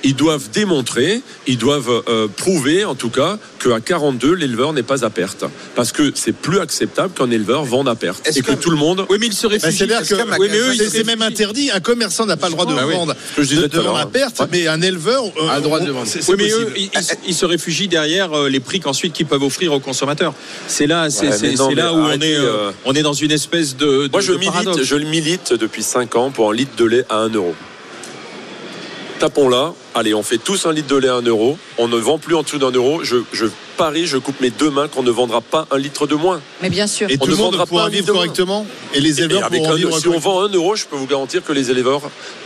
[0.05, 5.05] Ils doivent démontrer, ils doivent euh, prouver en tout cas qu'à 42, l'éleveur n'est pas
[5.05, 5.45] à perte.
[5.75, 8.27] Parce que c'est plus acceptable qu'un éleveur vende à perte.
[8.37, 9.07] Et que, tout le monde.
[9.11, 11.71] Oui, mais il se Bah, C'est-à-dire que Oui, mais eux, ils c'est- c'est même interdit.
[11.71, 14.07] Un commerçant n'a pas le droit de Bah vendre je disais de, de vendre à
[14.07, 16.07] perte, mais un éleveur euh, A le droit de vendre.
[16.07, 19.13] c'est- c'est Oui, mais eux, ils, ils- ils se réfugient derrière euh, les prix qu'ensuite
[19.13, 20.35] qu'ils peuvent offrir aux consommateurs.
[20.69, 22.73] C'est là, c'est Ouais, c'est- mais non, c'est là où on arrêtez, est, euh, euh,
[22.85, 24.06] on est dans une espèce de.
[24.07, 27.05] De- Moi, je de milite, je milite depuis 5 ans pour un litre de lait
[27.09, 27.55] à 1 euro.
[29.19, 29.73] Tapons là.
[29.95, 31.59] Allez, on fait tous un litre de lait à 1 euro.
[31.79, 33.03] On ne vend plus en dessous d'un euro.
[33.03, 33.47] Je, je
[33.77, 36.41] parie, je coupe mes deux mains qu'on ne vendra pas un litre de moins.
[36.63, 37.09] Mais bien sûr.
[37.11, 38.23] Et on tout ne le monde vendra pourra pas un vivre litre de moins.
[38.25, 40.87] correctement Et les Et éleveurs avec pourront un- vivre si on vend 1 euro, je
[40.87, 42.03] peux vous garantir que les éleveurs,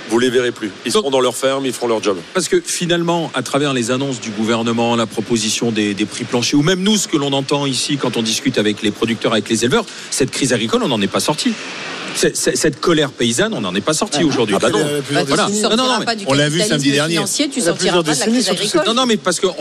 [0.09, 0.71] vous les verrez plus.
[0.85, 2.17] Ils seront dans leur ferme, ils feront leur job.
[2.35, 6.59] Parce que finalement, à travers les annonces du gouvernement, la proposition des, des prix planchers,
[6.59, 9.49] ou même nous, ce que l'on entend ici quand on discute avec les producteurs, avec
[9.49, 11.53] les éleveurs, cette crise agricole, on n'en est pas sorti.
[12.15, 14.57] Cette colère paysanne, on n'en est pas sorti aujourd'hui.
[14.57, 14.81] Ah bah non.
[15.13, 15.49] Bah, Voilà.
[15.49, 17.17] Non, non, mais- on l'a vu samedi dernier.
[17.53, 18.83] tu sortiras pas de la crise agricole.
[18.87, 19.55] Non, non, mais parce qu'on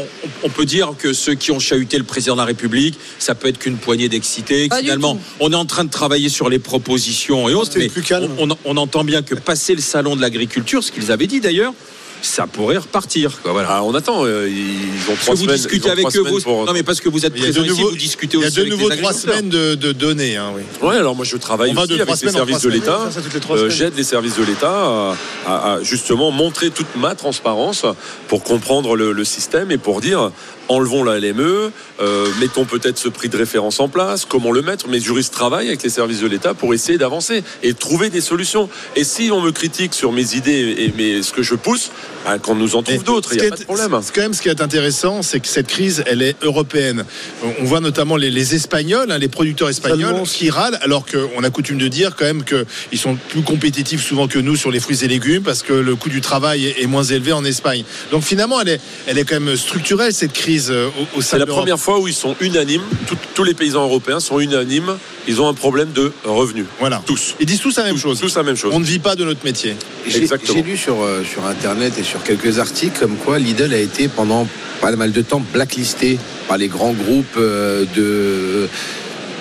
[0.44, 3.48] on, peut dire que ceux qui ont chahuté le président de la République, ça peut
[3.48, 4.68] être qu'une poignée d'excités.
[4.76, 8.32] Finalement, on est en train de travailler sur les propositions et autres, mais plus calme.
[8.38, 11.40] On, on- on entend bien que passer le salon de l'agriculture, ce qu'ils avaient dit
[11.40, 11.74] d'ailleurs,
[12.22, 13.42] ça pourrait repartir.
[13.42, 13.70] Quoi, voilà.
[13.72, 14.26] Ah, on attend.
[14.26, 15.56] euh, Ils ont Parce trois que vous semaines.
[15.58, 16.42] discutez avec eux, semaines vous.
[16.42, 18.48] pour- Non, mais parce que vous êtes présent ici, nouveau, vous discutez il y a
[18.48, 20.36] aussi de nouveau trois semaines de, de données.
[20.38, 20.62] hein, oui.
[20.88, 23.10] Ouais, alors moi je travaille On aussi de avec les semaines services de l'État.
[23.12, 23.42] semaines.
[23.52, 23.70] Euh, semaines.
[23.72, 25.16] J'aide les services de l'État à,
[25.48, 27.86] à- à justement montrer toute ma transparence
[28.28, 30.32] pour comprendre le, le système et pour dire
[30.68, 34.88] enlevons la LME, euh, mettons peut-être ce prix de référence en place, comment le mettre.
[34.88, 38.70] Mes juristes travaillent avec les services de l'État pour essayer d'avancer et trouver des solutions.
[38.96, 41.90] Et si on me critique sur mes idées et mes, ce que je pousse,
[42.26, 44.00] bah, qu'on nous en trouve d'autres, ce il n'y est- a pas de problème.
[44.02, 47.06] c'est quand même ce qui est intéressant, c'est que cette crise, elle est européenne.
[47.44, 51.50] On- voit notamment les, les Espagnols, hein, les producteurs espagnols, qui râlent, alors qu'on a
[51.50, 55.04] coutume de dire quand même qu'ils sont plus compétitifs souvent que nous sur les fruits
[55.04, 57.84] et légumes, parce que le coût du travail est, est moins élevé en Espagne.
[58.12, 61.32] Donc finalement, elle est, elle est quand même structurelle, cette crise euh, au, au sein
[61.32, 64.98] C'est la première fois où ils sont unanimes, tout- tous les paysans européens sont unanimes,
[65.28, 66.66] ils ont un problème de revenus.
[66.80, 67.04] Voilà.
[67.06, 67.36] Tous.
[67.40, 68.20] Ils disent tous la même chose.
[68.20, 68.74] Tous la même chose.
[68.74, 69.76] On ne vit pas de notre métier.
[70.08, 70.22] J'ai
[70.64, 74.48] lu sur, euh, sur Internet et sur quelques articles comme quoi Lidl a été pendant
[74.82, 76.18] pas mal de temps blacklisté
[76.48, 78.68] par les grands groupes euh, de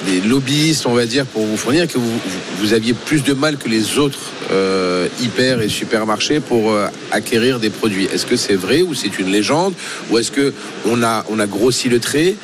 [0.06, 3.68] des lobbyistes, on va dire, pour vous fournir, que vous, aviez plus de mal que
[3.68, 4.20] les autres
[4.52, 8.04] euh, hyper et supermarchés pour euh, acquérir des produits.
[8.04, 9.74] Est-ce que c'est vrai ou c'est une légende?
[10.10, 10.52] Ou est-ce que
[10.86, 12.36] on a on a grossi le trait?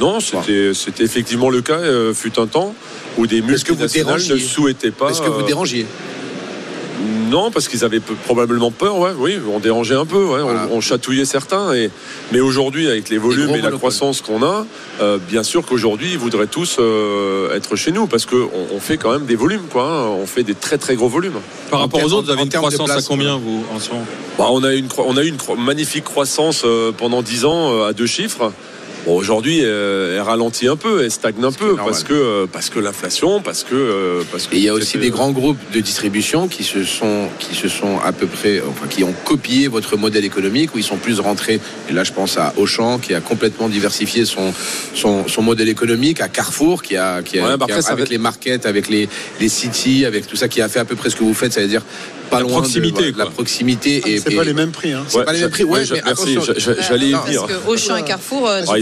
[0.00, 2.74] Non, c'était effectivement le cas, euh, fut un temps
[3.16, 5.10] où des Est-ce que vous multinationales ne souhaitaient pas.
[5.10, 5.86] Est-ce que vous dérangiez?
[7.30, 10.68] Non, parce qu'ils avaient probablement peur, ouais, oui, on dérangeait un peu, ouais, on- Voilà.
[10.70, 11.72] on, chatouillait certains.
[11.74, 11.90] Et,
[12.32, 14.66] mais aujourd'hui, avec les volumes et la croissance qu'on a,
[15.00, 18.96] euh, bien sûr qu'aujourd'hui, ils voudraient tous euh, être chez nous parce qu'on on fait
[18.96, 19.84] quand même des volumes, quoi.
[19.84, 20.06] hein.
[20.20, 21.40] on fait des très très gros volumes.
[21.70, 24.06] Par rapport aux autres, vous avez une croissance à combien, vous, en ce moment?
[24.38, 27.44] Bah, on, a une, cro- on a eu une cro- magnifique croissance euh, pendant 10
[27.44, 28.52] ans euh, à deux chiffres.
[29.06, 32.70] Bon, aujourd'hui, euh, elle ralentit un peu, elle stagne un peu parce que, euh, parce
[32.70, 33.74] que l'inflation, parce que.
[33.74, 36.84] euh, parce que Et il y a aussi des grands groupes de distribution qui se
[36.84, 40.78] sont, qui se sont à peu près, enfin, qui ont copié votre modèle économique, où
[40.78, 41.60] ils sont plus rentrés.
[41.90, 44.54] Et là, je pense à Auchan, qui a complètement diversifié son,
[44.94, 48.06] son, son modèle économique, à Carrefour, qui a, qui a, Ouais, bah qui a- avec
[48.06, 49.08] va- les markets, avec les,
[49.38, 51.52] les cities, avec tout ça, qui a fait à peu près ce que vous faites,
[51.52, 51.82] ça veut dire
[52.30, 54.02] pas La loin proximité, de, la proximité.
[54.04, 54.92] Ah, et, C'est et- pas les mêmes prix.
[54.92, 55.04] Hein.
[55.08, 57.46] C'est pas les mêmes prix, ouais, mais merci, je- j'allais y Parce venir.
[57.46, 58.78] que Auchan et Carrefour, euh, Ah,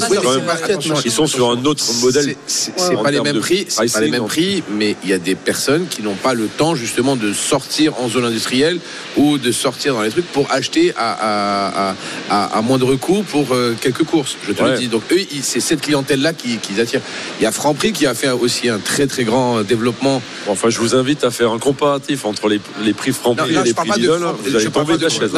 [1.04, 2.34] ils, sont sur un autre modèle.
[2.46, 5.34] C'est- pas les mêmes prix, c'est pas les mêmes prix, mais il y a des
[5.34, 8.78] personnes qui n'ont pas le temps justement de sortir en zone industrielle
[9.16, 11.94] ou de sortir dans les trucs pour acheter à, à, à,
[12.30, 14.36] à- à moindre coût pour euh, quelques courses.
[14.46, 14.72] Je te Ouais.
[14.72, 14.88] le dis.
[14.88, 17.00] Donc eux, c'est cette clientèle-là qui, qui attirent.
[17.40, 20.22] Il y a Franprix qui a fait aussi un très très grand développement.
[20.48, 24.32] Enfin, je vous invite à faire un comparatif entre les, les prix francs non.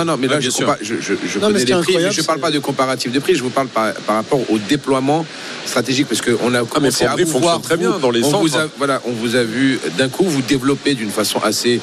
[0.05, 0.31] Non, mais hein.
[0.31, 3.43] là, je connais les prix, mais je ne parle pas de comparatif de prix, je
[3.43, 5.25] vous parle par rapport au déploiement
[5.67, 7.61] stratégique, parce qu'on a ah, commencé à vous voir...
[7.61, 8.57] très bien dans les centres.
[8.57, 8.69] Hein.
[8.79, 11.81] Voilà, on vous a vu d'un coup vous développer d'une façon assez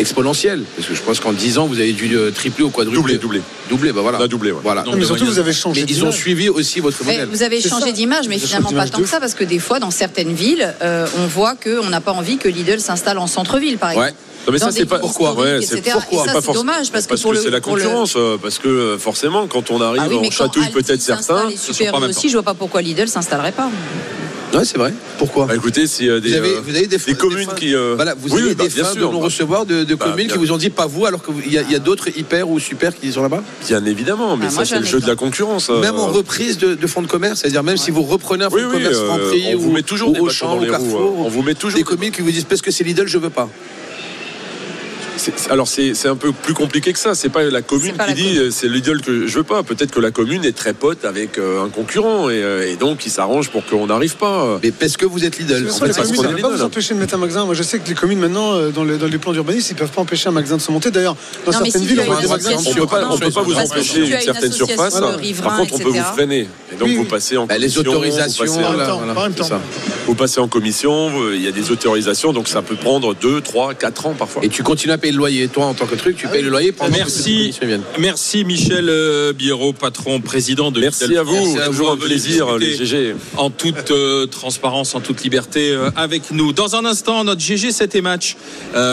[0.00, 0.62] exponentielle.
[0.76, 2.96] Parce que je pense qu'en 10 ans, vous avez dû euh, tripler ou quadrupler.
[2.96, 3.42] Doubler, doubler.
[3.68, 4.18] Doubler, bah, voilà.
[4.18, 4.84] Bah, on doublé, voilà.
[4.96, 5.82] Mais surtout, vous avez changé.
[5.82, 7.28] Mais ils ont suivi aussi votre modèle.
[7.30, 9.90] Vous avez changé d'image, mais finalement pas tant que ça, parce que des fois, dans
[9.90, 13.90] certaines villes, euh, on voit qu'on n'a pas envie que Lidl s'installe en centre-ville, par
[13.90, 14.08] exemple.
[14.08, 14.14] Ouais
[14.50, 15.36] mais ça, c'est pas pourquoi.
[15.60, 18.14] C'est pas dommage parce, que, c'est la concurrence.
[18.16, 21.48] Euh, parce que euh, forcément, quand on arrive, on chatouille peut-être certains.
[21.48, 23.70] Les super aussi, je vois pas pourquoi Lidl s'installerait pas.
[24.52, 24.92] Oui, c'est vrai.
[25.16, 27.72] Pourquoi bah, Écoutez, si euh, vous avez, des, des, communes qui.
[27.72, 29.10] Voilà, vous avez bah, des fins de bah.
[29.12, 32.48] non-recevoir de, communes qui vous ont dit pas vous, alors qu'il y a, d'autres hyper
[32.48, 33.44] ou super qui sont là-bas?
[33.68, 35.70] Bien évidemment, mais ça, c'est le jeu de la concurrence.
[35.70, 38.62] Même en reprise de, fonds de commerce, c'est-à-dire même si vous reprenez un fonds oui,
[38.62, 41.78] de commerce on ou, vous met toujours ou des Auchan, Carrefour, on vous met toujours
[41.78, 43.48] des communes qui vous disent parce que c'est Lidl, je veux pas
[45.50, 47.14] alors c'est un peu plus compliqué que ça.
[47.14, 49.62] C'est pas la commune qui dit euh, c'est l'idole que je veux pas.
[49.62, 53.10] Peut-être que la commune est très pote avec euh, un concurrent et, euh, donc il
[53.10, 54.58] s'arrange pour qu'on n'arrive pas.
[54.62, 55.68] Mais parce que vous êtes l'idole.
[55.70, 57.44] En fait, la commune, ne pas vous empêcher de mettre un magasin.
[57.44, 59.90] Moi, je sais que les communes maintenant, dans les, dans les plans d'urbanisme, ils peuvent
[59.90, 60.90] pas empêcher un magasin de se monter.
[60.90, 64.52] D'ailleurs, dans certaines villes, on, ne peut pas, on peut pas vous empêcher une certaine
[64.52, 65.00] surface.
[65.42, 66.48] Par contre, on peut vous freiner.
[66.72, 68.44] Et donc bah, vous passez en les autorisations.
[70.06, 71.10] Vous passez en commission.
[71.32, 74.44] Il y a des autorisations, donc ça peut prendre 2, 3, 4 ans parfois.
[74.44, 75.48] Et tu continues à payer le loyer.
[75.48, 76.74] Toi, en tant que truc, tu ah payes le loyer.
[76.90, 77.54] Merci,
[77.98, 80.80] merci Michel euh, Biérot, patron, président de.
[80.80, 81.56] Merci à vous.
[81.56, 83.14] C'est toujours un plaisir, les GG.
[83.36, 86.52] En toute euh, transparence, en toute liberté, euh, avec nous.
[86.52, 88.36] Dans un instant, notre GG, c'était match.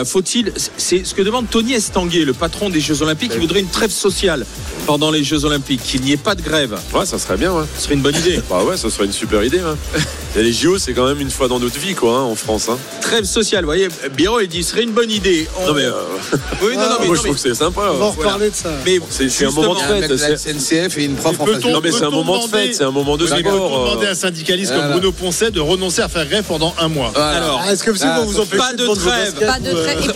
[0.04, 0.52] Faut-il.
[0.76, 3.90] C'est ce que demande Tony Estanguet, le patron des Jeux Olympiques, qui voudrait une trêve
[3.90, 4.46] sociale
[4.86, 6.78] pendant les Jeux Olympiques, qu'il n'y ait pas de grève.
[6.94, 7.52] Ouais, ça serait bien.
[7.52, 7.64] Ouais.
[7.76, 8.40] Ce serait une bonne idée.
[8.48, 9.60] bah ouais, ça serait une super idée.
[9.60, 9.76] Hein.
[10.36, 12.68] Les JO, c'est quand même une fois dans notre vie, quoi, hein, en France.
[12.68, 12.78] Hein.
[13.00, 15.48] Trêve sociale, vous voyez, Biro, il dit ce serait une bonne idée.
[15.66, 15.84] Non, mais.
[15.84, 15.92] Euh,
[16.62, 17.90] oui, non, mais moi, je trouve que c'est sympa.
[17.92, 18.70] On va reparler de ça.
[18.84, 20.10] Mais c'est un moment de fête.
[20.10, 21.64] La SNCF et une prof en face.
[21.64, 23.38] Non, mais c'est un moment de fête, c'est un moment de sport.
[23.38, 23.90] Euh.
[23.90, 27.12] demander à un syndicaliste comme Bruno Poncet de renoncer à faire grève pendant un mois.
[27.16, 29.34] Alors, est-ce que vous ah, vous empêchez Pas de trêve.
[29.34, 29.98] Pas de euh, trêve.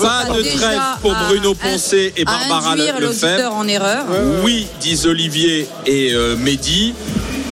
[0.00, 3.54] Pas de trêve pour Bruno Poncet et Barbara Lefebvre.
[3.54, 4.04] en erreur.
[4.42, 6.94] Oui, disent Olivier et Mehdi.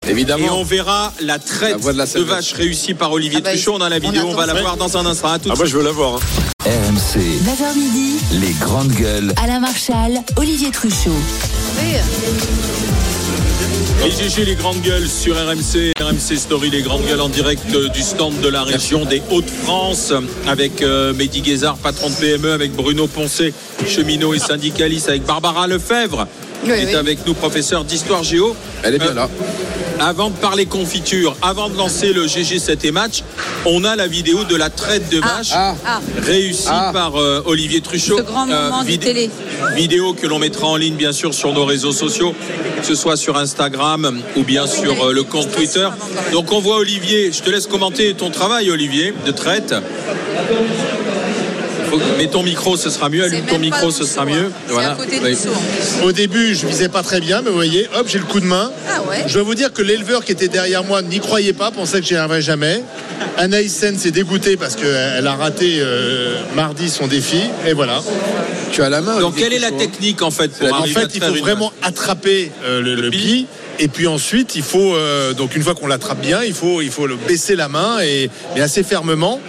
[0.08, 0.46] Évidemment.
[0.46, 3.74] Et on verra la traite de, de vache réussie par Olivier ah bah, Truchot.
[3.74, 5.28] On a la vidéo, on, va la voir dans un instant.
[5.28, 6.14] À ah, moi, je veux la voir.
[6.14, 6.20] Hein.
[6.64, 7.20] RMC.
[7.20, 8.16] 9h midi.
[8.32, 9.32] Les grandes gueules.
[9.42, 11.10] Alain Marchal, Olivier Truchot.
[14.04, 17.88] Les GG, les grandes gueules sur RMC, RMC Story, les grandes gueules en direct euh,
[17.88, 20.12] du stand de la région des Hauts-de-France
[20.46, 23.52] avec euh, Mehdi Guézard, patron de PME, avec Bruno Poncé,
[23.86, 26.26] cheminot et syndicaliste, avec Barbara Lefebvre,
[26.64, 28.54] oui, qui est avec nous, professeur d'histoire géo.
[28.82, 29.28] Elle est bien euh, là.
[30.00, 33.22] Avant de parler confiture, avant de lancer le GG7 match,
[33.64, 35.26] on a la vidéo de la traite de ah.
[35.26, 35.74] vache ah.
[35.86, 36.00] ah.
[36.22, 38.18] réussie par euh, Olivier Truchot.
[38.18, 39.30] Ce grand euh, moment de télé.
[39.74, 42.34] Vidéo que l'on mettra en ligne, bien sûr, sur nos réseaux sociaux,
[42.80, 45.88] que ce soit sur Instagram ou bien sur le compte Twitter.
[46.32, 49.74] Donc on voit Olivier, je te laisse commenter ton travail, Olivier, de traite
[51.90, 53.24] faut, mets ton micro, ce sera mieux.
[53.24, 54.50] Allume ton micro, ce sera mieux.
[56.04, 58.46] Au début, je visais pas très bien, mais vous voyez, hop, j'ai le coup de
[58.46, 58.70] main.
[59.26, 62.06] Je dois vous dire que l'éleveur qui était derrière moi n'y croyait pas, pensait que
[62.06, 62.82] j'y arriverais jamais.
[63.36, 67.40] Anaïs Sen s'est dégoûtée parce qu'elle euh, a raté euh, mardi son défi.
[67.66, 68.02] Et voilà.
[68.72, 69.20] Tu as la main.
[69.20, 72.50] Donc, quelle est la hein technique en fait pour En fait, il faut vraiment attraper
[72.64, 73.10] euh, le, le, le.
[73.80, 76.90] Et puis ensuite, il faut, euh, donc une fois qu'on l'attrape bien, il faut, il
[76.90, 78.30] faut baisser la main et,
[78.60, 79.40] assez fermement.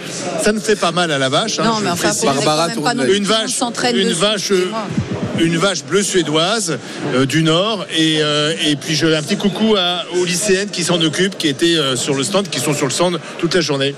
[0.42, 1.58] Ça ne fait pas mal à la vache.
[1.58, 2.68] Hein, non, mais enfin, Barbara
[3.94, 4.52] une vache,
[5.38, 6.78] une vache bleue suédoise
[7.14, 7.86] euh, du Nord.
[7.96, 11.76] Et, euh, puis, je, un petit coucou à, aux lycéennes qui s'en occupent, qui étaient
[11.96, 13.94] sur le stand, qui sont sur le stand toute la journée.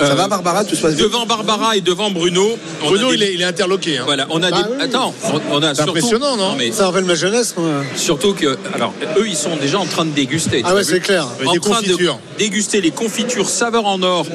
[0.00, 2.56] Euh, Ça va, Barbara Tout Devant Barbara et devant Bruno.
[2.80, 3.98] Bruno, il, est, interloqué.
[3.98, 4.02] Hein.
[4.04, 4.56] Voilà, on a des.
[4.78, 5.14] Ah attends,
[5.50, 5.90] on- a C'est surtout.
[5.90, 7.82] impressionnant, non, mais Ça rappelle ma jeunesse, moi.
[7.96, 8.56] surtout que.
[8.74, 10.62] Alors, eux, ils sont déjà en train de déguster.
[10.64, 11.26] Ah ouais, c'est clair.
[11.46, 11.96] en train de
[12.38, 14.26] déguster les confitures saveur en or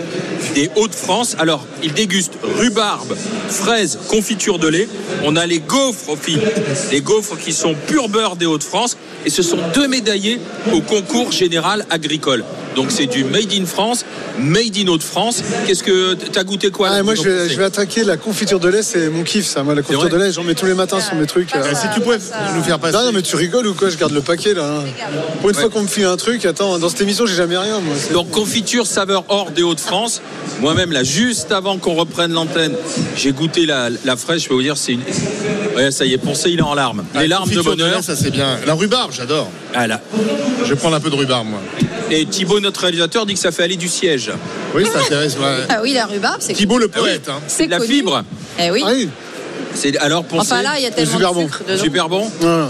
[0.55, 1.35] des Hauts-de-France.
[1.39, 3.15] Alors, ils dégustent rhubarbe,
[3.49, 4.87] fraise, confiture de lait.
[5.23, 6.39] On a les gaufres au fil.
[6.91, 8.97] les gaufres qui sont pur beurre des Hauts-de-France.
[9.25, 10.39] Et ce sont deux médaillés
[10.73, 12.43] au concours général agricole.
[12.75, 14.05] Donc c'est du made in France,
[14.39, 15.43] made in de France.
[15.65, 19.09] Qu'est-ce que t'as goûté quoi ah, Moi, je vais, attaquer la confiture de lait, c'est
[19.09, 19.63] mon kiff ça.
[19.63, 21.55] Moi, la confiture de lait, j'en mets tous les matins sur mes trucs.
[21.55, 21.63] Euh.
[21.73, 22.17] Si tu pouvais
[22.55, 22.97] nous faire passer.
[22.97, 23.89] Non, non, mais tu rigoles ou quoi?
[23.89, 24.79] Je garde le paquet là.
[24.79, 24.83] Hein.
[25.41, 27.79] Pour une fois qu'on me file un truc, attends, dans cette émission, j'ai jamais rien.
[27.79, 27.95] Moi.
[28.13, 30.21] Donc confiture saveur hors des Hauts-de-France.
[30.61, 32.73] Moi-même, là, juste avant qu'on reprenne l'antenne,
[33.15, 34.43] j'ai goûté la, fraîche.
[34.43, 35.01] Je peux vous dire, c'est une.
[35.75, 37.03] Ouais, ça y est, pour ça il est en larmes.
[37.15, 37.97] Ah, les larmes de bonheur.
[37.97, 38.57] Lait, ça c'est bien.
[38.65, 39.49] La rhubarbe, j'adore.
[39.73, 39.85] Ah.
[40.63, 41.59] Je vais prendre un peu de rhubarbe, moi.
[42.11, 44.31] Et Thibaut, notre réalisateur, dit que ça fait aller du siège.
[44.75, 45.37] Oui, ça intéresse.
[45.69, 47.27] Ah oui, la rhubarbe, c'est Thibaut le poète.
[47.27, 47.65] Ah hein.
[47.69, 48.23] La fibre.
[48.59, 49.09] Eh ah oui.
[49.75, 51.49] C'est alors pour enfin là, il y a super de bon.
[51.77, 52.31] Super bon.
[52.43, 52.67] Euh,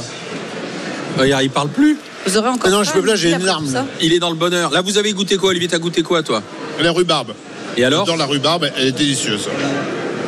[1.41, 1.97] il parle plus.
[2.25, 2.67] Vous aurez encore.
[2.67, 3.67] Ah non, je peux là, j'ai une larme.
[4.01, 4.71] Il est dans le bonheur.
[4.71, 5.67] Là, vous avez goûté quoi, Olivier?
[5.67, 6.41] T'as goûté quoi, toi?
[6.79, 7.33] La rhubarbe.
[7.75, 8.05] Et alors?
[8.05, 9.49] Dans la rhubarbe, elle est délicieuse.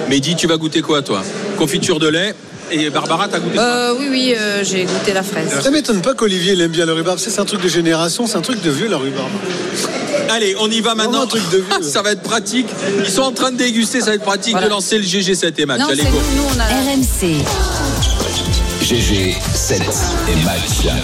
[0.10, 1.24] Mais dis, tu vas goûter quoi, toi?
[1.58, 2.36] Confiture de lait
[2.72, 5.50] et Barbara, t'as goûté Euh, oui, oui, euh, j'ai goûté la fraise.
[5.62, 7.20] Ça m'étonne pas qu'Olivier aime bien le rhubarbe.
[7.20, 9.30] C'est un truc de génération, c'est un truc de vieux la rhubarbe.
[10.30, 11.22] Allez, on y va maintenant.
[11.22, 11.82] un truc de vieux.
[11.84, 12.68] ça va être pratique.
[13.00, 14.68] Ils sont en train de déguster, ça va être pratique Voilà.
[14.68, 15.80] de lancer le GG7 et match.
[15.80, 16.10] Non, Allez, go.
[16.12, 16.66] nous, nous, on a.
[16.66, 17.44] RMC,
[18.84, 20.96] GG 7 et match.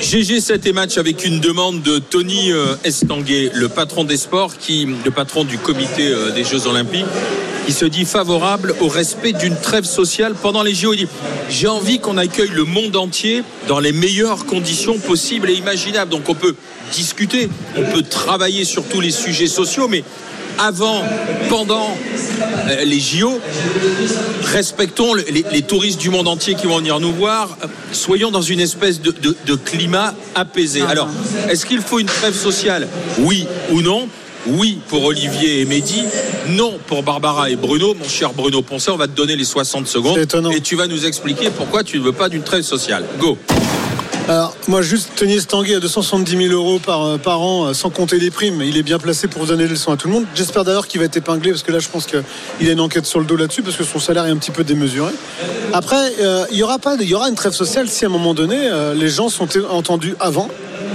[0.00, 4.86] GG7 et match avec une demande de Tony euh, Estanguet, le patron des sports, qui,
[5.04, 7.06] le patron du comité euh, des Jeux Olympiques,
[7.66, 10.92] qui se dit favorable au respect d'une trêve sociale pendant les JO.
[10.92, 11.08] Il dit
[11.48, 16.10] J'ai envie qu'on accueille le monde entier dans les meilleures conditions possibles et imaginables.
[16.10, 16.54] Donc on peut
[16.92, 20.04] discuter, on peut travailler sur tous les sujets sociaux, mais
[20.58, 21.02] avant,
[21.48, 21.96] pendant
[22.68, 23.40] euh, les JO,
[24.52, 27.56] respectons le- les, touristes du monde entier qui vont venir nous voir.
[27.92, 30.82] Soyons dans une espèce de climat apaisé.
[30.82, 31.08] Alors,
[31.48, 32.86] est-ce qu'il faut une trêve sociale?
[33.18, 34.08] Oui ou non?
[34.46, 36.04] Oui pour Olivier et Mehdi,
[36.48, 37.94] non pour Barbara et Bruno.
[37.94, 40.18] Mon cher Bruno Poncet, on va te donner les 60 secondes
[40.52, 43.04] et tu vas nous expliquer pourquoi tu ne veux pas d'une trêve sociale.
[43.18, 43.38] Go
[44.28, 47.90] Alors, moi, juste Tony Estanguet à 270 000 euros par, euh, par an, euh, sans
[47.90, 48.62] compter les primes.
[48.62, 50.24] Il est bien placé pour donner des leçons à tout le monde.
[50.34, 53.04] J'espère d'ailleurs qu'il va être épinglé, parce que là, je pense qu'il a une enquête
[53.04, 55.12] sur le dos là-dessus, parce que son salaire est un petit peu démesuré.
[55.74, 58.10] Après, euh, il y aura pas, il y aura une trêve sociale si à un
[58.10, 60.48] moment donné, euh, les gens sont entendus avant.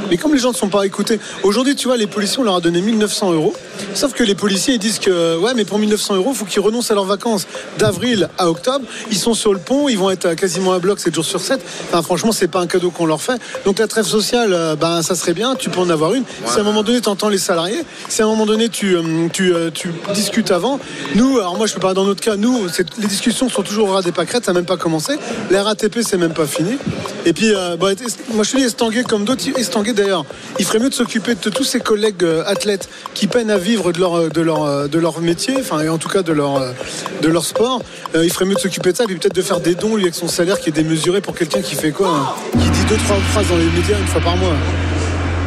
[0.10, 2.56] Mais comme les gens ne sont pas écoutés, aujourd'hui, tu vois, les policiers, on leur
[2.56, 3.53] a donné 1900 euros.
[3.94, 6.62] Sauf que les policiers, ils disent que, ouais, mais pour 1900 euros, il faut qu'ils
[6.62, 7.48] renoncent à leurs vacances
[7.78, 8.86] d'avril à octobre.
[9.12, 11.60] Ils sont sur le pont, ils vont être quasiment à bloc 7 jours sur 7.
[11.88, 13.40] Enfin, franchement, c'est pas un cadeau qu'on leur fait.
[13.66, 16.24] Donc, la trêve sociale, euh, ben, ça serait bien, tu peux en avoir une.
[16.46, 18.96] Si à un moment donné, tu entends les salariés, si à un moment donné, tu,
[19.34, 20.80] tu, euh, tu discutes avant.
[21.16, 23.94] Nous, alors moi, je peux parler dans notre cas, nous, les discussions sont toujours au
[23.94, 25.14] ras des pâquerettes, ça n'a même pas commencé.
[25.52, 26.78] La RATP, c'est même pas fini.
[27.26, 30.26] Et puis, euh, moi, je te dis, Estanguet, comme d'autres, Estanguet d'ailleurs,
[30.58, 34.00] il ferait mieux de s'occuper de tous ses collègues athlètes qui peinent à vivre de
[34.00, 34.30] leur, euh,
[34.66, 37.82] euh, de leur métier, enfin, et en tout cas de leur, euh, sport.
[38.16, 40.16] Il ferait mieux de s'occuper de ça, et puis peut-être de faire des dons, avec
[40.16, 43.18] son salaire qui est démesuré pour quelqu'un qui fait quoi hein, Qui dit deux, trois
[43.18, 44.56] phrases dans les médias une fois par mois.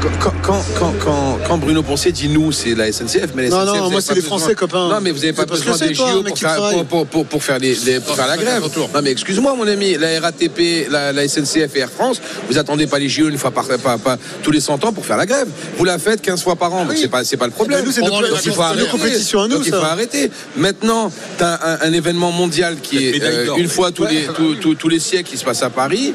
[0.02, 3.60] Quand, quand, quand, quand, quand Bruno Poncet dit nous, c'est la SNCF, mais la Non,
[3.60, 4.88] SNCF, non, vous moi, c'est les Français, copain.
[4.88, 6.74] Non, mais vous n'avez pas besoin des JO pour faire, travaille.
[6.74, 8.62] pour, pour, pour, pour faire, les, les- pour faire la grève.
[8.94, 12.86] Non, mais excuse-moi, mon ami, la RATP, la, la SNCF et Air France, vous attendez
[12.88, 15.26] pas les JO une fois par, pas, pas, tous les 100 ans pour faire la
[15.26, 15.46] grève.
[15.76, 17.78] Vous la faites 15 fois par an, donc c'est pas, pas le problème.
[17.80, 18.88] Mais nous, c'est Donc nos- il faut c'est nos arrêter.
[18.90, 20.30] compétitions à nous, Donc il faut arrêter.
[20.56, 25.30] Maintenant, tu as un, un événement mondial qui est euh, une fois tous les siècles
[25.30, 26.12] qui se passe à Paris.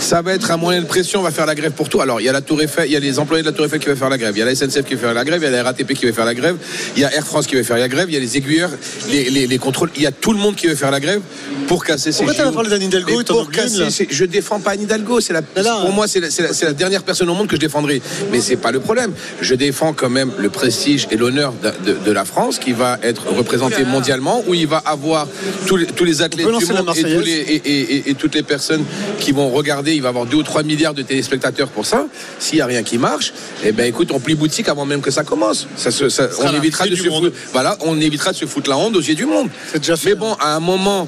[0.00, 2.00] Ça va être un moyen de pression, on va faire la grève pour tout.
[2.00, 3.66] Alors, il y a la Tour Eiffel, il y a les employés de la Tour
[3.66, 5.24] Eiffel qui vont faire la grève, il y a la SNCF qui va faire la
[5.24, 6.56] grève, il y a la RATP qui va faire la grève,
[6.96, 8.70] il y a Air France qui va faire la grève, il y a les aiguilleurs,
[9.10, 11.20] les, les- les contrôles, il y a tout le monde qui va faire la grève
[11.66, 14.24] pour casser ces Pourquoi t'as parlé d'Anne Hidalgo Mais et t'en pour casser ces- Je
[14.24, 17.48] défends pas Anne Hidalgo, c'est la, là, pour moi c'est la, dernière personne au monde
[17.48, 18.00] que je défendrai.
[18.30, 19.12] Mais c'est pas le problème.
[19.40, 22.98] Je défends quand même le prestige et l'honneur de, de- de la France qui va
[23.02, 25.26] être représenté mondialement, où il va avoir
[25.66, 27.24] tous les, tous les athlètes du monde et, tous Marseillaise.
[27.24, 28.84] les- et, et- et- et toutes les personnes
[29.18, 32.06] qui vont regarder, il va y avoir 2 ou 3 milliards de téléspectateurs pour ça.
[32.38, 33.32] S'il n'y a rien qui marche,
[33.64, 35.66] eh ben écoute, on plie boutique avant même que ça commence.
[35.76, 38.68] Ça, se- ça- sera on évitera de se foutre, voilà, on évitera de se foutre
[38.70, 39.48] la honte aux yeux du monde.
[39.72, 40.10] C'est déjà fait.
[40.10, 41.06] Mais bon, à un moment,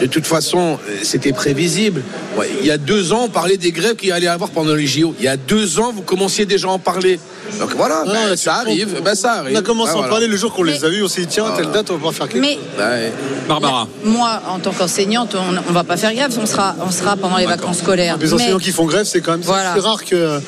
[0.00, 2.02] de toute façon, euh, c'était prévisible.
[2.36, 4.74] Ouais, il y a deux ans, on parlait des grèves qu'il allait y avoir pendant
[4.74, 5.14] les JO.
[5.18, 7.20] Il y a deux ans, vous commenciez déjà à en parler.
[7.58, 9.56] Donc voilà, Non, ben, ça arrive, ben, ça arrive.
[9.56, 10.10] On a commencé Ben, à en voilà.
[10.12, 11.98] parler le jour qu'on les a vus, on s'est dit, tiens, telle date, on va
[11.98, 12.62] pouvoir faire quelque Mais chose.
[12.78, 13.12] Ouais.
[13.48, 13.88] Barbara.
[14.04, 17.38] moi, en tant qu'enseignante, on, on va pas faire grève, on sera, on sera pendant
[17.38, 18.18] les vacances scolaires.
[18.20, 19.72] Les Mais- enseignants qui font grève, c'est quand même Voilà.
[19.74, 20.40] c'est rare que.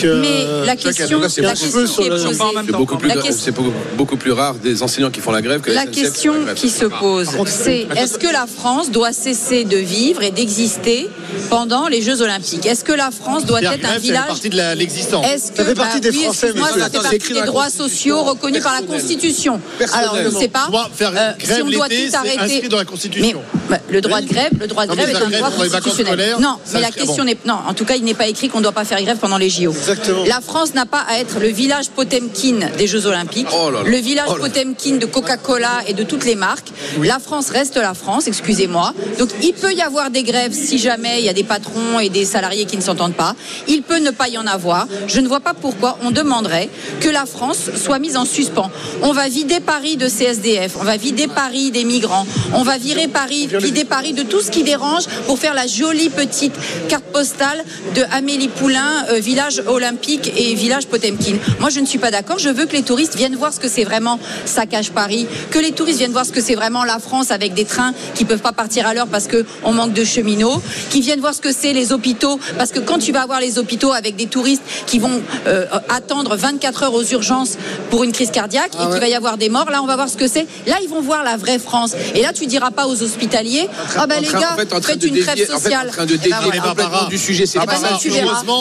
[0.00, 2.34] que Mais la question, c'est la beaucoup question plus qui sur est le- posée,
[2.66, 5.42] C'est beaucoup, plus, la de- question- c'est beaucoup, plus rare des enseignants qui font la
[5.42, 6.54] grève que La SNCF qui font question la grève.
[6.56, 11.08] qui se pose, c'est est-ce que la France doit cesser de vivre et d'exister
[11.50, 12.64] pendant les Jeux Olympiques?
[12.66, 15.26] Est-ce que la France doit être un village partie de l'existence.
[15.26, 18.72] Est-ce que Ça fait partie des Français, ça fait partie des droits sociaux reconnus par
[18.74, 18.80] la.
[18.90, 19.60] Constitution.
[19.92, 22.38] Alors je ne sais pas euh, si on doit tout c'est arrêter.
[22.40, 23.42] inscrit dans la Constitution.
[23.70, 26.36] Bah, le droit de grève, le droit de grève est un droit constitutionnel.
[26.40, 27.58] Non, mais la question n'est non.
[27.68, 29.48] En tout cas, il n'est pas écrit qu'on ne doit pas faire grève pendant les
[29.48, 29.70] JO.
[29.70, 30.24] Exactement.
[30.26, 33.88] La France n'a pas à être le village Potemkin des Jeux Olympiques, Oh là là.
[33.88, 34.42] le village Oh là.
[34.48, 36.68] Potemkin de Coca-Cola et de toutes les marques.
[37.00, 38.92] La France reste la France, excusez-moi.
[39.18, 42.08] Donc il peut y avoir des grèves si jamais il y a des patrons et
[42.08, 43.36] des salariés qui ne s'entendent pas.
[43.68, 44.88] Il peut ne pas y en avoir.
[45.06, 46.68] Je ne vois pas pourquoi on demanderait
[47.00, 48.70] que la France soit mise en suspens.
[49.02, 53.06] On va vider Paris de CSDF, on va vider Paris des migrants, on va virer
[53.08, 56.54] Paris vider Paris de tout ce qui dérange pour faire la jolie petite
[56.88, 57.62] carte postale
[57.94, 61.36] de Amélie Poulain, euh, village olympique et village Potemkin.
[61.60, 62.38] Moi, je ne suis pas d'accord.
[62.38, 65.72] Je veux que les touristes viennent voir ce que c'est vraiment saccage Paris, que les
[65.72, 68.52] touristes viennent voir ce que c'est vraiment la France avec des trains qui peuvent pas
[68.52, 71.92] partir à l'heure parce qu'on manque de cheminots, qui viennent voir ce que c'est les
[71.92, 75.66] hôpitaux, parce que quand tu vas voir les hôpitaux avec des touristes qui vont euh,
[75.88, 77.56] attendre 24 heures aux urgences
[77.90, 79.96] pour une crise cardiaque Ah et qu'il va y avoir des morts, là on va
[79.96, 80.46] voir ce que c'est.
[80.66, 81.94] Là ils vont voir la vraie France.
[82.14, 83.49] Et là tu diras pas aux hospitaliers,
[83.96, 85.88] ah ben En les gars, faites une fait, sociale.
[85.88, 87.46] en train de Eh ben dévier complètement du sujet.
[87.46, 87.90] C'est Eh pas ben ça,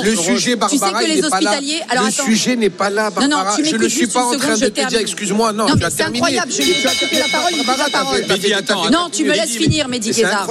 [0.03, 1.49] Le sujet, Tu sais Barbara, que il les est pas là.
[1.51, 1.81] hospitaliers.
[1.89, 2.25] Alors Le attends.
[2.25, 3.57] sujet n'est pas là, Non, non, Barbara.
[3.63, 6.19] Je ne suis pas en train de te dire, excuse-moi, non, tu as c'est terminé.
[6.19, 8.91] incroyable, je lui ai Tu as coupé la parole, il la parole.
[8.91, 10.47] Non, tu me laisses finir, Mehdi c'est Guézard.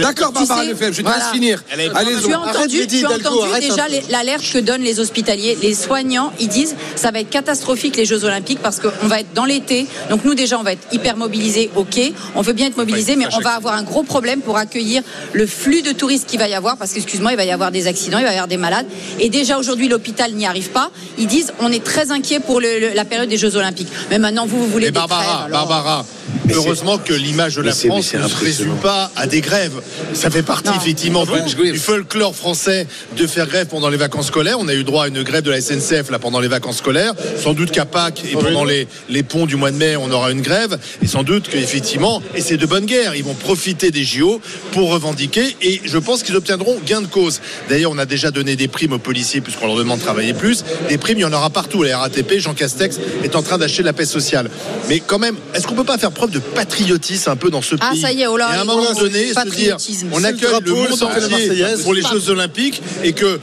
[0.00, 1.62] D'accord, Tu Barbara Lefebvre, je te laisse finir.
[1.72, 1.90] Allez,
[2.24, 6.48] Tu as entendu, tu as entendu déjà l'alerte que donnent les hospitaliers, les soignants, ils
[6.48, 9.86] disent ça va être catastrophique les Jeux Olympiques parce qu'on va être dans l'été.
[10.10, 11.98] Donc nous déjà on va être hyper mobilisés, ok,
[12.34, 15.46] on veut bien être mobilisés, mais on va avoir un gros problème pour accueillir le
[15.46, 18.18] flux de touristes qu'il va y avoir parce qu'excuse-moi, il va y avoir des accidents,
[18.18, 18.86] il va y avoir des malades.
[19.20, 20.90] Et déjà aujourd'hui l'hôpital n'y arrive pas.
[21.18, 23.88] Ils disent on est très inquiet pour le- le- la période des Jeux Olympiques.
[24.10, 26.06] Mais maintenant vous vous voulez Et des Barbara, trêves, alors- Barbara,
[26.52, 29.80] heureusement que l'image de la Mais France mais ne se résume pas à des grèves.
[30.14, 30.76] Ça fait partie Non.
[30.76, 32.86] effectivement du folklore français
[33.16, 34.56] de faire grève pendant les vacances scolaires.
[34.58, 37.14] On a eu droit à une grève de la SNCF là pendant les vacances scolaires.
[37.42, 40.30] Sans doute qu'à Pâques et pendant les, les ponts du mois de mai, on aura
[40.30, 40.78] une grève.
[41.02, 43.57] Et sans doute qu'effectivement, et c'est de bonne guerre, ils vont profiter
[43.90, 44.40] des JO
[44.72, 45.56] pour revendiquer.
[45.62, 47.40] Et je pense qu'ils obtiendront gain de cause.
[47.68, 50.64] D'ailleurs, on a déjà donné des primes aux policiers puisqu'on leur demande de travailler plus.
[50.88, 51.82] Des primes, il y en aura partout.
[51.82, 54.50] La RATP, Jean Castex est en train d'acheter la paix sociale.
[54.88, 57.74] Mais quand même, est-ce qu'on peut pas faire preuve de patriotisme un peu dans ce
[57.80, 59.76] Ah, pays ça y est, oh là, Et à un moment donné, se dire,
[60.12, 63.40] on accueille le drapeau, monde le la entier pour les Jeux Olympiques et que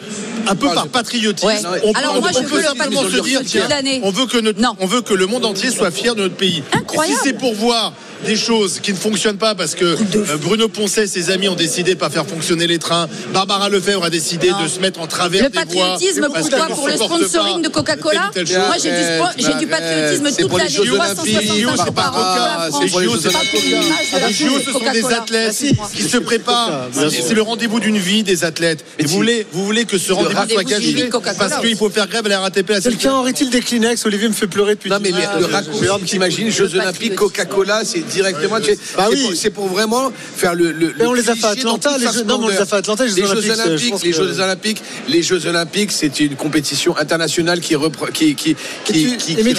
[0.48, 1.82] un peu par patriotisme, Ouais.
[1.84, 4.00] on, Alors, peut- moi, on je peut veux le simplement se dire tiens, l'année.
[4.04, 6.62] on veut que notre, on veut que le monde entier soit fier de notre pays.
[6.72, 7.14] Incroyable.
[7.14, 7.94] Et si c'est pour voir
[8.24, 11.56] des choses qui ne fonctionnent pas parce que euh, Bruno Poncet et ses amis ont
[11.56, 14.64] décidé de pas faire fonctionner les trains, Barbara Lefebvre a décidé Non.
[14.64, 15.66] de se mettre en travers Le des voies.
[15.66, 18.32] patriotisme, parce pourquoi ne Pour le sponsoring de Coca-Cola.
[18.36, 18.76] Moi,
[19.38, 20.76] j'ai du, patriotisme toute pour les l'année.
[20.76, 22.82] Jeux 365 Olympiques, jours par an pour la France.
[22.84, 26.88] c'est pour les Jeux Les JO, ce sont des athlètes qui se préparent.
[27.10, 28.84] C'est le rendez-vous d'une vie des athlètes.
[29.00, 32.08] Et vous voulez, vous voulez que ce rendez-vous soit vie Coca-Cola parce qu'il faut faire
[32.08, 35.12] grève à la RATP Quelqu'un aurait-il des Kleenex Olivier me fait pleurer depuis Non mais
[35.12, 38.56] le raccourci, t'imagines, Jeux Olympiques, Coca-Cola, c'est directement.
[38.58, 38.78] Bah c'est
[39.10, 39.22] oui.
[39.24, 40.72] pour- C'est pour vraiment faire le.
[40.72, 42.58] le Mais on le les a fait à Atlanta, les Jeux- non, mais on les
[42.58, 45.22] a fait à Atlanta, les Jeux Les Jeux Olympiques, je les que- Jeux Olympiques, les
[45.24, 48.56] Jeux Olympiques, c'est une compétition internationale qui repre- qui qui
[48.86, 49.06] qui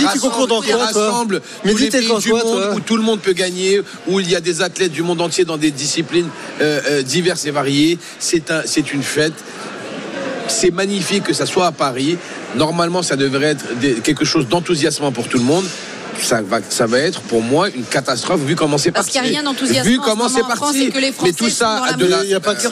[0.04, 2.44] rassemble- concours dans qui quoi, toi rassemble tous Mehdi, les t'es pays dans du quoi,
[2.44, 5.02] monde toi où tout le monde peut gagner, où il y a des athlètes du
[5.02, 6.28] monde entier dans des disciplines
[6.60, 7.98] euh, euh, diverses et variées.
[8.18, 9.34] C'est un c'est une fête.
[10.48, 12.16] C'est magnifique que ça soit à Paris.
[12.54, 13.64] Normalement, ça devrait être
[14.02, 15.64] quelque chose d'enthousiasmant pour tout le monde.
[16.20, 19.18] Ça va, ça va être pour moi une catastrophe vu comment c'est Parce parti.
[19.20, 20.78] qu'il n'y a rien d'enthousiasmant Vu en comment ce c'est parti.
[20.84, 22.24] c'est que les mais tout ça sont dans la.
[22.24, 22.70] Il n'y a pas que ça.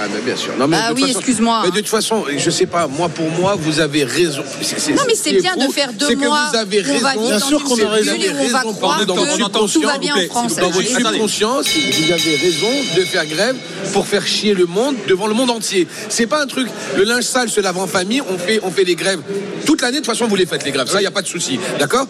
[0.00, 0.52] Ah, mais bien sûr.
[0.58, 1.60] Non, mais Bah de toute oui, façon- excuse-moi.
[1.64, 2.86] Mais de toute façon, je sais pas.
[2.88, 4.42] Moi, pour moi, vous avez raison.
[4.62, 6.80] C'est- Non, mais ce c'est bien fou, de faire deux c'est que mois vous avez
[6.82, 6.94] va raison.
[7.16, 8.12] vivre Bien dans sûr qu'on a raison.
[8.12, 10.56] on va Raison, croire dans que tout va bien en France.
[10.56, 13.56] Dans votre subconscience, vous avez raison de faire grève
[13.92, 15.86] pour faire chier le monde devant le monde entier.
[16.08, 16.68] C'est pas un truc.
[16.96, 18.22] Le linge sale se lave en famille.
[18.28, 19.20] On fait, on fait les grèves
[19.66, 20.00] toute l'année.
[20.00, 20.88] De toute façon, vous les faites les grèves.
[20.88, 21.58] Ça, il y a pas de souci.
[21.78, 22.06] D'accord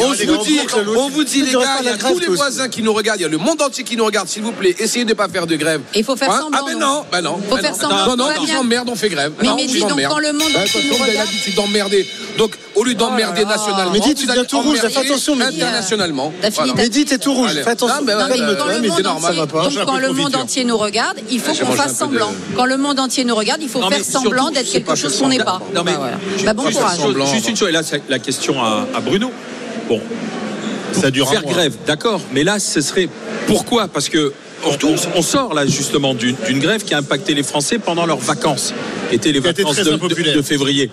[0.00, 0.58] Mais On vous dit,
[0.96, 3.18] on vous dit les gars, il y a tous les voisins qui nous regardent.
[3.20, 4.28] Il y a le monde entier qui nous regarde.
[4.28, 5.82] S'il vous plaît, essayez de pas faire de grève.
[5.94, 6.82] Et il faut faire Hein semblant, Ah ben donc.
[6.82, 7.40] non, ben non.
[7.48, 7.78] Faut ben faire non.
[7.78, 9.32] semblant, Non, non, on s'emmerde, on fait grève.
[9.40, 12.06] Mais Non, Mehdi, on donc, quand le monde entier vous avez l'habitude d'emmerder.
[12.38, 15.60] Donc, au lieu d'emmerder Oh nationalement, Mehdi, tu deviens tout rouge, fais attention, Mehdi.
[15.62, 16.32] Internationalement.
[16.76, 17.52] Mehdi, t'es tout rouge.
[17.52, 17.96] Fais attention.
[17.96, 19.34] Non, mais mais mais c'est normal.
[19.34, 19.68] va pas.
[19.86, 22.32] quand le de monde entier nous regarde, il faut qu'on fasse semblant.
[22.56, 25.18] Quand le monde entier nous regarde, il faut Non, faire mais semblant d'être quelque chose
[25.18, 25.60] qu'on n'est pas.
[25.74, 26.10] Non mais Bah.
[26.44, 26.98] Bah, bon courage.
[27.32, 29.30] juste une chose, et là c'est la question à Bruno.
[29.90, 30.00] Bon,
[30.92, 31.52] Ça dure un faire mois.
[31.52, 33.08] grève, d'accord, mais là ce serait
[33.48, 33.88] pourquoi?
[33.88, 34.32] Parce que
[35.16, 38.72] on, sort là justement d'une grève qui a impacté les Français pendant leurs vacances,
[39.08, 40.90] qui étaient les vacances de, de- février.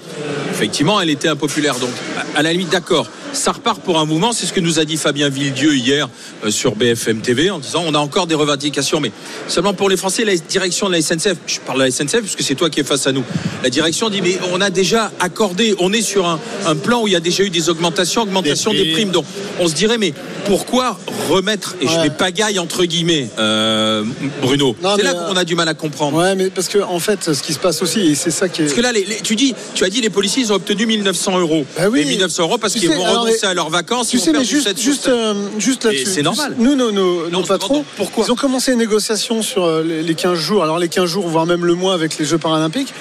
[0.51, 1.91] Effectivement, elle était impopulaire, donc
[2.35, 3.07] à la limite, d'accord.
[3.37, 6.09] Ça repart pour un mouvement, c'est ce que nous a dit Fabien Villedieu hier
[6.43, 9.11] euh, sur BFM TV en disant on a encore des revendications, mais
[9.47, 12.41] seulement pour les Français, la direction de la SNCF, je parle de la SNCF puisque
[12.41, 13.23] c'est toi qui es face à nous,
[13.63, 17.07] la direction dit mais on a déjà accordé, on est sur un, un plan où
[17.07, 19.11] il y a déjà eu des augmentations, augmentation Des des, primes.
[19.11, 19.25] donc
[19.59, 20.13] on se dirait mais
[20.45, 20.97] pourquoi
[21.29, 22.03] remettre, et je Ouais.
[22.03, 24.03] mets pagaille entre guillemets, euh,
[24.41, 26.17] Bruno, c'est là qu'on a du mal à comprendre.
[26.17, 28.61] Ouais, mais parce que en fait, ce qui se passe aussi, et c'est ça qui
[28.61, 28.65] est.
[28.65, 30.85] Parce que là, les- les- tu dis, tu as dit les policiers ils ont obtenu
[30.85, 31.65] 1900 euros.
[31.77, 32.01] Bah oui.
[32.01, 33.03] Et 1900 euros parce qu'ils vont
[33.43, 34.09] à leurs vacances.
[34.09, 34.81] Tu sais, mais juste, 7%.
[34.81, 36.05] juste, euh, juste là-dessus.
[36.05, 36.55] c'est normal.
[36.57, 38.25] Nous, nos, nos, nos patrons, pourquoi.
[38.25, 41.27] ils ont commencé les négociations sur euh, les les 15 jours, alors les 15 jours,
[41.27, 42.93] voire même le mois avec les Jeux paralympiques.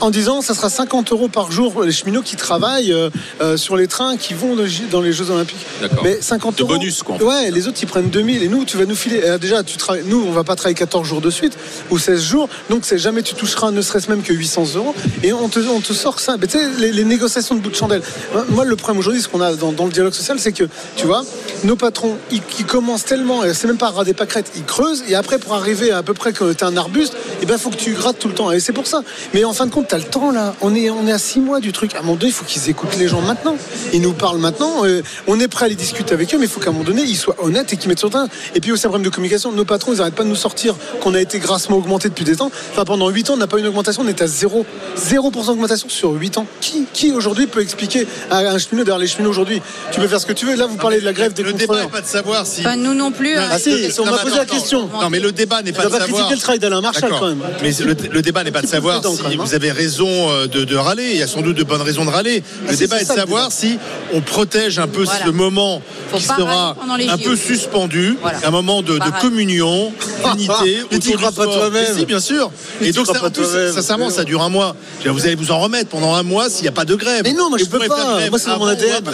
[0.00, 3.10] En disant ça sera 50 euros par jour les cheminots qui travaillent euh,
[3.40, 4.56] euh, sur les trains qui vont
[4.90, 5.64] dans les Jeux Olympiques.
[5.80, 6.02] D'accord.
[6.04, 6.72] Mais 50 De euros.
[6.74, 7.24] bonus, quoi, en fait.
[7.24, 9.22] Ouais, les autres ils prennent 2000 et nous tu vas nous filer.
[9.24, 11.56] euh, déjà, tu travailles, nous on va pas travailler 14 jours de suite
[11.90, 15.32] ou 16 jours, donc c'est jamais tu toucheras ne serait-ce même que 800 euros et
[15.32, 16.36] on te, on te sort ça.
[16.40, 18.02] Mais tu sais, les, les négociations de bout de chandelle.
[18.50, 20.64] Moi, le problème aujourd'hui, ce qu'on a dans, dans le dialogue social, c'est que
[20.96, 21.24] tu vois,
[21.64, 25.04] nos patrons ils, ils commencent tellement, c'est même pas à ras des pâquerettes, ils creusent
[25.08, 27.68] et après pour arriver à, à peu près que tu un arbuste, et ben faut
[27.70, 28.50] que tu grattes tout le temps.
[28.50, 29.02] Et c'est pour ça.
[29.34, 30.54] Mais en fin de compte, tu as le temps là.
[30.60, 31.94] On est, on est à 6 mois du truc.
[31.94, 33.56] À un moment donné, il faut qu'ils écoutent les gens maintenant.
[33.92, 34.84] Ils nous parlent maintenant.
[34.84, 36.84] euh, on est prêt à les discuter avec eux, mais il faut qu'à un moment
[36.84, 38.28] donné, ils soient honnêtes et qu'ils mettent sur le terrain.
[38.54, 39.52] Et puis aussi un problème de communication.
[39.52, 42.36] Nos patrons, ils n'arrêtent pas de nous sortir qu'on a été grassement augmenté depuis des
[42.36, 42.50] temps.
[42.72, 44.02] Enfin, pendant 8 ans, on n'a pas eu une augmentation.
[44.04, 44.64] On est à 0,
[44.98, 46.46] 0% d'augmentation sur 8 ans.
[46.60, 49.60] Qui, qui aujourd'hui peut expliquer à un cheminot derrière les cheminots aujourd'hui?
[49.92, 50.56] Tu peux faire ce que tu veux.
[50.56, 51.84] Là, vous parlez de la grève des Le débat contrôleurs.
[51.86, 52.60] n'est pas de savoir si.
[52.60, 53.36] Enfin, nous non plus.
[53.36, 53.48] hein.
[53.50, 54.88] Ah si, on m'a posé la question.
[55.00, 56.08] Non, mais le débat n'est pas de savoir.
[56.08, 57.20] critiquer le travail d'Alain Marshall D'accord.
[57.20, 57.42] quand même.
[57.62, 59.30] Mais le, le débat n'est pas de savoir si hein.
[59.38, 61.10] vous avez raison euh, de, de râler.
[61.12, 62.42] Il y a sans doute de bonnes raisons de râler.
[62.66, 63.78] Ah, Le débat est de savoir si
[64.12, 65.26] on protège un peu Voilà.
[65.26, 66.76] ce moment Faut qui sera
[67.10, 68.38] un peu suspendu, Voilà.
[68.44, 69.92] un moment de, communion,
[70.24, 70.82] d'unité.
[70.90, 71.84] Mais autour crois pas toi-même.
[71.92, 72.50] Mais Si, bien sûr.
[72.80, 73.44] Mais Et donc, ça, plus,
[73.74, 74.76] sincèrement, ça dure un mois.
[75.04, 77.22] Vous allez vous en remettre pendant un mois s'il n'y a pas de grève.
[77.24, 77.86] Mais non, moi, Et je peux pas.
[77.86, 79.04] grève Moi, c'est mon ADN.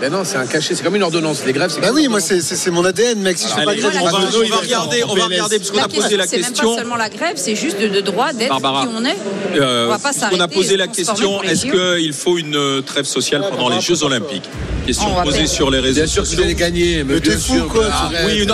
[0.00, 1.42] Ben non, c'est un cachet, c'est comme une ordonnance.
[1.46, 3.38] Les grèves, c'est Bah oui, moi c'est mon ADN, mec.
[3.38, 4.10] Si je fais pas grève, on va,
[4.58, 7.08] regarder, on va regarder parce qu'on a posé la question, c'est même pas seulement la
[7.08, 9.16] grève, c'est juste de, droit d'être qui on est.
[9.56, 10.42] Euh, on va pas on s'arrêter.
[10.42, 14.48] a posé la question est-ce qu'il faut une euh, trêve sociale pendant les Jeux Olympiques?
[14.86, 16.44] Question posée sur les réseaux Bien sûr que vous sociaux.
[16.44, 17.72] allez gagner, mais, bien fou, sûr.
[18.26, 18.52] Oui, une.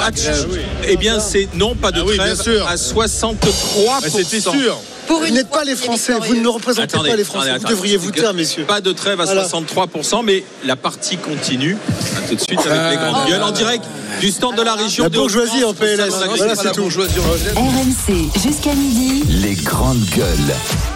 [0.89, 4.77] Eh bien, c'est non, pas de Ah trêve à 63 Mais C'était sûr.
[5.07, 7.51] Pour Vous n'êtes pas les qu'il Français, vous ne nous représentez Attendez, pas les Français.
[7.51, 8.65] attendez, Vous devriez vous taire, messieurs.
[8.65, 9.45] Pas de trêve à Voilà.
[9.47, 11.77] 63%, mais la partie continue.
[12.17, 13.31] À tout de suite avec les grandes Oh.
[13.31, 13.85] gueules en direct
[14.21, 15.75] du stand de la région La de bourgeoisie en.
[15.75, 16.13] PLS.
[16.37, 16.91] Voilà, c'est tout.
[17.21, 17.55] rejette.
[17.55, 19.23] RMC jusqu'à midi.
[19.29, 20.96] Les grandes gueules.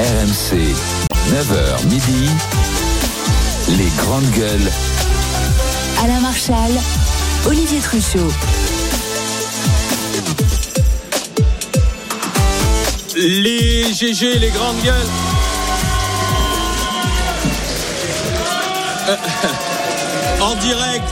[0.00, 0.56] RMC,
[1.28, 2.30] 9h midi.
[3.76, 4.72] Les grandes gueules.
[6.02, 6.70] Alain Marshall,
[7.46, 8.32] Olivier Truchot.
[13.14, 14.94] Les GG, les grandes gueules.
[19.10, 19.16] Euh,
[20.40, 21.04] en direct.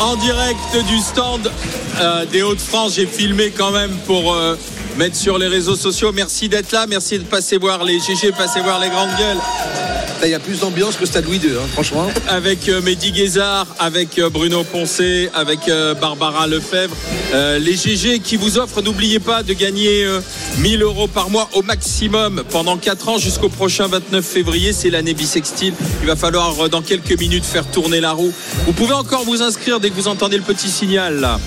[0.00, 1.52] En direct du stand
[2.00, 4.58] euh, des Hauts-de-France, j'ai filmé quand même pour euh,
[4.96, 6.12] mettre sur les réseaux sociaux.
[6.12, 9.38] Merci d'être là, merci de passer voir les GG, passer voir les grandes gueules.
[10.24, 12.08] Il y a plus d'ambiance que Stade Louis II, hein, franchement.
[12.26, 16.94] avec euh, Mehdi Guézard, avec euh, Bruno Poncé, avec euh, Barbara Lefebvre.
[17.60, 20.20] Les GG qui vous offrent, n'oubliez pas de gagner euh,
[20.58, 24.72] 1000 euros par mois au maximum pendant 4 ans jusqu'au prochain 29 février.
[24.72, 25.74] C'est l'année bissextile.
[26.00, 28.32] Il va falloir dans quelques minutes faire tourner la roue.
[28.64, 31.38] Vous pouvez encore vous inscrire dès que vous entendez le petit signal là.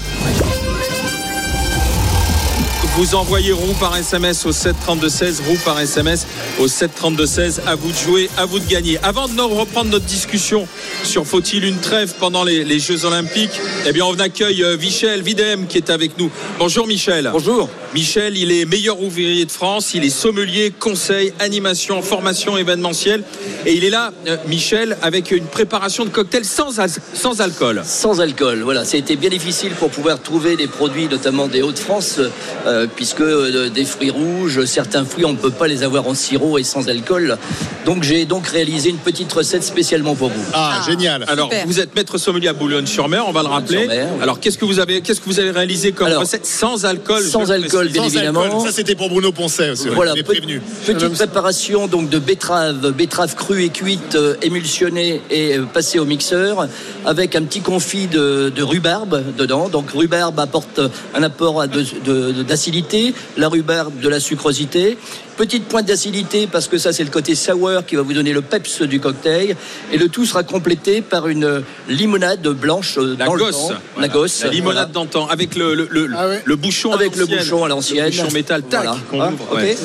[3.00, 6.28] Vous envoyez roue par SMS au 732-16, roue par SMS
[6.60, 7.62] au 732-16.
[7.66, 8.98] À vous de jouer, à vous de gagner.
[9.04, 10.68] Avant de reprendre notre discussion
[11.06, 13.58] sur faut-il une trêve pendant les, les Jeux Olympiques,
[13.88, 16.30] eh bien, on accueille euh, Michel Videm qui est avec nous.
[16.60, 17.30] Bonjour Michel.
[17.32, 17.70] Bonjour.
[17.94, 23.24] Michel, il est meilleur ouvrier de France, il est sommelier, conseil, animation, formation événementielle.
[23.66, 26.80] Et il est là, euh, Michel, avec une préparation de cocktails sans,
[27.14, 27.82] sans alcool.
[27.84, 28.86] Sans alcool, voilà.
[28.86, 32.20] Ça a été bien difficile pour pouvoir trouver des produits, notamment des Hauts-de-France,
[32.68, 36.14] euh, puisque euh, des fruits rouges, certains fruits, on ne peut pas les avoir en
[36.14, 37.38] sirop et sans alcool.
[37.86, 40.44] Donc j'ai donc réalisé une petite recette spécialement pour vous.
[40.54, 41.26] Ah, génial.
[41.28, 41.66] Alors, Super.
[41.66, 43.88] vous êtes maître sommelier à Boulogne-sur-Mer, on va le rappeler.
[43.90, 43.96] Oui.
[44.22, 47.24] Alors, qu'est-ce que vous avez, qu'est-ce que vous avez réalisé comme Alors, recette sans alcool
[47.24, 48.42] sans le alcool, bien Sans évidemment.
[48.44, 48.62] alcool.
[48.68, 49.90] Ça, c'était pour Bruno Poncet aussi.
[49.90, 50.62] Voilà, prévenu.
[50.86, 56.06] petite préparation donc de betterave, betterave crue et cuite, euh, émulsionnée et euh, passée au
[56.06, 56.68] mixeur,
[57.06, 59.70] avec un petit confit de, de rhubarbe dedans.
[59.70, 60.82] Donc rhubarbe apporte
[61.16, 64.98] un apport de- de- d'acidité, la rhubarbe de la sucrosité.
[65.38, 68.42] Petite pointe d'acidité parce que ça c'est le côté sour qui va vous donner le
[68.42, 69.56] peps du cocktail.
[69.94, 73.56] Et le tout sera complété par une limonade blanche euh, La dans le gosse.
[73.56, 73.68] temps.
[73.68, 73.82] Voilà.
[74.02, 74.44] La gosse.
[74.44, 76.42] La limonade d'antan, avec le, le, le, Ah ouais.
[76.44, 78.12] le bouchon Avec à le bouchon à l'ancienne.
[78.28, 78.98] Le métal, tac, Voilà.
[79.10, 79.56] qu'on Hein, ouvre.
[79.56, 79.76] ouais.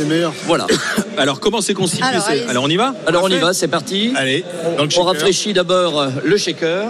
[0.47, 0.67] Voilà.
[1.19, 2.49] Alors, comment c'est constitué Alors, c'est- allez-y.
[2.51, 4.13] Alors, on y va Alors on y va, c'est parti.
[4.17, 4.45] Allez,
[4.79, 6.89] dans On rafraîchit d'abord euh, le shaker.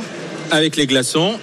[0.51, 1.35] Avec les glaçons.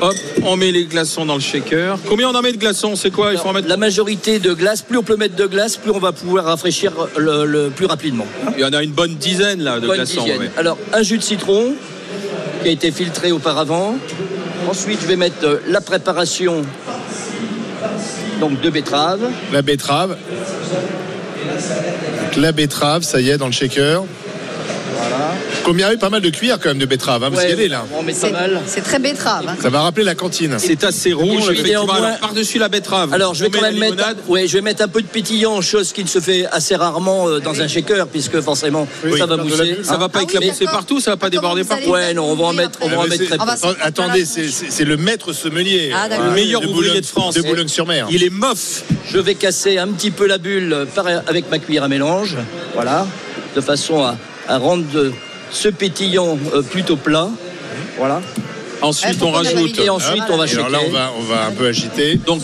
[0.00, 0.14] Hop,
[0.44, 1.98] on met les glaçons dans le shaker.
[2.08, 3.68] Combien on en met de glaçons C'est quoi Il faut en mettre.
[3.68, 6.92] La majorité de glace, plus on peut mettre de glace, plus on va pouvoir rafraîchir
[7.18, 8.26] le, le plus rapidement.
[8.56, 10.22] Il y en a une bonne dizaine là de Bonne glaçons.
[10.22, 10.40] dizaine.
[10.40, 10.50] ouais.
[10.56, 11.74] Alors un jus de citron
[12.62, 13.96] qui a été filtré auparavant.
[14.68, 16.62] Ensuite, je vais mettre euh, la préparation
[18.40, 19.20] donc de betterave.
[19.52, 20.16] La betterave.
[22.36, 24.04] La betterave, ça y est, dans le shaker.
[25.70, 27.68] Faut mirer pas mal de cuillères quand même de betterave, hein, parce Ouais, qu'elle est
[27.68, 27.86] là.
[27.96, 28.60] On met pas C'est mal.
[28.66, 29.44] c'est très betterave.
[29.46, 29.54] hein.
[29.62, 30.56] Ça va rappeler la cantine.
[30.58, 33.14] C'est assez rouge, Alors, par-dessus la betterave.
[33.14, 34.16] Alors, je vais on quand même mettre, limonade.
[34.26, 37.28] ouais, je vais mettre un peu de pétillant, chose qui ne se fait assez rarement
[37.28, 39.78] euh, dans un shaker, puisque forcément, Oui, ça va mousser.
[39.84, 41.90] Ça va pas Ah éclabousser partout, ça va pas déborder partout.
[41.90, 43.76] Ouais, non, on va en mettre, on va en mais mettre c'est- très peu.
[43.80, 45.92] Attendez, c'est le maître sommelier.
[45.94, 46.08] Ah.
[46.08, 47.36] Le meilleur de ouvrier de France.
[47.36, 48.08] De Boulogne-sur-Mer.
[48.10, 48.82] Il est mof.
[49.08, 50.88] Je vais casser un petit peu la bulle
[51.28, 52.34] avec ma cuillère à mélange,
[52.74, 53.06] voilà,
[53.54, 54.16] de façon à,
[54.48, 55.12] à rendre de-
[55.50, 57.28] ce pétillant euh, plutôt plat.
[57.98, 58.20] Voilà.
[58.82, 59.78] Ensuite, Eh, on rajoute.
[59.78, 62.18] Et ensuite, on va Et alors là, on va, on va un peu agiter.
[62.26, 62.42] Donc,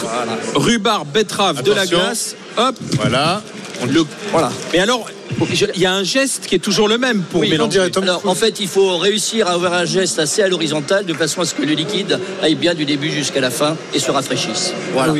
[0.54, 2.36] rhubarbe, betterave, de la glace.
[2.58, 2.76] Hop.
[2.96, 3.42] Voilà.
[3.88, 4.04] Le...
[4.32, 4.50] Voilà.
[4.72, 5.06] Mais alors,
[5.74, 7.80] il y a un geste qui est toujours le même pour Oui, mélanger.
[8.02, 11.40] Alors, en fait, il faut réussir à avoir un geste assez à l'horizontale de façon
[11.40, 14.72] à ce que le liquide aille bien du début jusqu'à la fin et se rafraîchisse.
[14.92, 15.14] Voilà.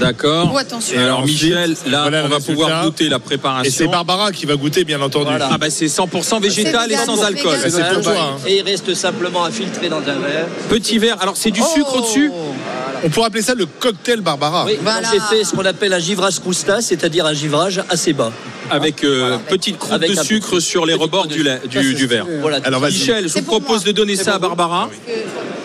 [0.00, 0.50] D'accord.
[0.52, 0.98] Oh, attention.
[0.98, 2.52] Et alors, ensuite, Michel, là, voilà on va résultat.
[2.52, 3.72] pouvoir goûter la Et préparation.
[3.74, 5.26] c'est Barbara qui va goûter, bien entendu.
[5.30, 5.48] Voilà.
[5.52, 7.56] Ah bah c'est 100% végétal et sans c'est alcool.
[7.56, 7.70] vegan.
[7.70, 8.12] C'est pour toi.
[8.34, 8.36] hein.
[8.46, 10.46] Et il reste simplement à filtrer dans un verre.
[10.68, 11.16] Petit verre.
[11.20, 11.98] Alors c'est du sucre Oh.
[11.98, 12.30] au-dessus?
[13.04, 14.64] On pourrait appeler ça le cocktail Barbara.
[14.64, 15.08] Oui, Voilà.
[15.12, 18.30] J'ai fait ce qu'on appelle un givrage crousta, c'est-à-dire un givrage assez bas.
[18.70, 21.42] avec euh, petite croûte Avec de sucre petit- sur les rebords du,
[22.06, 22.26] verre.
[22.40, 22.58] Voilà.
[22.64, 22.80] Alors.
[22.82, 23.86] Michel, je vous propose moi.
[23.86, 24.88] de donner ça à Barbara.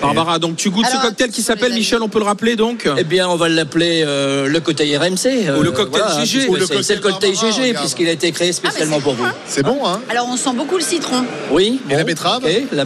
[0.01, 2.87] Barbara, donc tu goûtes ce cocktail qui s'appelle, Michel, on peut le rappeler donc?
[2.97, 5.25] Eh bien, on va l'appeler euh, le cocktail RMC.
[5.47, 6.41] euh, Ou le cocktail GG.
[6.41, 7.77] c'est- cocktail C'est le cocktail Barbara, GG, regarde.
[7.85, 9.25] puisqu'il a été créé spécialement pour vous.
[9.47, 10.01] C'est bon, hein?
[10.09, 11.23] Alors, on sent beaucoup le citron.
[11.51, 11.79] Oui.
[11.89, 12.43] Et la betterave?
[12.71, 12.85] La-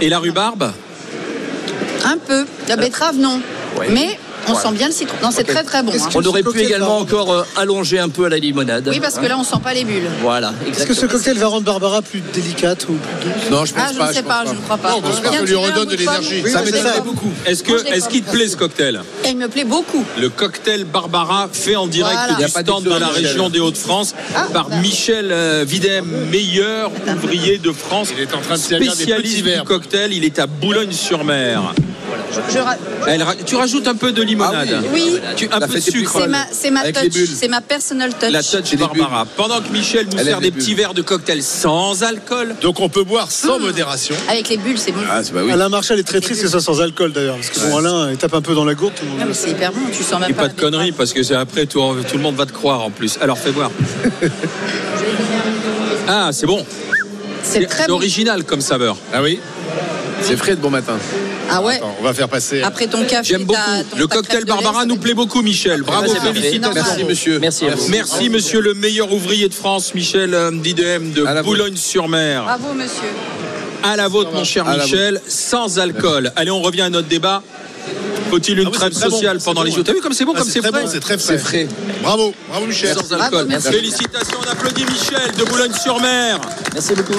[0.00, 0.72] Et la rhubarbe?
[2.04, 2.44] Un peu.
[2.68, 3.40] La betterave, non.
[3.78, 3.88] Ouais.
[3.90, 5.16] Mais on sent bien le citron.
[5.22, 5.92] Non, c'est très très bon.
[5.92, 6.08] hein.
[6.14, 8.86] On aurait pu également encore euh, allonger un peu à la limonade.
[8.90, 10.08] Oui, parce que là, on sent pas les bulles.
[10.22, 13.50] Voilà, Est-ce que ce cocktail va rendre Barbara plus délicate ou plus douce?
[13.50, 14.08] Non, je pense Ah, je pas.
[14.08, 14.90] ne sais pas, je ne crois pas.
[14.90, 16.42] Non, parce que lui redonne de l'énergie.
[16.44, 17.32] Oui, Ça je m'étonnerait beaucoup.
[17.46, 19.00] Est-ce que je est-ce qu'il te plaît ce cocktail?
[19.26, 20.04] Il me plaît beaucoup.
[20.20, 22.44] Le cocktail Barbara fait en direct Voilà.
[22.44, 24.76] du stand dans la région des Hauts-de-France Ah, par bah.
[24.76, 29.42] Michel euh, Videm, meilleur ouvrier de France, Il est en train de servir des petits
[29.42, 29.64] verres.
[29.64, 30.12] cocktail.
[30.12, 31.72] Il est à Boulogne-sur-Mer.
[32.52, 34.68] Je ra- Elle ra- Tu rajoutes un peu de limonade.
[34.72, 35.18] Ah Oui.
[35.36, 36.16] Tu, un peu de sucre.
[36.52, 37.12] C'est ma, ma touch.
[37.34, 38.30] C'est ma personal touch.
[38.30, 39.26] La touch Barbara.
[39.36, 42.54] Pendant que Michel nous Elle sert des petits verres de cocktail sans alcool.
[42.60, 43.62] Donc on peut boire sans Mmh.
[43.62, 44.14] modération.
[44.28, 45.00] Avec les bulles, c'est bon.
[45.10, 45.52] Ah, c'est bah oui.
[45.52, 47.36] Alain Marchal est très triste que ça soit sans alcool d'ailleurs.
[47.36, 48.94] Parce que bon, Alain, il tape un peu dans la gourde.
[49.18, 49.80] Non, mais c'est hyper bon.
[49.92, 50.42] Tu sens même Et pas.
[50.42, 52.90] pas de conneries parce que c'est après tout, tout le monde va te croire en
[52.90, 53.18] plus.
[53.20, 53.70] Alors fais voir.
[56.06, 56.64] Ah, c'est bon.
[57.42, 57.94] C'est très C'est bon.
[57.94, 58.96] original comme saveur.
[59.12, 59.38] Ah oui
[60.20, 60.96] C'est frais de bon matin.
[61.50, 61.76] Ah ouais.
[61.76, 62.62] Attends, on va faire passer.
[62.62, 63.60] Après ton café, J'aime beaucoup.
[63.90, 65.82] ton- Le ta cocktail lait, Barbara nous plaît beaucoup, Michel.
[65.82, 66.32] Bravo, c'est parfait.
[66.40, 66.72] félicitations.
[66.74, 67.38] Merci, monsieur.
[67.38, 67.88] Merci à vous.
[67.88, 71.56] Merci, monsieur le meilleur ouvrier de France, Michel euh, Didem de À la vôtre.
[71.58, 72.42] Boulogne-sur-Mer.
[72.44, 73.08] Bravo, monsieur.
[73.82, 76.32] À la vôtre, mon cher Michel, sans alcool.
[76.36, 77.42] Allez, on revient à notre débat.
[78.30, 79.72] Faut-il une Ah oui, trêve bon, sociale pendant bon, les.
[79.72, 81.34] Jeux T'as vu comme c'est bon, Ah, comme c'est frais bon, c'est très frais.
[81.36, 81.68] C'est frais.
[82.02, 82.94] Bravo, bravo Michel.
[82.96, 83.46] Sans alcool.
[83.48, 83.68] merci.
[83.68, 86.40] Félicitations, on applaudit Michel de Boulogne-sur-Mer.
[86.72, 87.12] Merci beaucoup.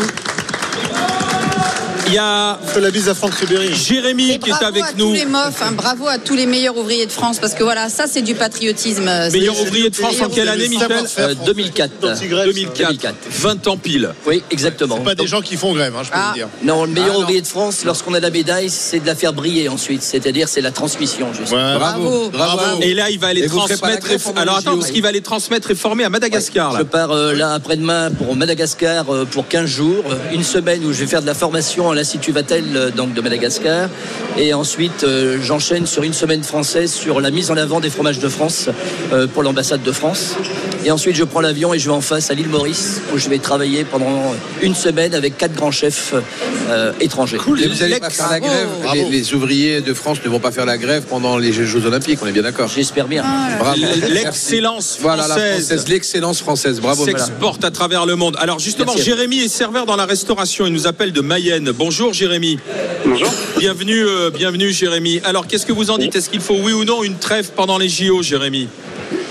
[2.16, 3.76] Il y a Fais la bise à Franck Ribéry.
[3.76, 5.08] Jérémy Et qui est bravo avec à nous.
[5.10, 7.90] tous les mofs, hein, bravo à tous les meilleurs ouvriers de France, parce que voilà,
[7.90, 9.10] ça c'est du patriotisme.
[9.34, 10.88] Meilleur ouvrier de France en quelle année, Michel
[11.20, 11.92] Euh, 2004.
[12.02, 12.88] Anti-grève, 2004.
[12.88, 13.16] 2004.
[13.32, 14.12] 20 ans pile.
[14.26, 15.00] Oui, exactement.
[15.02, 16.28] Pas des gens qui font grève, hein, je peux Ah.
[16.30, 16.48] vous dire.
[16.64, 17.20] Non, le meilleur Ah, non.
[17.24, 20.02] ouvrier de France, lorsqu'on a la médaille, c'est de la faire briller ensuite.
[20.02, 21.60] C'est-à-dire, c'est la transmission, justement.
[21.74, 21.78] Ouais.
[21.78, 22.30] Bravo.
[22.30, 22.62] Bravo.
[22.82, 24.10] Et là, il va aller Et la transmettre.
[24.10, 26.72] et- Alors attends, parce qu'il va aller transmettre et former à Madagascar.
[26.72, 26.86] Je Là.
[26.86, 31.08] pars euh, là après-demain pour Madagascar euh, pour 15 jours, une semaine où je vais
[31.08, 33.90] faire de la formation à l'Institut Vatel euh, donc de Madagascar
[34.38, 38.20] et ensuite euh, j'enchaîne sur une semaine française sur la mise en avant des fromages
[38.20, 38.70] de France
[39.12, 40.36] euh, pour l'ambassade de France
[40.86, 43.28] et ensuite je prends l'avion et je vais en face à l'île Maurice où je
[43.28, 46.14] vais travailler pendant une semaine avec quatre grands chefs
[46.70, 47.38] euh, étrangers.
[47.38, 48.68] Et vous n'allez pas faire la grève.
[48.94, 52.20] Les, les ouvriers de France ne vont pas faire la grève pendant les Jeux Olympiques,
[52.22, 52.70] on est bien d'accord.
[52.74, 53.24] J'espère bien.
[53.60, 53.80] Bravo.
[54.10, 55.68] L'excellence Voilà la française.
[55.68, 56.80] française, l'excellence française.
[56.80, 57.06] Bravo.
[57.06, 58.36] s'exporte à travers le monde.
[58.40, 59.10] Alors justement, Merci.
[59.10, 60.68] Jérémy est serveur dans la restauration.
[60.68, 61.72] Il nous appelle de Mayenne.
[61.86, 62.58] Bonjour Jérémy.
[63.06, 63.30] Bonjour.
[63.60, 65.22] Bienvenue, euh, bienvenue Jérémy.
[65.24, 66.16] Alors qu'est-ce que vous en dites?
[66.16, 68.68] Est-ce qu'il faut oui ou non une trêve pendant les JO, Jérémy?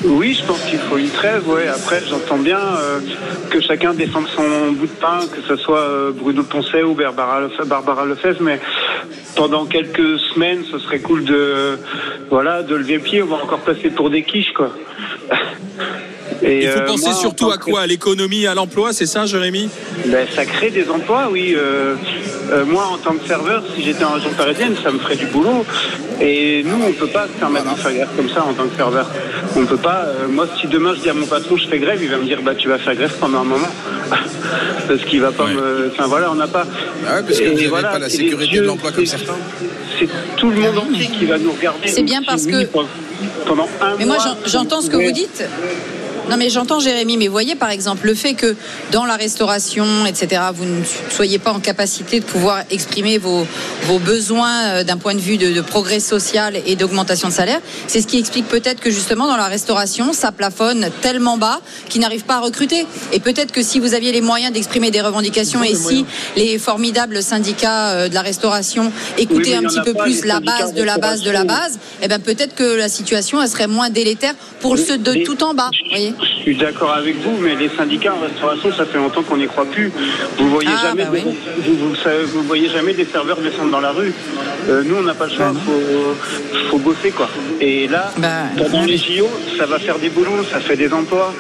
[0.05, 1.49] Oui, je pense qu'il faut une trêve.
[1.49, 1.67] Ouais.
[1.67, 3.01] Après, j'entends bien euh,
[3.51, 7.41] que chacun défende son bout de pain, que ce soit euh, Bruno Poncet ou Barbara,
[7.41, 8.61] Lefe- Barbara Lefebvre, mais
[9.35, 11.77] pendant quelques semaines, ce serait cool de,
[12.31, 13.21] voilà, de lever le pied.
[13.21, 14.71] On va encore passer pour des quiches, quoi.
[16.43, 17.81] Et, Il faut euh, penser moi, surtout à que- quoi?
[17.83, 19.69] À l'économie, à l'emploi, c'est ça Jérémy?
[20.07, 21.55] Ben, ça crée des emplois, oui.
[21.57, 21.95] Euh,
[22.53, 25.27] euh, moi, en tant que serveur, si j'étais en région parisienne, ça me ferait du
[25.27, 25.65] boulot.
[26.21, 28.77] Et nous, on peut pas se permettre de faire grève comme ça en tant que
[28.77, 29.11] serveur.
[29.57, 30.05] On peut pas.
[30.07, 32.25] euh, moi, si demain je dis à mon patron, je fais grève, il va me
[32.25, 33.69] dire, bah, tu vas faire grève pendant un moment,
[34.89, 35.91] parce qu'il va pas me.
[35.93, 36.67] Enfin voilà, on n'a pas.
[37.09, 39.07] Ah ouais, parce que Et vous n'avez voilà, pas la c'est sécurité de l'emploi comme
[39.07, 39.37] certains.
[39.99, 41.89] C'est tout le monde entier qui va nous regarder.
[41.89, 42.67] C'est bien parce que-
[43.47, 45.07] Pendant un Mais moi, mois, j'entends ce que ouais.
[45.07, 45.43] vous dites.
[46.31, 48.57] Non mais j'entends Jérémy, mais voyez par exemple le fait que
[48.93, 53.47] dans la restauration, etc., vous ne soyez pas en capacité de pouvoir exprimer vos,
[53.83, 57.61] vos besoins euh, d'un point de vue de, de progrès social et d'augmentation de salaire,
[57.89, 61.61] c'est ce qui explique peut-être que justement dans la restauration, ça plafonne tellement bas
[61.91, 62.87] qu'ils n'arrivent pas à recruter.
[63.13, 66.07] Et peut-être que si vous aviez les moyens d'exprimer des revendications et si
[66.37, 70.73] les formidables syndicats euh, de la restauration écoutaient Oui, un petit peu plus la base
[70.73, 73.91] de la base de la base, eh ben peut-être que la situation elle serait moins
[73.91, 75.71] délétère pour ceux de tout en bas.
[75.91, 79.37] voyez Je suis d'accord avec vous, mais les syndicats en restauration, ça fait longtemps qu'on
[79.39, 79.91] n'y croit plus.
[80.39, 81.23] Vous voyez Ah, jamais, bah oui.
[81.59, 84.13] vous, vous- savez- vous voyez jamais des serveurs descendre dans la rue.
[84.69, 86.15] Euh, nous, on n'a pas le choix, faut,
[86.71, 87.29] faut bosser quoi.
[87.61, 89.29] Et là, Bah, pendant les JO,
[89.59, 91.33] ça va faire des boulons, ça fait des emplois.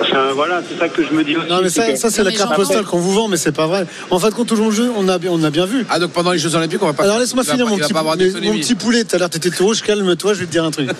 [0.00, 1.48] Enfin voilà, c'est ça que je me dis aussi.
[1.48, 3.86] Non, mais ça, ça c'est la carte postale qu'on vous vend, mais c'est pas vrai.
[4.10, 5.84] En fin de compte, tout le jeu, on a, bien- on a bien vu.
[5.90, 7.04] Ah, donc pendant les Jeux Olympiques, on va pas.
[7.04, 9.04] Alors laisse-moi finir mon petit, mais- mon petit poulet.
[9.04, 9.82] Tout à l'heure, t'étais tout rouge.
[9.82, 10.90] Calme-toi, je vais te dire un truc.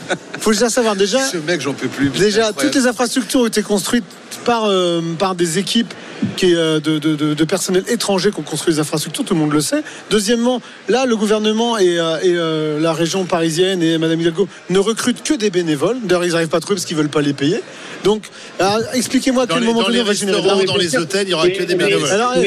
[0.40, 1.18] Faut déjà savoir déjà.
[1.20, 2.09] Ce mec, j'en peux plus.
[2.10, 2.60] Déjà, Incroyable.
[2.60, 4.05] toutes les infrastructures ont été construites
[4.44, 5.93] par, euh, par des équipes
[6.36, 9.40] qui, euh, de, de, de- de personnel étranger qui ont construit les infrastructures, tout le
[9.40, 9.82] monde le sait.
[10.10, 14.78] Deuxièmement, là, le gouvernement et, euh, et, euh, la région parisienne et Madame Hidalgo ne
[14.78, 15.97] recrutent que des bénévoles.
[16.05, 17.60] D'ailleurs, ils n'arrivent pas à trouver parce qu'ils veulent pas les payer.
[18.05, 18.22] Donc,
[18.59, 20.64] alors, expliquez-moi à quel moment dans donné les on va générer de l'argent.
[20.64, 22.10] dans les hôtels, il y aura que des bénévoles.
[22.10, 22.42] Alors, eux.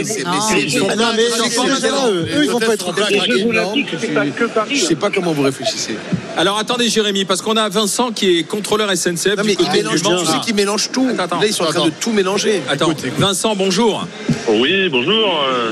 [2.43, 2.91] ils vont hôtels pas être
[4.35, 4.75] que Paris.
[4.75, 5.95] Je sais pas comment vous réfléchissez.
[6.35, 9.77] Alors attendez Jérémy, parce qu'on a Vincent qui est contrôleur SNCF Non, mais côté il
[9.83, 10.19] mélange, du Mans.
[10.19, 11.07] tu sais qu'ils mélangent tout.
[11.11, 11.39] Attends, attends.
[11.39, 12.61] Là, ils sont en train de tout mélanger.
[12.69, 12.89] Attends,
[13.19, 14.07] Vincent, bonjour.
[14.47, 15.43] Oui, bonjour.
[15.47, 15.71] euh,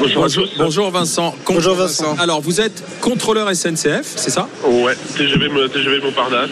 [0.00, 0.48] bonjour à tous.
[0.56, 1.34] Bonjour Vincent.
[1.44, 2.16] Con- Bonjour, Vincent.
[2.20, 4.46] Alors vous êtes contrôleur SNCF, c'est ça?
[4.64, 6.48] Ouais, TGV, me- TGV Montparnasse.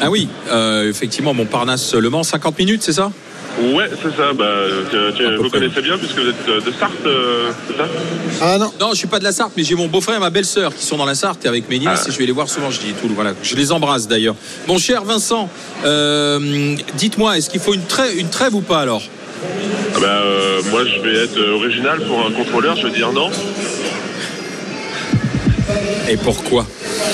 [0.00, 3.10] Ah oui, euh, effectivement, Montparnasse Le Mans, 50 minutes, c'est ça?
[3.74, 4.32] Ouais, c'est ça.
[4.32, 4.46] Bah,
[5.36, 5.60] vous près.
[5.60, 7.84] connaissez bien puisque vous êtes euh, de Sarthe, euh, c'est ça?
[8.40, 8.72] Ah non.
[8.80, 10.84] Non, je suis pas de la Sarthe, mais j'ai mon beau-frère et ma belle-sœur qui
[10.86, 12.08] sont dans la Sarthe et avec mes nièces Ah.
[12.08, 12.70] et je vais les voir souvent.
[12.70, 13.32] Je dis tout, voilà.
[13.42, 14.36] Je les embrasse d'ailleurs.
[14.68, 15.50] Mon cher Vincent,
[15.84, 19.02] euh, dites-moi, est-ce qu'il faut une trêve, une trêve ou pas alors?
[19.96, 22.76] Ah bah, euh, Moi, je vais être original pour un contrôleur.
[22.76, 23.30] Je vais dire non.
[26.08, 26.66] Et pourquoi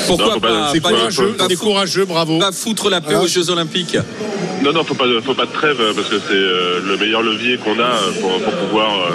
[0.07, 2.39] Pourquoi Non, pas- pas, c'est pas- courageux, pas C'est fou- courageux, bravo.
[2.39, 3.23] pas foutre la paix Ah.
[3.23, 3.97] aux Jeux Olympiques
[4.63, 6.97] Non, non, faut pas, de- faut pas de trêve euh, parce que c'est euh, le
[6.97, 9.11] meilleur levier qu'on a euh, pour, pour pouvoir, euh,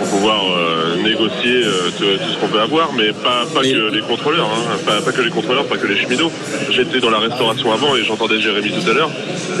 [0.00, 3.72] pour pouvoir euh, négocier euh, tout, tout ce qu'on peut avoir, mais pas, pas Mais-
[3.72, 6.30] que les contrôleurs, hein, pas, pas que les contrôleurs, pas que les cheminots.
[6.70, 9.10] J'étais dans la restauration avant et j'entendais Jérémy tout à l'heure.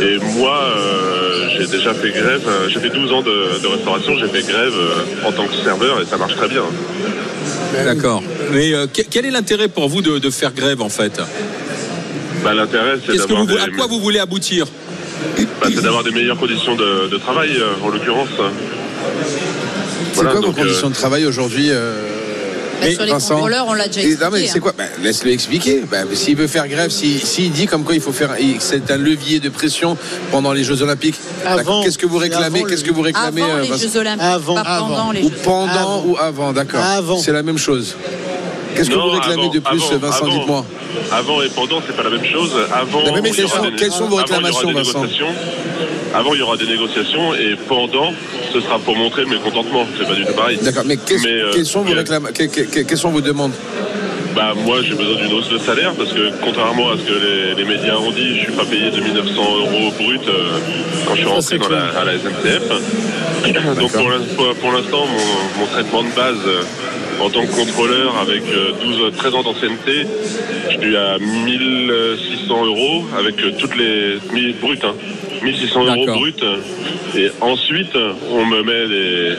[0.02, 2.42] Et moi, euh, j'ai déjà fait grève.
[2.68, 6.00] J'ai fait 12 ans de, de restauration, j'ai fait grève euh, en tant que serveur
[6.02, 6.64] et ça marche très bien.
[7.84, 8.22] D'accord.
[8.52, 11.20] Mais euh, que- quel est l'intérêt pour vous de, de faire grève en fait?
[12.42, 14.66] Bah, L'intérêt, c'est d'avoir à quoi vous voulez aboutir?
[15.60, 18.28] Bah, c'est d'avoir des meilleures conditions de, de travail, euh, en l'occurrence.
[18.36, 21.94] C'est Voilà, quoi vos euh, conditions de travail aujourd'hui euh,
[22.92, 24.24] Sur les Vincent contrôleurs, on l'a déjà expliqué.
[24.24, 24.60] Non mais c'est hein.
[24.60, 24.72] quoi?
[24.76, 25.82] Bah, Laisse-le expliquer.
[25.90, 28.96] Bah, S'il veut faire grève, s'il s'il dit comme quoi il faut faire, c'est un
[28.96, 29.96] levier de pression
[30.30, 31.16] pendant les Jeux Olympiques.
[31.46, 31.82] Avant.
[31.82, 32.64] Qu'est-ce que vous réclamez?
[32.64, 33.82] Qu'est-ce que vous réclamez Avant euh, les Vincent?
[33.92, 34.54] Jeux Olympiques, Avant.
[34.54, 34.88] pas Avant.
[34.88, 36.04] pendant les Ou pendant Avant.
[36.06, 36.80] ou avant, d'accord.
[36.84, 37.18] Avant.
[37.18, 37.96] C'est la même chose.
[38.74, 40.24] Qu'est-ce que vous réclamez avant, de plus, avant, Vincent?
[40.26, 40.38] avant.
[40.38, 40.66] Dites-moi.
[41.12, 42.52] Avant et pendant, c'est pas la même chose.
[42.72, 45.02] Avant, il y quelles sont- des- quelles sont vos réclamations, Vincent?
[46.14, 48.12] Avant, il y aura des négociations et pendant,
[48.52, 49.86] ce sera pour montrer le mécontentement.
[49.98, 50.58] C'est pas du tout pareil.
[50.62, 52.50] D'accord, mais, qu'est-ce- Mais, euh, quelles sont vos a- Quelles
[53.10, 53.52] vos demandes?
[54.34, 57.54] Bah, moi, j'ai besoin d'une hausse de salaire parce que, contrairement à ce que les,
[57.56, 60.58] les médias ont dit, je suis pas payé 2900 euros brut euh,
[61.06, 62.68] quand je suis rentré dans la, à la SNCF.
[63.80, 66.62] Donc, pour l'in- pour pour l'instant, mon, mon traitement de base euh,
[67.20, 70.06] en tant que contrôleur avec euh, 12, 13 ans d'ancienneté,
[70.70, 74.18] je suis à 1600 euros avec euh, toutes les.
[74.32, 74.94] 1000 brut, hein.
[75.42, 76.42] 1600 euros brut.
[77.16, 77.96] Et ensuite,
[78.30, 79.36] on me met des.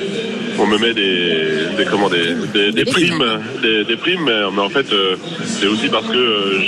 [0.59, 3.23] On me met des, des, comment, des, des, des primes,
[3.63, 6.59] des, des primes, mais en fait, euh, c'est aussi parce que euh,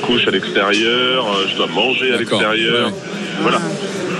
[0.06, 2.86] couche à l'extérieur, euh, je dois manger à l'extérieur.
[2.88, 2.92] ouais.
[3.42, 3.60] Voilà.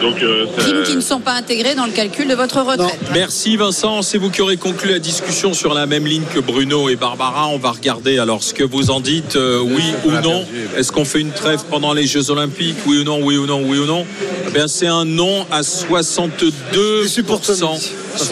[0.05, 2.99] Donc, euh, c'est- Primes qui ne sont pas intégrées dans le calcul de votre retraite.
[3.15, 6.91] Merci Vincent, c'est vous qui aurez conclu la discussion sur la même ligne que Bruno
[6.91, 7.49] et Barbara.
[7.49, 10.45] On va regarder alors ce que vous en dites, euh, oui ou non.
[10.77, 12.77] Est-ce qu'on fait une trêve pendant les Jeux Olympiques?
[12.87, 14.05] Oui ou non Oui ou non Oui ou non.
[14.47, 17.07] Eh bien, c'est un non à 62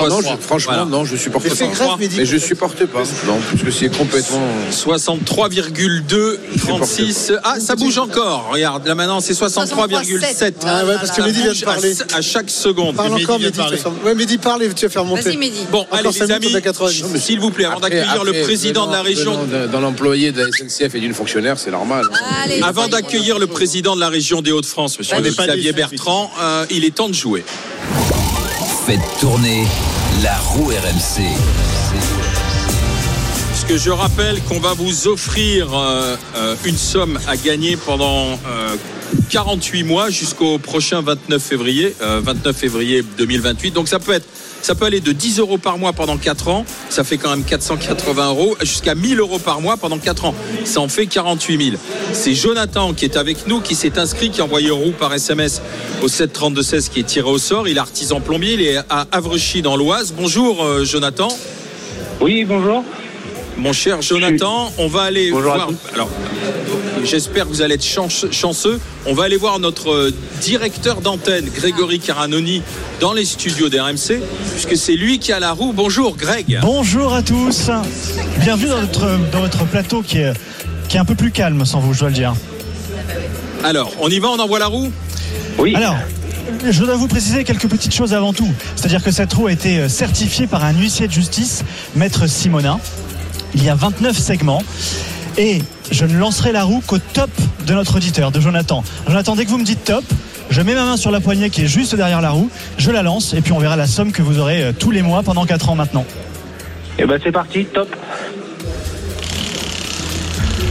[0.08, 1.96] Non, je- franchement, non, je supporte Mais pas.
[1.98, 3.00] mais Mais je supporte pas.
[3.26, 4.40] Non, parce que c'est complètement.
[4.70, 11.16] 63,2 36 ah ça bouge encore regarde là maintenant c'est 63,7 Ah ouais, parce que
[11.16, 11.94] Ça Mehdi vient de parler.
[12.12, 13.58] à, à chaque seconde Parle encore, Mehdi.
[14.04, 15.22] Ouais, Mehdi, parle et tu vas faire monter.
[15.22, 15.66] Vas-y, Mehdi.
[15.70, 17.18] bon Encore allez les amis 90.
[17.18, 19.38] s'il vous plaît avant d'accueillir le président de la région
[19.72, 22.04] Dans l'employé de la SNCF et d'une fonctionnaire, c'est normal.
[22.62, 26.94] Avant d'accueillir le président de la région des Hauts-de-France, monsieur Xavier Bertrand, euh, il est
[26.94, 27.44] temps de jouer.
[28.86, 29.64] Faites tourner
[30.24, 31.22] la roue RMC.
[33.50, 38.32] Puisque que je rappelle qu'on va vous offrir euh, euh, une somme à gagner pendant
[38.32, 38.76] euh,
[39.30, 43.70] 48 mois jusqu'au prochain 29 février, euh, 29 février 2028.
[43.70, 44.26] Donc ça peut être,
[44.62, 47.44] ça peut aller de 10 euros par mois pendant 4 ans, ça fait quand même
[47.44, 50.34] 480 euros, jusqu'à 1000 euros par mois pendant 4 ans.
[50.64, 51.76] Ça en fait 48 000.
[52.12, 55.60] C'est Jonathan qui est avec nous, qui s'est inscrit, qui a envoyé roue par SMS
[56.02, 57.68] au 732 16 qui est tiré au sort.
[57.68, 60.14] Il est artisan plombier, il est à Avrechy dans l'Oise.
[60.16, 61.28] Bonjour euh, Jonathan.
[62.20, 62.84] Oui, bonjour.
[63.58, 65.68] Mon cher Jonathan, on va aller Bonjour voir.
[65.94, 66.08] Alors,
[67.04, 68.80] j'espère que vous allez être chance- chanceux.
[69.06, 72.62] On va aller voir notre euh, directeur d'antenne, Grégory Caranoni,
[73.00, 74.20] dans les studios d'RMC,
[74.52, 75.72] puisque c'est lui qui a la roue.
[75.72, 76.58] Bonjour Greg.
[76.62, 77.70] Bonjour à tous.
[78.40, 80.32] Bienvenue dans notre, dans votre plateau qui est,
[80.88, 82.34] qui est un peu plus calme sans vous, je dois le dire.
[83.64, 84.90] Alors, on y va, on envoie la roue?
[85.58, 85.74] Oui.
[85.74, 85.96] Alors,
[86.68, 88.48] je dois vous préciser quelques petites choses avant tout.
[88.76, 91.62] C'est-à-dire que cette roue a été euh, certifiée par un huissier de justice,
[91.94, 92.80] maître Simonin.
[93.54, 94.62] Il y a 29 segments.
[95.38, 97.30] Et je ne lancerai la roue qu'au top
[97.66, 98.84] de notre auditeur, de Jonathan.
[99.06, 100.04] Jonathan, dès que vous me dites top,
[100.50, 103.02] je mets ma main sur la poignée qui est juste derrière la roue, je la
[103.02, 105.46] lance et puis on verra la somme que vous aurez euh, tous les mois pendant
[105.46, 106.04] 4 ans maintenant.
[106.98, 107.88] Et ben c'est parti, top.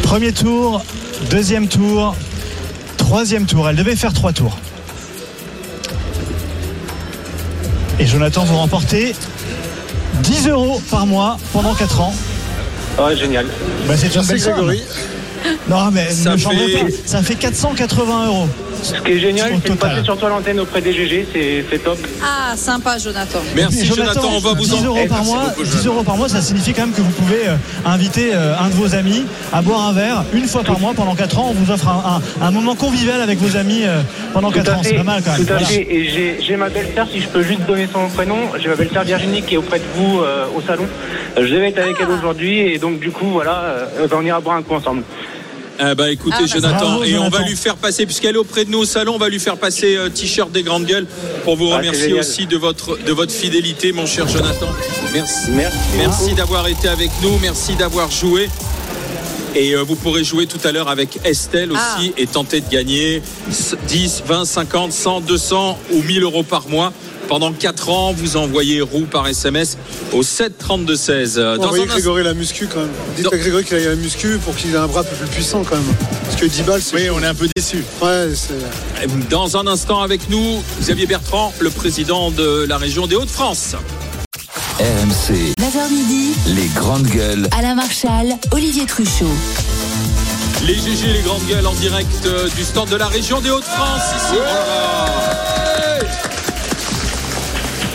[0.03, 0.83] Premier tour,
[1.31, 2.15] deuxième tour,
[2.97, 3.67] troisième tour.
[3.69, 4.57] Elle devait faire trois tours.
[7.99, 9.15] Et Jonathan, vous remportez
[10.21, 12.13] 10 euros par mois pendant 4 ans.
[12.99, 13.45] Ouais, génial.
[13.88, 14.53] Bah, c'est une Merci, belle somme.
[14.53, 14.84] Grégory.
[15.68, 16.88] Non, mais Ça fait- pas.
[17.05, 18.47] Ça fait 480 euros.
[18.82, 21.28] Ce qui est génial, c'est de passer sur toi l'antenne auprès des GG,
[21.70, 21.98] c'est top.
[22.24, 23.40] Ah, sympa, Jonathan.
[23.56, 25.44] Merci Jonathan, on va vous 10 en euros Eh, par mois.
[25.49, 25.90] beaucoup, 10 Jonathan.
[25.94, 27.56] euros par mois, ça signifie quand même que vous pouvez euh,
[27.86, 31.16] inviter euh, un de vos amis à boire un verre une fois par mois pendant
[31.16, 31.48] 4 ans.
[31.49, 34.02] On vous offre un, un- un moment convivial avec vos amis euh,
[34.34, 34.82] pendant Tout 4 à ans.
[34.84, 35.45] C'est pas mal quand même.
[35.45, 35.68] tout à Voilà.
[35.68, 35.88] fait.
[35.90, 39.41] Et j'ai- ma belle-sœur, si je peux juste donner son prénom, j'ai ma belle-sœur Virginie
[39.44, 40.86] qui est auprès de vous euh, au salon.
[41.38, 43.58] Je devais être avec elle aujourd'hui et donc du coup voilà,
[43.99, 45.03] euh, on ira boire un coup ensemble.
[45.84, 48.40] Eh ben, écoutez Ah, bah, Jonathan, bravo, et on va lui faire passer, puisqu'elle est
[48.40, 51.08] auprès de nous au salon, on va lui faire passer euh, t-shirt des grandes gueules
[51.44, 54.68] pour vous Ah, remercier aussi de votre, de votre fidélité, mon cher Jonathan.
[55.14, 55.52] Merci.
[55.52, 55.78] Merci.
[55.98, 58.48] Merci d'avoir été avec nous, merci d'avoir joué.
[59.56, 63.22] Et euh, vous pourrez jouer tout à l'heure avec Estelle aussi et tenter de gagner
[63.88, 66.94] 10, 20, 50, 100, 200 ou 1000 euros par mois.
[67.27, 69.77] Pendant 4 ans, vous envoyez roue par SMS
[70.11, 71.35] au 7 32 16.
[71.38, 72.89] Euh, Dans Envoyez un Grégory la muscu quand même.
[73.15, 75.15] Dites à Grégory qu'il aille à la muscu pour qu'il ait un bras un peu
[75.15, 75.95] plus puissant quand même.
[76.26, 76.95] Parce que 10 balles, c'est.
[76.95, 77.84] Oui, on est un peu déçus.
[78.02, 79.30] Ouais, c'est.
[79.30, 83.76] Dans un instant avec nous, Xavier Bertrand, le président de la région des Hauts-de-France.
[84.80, 87.48] RMC, 9h midi, les grandes gueules.
[87.57, 89.26] Alain Marchal, Olivier Truchot.
[90.65, 94.02] Les GG, les grandes gueules en direct euh, du stand de la région des Hauts-de-France.
[94.15, 95.31] Ici, Voilà.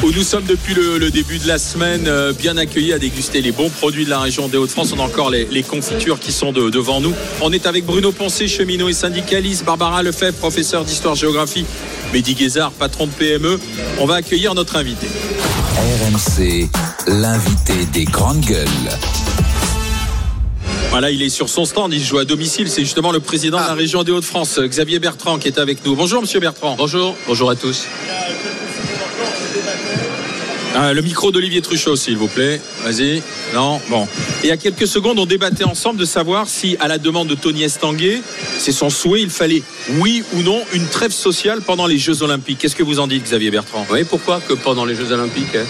[0.06, 3.40] Où nous sommes depuis le, le début de la semaine euh, bien accueillis à déguster
[3.42, 4.92] les bons produits de la région des Hauts-de-France.
[4.96, 7.12] On a encore les, les confitures qui sont de- devant nous.
[7.40, 11.64] On est avec Bruno Poncé, cheminot et syndicaliste, Barbara Lefebvre, professeur d'histoire-géographie,
[12.14, 13.58] Mehdi Guézard, patron de PME.
[13.98, 15.08] On va accueillir notre invité.
[15.76, 16.68] RMC,
[17.08, 18.68] l'invité des grandes gueules.
[20.90, 22.68] Voilà, il est sur son stand, il joue à domicile.
[22.70, 25.96] C'est justement le président de la région des Hauts-de-France, Xavier Bertrand, qui est avec nous.
[25.96, 26.76] Bonjour, monsieur Bertrand.
[26.78, 27.86] Bonjour, bonjour à tous.
[30.78, 32.60] Ah, le micro d'Olivier Truchot, s'il vous plaît.
[32.84, 33.22] Vas-y.
[33.54, 34.04] Non, bon.
[34.42, 37.28] Et il y a quelques secondes, on débattait ensemble de savoir si, à la demande
[37.28, 38.20] de Tony Estanguet,
[38.58, 39.62] c'est son souhait, il fallait,
[40.00, 42.58] oui ou non, une trêve sociale pendant les Jeux Olympiques.
[42.58, 43.86] Qu'est-ce que vous en dites, Xavier Bertrand?
[43.90, 45.64] Oui, pourquoi que pendant les Jeux Olympiques hein?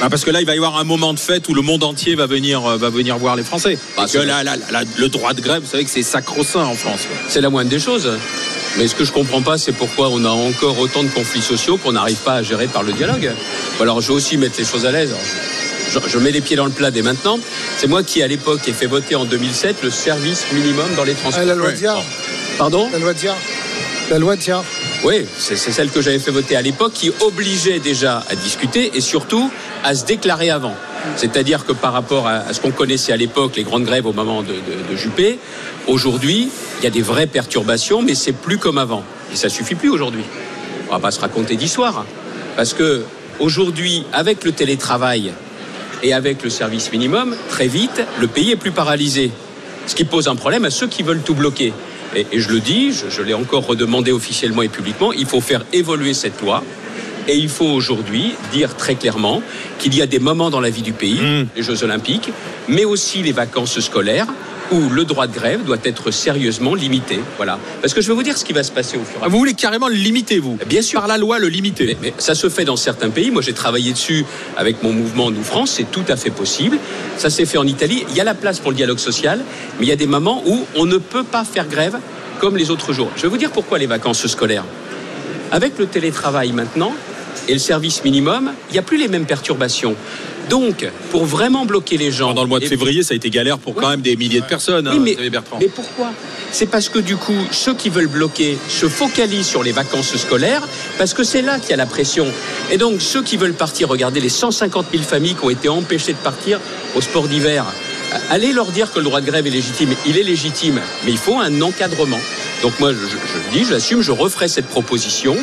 [0.00, 1.84] Ah, Parce que là, il va y avoir un moment de fête où le monde
[1.84, 3.78] entier va venir, euh, va venir voir les Français.
[3.94, 4.56] Parce que là, là,
[4.96, 7.00] le droit de grève, vous savez que c'est sacro-saint en France.
[7.28, 8.10] C'est la moindre des choses.
[8.78, 11.78] Mais ce que je comprends pas, c'est pourquoi on a encore autant de conflits sociaux
[11.78, 13.32] qu'on n'arrive pas à gérer par le dialogue.
[13.80, 15.14] Alors, je veux aussi mettre les choses à l'aise.
[15.90, 17.38] Je, je mets les pieds dans le plat dès maintenant.
[17.78, 21.14] C'est moi qui, à l'époque, ai fait voter en 2007 le service minimum dans les
[21.14, 21.42] transports.
[21.42, 22.02] Ah, la loi Diard.
[22.58, 22.88] Pardon?
[22.92, 23.36] La loi Diard.
[24.10, 24.64] La loi Diard.
[25.04, 29.00] Oui, c'est celle que j'avais fait voter à l'époque qui obligeait déjà à discuter et
[29.00, 29.50] surtout
[29.84, 30.74] à se déclarer avant.
[31.16, 34.12] C'est-à-dire que par rapport à, à ce qu'on connaissait à l'époque, les grandes grèves au
[34.12, 35.38] moment de, de- de Juppé,
[35.86, 36.48] aujourd'hui,
[36.80, 39.04] il y a des vraies perturbations, mais c'est plus comme avant.
[39.32, 40.24] Et ça suffit plus aujourd'hui.
[40.88, 42.04] On va pas se raconter d'histoire.
[42.56, 43.02] Parce que
[43.38, 45.32] aujourd'hui, avec le télétravail
[46.02, 49.30] et avec le service minimum, très vite, le pays est plus paralysé.
[49.86, 51.72] Ce qui pose un problème à ceux qui veulent tout bloquer.
[52.14, 55.40] Et, et je le dis, je, je l'ai encore redemandé officiellement et publiquement, il faut
[55.40, 56.62] faire évoluer cette loi.
[57.28, 59.42] Et il faut aujourd'hui dire très clairement
[59.80, 61.20] qu'il y a des moments dans la vie du pays,
[61.56, 62.30] les Jeux Olympiques,
[62.68, 64.28] mais aussi les vacances scolaires,
[64.72, 67.20] où le droit de grève doit être sérieusement limité.
[67.36, 67.58] Voilà.
[67.80, 69.18] Parce que je vais vous dire ce qui va se passer au fur et à
[69.18, 69.30] mesure.
[69.30, 71.00] Vous voulez carrément le limiter, vous Bien sûr.
[71.00, 71.86] Par la loi, le limiter.
[71.86, 73.30] Mais, mais ça se fait dans certains pays.
[73.30, 74.24] Moi, j'ai travaillé dessus
[74.56, 75.72] avec mon mouvement Nous France.
[75.76, 76.78] C'est tout à fait possible.
[77.16, 78.04] Ça s'est fait en Italie.
[78.10, 79.44] Il y a la place pour le dialogue social,
[79.78, 81.98] mais il y a des moments où on ne peut pas faire grève
[82.38, 83.10] comme les autres jours.
[83.16, 84.64] Je vais vous dire pourquoi les vacances scolaires.
[85.52, 86.92] Avec le télétravail maintenant
[87.48, 89.94] et le service minimum, il n'y a plus les mêmes perturbations.
[90.48, 92.32] Donc, pour vraiment bloquer les gens.
[92.34, 94.46] Dans le mois de février, ça a été galère pour quand même des milliers de
[94.46, 95.58] personnes, Oui, hein, mais, Bertrand.
[95.60, 96.12] mais pourquoi?
[96.52, 100.66] C'est parce que du coup, ceux qui veulent bloquer se focalisent sur les vacances scolaires,
[100.98, 102.26] parce que c'est là qu'il y a la pression.
[102.70, 106.12] Et donc, ceux qui veulent partir, regardez les 150 000 familles qui ont été empêchées
[106.12, 106.60] de partir
[106.94, 107.64] au sport d'hiver.
[108.30, 109.94] Allez leur dire que le droit de grève est légitime.
[110.06, 112.20] Il est légitime, mais il faut un encadrement.
[112.66, 115.36] Donc moi, je, je- je le dis, j'assume, je referai cette proposition.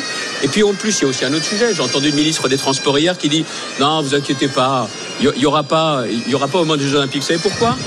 [0.43, 1.73] Et puis en plus, il y a aussi un autre sujet.
[1.73, 3.45] J'ai entendu le ministre des Transports hier qui dit
[3.79, 4.89] non, vous inquiétez pas,
[5.21, 7.21] il y, y aura pas, il y aura pas au moment des Jeux Olympiques.
[7.21, 7.77] Vous savez pourquoi?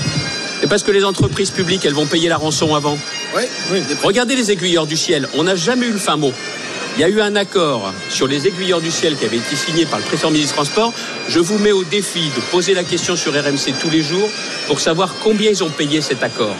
[0.59, 2.97] C'est parce que les entreprises publiques, elles vont payer la rançon avant.
[4.01, 5.27] Regardez les aiguilleurs du ciel.
[5.35, 6.33] On n'a jamais eu le fin mot.
[6.97, 9.85] Il y a eu un accord sur les aiguilleurs du ciel qui avait été signé
[9.85, 10.93] par le précédent ministre des Transports.
[11.29, 14.27] Je vous mets au défi de poser la question sur RMC tous les jours
[14.65, 16.55] pour savoir combien ils ont payé cet accord.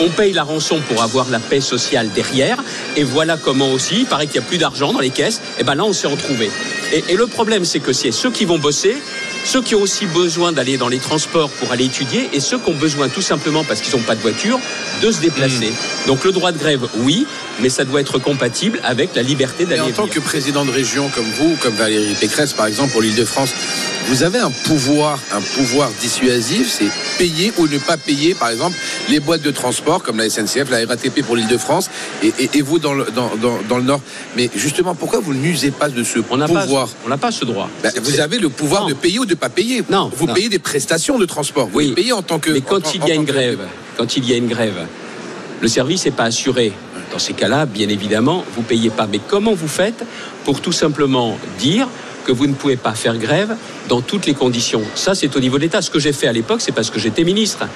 [0.00, 2.62] On paye la rançon pour avoir la paix sociale derrière.
[2.96, 5.40] Et voilà comment aussi, il paraît qu'il n'y a plus d'argent dans les caisses.
[5.58, 6.50] Et ben là, on s'est retrouvé.
[6.92, 8.96] Et, et le problème, c'est que c'est ceux qui vont bosser,
[9.44, 12.70] ceux qui ont aussi besoin d'aller dans les transports pour aller étudier, et ceux qui
[12.70, 14.58] ont besoin tout simplement parce qu'ils n'ont pas de voiture
[15.02, 15.72] de se déplacer.
[16.06, 17.26] Donc le droit de grève, oui,
[17.60, 20.14] mais ça doit être compatible avec la liberté d'aller en tant venir.
[20.14, 23.50] que président de région comme vous, comme Valérie Pécresse par exemple pour l'Île-de-France,
[24.08, 28.76] vous avez un pouvoir, un pouvoir dissuasif, c'est payer ou ne pas payer par exemple
[29.08, 31.90] les boîtes de transport comme la SNCF, la RATP pour l'Île-de-France
[32.22, 34.00] et, et- et vous dans le, dans, dans- dans le Nord.
[34.36, 37.32] Mais justement, pourquoi vous n'usez pas de ce On n'a pas, pouvoir on n'a pas
[37.32, 37.68] ce droit.
[37.82, 39.82] Bah, Vous avez le pouvoir de payer ou de pas payer.
[39.90, 40.34] Non, vous non.
[40.34, 41.66] payez des prestations de transport.
[41.68, 41.88] Vous Oui.
[41.88, 42.50] les payez en tant que.
[42.50, 43.60] Mais quand il y a une grève,
[43.96, 44.86] quand il y a une grève,
[45.60, 46.72] le service n'est pas assuré.
[47.12, 49.06] Dans ces cas-là, bien évidemment, vous payez pas.
[49.10, 50.04] Mais comment vous faites
[50.44, 51.88] pour tout simplement dire
[52.26, 53.56] que vous ne pouvez pas faire grève
[53.88, 54.82] dans toutes les conditions?
[54.94, 55.80] Ça, c'est au niveau de l'État.
[55.82, 57.66] Ce que j'ai fait à l'époque, c'est parce que j'étais ministre.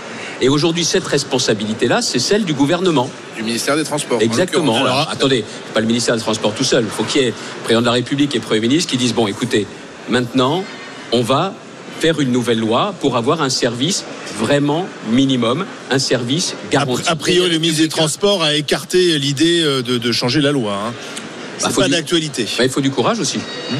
[0.41, 3.09] Et aujourd'hui, cette responsabilité-là, c'est celle du gouvernement.
[3.37, 4.19] Du ministère des Transports.
[4.19, 4.77] en Exactement.
[4.77, 6.85] Alors, attendez, pas le ministère des Transports tout seul.
[6.85, 9.15] Il faut qu'il y ait le président de la République et Premier ministre qui disent
[9.15, 9.67] bon, écoutez,
[10.09, 10.65] maintenant,
[11.13, 11.55] on va
[12.01, 14.05] faire une nouvelle loi pour avoir un service
[14.39, 17.03] vraiment minimum, un service garanti.
[17.09, 20.73] A priori, le ministre des Transports a écarté l'idée euh, de, de changer la loi.
[20.75, 20.93] hein.
[20.93, 22.47] Bah, C'est faut pas d'actualité.
[22.57, 23.39] Bah, il faut du courage aussi.
[23.71, 23.77] Il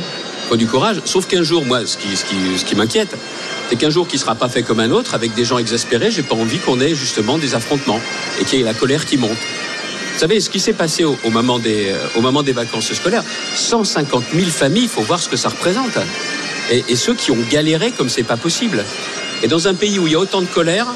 [0.49, 0.97] faut du courage.
[1.07, 3.17] Sauf qu'un jour, moi, ce qui, ce qui, ce qui m'inquiète,
[3.71, 6.11] c'est qu'un jour qui ne sera pas fait comme un autre, avec des gens exaspérés,
[6.11, 8.01] j'ai pas envie qu'on ait justement des affrontements
[8.41, 9.31] et qu'il y ait la colère qui monte.
[9.31, 12.93] Vous savez, ce qui s'est passé au, au moment des, euh, au moment des vacances
[12.93, 13.25] scolaires,
[13.55, 15.97] 150 000 familles, il faut voir ce que ça représente.
[16.71, 18.85] Et, ceux qui ont galéré comme c'est pas possible.
[19.43, 20.87] Et dans un pays où il y a autant de colère,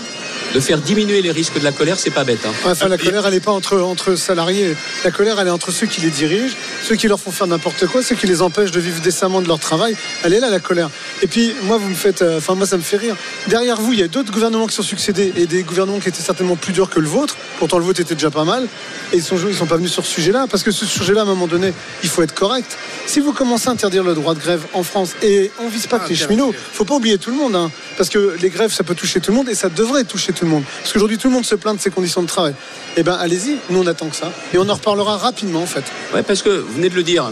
[0.55, 2.39] de faire diminuer les risques de la colère, c'est pas bête.
[2.47, 2.53] hein.
[2.65, 4.75] Enfin, la colère, elle n'est pas entre, entre salariés.
[5.05, 6.55] La colère, elle est entre ceux qui les dirigent,
[6.87, 9.49] ceux qui leur font faire n'importe quoi, ceux qui les empêchent de vivre décemment de
[9.49, 9.97] leur travail.
[10.23, 10.91] Elle est là, la colère.
[11.23, 12.23] Et puis, moi, vous me faites.
[12.23, 13.17] euh, Enfin, moi, ça me fait rire.
[13.49, 16.23] Derrière vous, il y a d'autres gouvernements qui sont succédés et des gouvernements qui étaient
[16.23, 17.37] certainement plus durs que le vôtre.
[17.59, 18.65] Pourtant, le vôtre était déjà pas mal.
[19.13, 20.47] Et ils sont, ils sont pas venus sur ce sujet-là.
[20.49, 21.73] Parce que ce sujet-là, à un moment donné,
[22.05, 22.77] il faut être correct.
[23.07, 25.99] Si vous commencez à interdire le droit de grève en France, et on vise pas
[25.99, 27.57] que les cheminots, faut pas oublier tout le monde.
[27.57, 30.33] hein, parce que les grèves, ça peut toucher tout le monde et ça devrait toucher
[30.33, 30.44] tout le monde.
[30.81, 32.55] Parce qu'aujourd'hui, tout le monde se plaint de ses conditions de travail.
[32.97, 33.57] Eh ben, allez-y.
[33.71, 34.33] Nous, on attend que ça.
[34.53, 35.85] Et on en reparlera rapidement, en fait.
[36.15, 37.31] Ouais, parce que vous venez de le dire,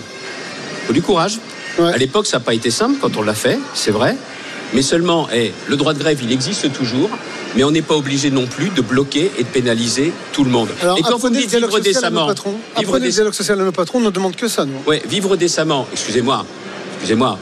[0.86, 1.38] faut du courage.
[1.78, 4.16] À l'époque, ça n'a pas été simple quand on l'a fait, c'est vrai.
[4.74, 7.10] Mais seulement, eh, le droit de grève, il existe toujours,
[7.54, 10.68] mais on n'est pas obligé non plus de bloquer et de pénaliser tout le monde.
[10.80, 12.50] Alors, et quand vous dites vivre décemment, patrons.
[12.78, 14.78] vivre Apprenez le dialogue social à nos patrons, on ne demande que ça, nous.
[14.86, 16.46] ouais, vivre décemment, excusez-moi,
[16.94, 17.38] excusez-moi,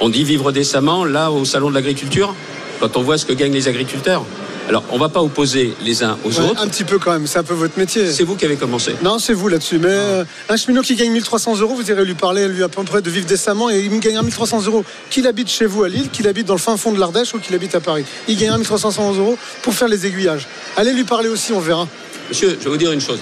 [0.00, 2.34] on dit vivre décemment là au salon de l'agriculture,
[2.80, 4.24] quand on voit ce que gagnent les agriculteurs.
[4.68, 6.62] Alors, on ne va pas opposer les uns aux Ouais, autres.
[6.62, 8.10] Un petit peu quand même, c'est un peu votre métier.
[8.10, 8.94] C'est vous qui avez commencé.
[9.02, 9.78] Non, c'est vous là-dessus.
[9.78, 12.82] Mais euh, un cheminot qui gagne 1300 euros, vous irez lui parler, lui à peu
[12.82, 14.84] près de vivre décemment, et il gagnera 1300 euros.
[15.10, 17.38] Qu'il habite chez vous à Lille, qu'il habite dans le fin fond de l'Ardèche ou
[17.38, 18.04] qu'il habite à Paris.
[18.26, 20.46] Il gagnera 1300 euros pour faire les aiguillages.
[20.76, 21.86] Allez lui parler aussi, on verra.
[22.30, 23.18] Monsieur, je vais vous dire une chose.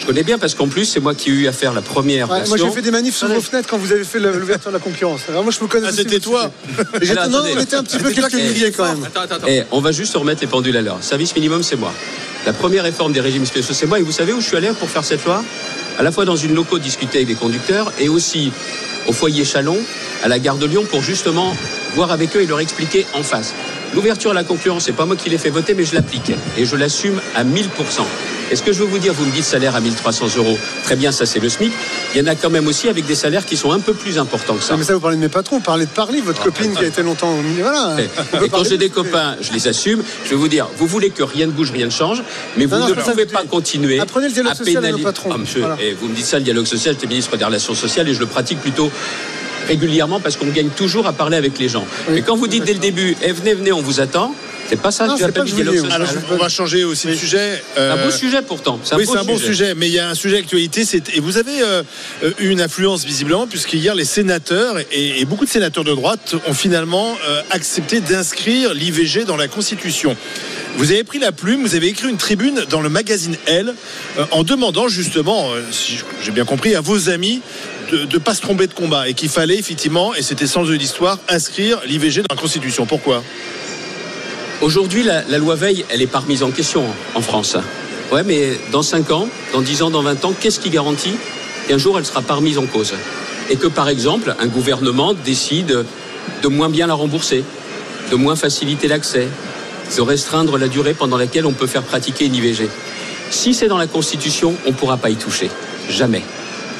[0.00, 2.30] Je connais bien parce qu'en plus, c'est moi qui ai eu à faire la première
[2.30, 4.70] Ouais, moi, j'ai fait des manifs sous vos fenêtres quand vous avez fait la- l'ouverture
[4.70, 5.20] de la concurrence.
[5.28, 5.88] Alors, moi, je me connais.
[5.88, 6.50] Ah, c'était toi
[6.94, 7.52] Alors, Non, attendez.
[7.56, 9.06] on était un petit peu quelques qui- milliers quand même.
[9.46, 10.98] Et on va juste remettre les pendules à l'heure.
[11.02, 11.92] Service minimum, c'est moi.
[12.46, 13.98] La première réforme des régimes spéciaux, c'est moi.
[13.98, 15.44] Et vous savez où je suis allé pour faire cette loi?
[15.98, 18.50] À la fois dans une loco discuter avec des conducteurs et aussi
[19.06, 19.76] au foyer Chalon,
[20.22, 21.54] à la gare de Lyon, pour justement
[21.94, 23.52] voir avec eux et leur expliquer en face.
[23.94, 26.32] L'ouverture à la concurrence, c'est pas moi qui l'ai fait voter, mais je l'applique.
[26.56, 27.66] Et je l'assume à 1000%.
[28.52, 30.58] Et ce que je veux vous dire, vous me dites salaire à 1300 euros.
[30.84, 31.72] Très bien, ça c'est le SMIC.
[32.14, 34.18] Il y en a quand même aussi avec des salaires qui sont un peu plus
[34.18, 34.72] importants que ça.
[34.72, 36.84] Non, mais ça, vous parlez de mes patrons, vous parlez de Parly, votre copine qui
[36.84, 37.62] a été longtemps au milieu.
[37.62, 37.96] Voilà.
[38.44, 40.02] Et quand j'ai de- des copains, je les assume.
[40.24, 42.22] Je vais vous dire, vous voulez que rien ne bouge, rien ne change,
[42.56, 44.86] mais vous Non, non, ne pouvez pas continuer Apprenez le dialogue à social à nos
[44.96, 45.04] pénaliser.
[45.04, 45.30] patrons.
[45.32, 45.76] Ah, monsieur, Voilà.
[45.80, 48.20] et vous me dites ça, le dialogue social, j'étais ministre des Relations sociales et je
[48.20, 48.90] le pratique plutôt
[49.74, 51.86] régulièrement parce qu'on gagne toujours à parler avec les gens.
[52.14, 54.34] Et quand vous dites dès le début, eh, venez, venez, on vous attend,
[54.68, 56.02] c'est pas ça Non, que c'est j'appelle pas du que je dialogue social.
[56.02, 57.62] Alors, on va changer aussi de sujet.
[57.76, 58.80] un beau Euh, sujet pourtant.
[58.90, 59.46] Un oui, c'est un bon sujet.
[59.52, 60.84] sujet, mais il y a un sujet d'actualité.
[60.84, 61.82] c'est- Et vous avez euh,
[62.24, 66.34] euh, eu une influence visiblement, puisqu'hier, les sénateurs et, et beaucoup de sénateurs de droite
[66.48, 70.16] ont finalement euh, accepté d'inscrire l'IVG dans la Constitution.
[70.76, 73.74] Vous avez pris la plume, vous avez écrit une tribune dans le magazine Elle,
[74.18, 77.42] euh, en demandant justement, euh, si j'ai bien compris, à vos amis
[77.90, 80.78] de ne pas se tromper de combat et qu'il fallait effectivement, et c'était sans eux
[80.78, 82.86] d'histoire, inscrire l'IVG dans la Constitution.
[82.86, 83.22] Pourquoi?
[84.62, 87.56] Aujourd'hui, la, loi Veil, elle est pas remise en question en, en France.
[88.12, 91.14] Ouais, mais dans 5 ans, dans 10 ans, dans 20 ans, qu'est-ce qui garantit
[91.68, 92.94] qu'un jour elle sera pas remise en cause?
[93.50, 95.84] Et que par exemple, un gouvernement décide
[96.42, 97.44] de moins bien la rembourser,
[98.10, 99.28] de moins faciliter l'accès,
[99.96, 102.68] de restreindre la durée pendant laquelle on peut faire pratiquer une IVG.
[103.30, 105.50] Si c'est dans la Constitution, on ne pourra pas y toucher.
[105.88, 106.22] Jamais.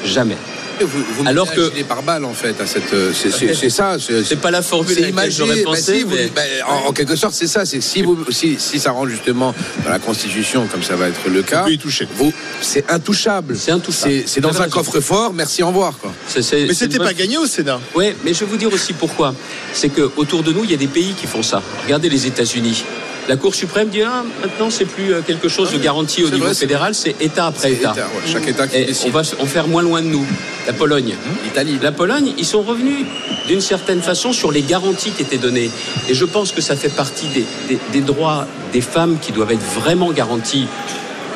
[0.05, 0.37] Jamais.
[0.79, 4.41] Vous, vous Alors mettez que- par balle en fait à cette euh, c'est ça C'est
[4.41, 6.87] pas la formule c'est à laquelle j'aurais imagé bah, pensé, si, vous- mais- bah, en,
[6.89, 9.99] en quelque sorte c'est ça c'est si vous si, si ça rentre justement dans la
[9.99, 14.41] constitution comme ça va être le cas y toucher vous c'est intouchable c'est intouchable c'est
[14.41, 17.79] dans Vous un coffre-fort merci au revoir quoi Mais c'était pas gagné au Sénat.
[17.93, 19.35] Oui, mais je vais vous dire aussi pourquoi.
[19.73, 21.61] C'est que autour de nous, il y a des pays qui font ça.
[21.83, 22.83] Regardez les États-Unis.
[23.29, 26.45] La Cour suprême dit ah, maintenant c'est plus euh, quelque chose de garanti au niveau
[26.45, 27.91] vrai, fédéral, c'est État après État.
[27.93, 29.07] État, ouais, chaque État qui Et décide.
[29.07, 30.25] on va en faire moins loin de nous.
[30.67, 31.77] La Pologne, l'Italie.
[31.81, 33.05] La Pologne, ils sont revenus
[33.47, 35.69] d'une certaine façon sur les garanties qui étaient données.
[36.09, 39.51] Et je pense que ça fait partie des, des- des droits des femmes qui doivent
[39.51, 40.65] être vraiment garantis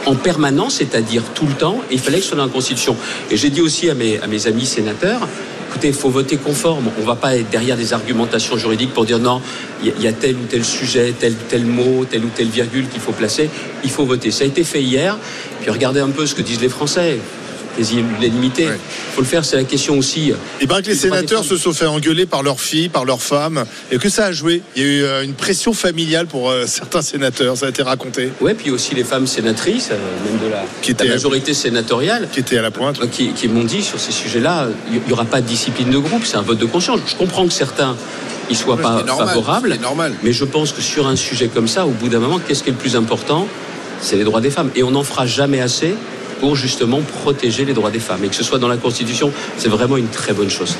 [0.05, 2.95] en permanence, c'est-à-dire tout le temps, et il fallait que ce soit dans la Constitution.
[3.31, 5.27] Et j'ai dit aussi à mes, à mes amis sénateurs,
[5.84, 6.85] il faut voter conforme.
[6.97, 9.41] On ne va pas être derrière des argumentations juridiques pour dire non,
[9.81, 12.23] il y, a- il y a tel ou tel sujet, tel ou tel mot, telle
[12.26, 13.49] ou telle virgule qu'il faut placer.
[13.84, 14.31] Il faut voter.
[14.31, 15.18] Ça a été fait hier.
[15.61, 17.19] Puis regardez un peu ce que disent les Français.
[17.77, 18.64] Quasi l'unanimité.
[18.64, 20.31] Il faut le faire, c'est la question aussi.
[20.61, 23.65] Il paraît que les sénateurs se sont fait engueuler par leurs filles, par leurs femmes,
[23.91, 24.61] et que ça a joué.
[24.76, 27.84] Il y a eu euh, une pression familiale pour euh, certains sénateurs, ça a été
[27.84, 28.30] raconté.
[28.39, 29.97] Ouais, puis aussi les femmes sénatrices, euh,
[30.30, 33.47] même de la, Qui étaient- la majorité sénatoriale, qui étaient à la pointe, qui, qui
[33.47, 36.41] m'ont dit sur ces sujets-là, il n'y aura pas de discipline de groupe, c'est un
[36.41, 36.99] vote de conscience.
[37.07, 37.95] Je comprends que certains
[38.49, 40.14] y soient Ouais, pas normal, favorables, normal.
[40.23, 42.69] mais je pense que sur un sujet comme ça, au bout d'un moment, qu'est-ce qui
[42.69, 43.47] est le plus important?
[44.02, 44.69] C'est les droits des femmes.
[44.76, 45.95] Et on n'en fera jamais assez
[46.39, 48.23] pour justement protéger les droits des femmes.
[48.23, 50.75] Et que ce soit dans la Constitution, c'est vraiment une très bonne chose.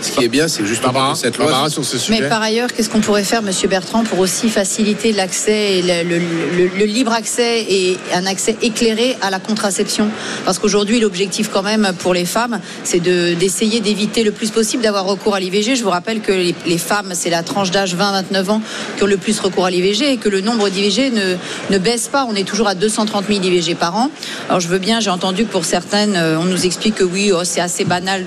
[0.00, 2.20] Ce qui est bien c'est justement cette loi Barbara, sur ce sujet.
[2.20, 6.08] Mais par ailleurs, qu'est-ce qu'on pourrait faire, Monsieur Bertrand, pour aussi faciliter l'accès, et le,
[6.08, 10.08] le- le- le libre accès et un accès éclairé à la contraception?
[10.44, 14.82] Parce qu'aujourd'hui, l'objectif quand même pour les femmes, c'est de- d'essayer d'éviter le plus possible
[14.82, 15.76] d'avoir recours à l'IVG.
[15.76, 18.62] Je vous rappelle que les, les femmes, c'est la tranche d'âge 20-29 ans
[18.96, 21.36] qui ont le plus recours à l'IVG et que le nombre d'IVG ne,
[21.70, 22.26] ne baisse pas.
[22.28, 24.10] On est toujours à 230 000 IVG par an.
[24.48, 27.32] Alors je veux bien, j'ai entendu que pour certaines, euh, on nous explique que oui,
[27.34, 28.24] oh, c'est assez banal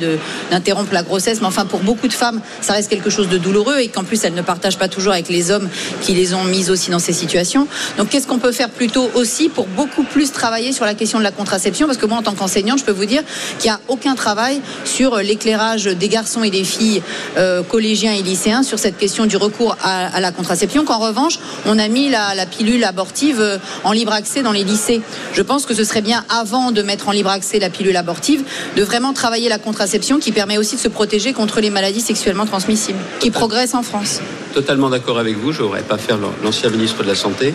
[0.52, 3.80] d'interrompre la grossesse, mais enfin pour beaucoup de femmes, ça reste quelque chose de douloureux
[3.80, 5.70] et qu'en plus elles ne partagent pas toujours avec les hommes
[6.02, 7.68] qui les ont mises aussi dans ces situations.
[7.98, 11.24] Donc qu'est-ce qu'on peut faire plutôt aussi pour beaucoup plus travailler sur la question de
[11.24, 11.88] la contraception?
[11.88, 13.24] Parce que moi, en tant qu'enseignante, je peux vous dire
[13.60, 17.02] qu'il n'y a aucun travail sur l'éclairage des garçons et des filles
[17.38, 20.86] euh, collégiens et lycéens sur cette question du recours à, la contraception.
[20.86, 24.64] Qu'en revanche, on a mis la, la pilule abortive euh, en libre accès dans les
[24.64, 25.02] lycées.
[25.34, 28.44] Je pense que ce serait bien, avant de mettre en libre accès la pilule abortive,
[28.76, 32.46] de vraiment travailler la contraception qui permet aussi de se protéger contre les maladies sexuellement
[32.46, 34.20] transmissibles, qui progressent en France.
[34.54, 37.54] Totalement d'accord avec vous, je n'aurais pas faire l'ancien ministre de la Santé,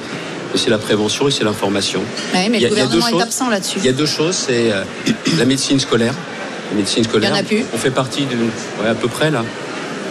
[0.52, 2.00] mais c'est la prévention et c'est l'information.
[2.34, 3.22] Oui, mais Il y a- le a gouvernement est choses.
[3.22, 3.78] absent là-dessus.
[3.80, 4.82] Il y a deux choses, c'est euh,
[5.38, 6.14] la médecine scolaire.
[6.70, 7.30] La médecine scolaire.
[7.30, 7.64] Il y en a plus.
[7.74, 8.42] On fait partie d'une,
[8.82, 9.44] ouais, à peu près là,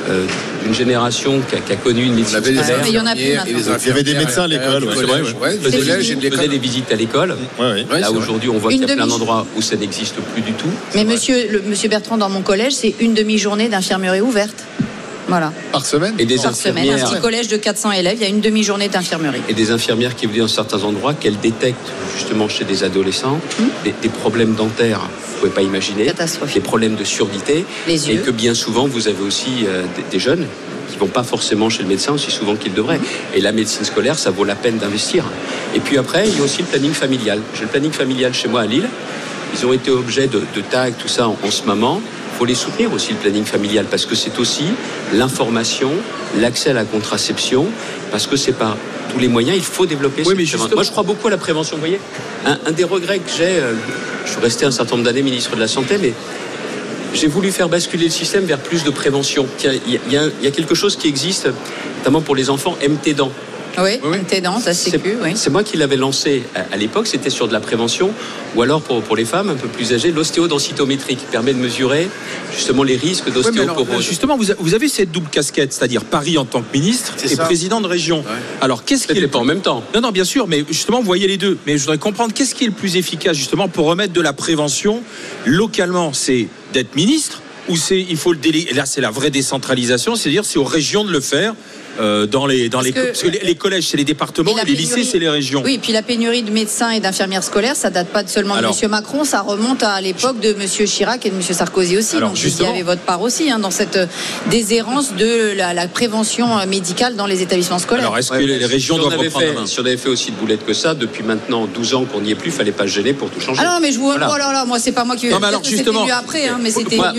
[0.10, 0.26] euh,
[0.64, 2.82] d'une génération qui a, qui a connu une médecine scolaire.
[2.88, 5.34] Il y en a plus Il y avait des médecins à l'école, ouais, c'est collège.
[5.36, 6.48] vrai, Ouais, faisait l'école.
[6.48, 7.32] des visites à l'école.
[7.60, 7.86] Ouais, ouais.
[7.92, 10.54] Ouais, Là aujourd'hui, on voit qu'il y a plein d'endroits où ça n'existe plus du
[10.54, 10.70] tout.
[10.96, 14.64] Mais monsieur, le, monsieur Bertrand, dans mon collège, c'est une demi-journée d'infirmerie ouverte.
[15.28, 15.52] Voilà.
[15.72, 18.30] Par semaine Et des Par semaine, un petit collège de 400 élèves, il y a
[18.30, 19.42] une demi-journée d'infirmerie.
[19.50, 23.40] et des infirmières qui vous disent dans certains endroits qu'elles détectent justement chez des adolescents
[23.84, 26.12] des, des problèmes dentaires, vous ne pouvez pas imaginer,
[26.54, 30.20] des problèmes de surdité, Les et que bien souvent vous avez aussi euh, des, des
[30.20, 30.46] jeunes
[30.90, 33.00] qui vont pas forcément chez le médecin aussi souvent qu'ils devraient.
[33.36, 35.26] Et la médecine scolaire, ça vaut la peine d'investir.
[35.76, 37.42] Et puis après, il y a aussi le planning familial.
[37.56, 38.88] J'ai le planning familial chez moi à Lille.
[39.54, 42.02] Ils ont été objets de, de tags, tout ça en, en ce moment.
[42.38, 44.66] Il faut les soutenir aussi, le planning familial, parce que c'est aussi
[45.12, 45.90] l'information,
[46.40, 47.66] l'accès à la contraception,
[48.12, 48.78] parce que c'est par
[49.12, 51.38] tous les moyens, il faut développer Oui, mais justement- Moi, je crois beaucoup à la
[51.38, 51.78] prévention.
[51.78, 52.00] Vous voyez,
[52.46, 53.74] un, un des regrets que j'ai, euh,
[54.24, 56.14] je suis resté un certain nombre d'années ministre de la Santé, mais
[57.16, 59.48] j'ai voulu faire basculer le système vers plus de prévention.
[59.64, 59.74] Il y a,
[60.08, 61.50] il y a- il y quelque chose qui existe,
[61.98, 63.16] notamment pour les enfants, MT
[63.80, 65.32] Oui, t'es dans la sécu, oui.
[65.36, 68.12] C'est moi qui l'avais lancé à, à l'époque, c'était sur de la prévention,
[68.56, 72.08] ou alors pour, pour les femmes un peu plus âgées, l'ostéodensitométrie qui permet de mesurer
[72.56, 74.04] justement les risques d'ostéoporose.
[74.04, 77.32] justement, vous, a- vous avez cette double casquette, c'est-à-dire Paris en tant que ministre C'est
[77.32, 77.44] et ça.
[77.46, 78.24] président de région.
[78.62, 81.06] Alors, qu'est-ce qui est pas en même temps Non, non, bien sûr, mais justement, vous
[81.06, 81.58] voyez les deux.
[81.68, 84.34] Mais je voudrais comprendre qu'est-ce qui est le plus efficace justement pour remettre de la
[84.34, 85.04] prévention
[85.46, 86.14] localement?
[86.14, 88.74] C'est d'être ministre ou c'est il faut le déléguer.
[88.74, 91.54] Là, c'est la vraie décentralisation, c'est-à-dire c'est aux régions de le faire.
[92.00, 94.52] Euh, dans les dans Parce les que- parce que les, les collèges c'est les départements
[94.58, 97.76] Et les lycées c'est les régions Oui, puis la pénurie de médecins et d'infirmières scolaires,
[97.76, 98.90] ça date pas de seulement de Alors- M.
[98.90, 100.68] Macron, ça remonte à l'époque de M.
[100.88, 101.42] Chirac et de M.
[101.42, 102.16] Sarkozy aussi.
[102.18, 104.06] Alors, Donc justement- vous y avez votre part aussi hein, dans cette euh,
[104.50, 108.12] déshérence de la, la prévention euh, médicale dans les établissements scolaires.
[108.12, 109.66] Ouais, est-ce que les régions on doivent avait reprendre fait- la main?
[109.68, 112.32] Si on avait fait aussi de boulettes que ça, depuis maintenant 12 ans qu'on n'y
[112.32, 113.62] est plus, fallait pas se gêner pour tout changer.
[113.64, 114.08] Ah non, mais je vous.
[114.08, 114.30] Voilà.
[114.34, 115.78] Oh là là, moi, c'est pas moi qui vais Non, mais dire alors, que c'était
[115.84, 117.14] justement- mieux après, hein, mais c'était bah,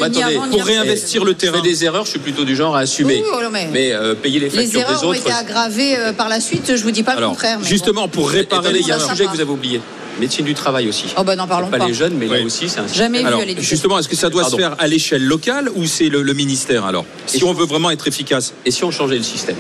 [0.51, 1.61] pour réinvestir le terrain.
[1.63, 3.23] Des erreurs, je suis plutôt du genre à assumer.
[3.25, 6.73] Oui, oui, mais- payer les Les erreurs des ont été aggravées euh, par la suite,
[6.77, 7.59] je vous dis pas le contraire.
[7.61, 8.09] mais justement, bon.
[8.09, 9.81] pour réparer Attendez, il y a Ça, un ça sujet que vous avez oublié.
[10.21, 11.05] Médecine du travail aussi.
[11.17, 11.87] Oh bah n'en parlons pas pas.
[11.87, 12.39] les jeunes, mais Oui.
[12.41, 13.71] là aussi, c'est un Jamais vu alors à l'éducation.
[13.71, 14.57] justement est-ce que ça doit Pardon.
[14.57, 17.91] se faire à l'échelle locale ou c'est le, le ministère alors si on veut vraiment
[17.93, 19.55] être efficace Et si on changeait le système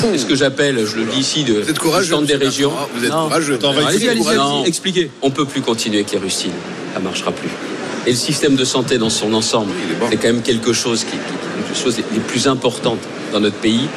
[0.00, 2.72] C'est ce que j'appelle, je le dis ici, de Vous êtes courageux, des régions.
[2.96, 3.24] Vous êtes Non.
[3.28, 3.58] courageux.
[3.62, 4.40] Non, Allez-y, allez-y, allez-y, allez-y.
[4.40, 4.68] allez-y.
[4.68, 5.10] expliquez.
[5.22, 6.50] On peut plus continuer avec les rustines.
[6.92, 7.48] Ça marchera plus.
[8.06, 9.72] Et le système de santé dans son ensemble,
[10.10, 12.98] c'est quand même quelque chose qui, qui- qui- une chose les plus importantes
[13.32, 13.88] dans notre pays.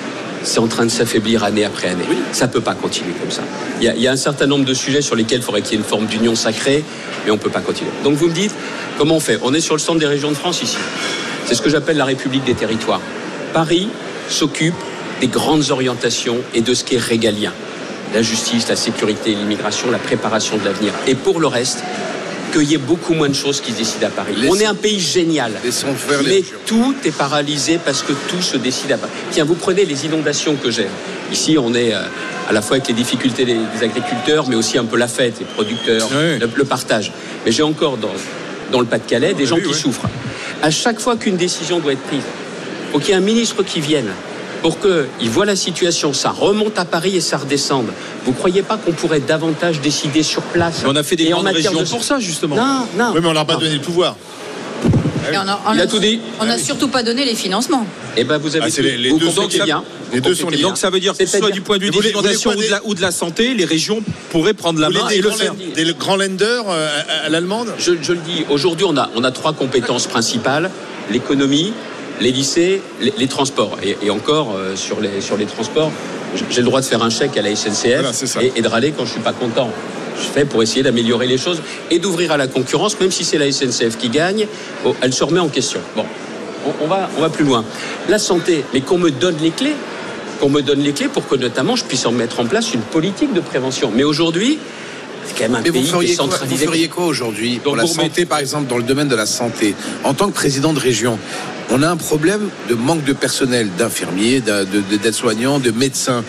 [0.43, 2.05] C'est en train de s'affaiblir année après année.
[2.31, 3.41] Ça peut pas continuer comme ça.
[3.81, 5.75] Il y, y a un certain nombre de sujets sur lesquels il faudrait qu'il y
[5.75, 6.83] ait une forme d'union sacrée,
[7.25, 7.91] mais on peut pas continuer.
[8.03, 8.53] Donc vous me dites,
[8.97, 9.39] comment on fait?
[9.41, 10.77] On est sur le centre des régions de France ici.
[11.45, 13.01] C'est ce que j'appelle la République des territoires.
[13.53, 13.89] Paris
[14.29, 14.75] s'occupe
[15.19, 17.51] des grandes orientations et de ce qui est régalien.
[18.13, 20.93] La justice, la sécurité, l'immigration, la préparation de l'avenir.
[21.07, 21.83] Et pour le reste,
[22.51, 24.33] qu'il y ait beaucoup moins de choses qui se décident à Paris.
[24.49, 25.51] On est un pays génial.
[25.61, 29.11] Faire Mais tout est paralysé parce que tout se décide à Paris.
[29.31, 30.87] Tiens, vous prenez les inondations que j'ai.
[31.31, 32.01] Ici, on est euh,
[32.47, 35.35] à la fois avec les difficultés des, des agriculteurs, mais aussi un peu la fête,
[35.39, 37.11] les producteurs, le, le partage.
[37.45, 38.13] Mais j'ai encore dans,
[38.71, 40.07] dans le Pas-de-Calais des gens qui souffrent.
[40.61, 43.63] À chaque fois qu'une décision doit être prise, il faut qu'il y ait un ministre
[43.63, 44.09] qui vienne
[44.61, 47.87] pour qu'il voit la situation, ça remonte à Paris et ça redescende.
[48.25, 51.37] Vous croyez pas qu'on pourrait davantage décider sur place on a fait des Et en
[51.41, 53.11] grandes matière régions de- pour ça justement Non, non.
[53.13, 53.59] Oui, mais on leur a pas Non.
[53.61, 54.15] donné le pouvoir.
[55.31, 56.19] Et on a, on Il a- a tout dit.
[56.39, 57.85] On n'a surtout pas donné les financements.
[58.17, 59.83] Eh ben, vous avez Ah, les- les vous deux sont bien.
[60.11, 60.61] Les deux sont liés.
[60.61, 62.81] donc ça veut dire que soit du point de vue des inondations ou de, la,
[62.85, 65.37] ou de la santé les régions pourraient prendre la Vous main et des, le grands,
[65.37, 66.89] faire des grands lenders euh,
[67.21, 70.71] à, à l'allemande Je, je le dis, aujourd'hui, on a, on a trois compétences principales
[71.11, 71.73] l'économie,
[72.19, 73.77] les lycées, les, les transports.
[73.83, 75.91] Et, et encore, euh, sur, les, sur les transports,
[76.49, 78.93] j'ai le droit de faire un chèque à la SNCF Voilà, et, et de râler
[78.95, 79.69] quand je suis pas content.
[80.17, 83.37] Je fais pour essayer d'améliorer les choses et d'ouvrir à la concurrence, même si c'est
[83.37, 84.47] la SNCF qui gagne,
[84.85, 85.79] oh, elle se remet en question.
[85.95, 86.05] Bon,
[86.65, 87.63] on, on va, on va plus loin.
[88.09, 89.75] La santé, mais qu'on me donne les clés,
[90.39, 92.81] qu'on me donne les clés pour que notamment je puisse en mettre en place une
[92.81, 93.91] politique de prévention.
[93.95, 94.59] Mais aujourd'hui,
[95.25, 97.83] c'est quand même un Mais vous pays feriez, quoi, vous feriez quoi aujourd'hui pour la
[97.83, 99.73] vous santé, par exemple, dans le domaine de la santé
[100.03, 101.17] En tant que président de région,
[101.71, 106.23] on a un problème de manque de personnel, d'infirmiers, d'aides-soignants, de médecins.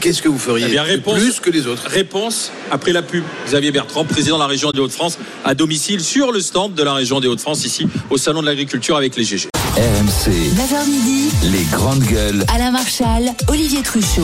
[0.00, 3.02] Qu'est-ce que vous feriez Eh bien, de réponse- plus que les autres Réponse après la
[3.02, 3.24] pub.
[3.46, 6.92] Xavier Bertrand, président de la région des Hauts-de-France, à domicile sur le stand de la
[6.94, 9.48] région des Hauts-de-France, ici au Salon de l'Agriculture avec les GG.
[9.76, 12.44] RMC, 9h midi, les grandes gueules.
[12.54, 14.22] Alain Marchal, Olivier Truchot.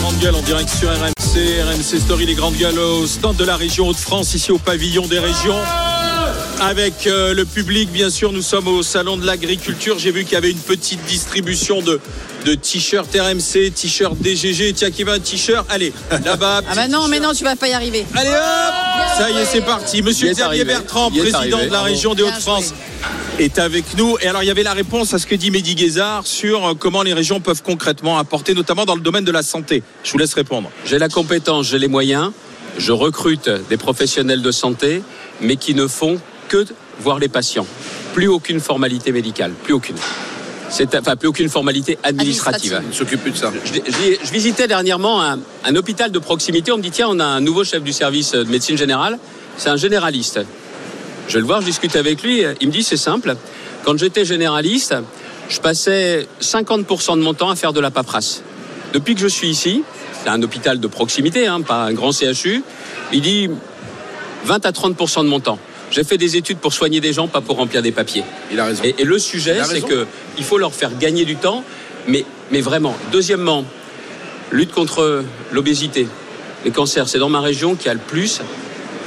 [0.00, 3.56] Grande gueule en direct sur RMC, RMC Story, les grandes gueules au stand de la
[3.56, 5.58] région Hauts-de-France, ici au pavillon des régions.
[6.62, 9.98] Avec euh, le public, bien sûr, nous sommes au salon de l'agriculture.
[9.98, 12.00] J'ai vu qu'il y avait une petite distribution de,
[12.46, 14.72] de t-shirts RMC, t-shirts DGG.
[14.72, 15.66] Tiens, qui va un t-shirt?
[15.68, 15.92] Allez,
[16.24, 16.60] là-bas.
[16.70, 18.06] Ah bah non, mais non, tu vas pas y arriver.
[18.14, 18.36] Allez hop
[19.18, 20.02] Ça y est, c'est parti.
[20.02, 20.64] Monsieur Xavier arrivé.
[20.66, 21.66] Bertrand, président arrivé.
[21.66, 22.74] de la région des Hauts-de-France,
[23.40, 24.16] est avec nous.
[24.20, 26.74] Et alors, il y avait la réponse à ce que dit Mehdi Guézard sur euh,
[26.78, 29.82] comment les régions peuvent concrètement apporter, notamment dans le domaine de la santé.
[30.04, 30.70] Je vous laisse répondre.
[30.84, 32.30] J'ai la compétence, j'ai les moyens,
[32.78, 35.02] je recrute des professionnels de santé,
[35.40, 36.20] mais qui ne font
[36.52, 36.66] que
[37.00, 37.66] voir les patients.
[38.12, 39.96] Plus aucune formalité médicale, plus aucune.
[40.68, 42.72] C'est, enfin, plus aucune formalité administrative.
[42.84, 43.50] On ne s'occupe plus de ça.
[43.64, 46.72] Je, je- je visitais dernièrement un, un hôpital de proximité.
[46.72, 49.18] On me dit tiens, on a un nouveau chef du service de médecine générale.
[49.56, 50.40] C'est un généraliste.
[51.28, 52.42] Je vais le voir, je discute avec lui.
[52.60, 53.34] Il me dit c'est simple.
[53.84, 54.94] Quand j'étais généraliste,
[55.48, 58.42] je passais 50% de mon temps à faire de la paperasse.
[58.92, 59.82] Depuis que je suis ici,
[60.22, 62.62] c'est un hôpital de proximité, hein, pas un grand CHU.
[63.12, 63.48] Il dit
[64.44, 65.58] 20 à 30% de mon temps.
[65.92, 68.24] J'ai fait des études pour soigner des gens, pas pour remplir des papiers.
[68.50, 68.82] Il a raison.
[68.82, 69.86] Et, et le sujet, c'est raison.
[69.86, 70.06] que
[70.38, 71.62] il faut leur faire gagner du temps,
[72.08, 72.96] mais, mais vraiment.
[73.12, 73.64] Deuxièmement,
[74.50, 76.08] lutte contre l'obésité,
[76.64, 77.08] les cancers.
[77.08, 78.40] C'est dans ma région qu'il y a le plus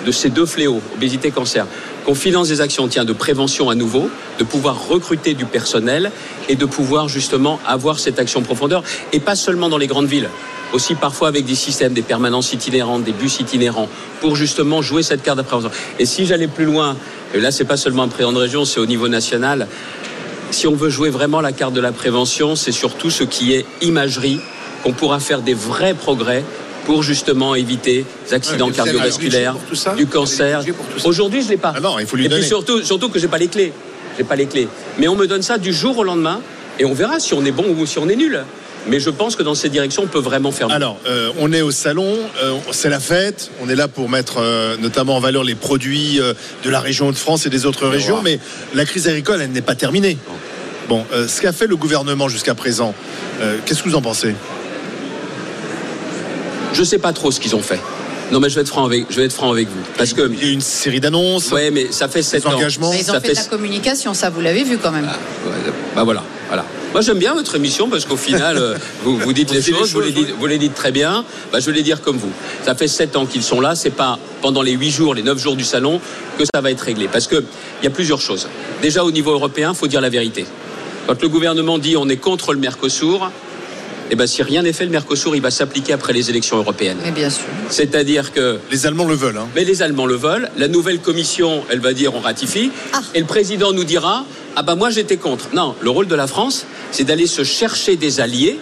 [0.05, 1.65] de ces deux fléaux, obésité, cancer.
[2.05, 6.11] Qu'on finance des actions tiens, de prévention à nouveau, de pouvoir recruter du personnel
[6.47, 10.29] et de pouvoir justement avoir cette action profondeur, et pas seulement dans les grandes villes,
[10.73, 13.89] aussi parfois avec des systèmes, des permanences itinérantes, des bus itinérants,
[14.21, 15.71] pour justement jouer cette carte de prévention.
[15.99, 16.97] Et si j'allais plus loin,
[17.33, 19.67] et là c'est pas seulement un président de région, c'est au niveau national,
[20.51, 23.65] si on veut jouer vraiment la carte de la prévention, c'est surtout ce qui est
[23.81, 24.39] imagerie,
[24.83, 26.43] qu'on pourra faire des vrais progrès
[26.85, 30.63] pour justement éviter des accidents Ouais, cardiovasculaires, tout ça du cancer.
[31.03, 31.73] Aujourd'hui, je l'ai pas.
[31.75, 32.41] Ah non, il faut lui Et donner.
[32.41, 33.73] puis surtout, surtout que j'ai pas les clés.
[34.17, 34.67] J'ai pas les clés.
[34.99, 36.39] Mais on me donne ça du jour au lendemain,
[36.79, 38.43] et on verra si on est bon ou si on est nul.
[38.87, 40.67] Mais je pense que dans cette direction, on peut vraiment faire.
[40.69, 40.75] mieux.
[40.75, 42.13] Alors, euh, on est au salon,
[42.43, 46.19] euh, c'est la fête, on est là pour mettre euh, notamment en valeur les produits
[46.21, 46.33] euh,
[46.63, 48.39] de la région de France et des autres régions, mais
[48.75, 50.17] la crise agricole, elle n'est pas terminée.
[50.87, 52.93] Bon, euh, ce qu'a fait le gouvernement jusqu'à présent,
[53.41, 54.35] euh, qu'est-ce que vous en pensez?
[56.73, 57.79] Je sais pas trop ce qu'ils ont fait.
[58.31, 60.29] Non, mais je vais être franc avec, je vais être franc avec vous, parce que
[60.31, 61.51] il y a une série d'annonces.
[61.51, 62.53] Ouais, mais ça fait sept ans.
[62.53, 62.91] engagements.
[62.91, 65.05] Mais ils ont Ça fait de la communication, ça vous l'avez vu quand même.
[65.05, 65.51] Ouais,
[65.95, 66.65] bah voilà, voilà.
[66.95, 69.99] Moi j'aime bien votre émission parce qu'au final, euh, vous, vous dites les choses, vous
[69.99, 71.25] les dites, vous les dites très bien.
[71.51, 72.31] Bah, je vais les dire comme vous.
[72.63, 73.75] Ça fait sept ans qu'ils sont là.
[73.75, 75.99] C'est pas pendant les huit jours, les neuf jours du salon
[76.37, 77.09] que ça va être réglé.
[77.11, 77.43] Parce que
[77.81, 78.47] il y a plusieurs choses.
[78.81, 80.45] Déjà au niveau européen, faut dire la vérité.
[81.05, 83.29] Quand le gouvernement dit on est contre le Mercosur,
[84.09, 86.99] eh ben si rien n'est fait, le Mercosur il va s'appliquer après les élections européennes.
[87.03, 87.43] Mais bien sûr.
[87.71, 89.37] C'est-à-dire que les Allemands le veulent.
[89.37, 89.49] hein.
[89.53, 90.49] Mais les Allemands le veulent.
[90.57, 92.71] La nouvelle commission, elle va dire on ratifie.
[93.13, 94.23] Et le président nous dira
[94.55, 95.49] ah bah moi j'étais contre.
[95.53, 96.65] Non, le rôle de la France,
[96.95, 98.57] c'est d'aller se chercher des alliés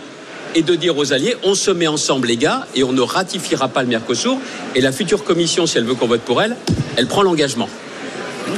[0.55, 3.67] et de dire aux alliés on se met ensemble les gars et on ne ratifiera
[3.67, 4.39] pas le Mercosur.
[4.73, 6.57] Et la future commission, si elle veut qu'on vote pour elle,
[6.97, 7.69] elle prend l'engagement.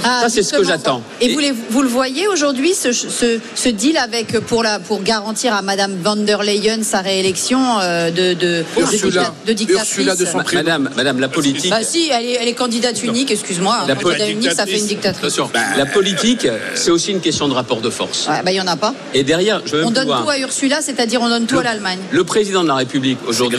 [0.03, 1.01] Ah, Ça, c'est ce que j'attends.
[1.21, 5.01] Et vous, les- vous le voyez aujourd'hui, ce, ce- ce deal avec, pour, la, pour
[5.03, 9.33] garantir à Madame van der Leyen sa réélection euh, de, de, Ursula.
[9.45, 10.05] de, dictatrice
[10.53, 11.69] Madame, Madame, la politique.
[11.69, 13.75] Bah si, elle est, elle est candidate unique, excuse-moi.
[13.87, 15.23] La Un candidat politique- unique, ça fait une dictatrice.
[15.33, 18.27] Attention, la politique, c'est aussi une question de rapport de force.
[18.27, 18.93] Ouais, bah il y en a pas.
[19.13, 21.99] Et derrière, je On donne tout à Ursula, c'est-à-dire on donne tout à l'Allemagne.
[22.11, 23.57] Le président de la République aujourd'hui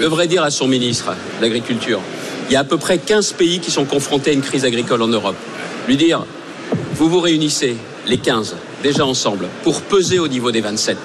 [0.00, 2.00] devrait dire à son ministre de l'Agriculture
[2.50, 5.02] il y a à peu près 15 pays qui sont confrontés à une crise agricole
[5.02, 5.36] en Europe.
[5.88, 6.24] Lui dire
[6.94, 10.98] vous vous réunissez, les 15, déjà ensemble, pour peser au niveau des 27.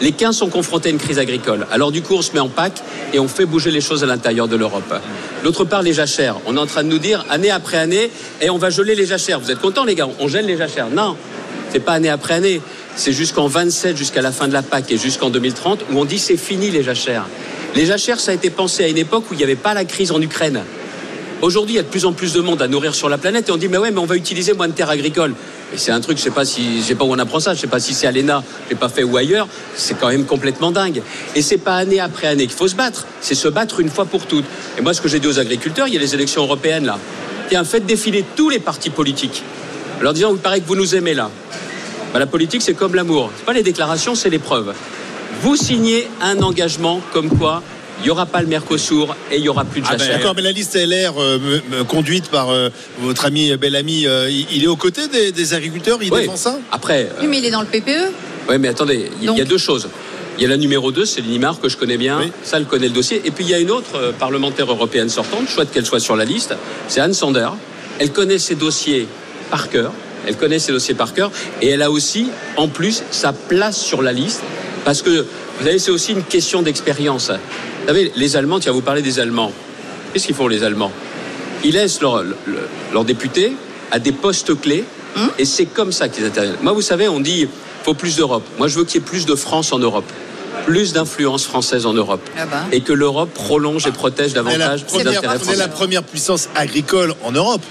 [0.00, 1.66] Les 15 sont confrontés à une crise agricole.
[1.72, 2.74] Alors du coup, on se met en pack
[3.12, 4.94] et on fait bouger les choses à l'intérieur de l'Europe.
[5.42, 6.36] D'autre part, les jachères.
[6.46, 9.06] On est en train de nous dire, année après année, et on va geler les
[9.06, 9.40] jachères.
[9.40, 10.08] Vous êtes contents, les gars?
[10.20, 10.90] On gèle les jachères.
[10.90, 11.16] Non,
[11.70, 12.60] c'est pas année après année.
[12.94, 16.18] C'est jusqu'en 27, jusqu'à la fin de la PAC et jusqu'en 2030, où on dit
[16.18, 17.26] c'est fini les jachères.
[17.74, 19.84] Les jachères, ça a été pensé à une époque où il n'y avait pas la
[19.84, 20.62] crise en Ukraine.
[21.42, 23.48] Aujourd'hui, il y a de plus en plus de monde à nourrir sur la planète
[23.48, 25.34] et on dit mais ouais, mais on va utiliser moins de terres agricoles.
[25.74, 27.52] Et c'est un truc, je sais pas si, je sais pas où on apprend ça,
[27.52, 29.48] je sais pas si c'est à l'ENA, j'ai pas fait ou ailleurs.
[29.74, 31.02] C'est quand même complètement dingue.
[31.34, 33.08] Et c'est pas année après année qu'il faut se battre.
[33.20, 34.44] C'est se battre une fois pour toutes.
[34.78, 37.00] Et moi, ce que j'ai dit aux agriculteurs, il y a les élections européennes là.
[37.48, 39.42] Tiens, faites défiler tous les partis politiques.
[39.98, 41.28] En leur disant, il paraît que vous nous aimez là.
[42.12, 43.32] Bah, la politique, c'est comme l'amour.
[43.36, 44.74] C'est pas les déclarations, c'est les preuves.
[45.40, 47.64] Vous signez un engagement comme quoi
[48.00, 50.08] il n'y aura pas le Mercosur et il n'y aura plus de Ah ben.
[50.08, 51.38] D'accord, mais la liste LR euh,
[51.88, 52.68] conduite par euh,
[53.00, 56.20] votre ami bel ami, euh, il est aux côtés des, des agriculteurs, il Oui.
[56.22, 56.58] défend ça?
[56.72, 58.12] Après, Oui, mais il est dans le PPE.
[58.48, 59.88] Oui, mais attendez, il y- a deux choses.
[60.38, 62.18] Il y a la numéro 2, c'est Linimar, que je connais bien.
[62.42, 63.20] Ça, elle connaît le dossier.
[63.24, 66.16] Et puis, il y a une autre euh, parlementaire européenne sortante, chouette qu'elle soit sur
[66.16, 66.54] la liste.
[66.88, 67.48] C'est Anne Sander.
[67.98, 69.06] Elle connaît ses dossiers
[69.50, 69.92] par cœur.
[70.26, 71.30] Elle connaît ses dossiers par cœur.
[71.60, 74.40] Et elle a aussi, en plus, sa place sur la liste.
[74.86, 75.26] Parce que,
[75.58, 77.30] vous savez, c'est aussi une question d'expérience.
[77.82, 79.52] Vous savez, les Allemands, tiens, vous parlez des Allemands.
[80.12, 80.92] Qu'est-ce qu'ils font, les Allemands?
[81.64, 83.52] Ils laissent leurs députés
[83.90, 84.84] à des postes clés.
[85.38, 86.56] Et c'est comme ça qu'ils interviennent.
[86.62, 87.48] Moi, vous savez, on dit
[87.84, 88.44] faut plus d'Europe.
[88.58, 90.04] Moi, je veux qu'il y ait plus de France en Europe.
[90.66, 92.20] Plus d'influence française en Europe.
[92.38, 92.62] Ah bah.
[92.70, 95.56] Et que l'Europe prolonge et protège davantage les intérêts on est français.
[95.56, 97.62] la première puissance agricole en Europe.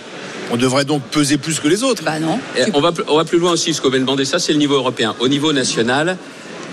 [0.51, 2.03] On devrait donc peser plus que les autres.
[2.03, 2.37] Bah non.
[2.73, 4.57] On, va, plus- on va plus loin aussi, ce qu'on de demander, ça c'est le
[4.59, 5.15] niveau européen.
[5.21, 6.17] Au niveau national,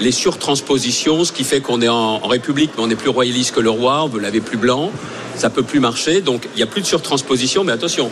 [0.01, 3.61] les surtranspositions, ce qui fait qu'on est en, République, mais on n'est plus royaliste que
[3.61, 4.93] le roi, on veut laver plus blanc,
[5.35, 8.11] ça peut plus marcher, donc il n'y a plus de surtransposition, mais attention,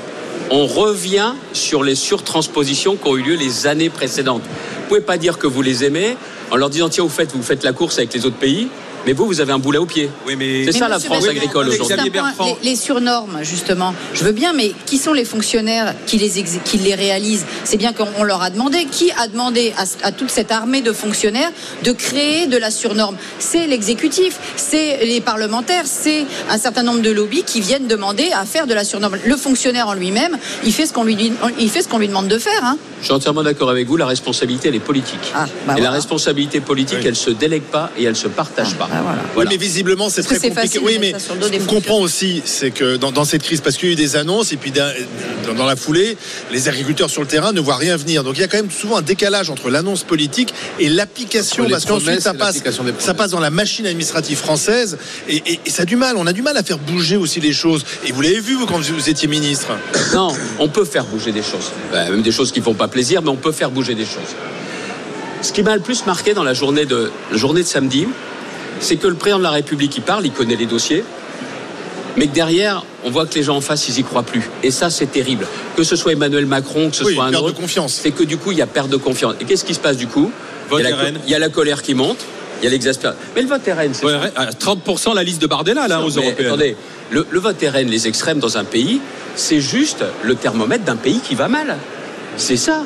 [0.50, 4.42] on revient sur les surtranspositions qui ont eu lieu les années précédentes.
[4.42, 6.16] Vous pouvez pas dire que vous les aimez
[6.50, 8.68] en leur disant tiens vous faites vous faites la course avec les autres pays
[9.06, 10.10] Mais vous, vous avez un boulet au pied.
[10.26, 12.10] Oui, mais c'est ça Mais la France Bertrand, agricole aujourd'hui.
[12.62, 16.60] les, les surnormes, justement, je veux bien, mais qui sont les fonctionnaires qui les, exé-
[16.64, 17.46] qui les réalisent?
[17.64, 18.86] C'est bien qu'on on leur a demandé.
[18.90, 21.50] Qui a demandé à, à toute cette armée de fonctionnaires
[21.84, 23.16] de créer de la surnorme?
[23.38, 28.44] C'est l'exécutif, c'est les parlementaires, c'est un certain nombre de lobbies qui viennent demander à
[28.44, 29.16] faire de la surnorme.
[29.24, 32.08] Le fonctionnaire en lui-même, il fait ce qu'on lui, dit- il fait ce qu'on lui
[32.08, 32.64] demande de faire.
[32.64, 32.76] Hein.
[33.00, 35.32] Je suis entièrement d'accord avec vous, la responsabilité, elle est politique.
[35.66, 38.88] bah et la responsabilité politique, elle se délègue pas et elle se partage pas.
[39.04, 39.50] Oui, Voilà.
[39.50, 40.54] mais visiblement, c'est très compliqué.
[40.54, 43.88] facile Oui, mais ce qu'on comprend aussi, c'est que dans, dans cette crise, parce qu'il
[43.88, 44.92] y a eu des annonces, et puis dans,
[45.56, 46.16] dans la foulée,
[46.52, 48.24] les agriculteurs sur le terrain ne voient rien venir.
[48.24, 51.84] Donc il y a quand même souvent un décalage entre l'annonce politique et l'application, parce
[51.84, 52.62] qu'ensuite ça passe,
[52.98, 54.98] ça passe dans la machine administrative française,
[55.28, 56.16] et, et- et ça a du mal.
[56.16, 57.84] On a du mal à faire bouger aussi les choses.
[58.06, 59.68] Et vous l'avez vu, vous, quand vous, étiez ministre.
[60.14, 61.70] Non, on peut faire bouger des choses.
[61.92, 64.32] Ben, même des choses qui font pas plaisir, mais on peut faire bouger des choses.
[65.42, 68.06] Ce qui m'a le plus marqué dans la journée de, la journée de samedi,
[68.80, 71.04] c'est que le président de la République, il parle, il connaît les dossiers,
[72.16, 74.48] mais que derrière, on voit que les gens en face, ils y croient plus.
[74.62, 75.46] Et ça, c'est terrible.
[75.76, 77.92] Que ce soit Emmanuel Macron, que ce Oui, soit un perte de autre, confiance.
[78.02, 79.34] c'est que du coup, il y a perte de confiance.
[79.40, 80.30] Et qu'est-ce qui se passe du coup?
[80.70, 81.18] Vote il y, a la, RN.
[81.26, 82.18] il y a la colère qui monte,
[82.60, 83.20] il y a l'exaspération.
[83.36, 84.20] Mais le vote RN, c'est Ouais, ça.
[84.20, 86.46] ouais, à 30% la liste de Bardella, là, aux Mais Européennes.
[86.48, 86.76] Attendez,
[87.10, 89.00] le, le vote RN, les extrêmes dans un pays,
[89.36, 91.76] c'est juste le thermomètre d'un pays qui va mal.
[92.38, 92.82] C'est ça.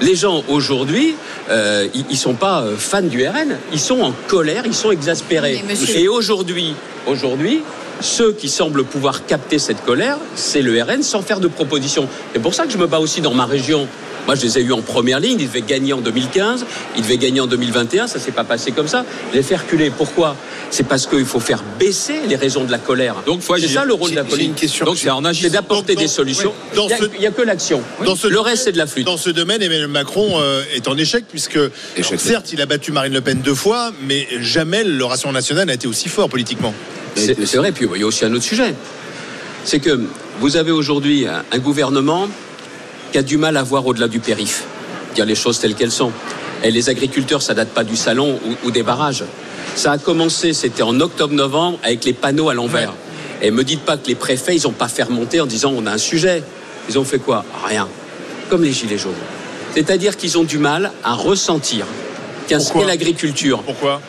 [0.00, 1.14] Les gens aujourd'hui,
[1.50, 4.90] euh, ils, ils sont pas euh, fans du RN, ils sont en colère, ils sont
[4.90, 5.62] exaspérés.
[5.68, 6.74] Monsieur- Et aujourd'hui,
[7.06, 7.62] aujourd'hui,
[8.00, 12.08] ceux qui semblent pouvoir capter cette colère, c'est le RN sans faire de propositions.
[12.32, 13.86] C'est pour ça que je me bats aussi dans ma région.
[14.26, 15.38] Moi, je les ai eus en première ligne.
[15.40, 16.64] Ils devaient gagner en 2015,
[16.96, 18.06] ils devaient gagner en 2021.
[18.06, 19.04] Ça s'est pas passé comme ça.
[19.32, 19.90] Je les fait reculer.
[19.90, 20.36] Pourquoi?
[20.70, 23.16] C'est parce qu'il faut faire baisser les raisons de la colère.
[23.26, 24.48] Donc, c'est ça le rôle de la politique.
[24.50, 24.84] une question.
[24.86, 25.48] Donc, c'est en agissant.
[25.48, 26.52] C'est d'apporter des solutions.
[26.74, 27.82] Il a- ce- n'y a, que l'action.
[28.04, 29.06] Dans ce le domaine- reste, c'est de la flûte.
[29.06, 31.58] Dans ce domaine, Emmanuel Macron euh, est en échec, puisque
[31.96, 32.20] Échec.
[32.20, 35.74] certes, il a battu Marine Le Pen deux fois, mais jamais le Rassemblement national n'a
[35.74, 36.72] été aussi fort politiquement.
[37.16, 38.74] C'est c'est vrai, puis il y a aussi un autre sujet.
[39.64, 40.00] C'est que
[40.40, 42.28] vous avez aujourd'hui un, un gouvernement
[43.12, 44.64] qui a du mal à voir au-delà du périph',
[45.14, 46.10] dire les choses telles qu'elles sont.
[46.64, 49.24] Et les agriculteurs, ça date pas du salon ou, ou des barrages.
[49.74, 52.92] Ça a commencé, c'était en octobre-novembre, avec les panneaux à l'envers.
[53.42, 55.86] Et me dites pas que les préfets, ils ont pas fait remonter en disant on
[55.86, 56.42] a un sujet.
[56.88, 57.44] Ils ont fait quoi?
[57.66, 57.88] Rien.
[58.48, 59.12] Comme les gilets jaunes.
[59.74, 61.86] C'est-à-dire qu'ils ont du mal à ressentir
[62.48, 62.82] Pourquoi?
[62.82, 63.62] qu'est l'agriculture.
[63.62, 64.00] Pourquoi?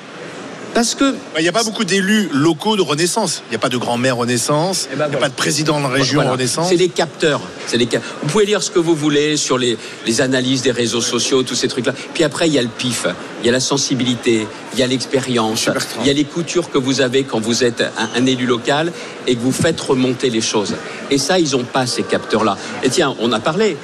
[0.74, 3.44] Parce que Il n'y a pas beaucoup d'élus locaux de Renaissance.
[3.48, 4.88] Il n'y a pas de grand-mère Renaissance.
[4.92, 5.20] Eh ben il n'y a voilà.
[5.26, 6.32] pas de président de la région Voilà.
[6.32, 6.70] Renaissance.
[6.70, 7.42] C'est des capteurs.
[7.68, 9.78] C'est des cap- Vous pouvez lire ce que vous voulez sur les,
[10.08, 11.94] les analyses des réseaux sociaux, tous ces trucs-là.
[12.16, 13.06] Puis après, il y a le pif,
[13.42, 15.70] il y a la sensibilité, il y a l'expérience,
[16.02, 18.92] il y a les coutures que vous avez quand vous êtes un, un élu local
[19.28, 20.74] et que vous faites remonter les choses.
[21.12, 22.58] Et ça, ils n'ont pas ces capteurs-là.
[22.84, 23.78] Et tiens, on a parlé.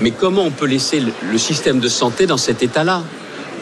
[0.00, 3.02] Mais comment on peut laisser le, le système de santé dans cet état-là?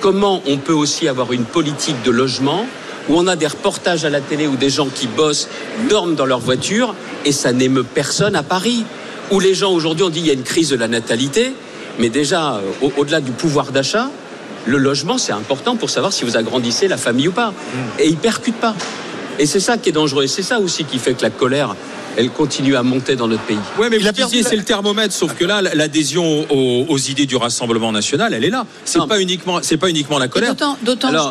[0.02, 2.66] Comment on peut aussi avoir une politique de logement
[3.08, 5.48] où on a des reportages à la télé où des gens qui bossent
[5.88, 8.84] dorment dans leur voiture et ça n'émeut personne à Paris.
[9.30, 11.54] Où les gens aujourd'hui ont dit il y a une crise de la natalité,
[12.00, 14.10] mais déjà euh, au- au-delà du pouvoir d'achat,
[14.66, 17.54] le logement c'est important pour savoir si vous agrandissez la famille ou pas.
[18.00, 18.74] Et ils percutent pas.
[19.38, 20.24] Et c'est ça qui est dangereux.
[20.24, 21.76] Et c'est ça aussi qui fait que la colère,
[22.16, 23.58] elle continue à monter dans notre pays.
[23.78, 27.26] Ouais, mais Il vous disiez c'est le thermomètre, sauf que là, l'adhésion aux, aux idées
[27.26, 28.66] du Rassemblement national, elle est là.
[28.84, 30.54] C'est pas uniquement, c'est pas uniquement la colère.
[30.54, 30.76] D'autant,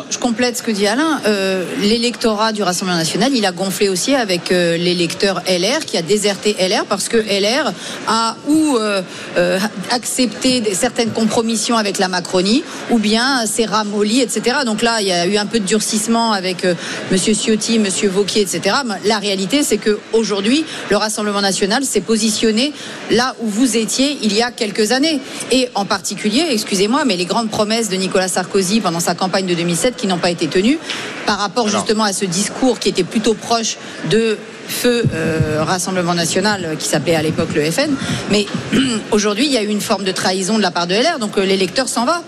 [0.08, 3.88] je, je complète ce que dit Alain, euh, l'électorat du Rassemblement national, il a gonflé
[3.88, 7.72] aussi avec euh, l'électeur LR qui a déserté LR parce que LR
[8.08, 9.02] a ou euh,
[9.36, 9.58] euh,
[9.90, 14.58] accepté certaines compromissions avec la Macronie ou bien s'est ramolli, etc.
[14.64, 16.74] Donc là, il y a eu un peu de durcissement avec euh,
[17.10, 18.76] Monsieur Ciotti, Monsieur Vauquier, etc.
[18.86, 22.72] Mais la réalité, c'est que aujourd'hui, le Rassemblement national s'est positionné
[23.10, 25.20] là où vous étiez il y a quelques années.
[25.50, 29.54] Et en particulier, excusez-moi, mais les grandes promesses de Nicolas Sarkozy pendant sa campagne de
[29.54, 30.78] 2007 qui n'ont pas été tenues
[31.26, 33.76] par rapport justement à ce discours qui était plutôt proche
[34.10, 34.38] de
[34.68, 37.90] feu euh, Rassemblement national qui s'appelait à l'époque le FN.
[38.30, 38.46] Mais
[39.10, 41.36] aujourd'hui, il y a eu une forme de trahison de la part de LR, donc
[41.38, 42.22] euh, l'électeur s'en va.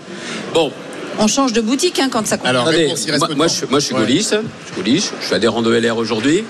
[0.53, 0.71] Bon,
[1.17, 2.47] On change de boutique hein, quand ça compte.
[2.47, 3.53] Alors, Attendez, réponse, moi, peu de moi, temps.
[3.61, 4.01] je, moi, je suis Ouais.
[4.01, 6.43] gaulliste, je suis gaulliste, je suis adhérent de LR aujourd'hui.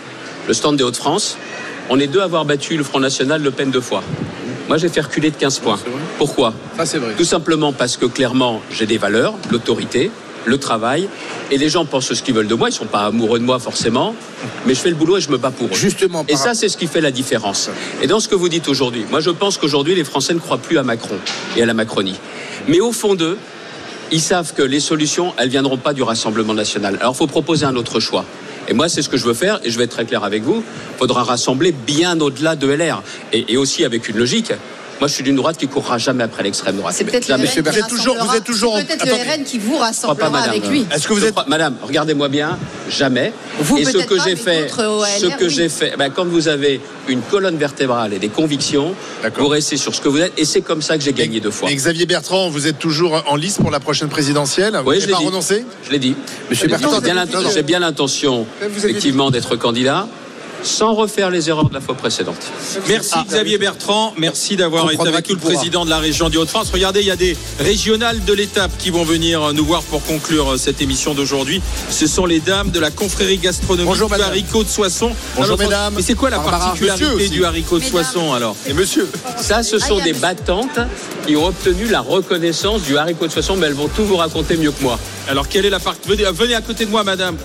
[0.48, 1.38] Le stand des Hauts-de-France,
[1.90, 4.04] on est deux à avoir battu le Front National Le Pen deux fois.
[4.68, 5.80] Moi, j'ai fait reculer de 15 points.
[6.18, 6.54] Pourquoi?
[6.76, 7.14] Ça, c'est vrai.
[7.16, 10.10] Tout simplement parce que clairement, j'ai des valeurs, l'autorité,
[10.46, 11.08] le travail,
[11.52, 12.70] et les gens pensent ce qu'ils veulent de moi.
[12.70, 14.16] Ils sont pas amoureux de moi forcément,
[14.66, 15.74] mais je fais le boulot et je me bats pour eux.
[15.74, 17.70] Justement, Et ça, c'est ce qui fait la différence.
[18.02, 20.58] Et dans ce que vous dites aujourd'hui, moi, je pense qu'aujourd'hui, les Français ne croient
[20.58, 21.16] plus à Macron
[21.56, 22.16] et à la Macronie.
[22.68, 23.38] Mais au fond d'eux,
[24.12, 26.98] ils savent que les solutions, elles viendront pas du Rassemblement national.
[27.02, 28.26] Alors, il faut proposer un autre choix.
[28.68, 30.44] Et moi, c'est ce que je veux faire, et je vais être très clair avec
[30.44, 30.64] vous.
[30.98, 33.04] Faudra rassembler bien au-delà de LR.
[33.34, 34.54] Et, et aussi avec une logique.
[35.00, 36.96] Moi, je suis d'une droite qui courra jamais après l'extrême droite.
[36.98, 40.50] C'est peut-être le RN qui rassemblera- c'est peut-être le RN qui vous rassemblera pas, madame.
[40.52, 40.86] avec lui.
[40.96, 42.58] Je crois- Madame, regardez-moi bien,
[42.90, 43.34] jamais.
[43.60, 45.50] Vous, et ce que j'ai fait, ce que oui.
[45.50, 48.96] j'ai fait, ben, quand vous avez une colonne vertébrale et des convictions,
[49.38, 51.52] vous restez sur ce que vous êtes, et c'est comme ça que j'ai gagné deux
[51.52, 51.70] fois.
[51.70, 55.02] Et Xavier Bertrand, vous êtes toujours en lice pour la prochaine présidentielle Vous Oui, n'avez
[55.02, 55.26] je l'ai pas dit.
[55.26, 56.16] renoncé Je l'ai dit.
[56.50, 56.68] Monsieur.
[56.68, 60.08] Bertrand, vous j'ai bien l'intention, effectivement, d'être candidat,
[60.64, 62.38] sans refaire les erreurs de la fois précédente.
[62.88, 65.54] Merci Xavier Bertrand, merci d'avoir été avec nous, le pourra.
[65.54, 66.70] président de la région du Hauts-de-France.
[66.74, 70.54] Regardez, il y a des régionales de l'étape qui vont venir nous voir pour conclure
[70.54, 71.62] euh, cette émission d'aujourd'hui.
[71.90, 75.12] Ce sont les dames de la confrérie gastronomique Bonjour, du haricot de Soissons.
[75.36, 75.94] Bonjour, Alors, mesdames.
[75.96, 80.00] Mais c'est quoi la particularité du haricot de Soissons alors Et monsieur Ça, ce sont
[80.00, 80.80] des battantes
[81.26, 84.58] qui ont obtenu la reconnaissance du haricot de Soissons, mais elles vont tout vous raconter
[84.58, 85.00] mieux que moi.
[85.28, 85.96] Alors quelle est la part...
[86.08, 87.38] venez, venez à côté de moi, madame.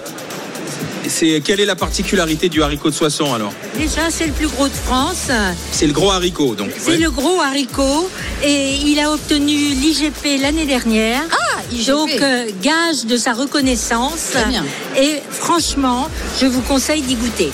[1.08, 4.68] C'est quelle est la particularité du haricot de Soissons alors Déjà, c'est le plus gros
[4.68, 5.28] de France.
[5.72, 6.70] C'est le gros haricot, donc.
[6.78, 6.96] C'est ouais.
[6.98, 8.08] le gros haricot
[8.44, 11.22] et il a obtenu l'IGP l'année dernière.
[11.30, 11.86] Ah, IGP.
[11.88, 14.30] Donc, euh, gage de sa reconnaissance.
[14.32, 14.64] Très bien.
[14.98, 16.08] Et franchement,
[16.40, 17.50] je vous conseille d'y goûter.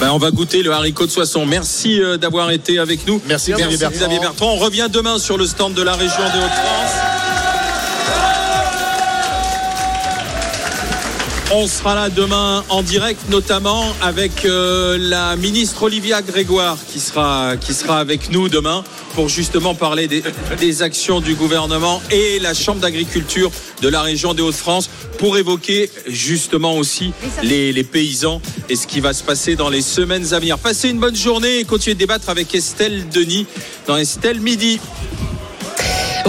[0.00, 1.44] Ben, on va goûter le haricot de Soissons.
[1.44, 3.20] Merci euh, d'avoir été avec nous.
[3.26, 3.98] Merci, Xavier Bertrand.
[3.98, 4.52] Xavier Bertrand.
[4.52, 7.17] On revient demain sur le stand de la région des Hauts-de-France.
[11.50, 17.56] On sera là demain en direct, notamment avec euh, la ministre Olivia Grégoire qui sera,
[17.56, 18.84] qui sera avec nous demain
[19.14, 20.22] pour justement parler des,
[20.60, 23.50] des actions du gouvernement et la Chambre d'agriculture
[23.80, 29.00] de la région des Hauts-de-France pour évoquer justement aussi les, les paysans et ce qui
[29.00, 30.58] va se passer dans les semaines à venir.
[30.58, 33.46] Passez une bonne journée et continuez de débattre avec Estelle Denis
[33.86, 34.80] dans Estelle Midi.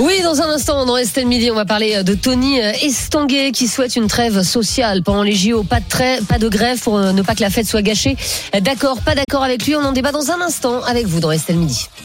[0.01, 3.97] Oui, dans un instant, dans Estelle Midi, on va parler de Tony Estanguet qui souhaite
[3.97, 5.63] une trêve sociale pendant les JO.
[5.63, 8.15] Pas de, grève pour ne pas que la fête soit gâchée.
[8.61, 9.75] D'accord, pas d'accord avec lui.
[9.75, 11.89] On en débat dans un instant avec vous dans Estelle Midi.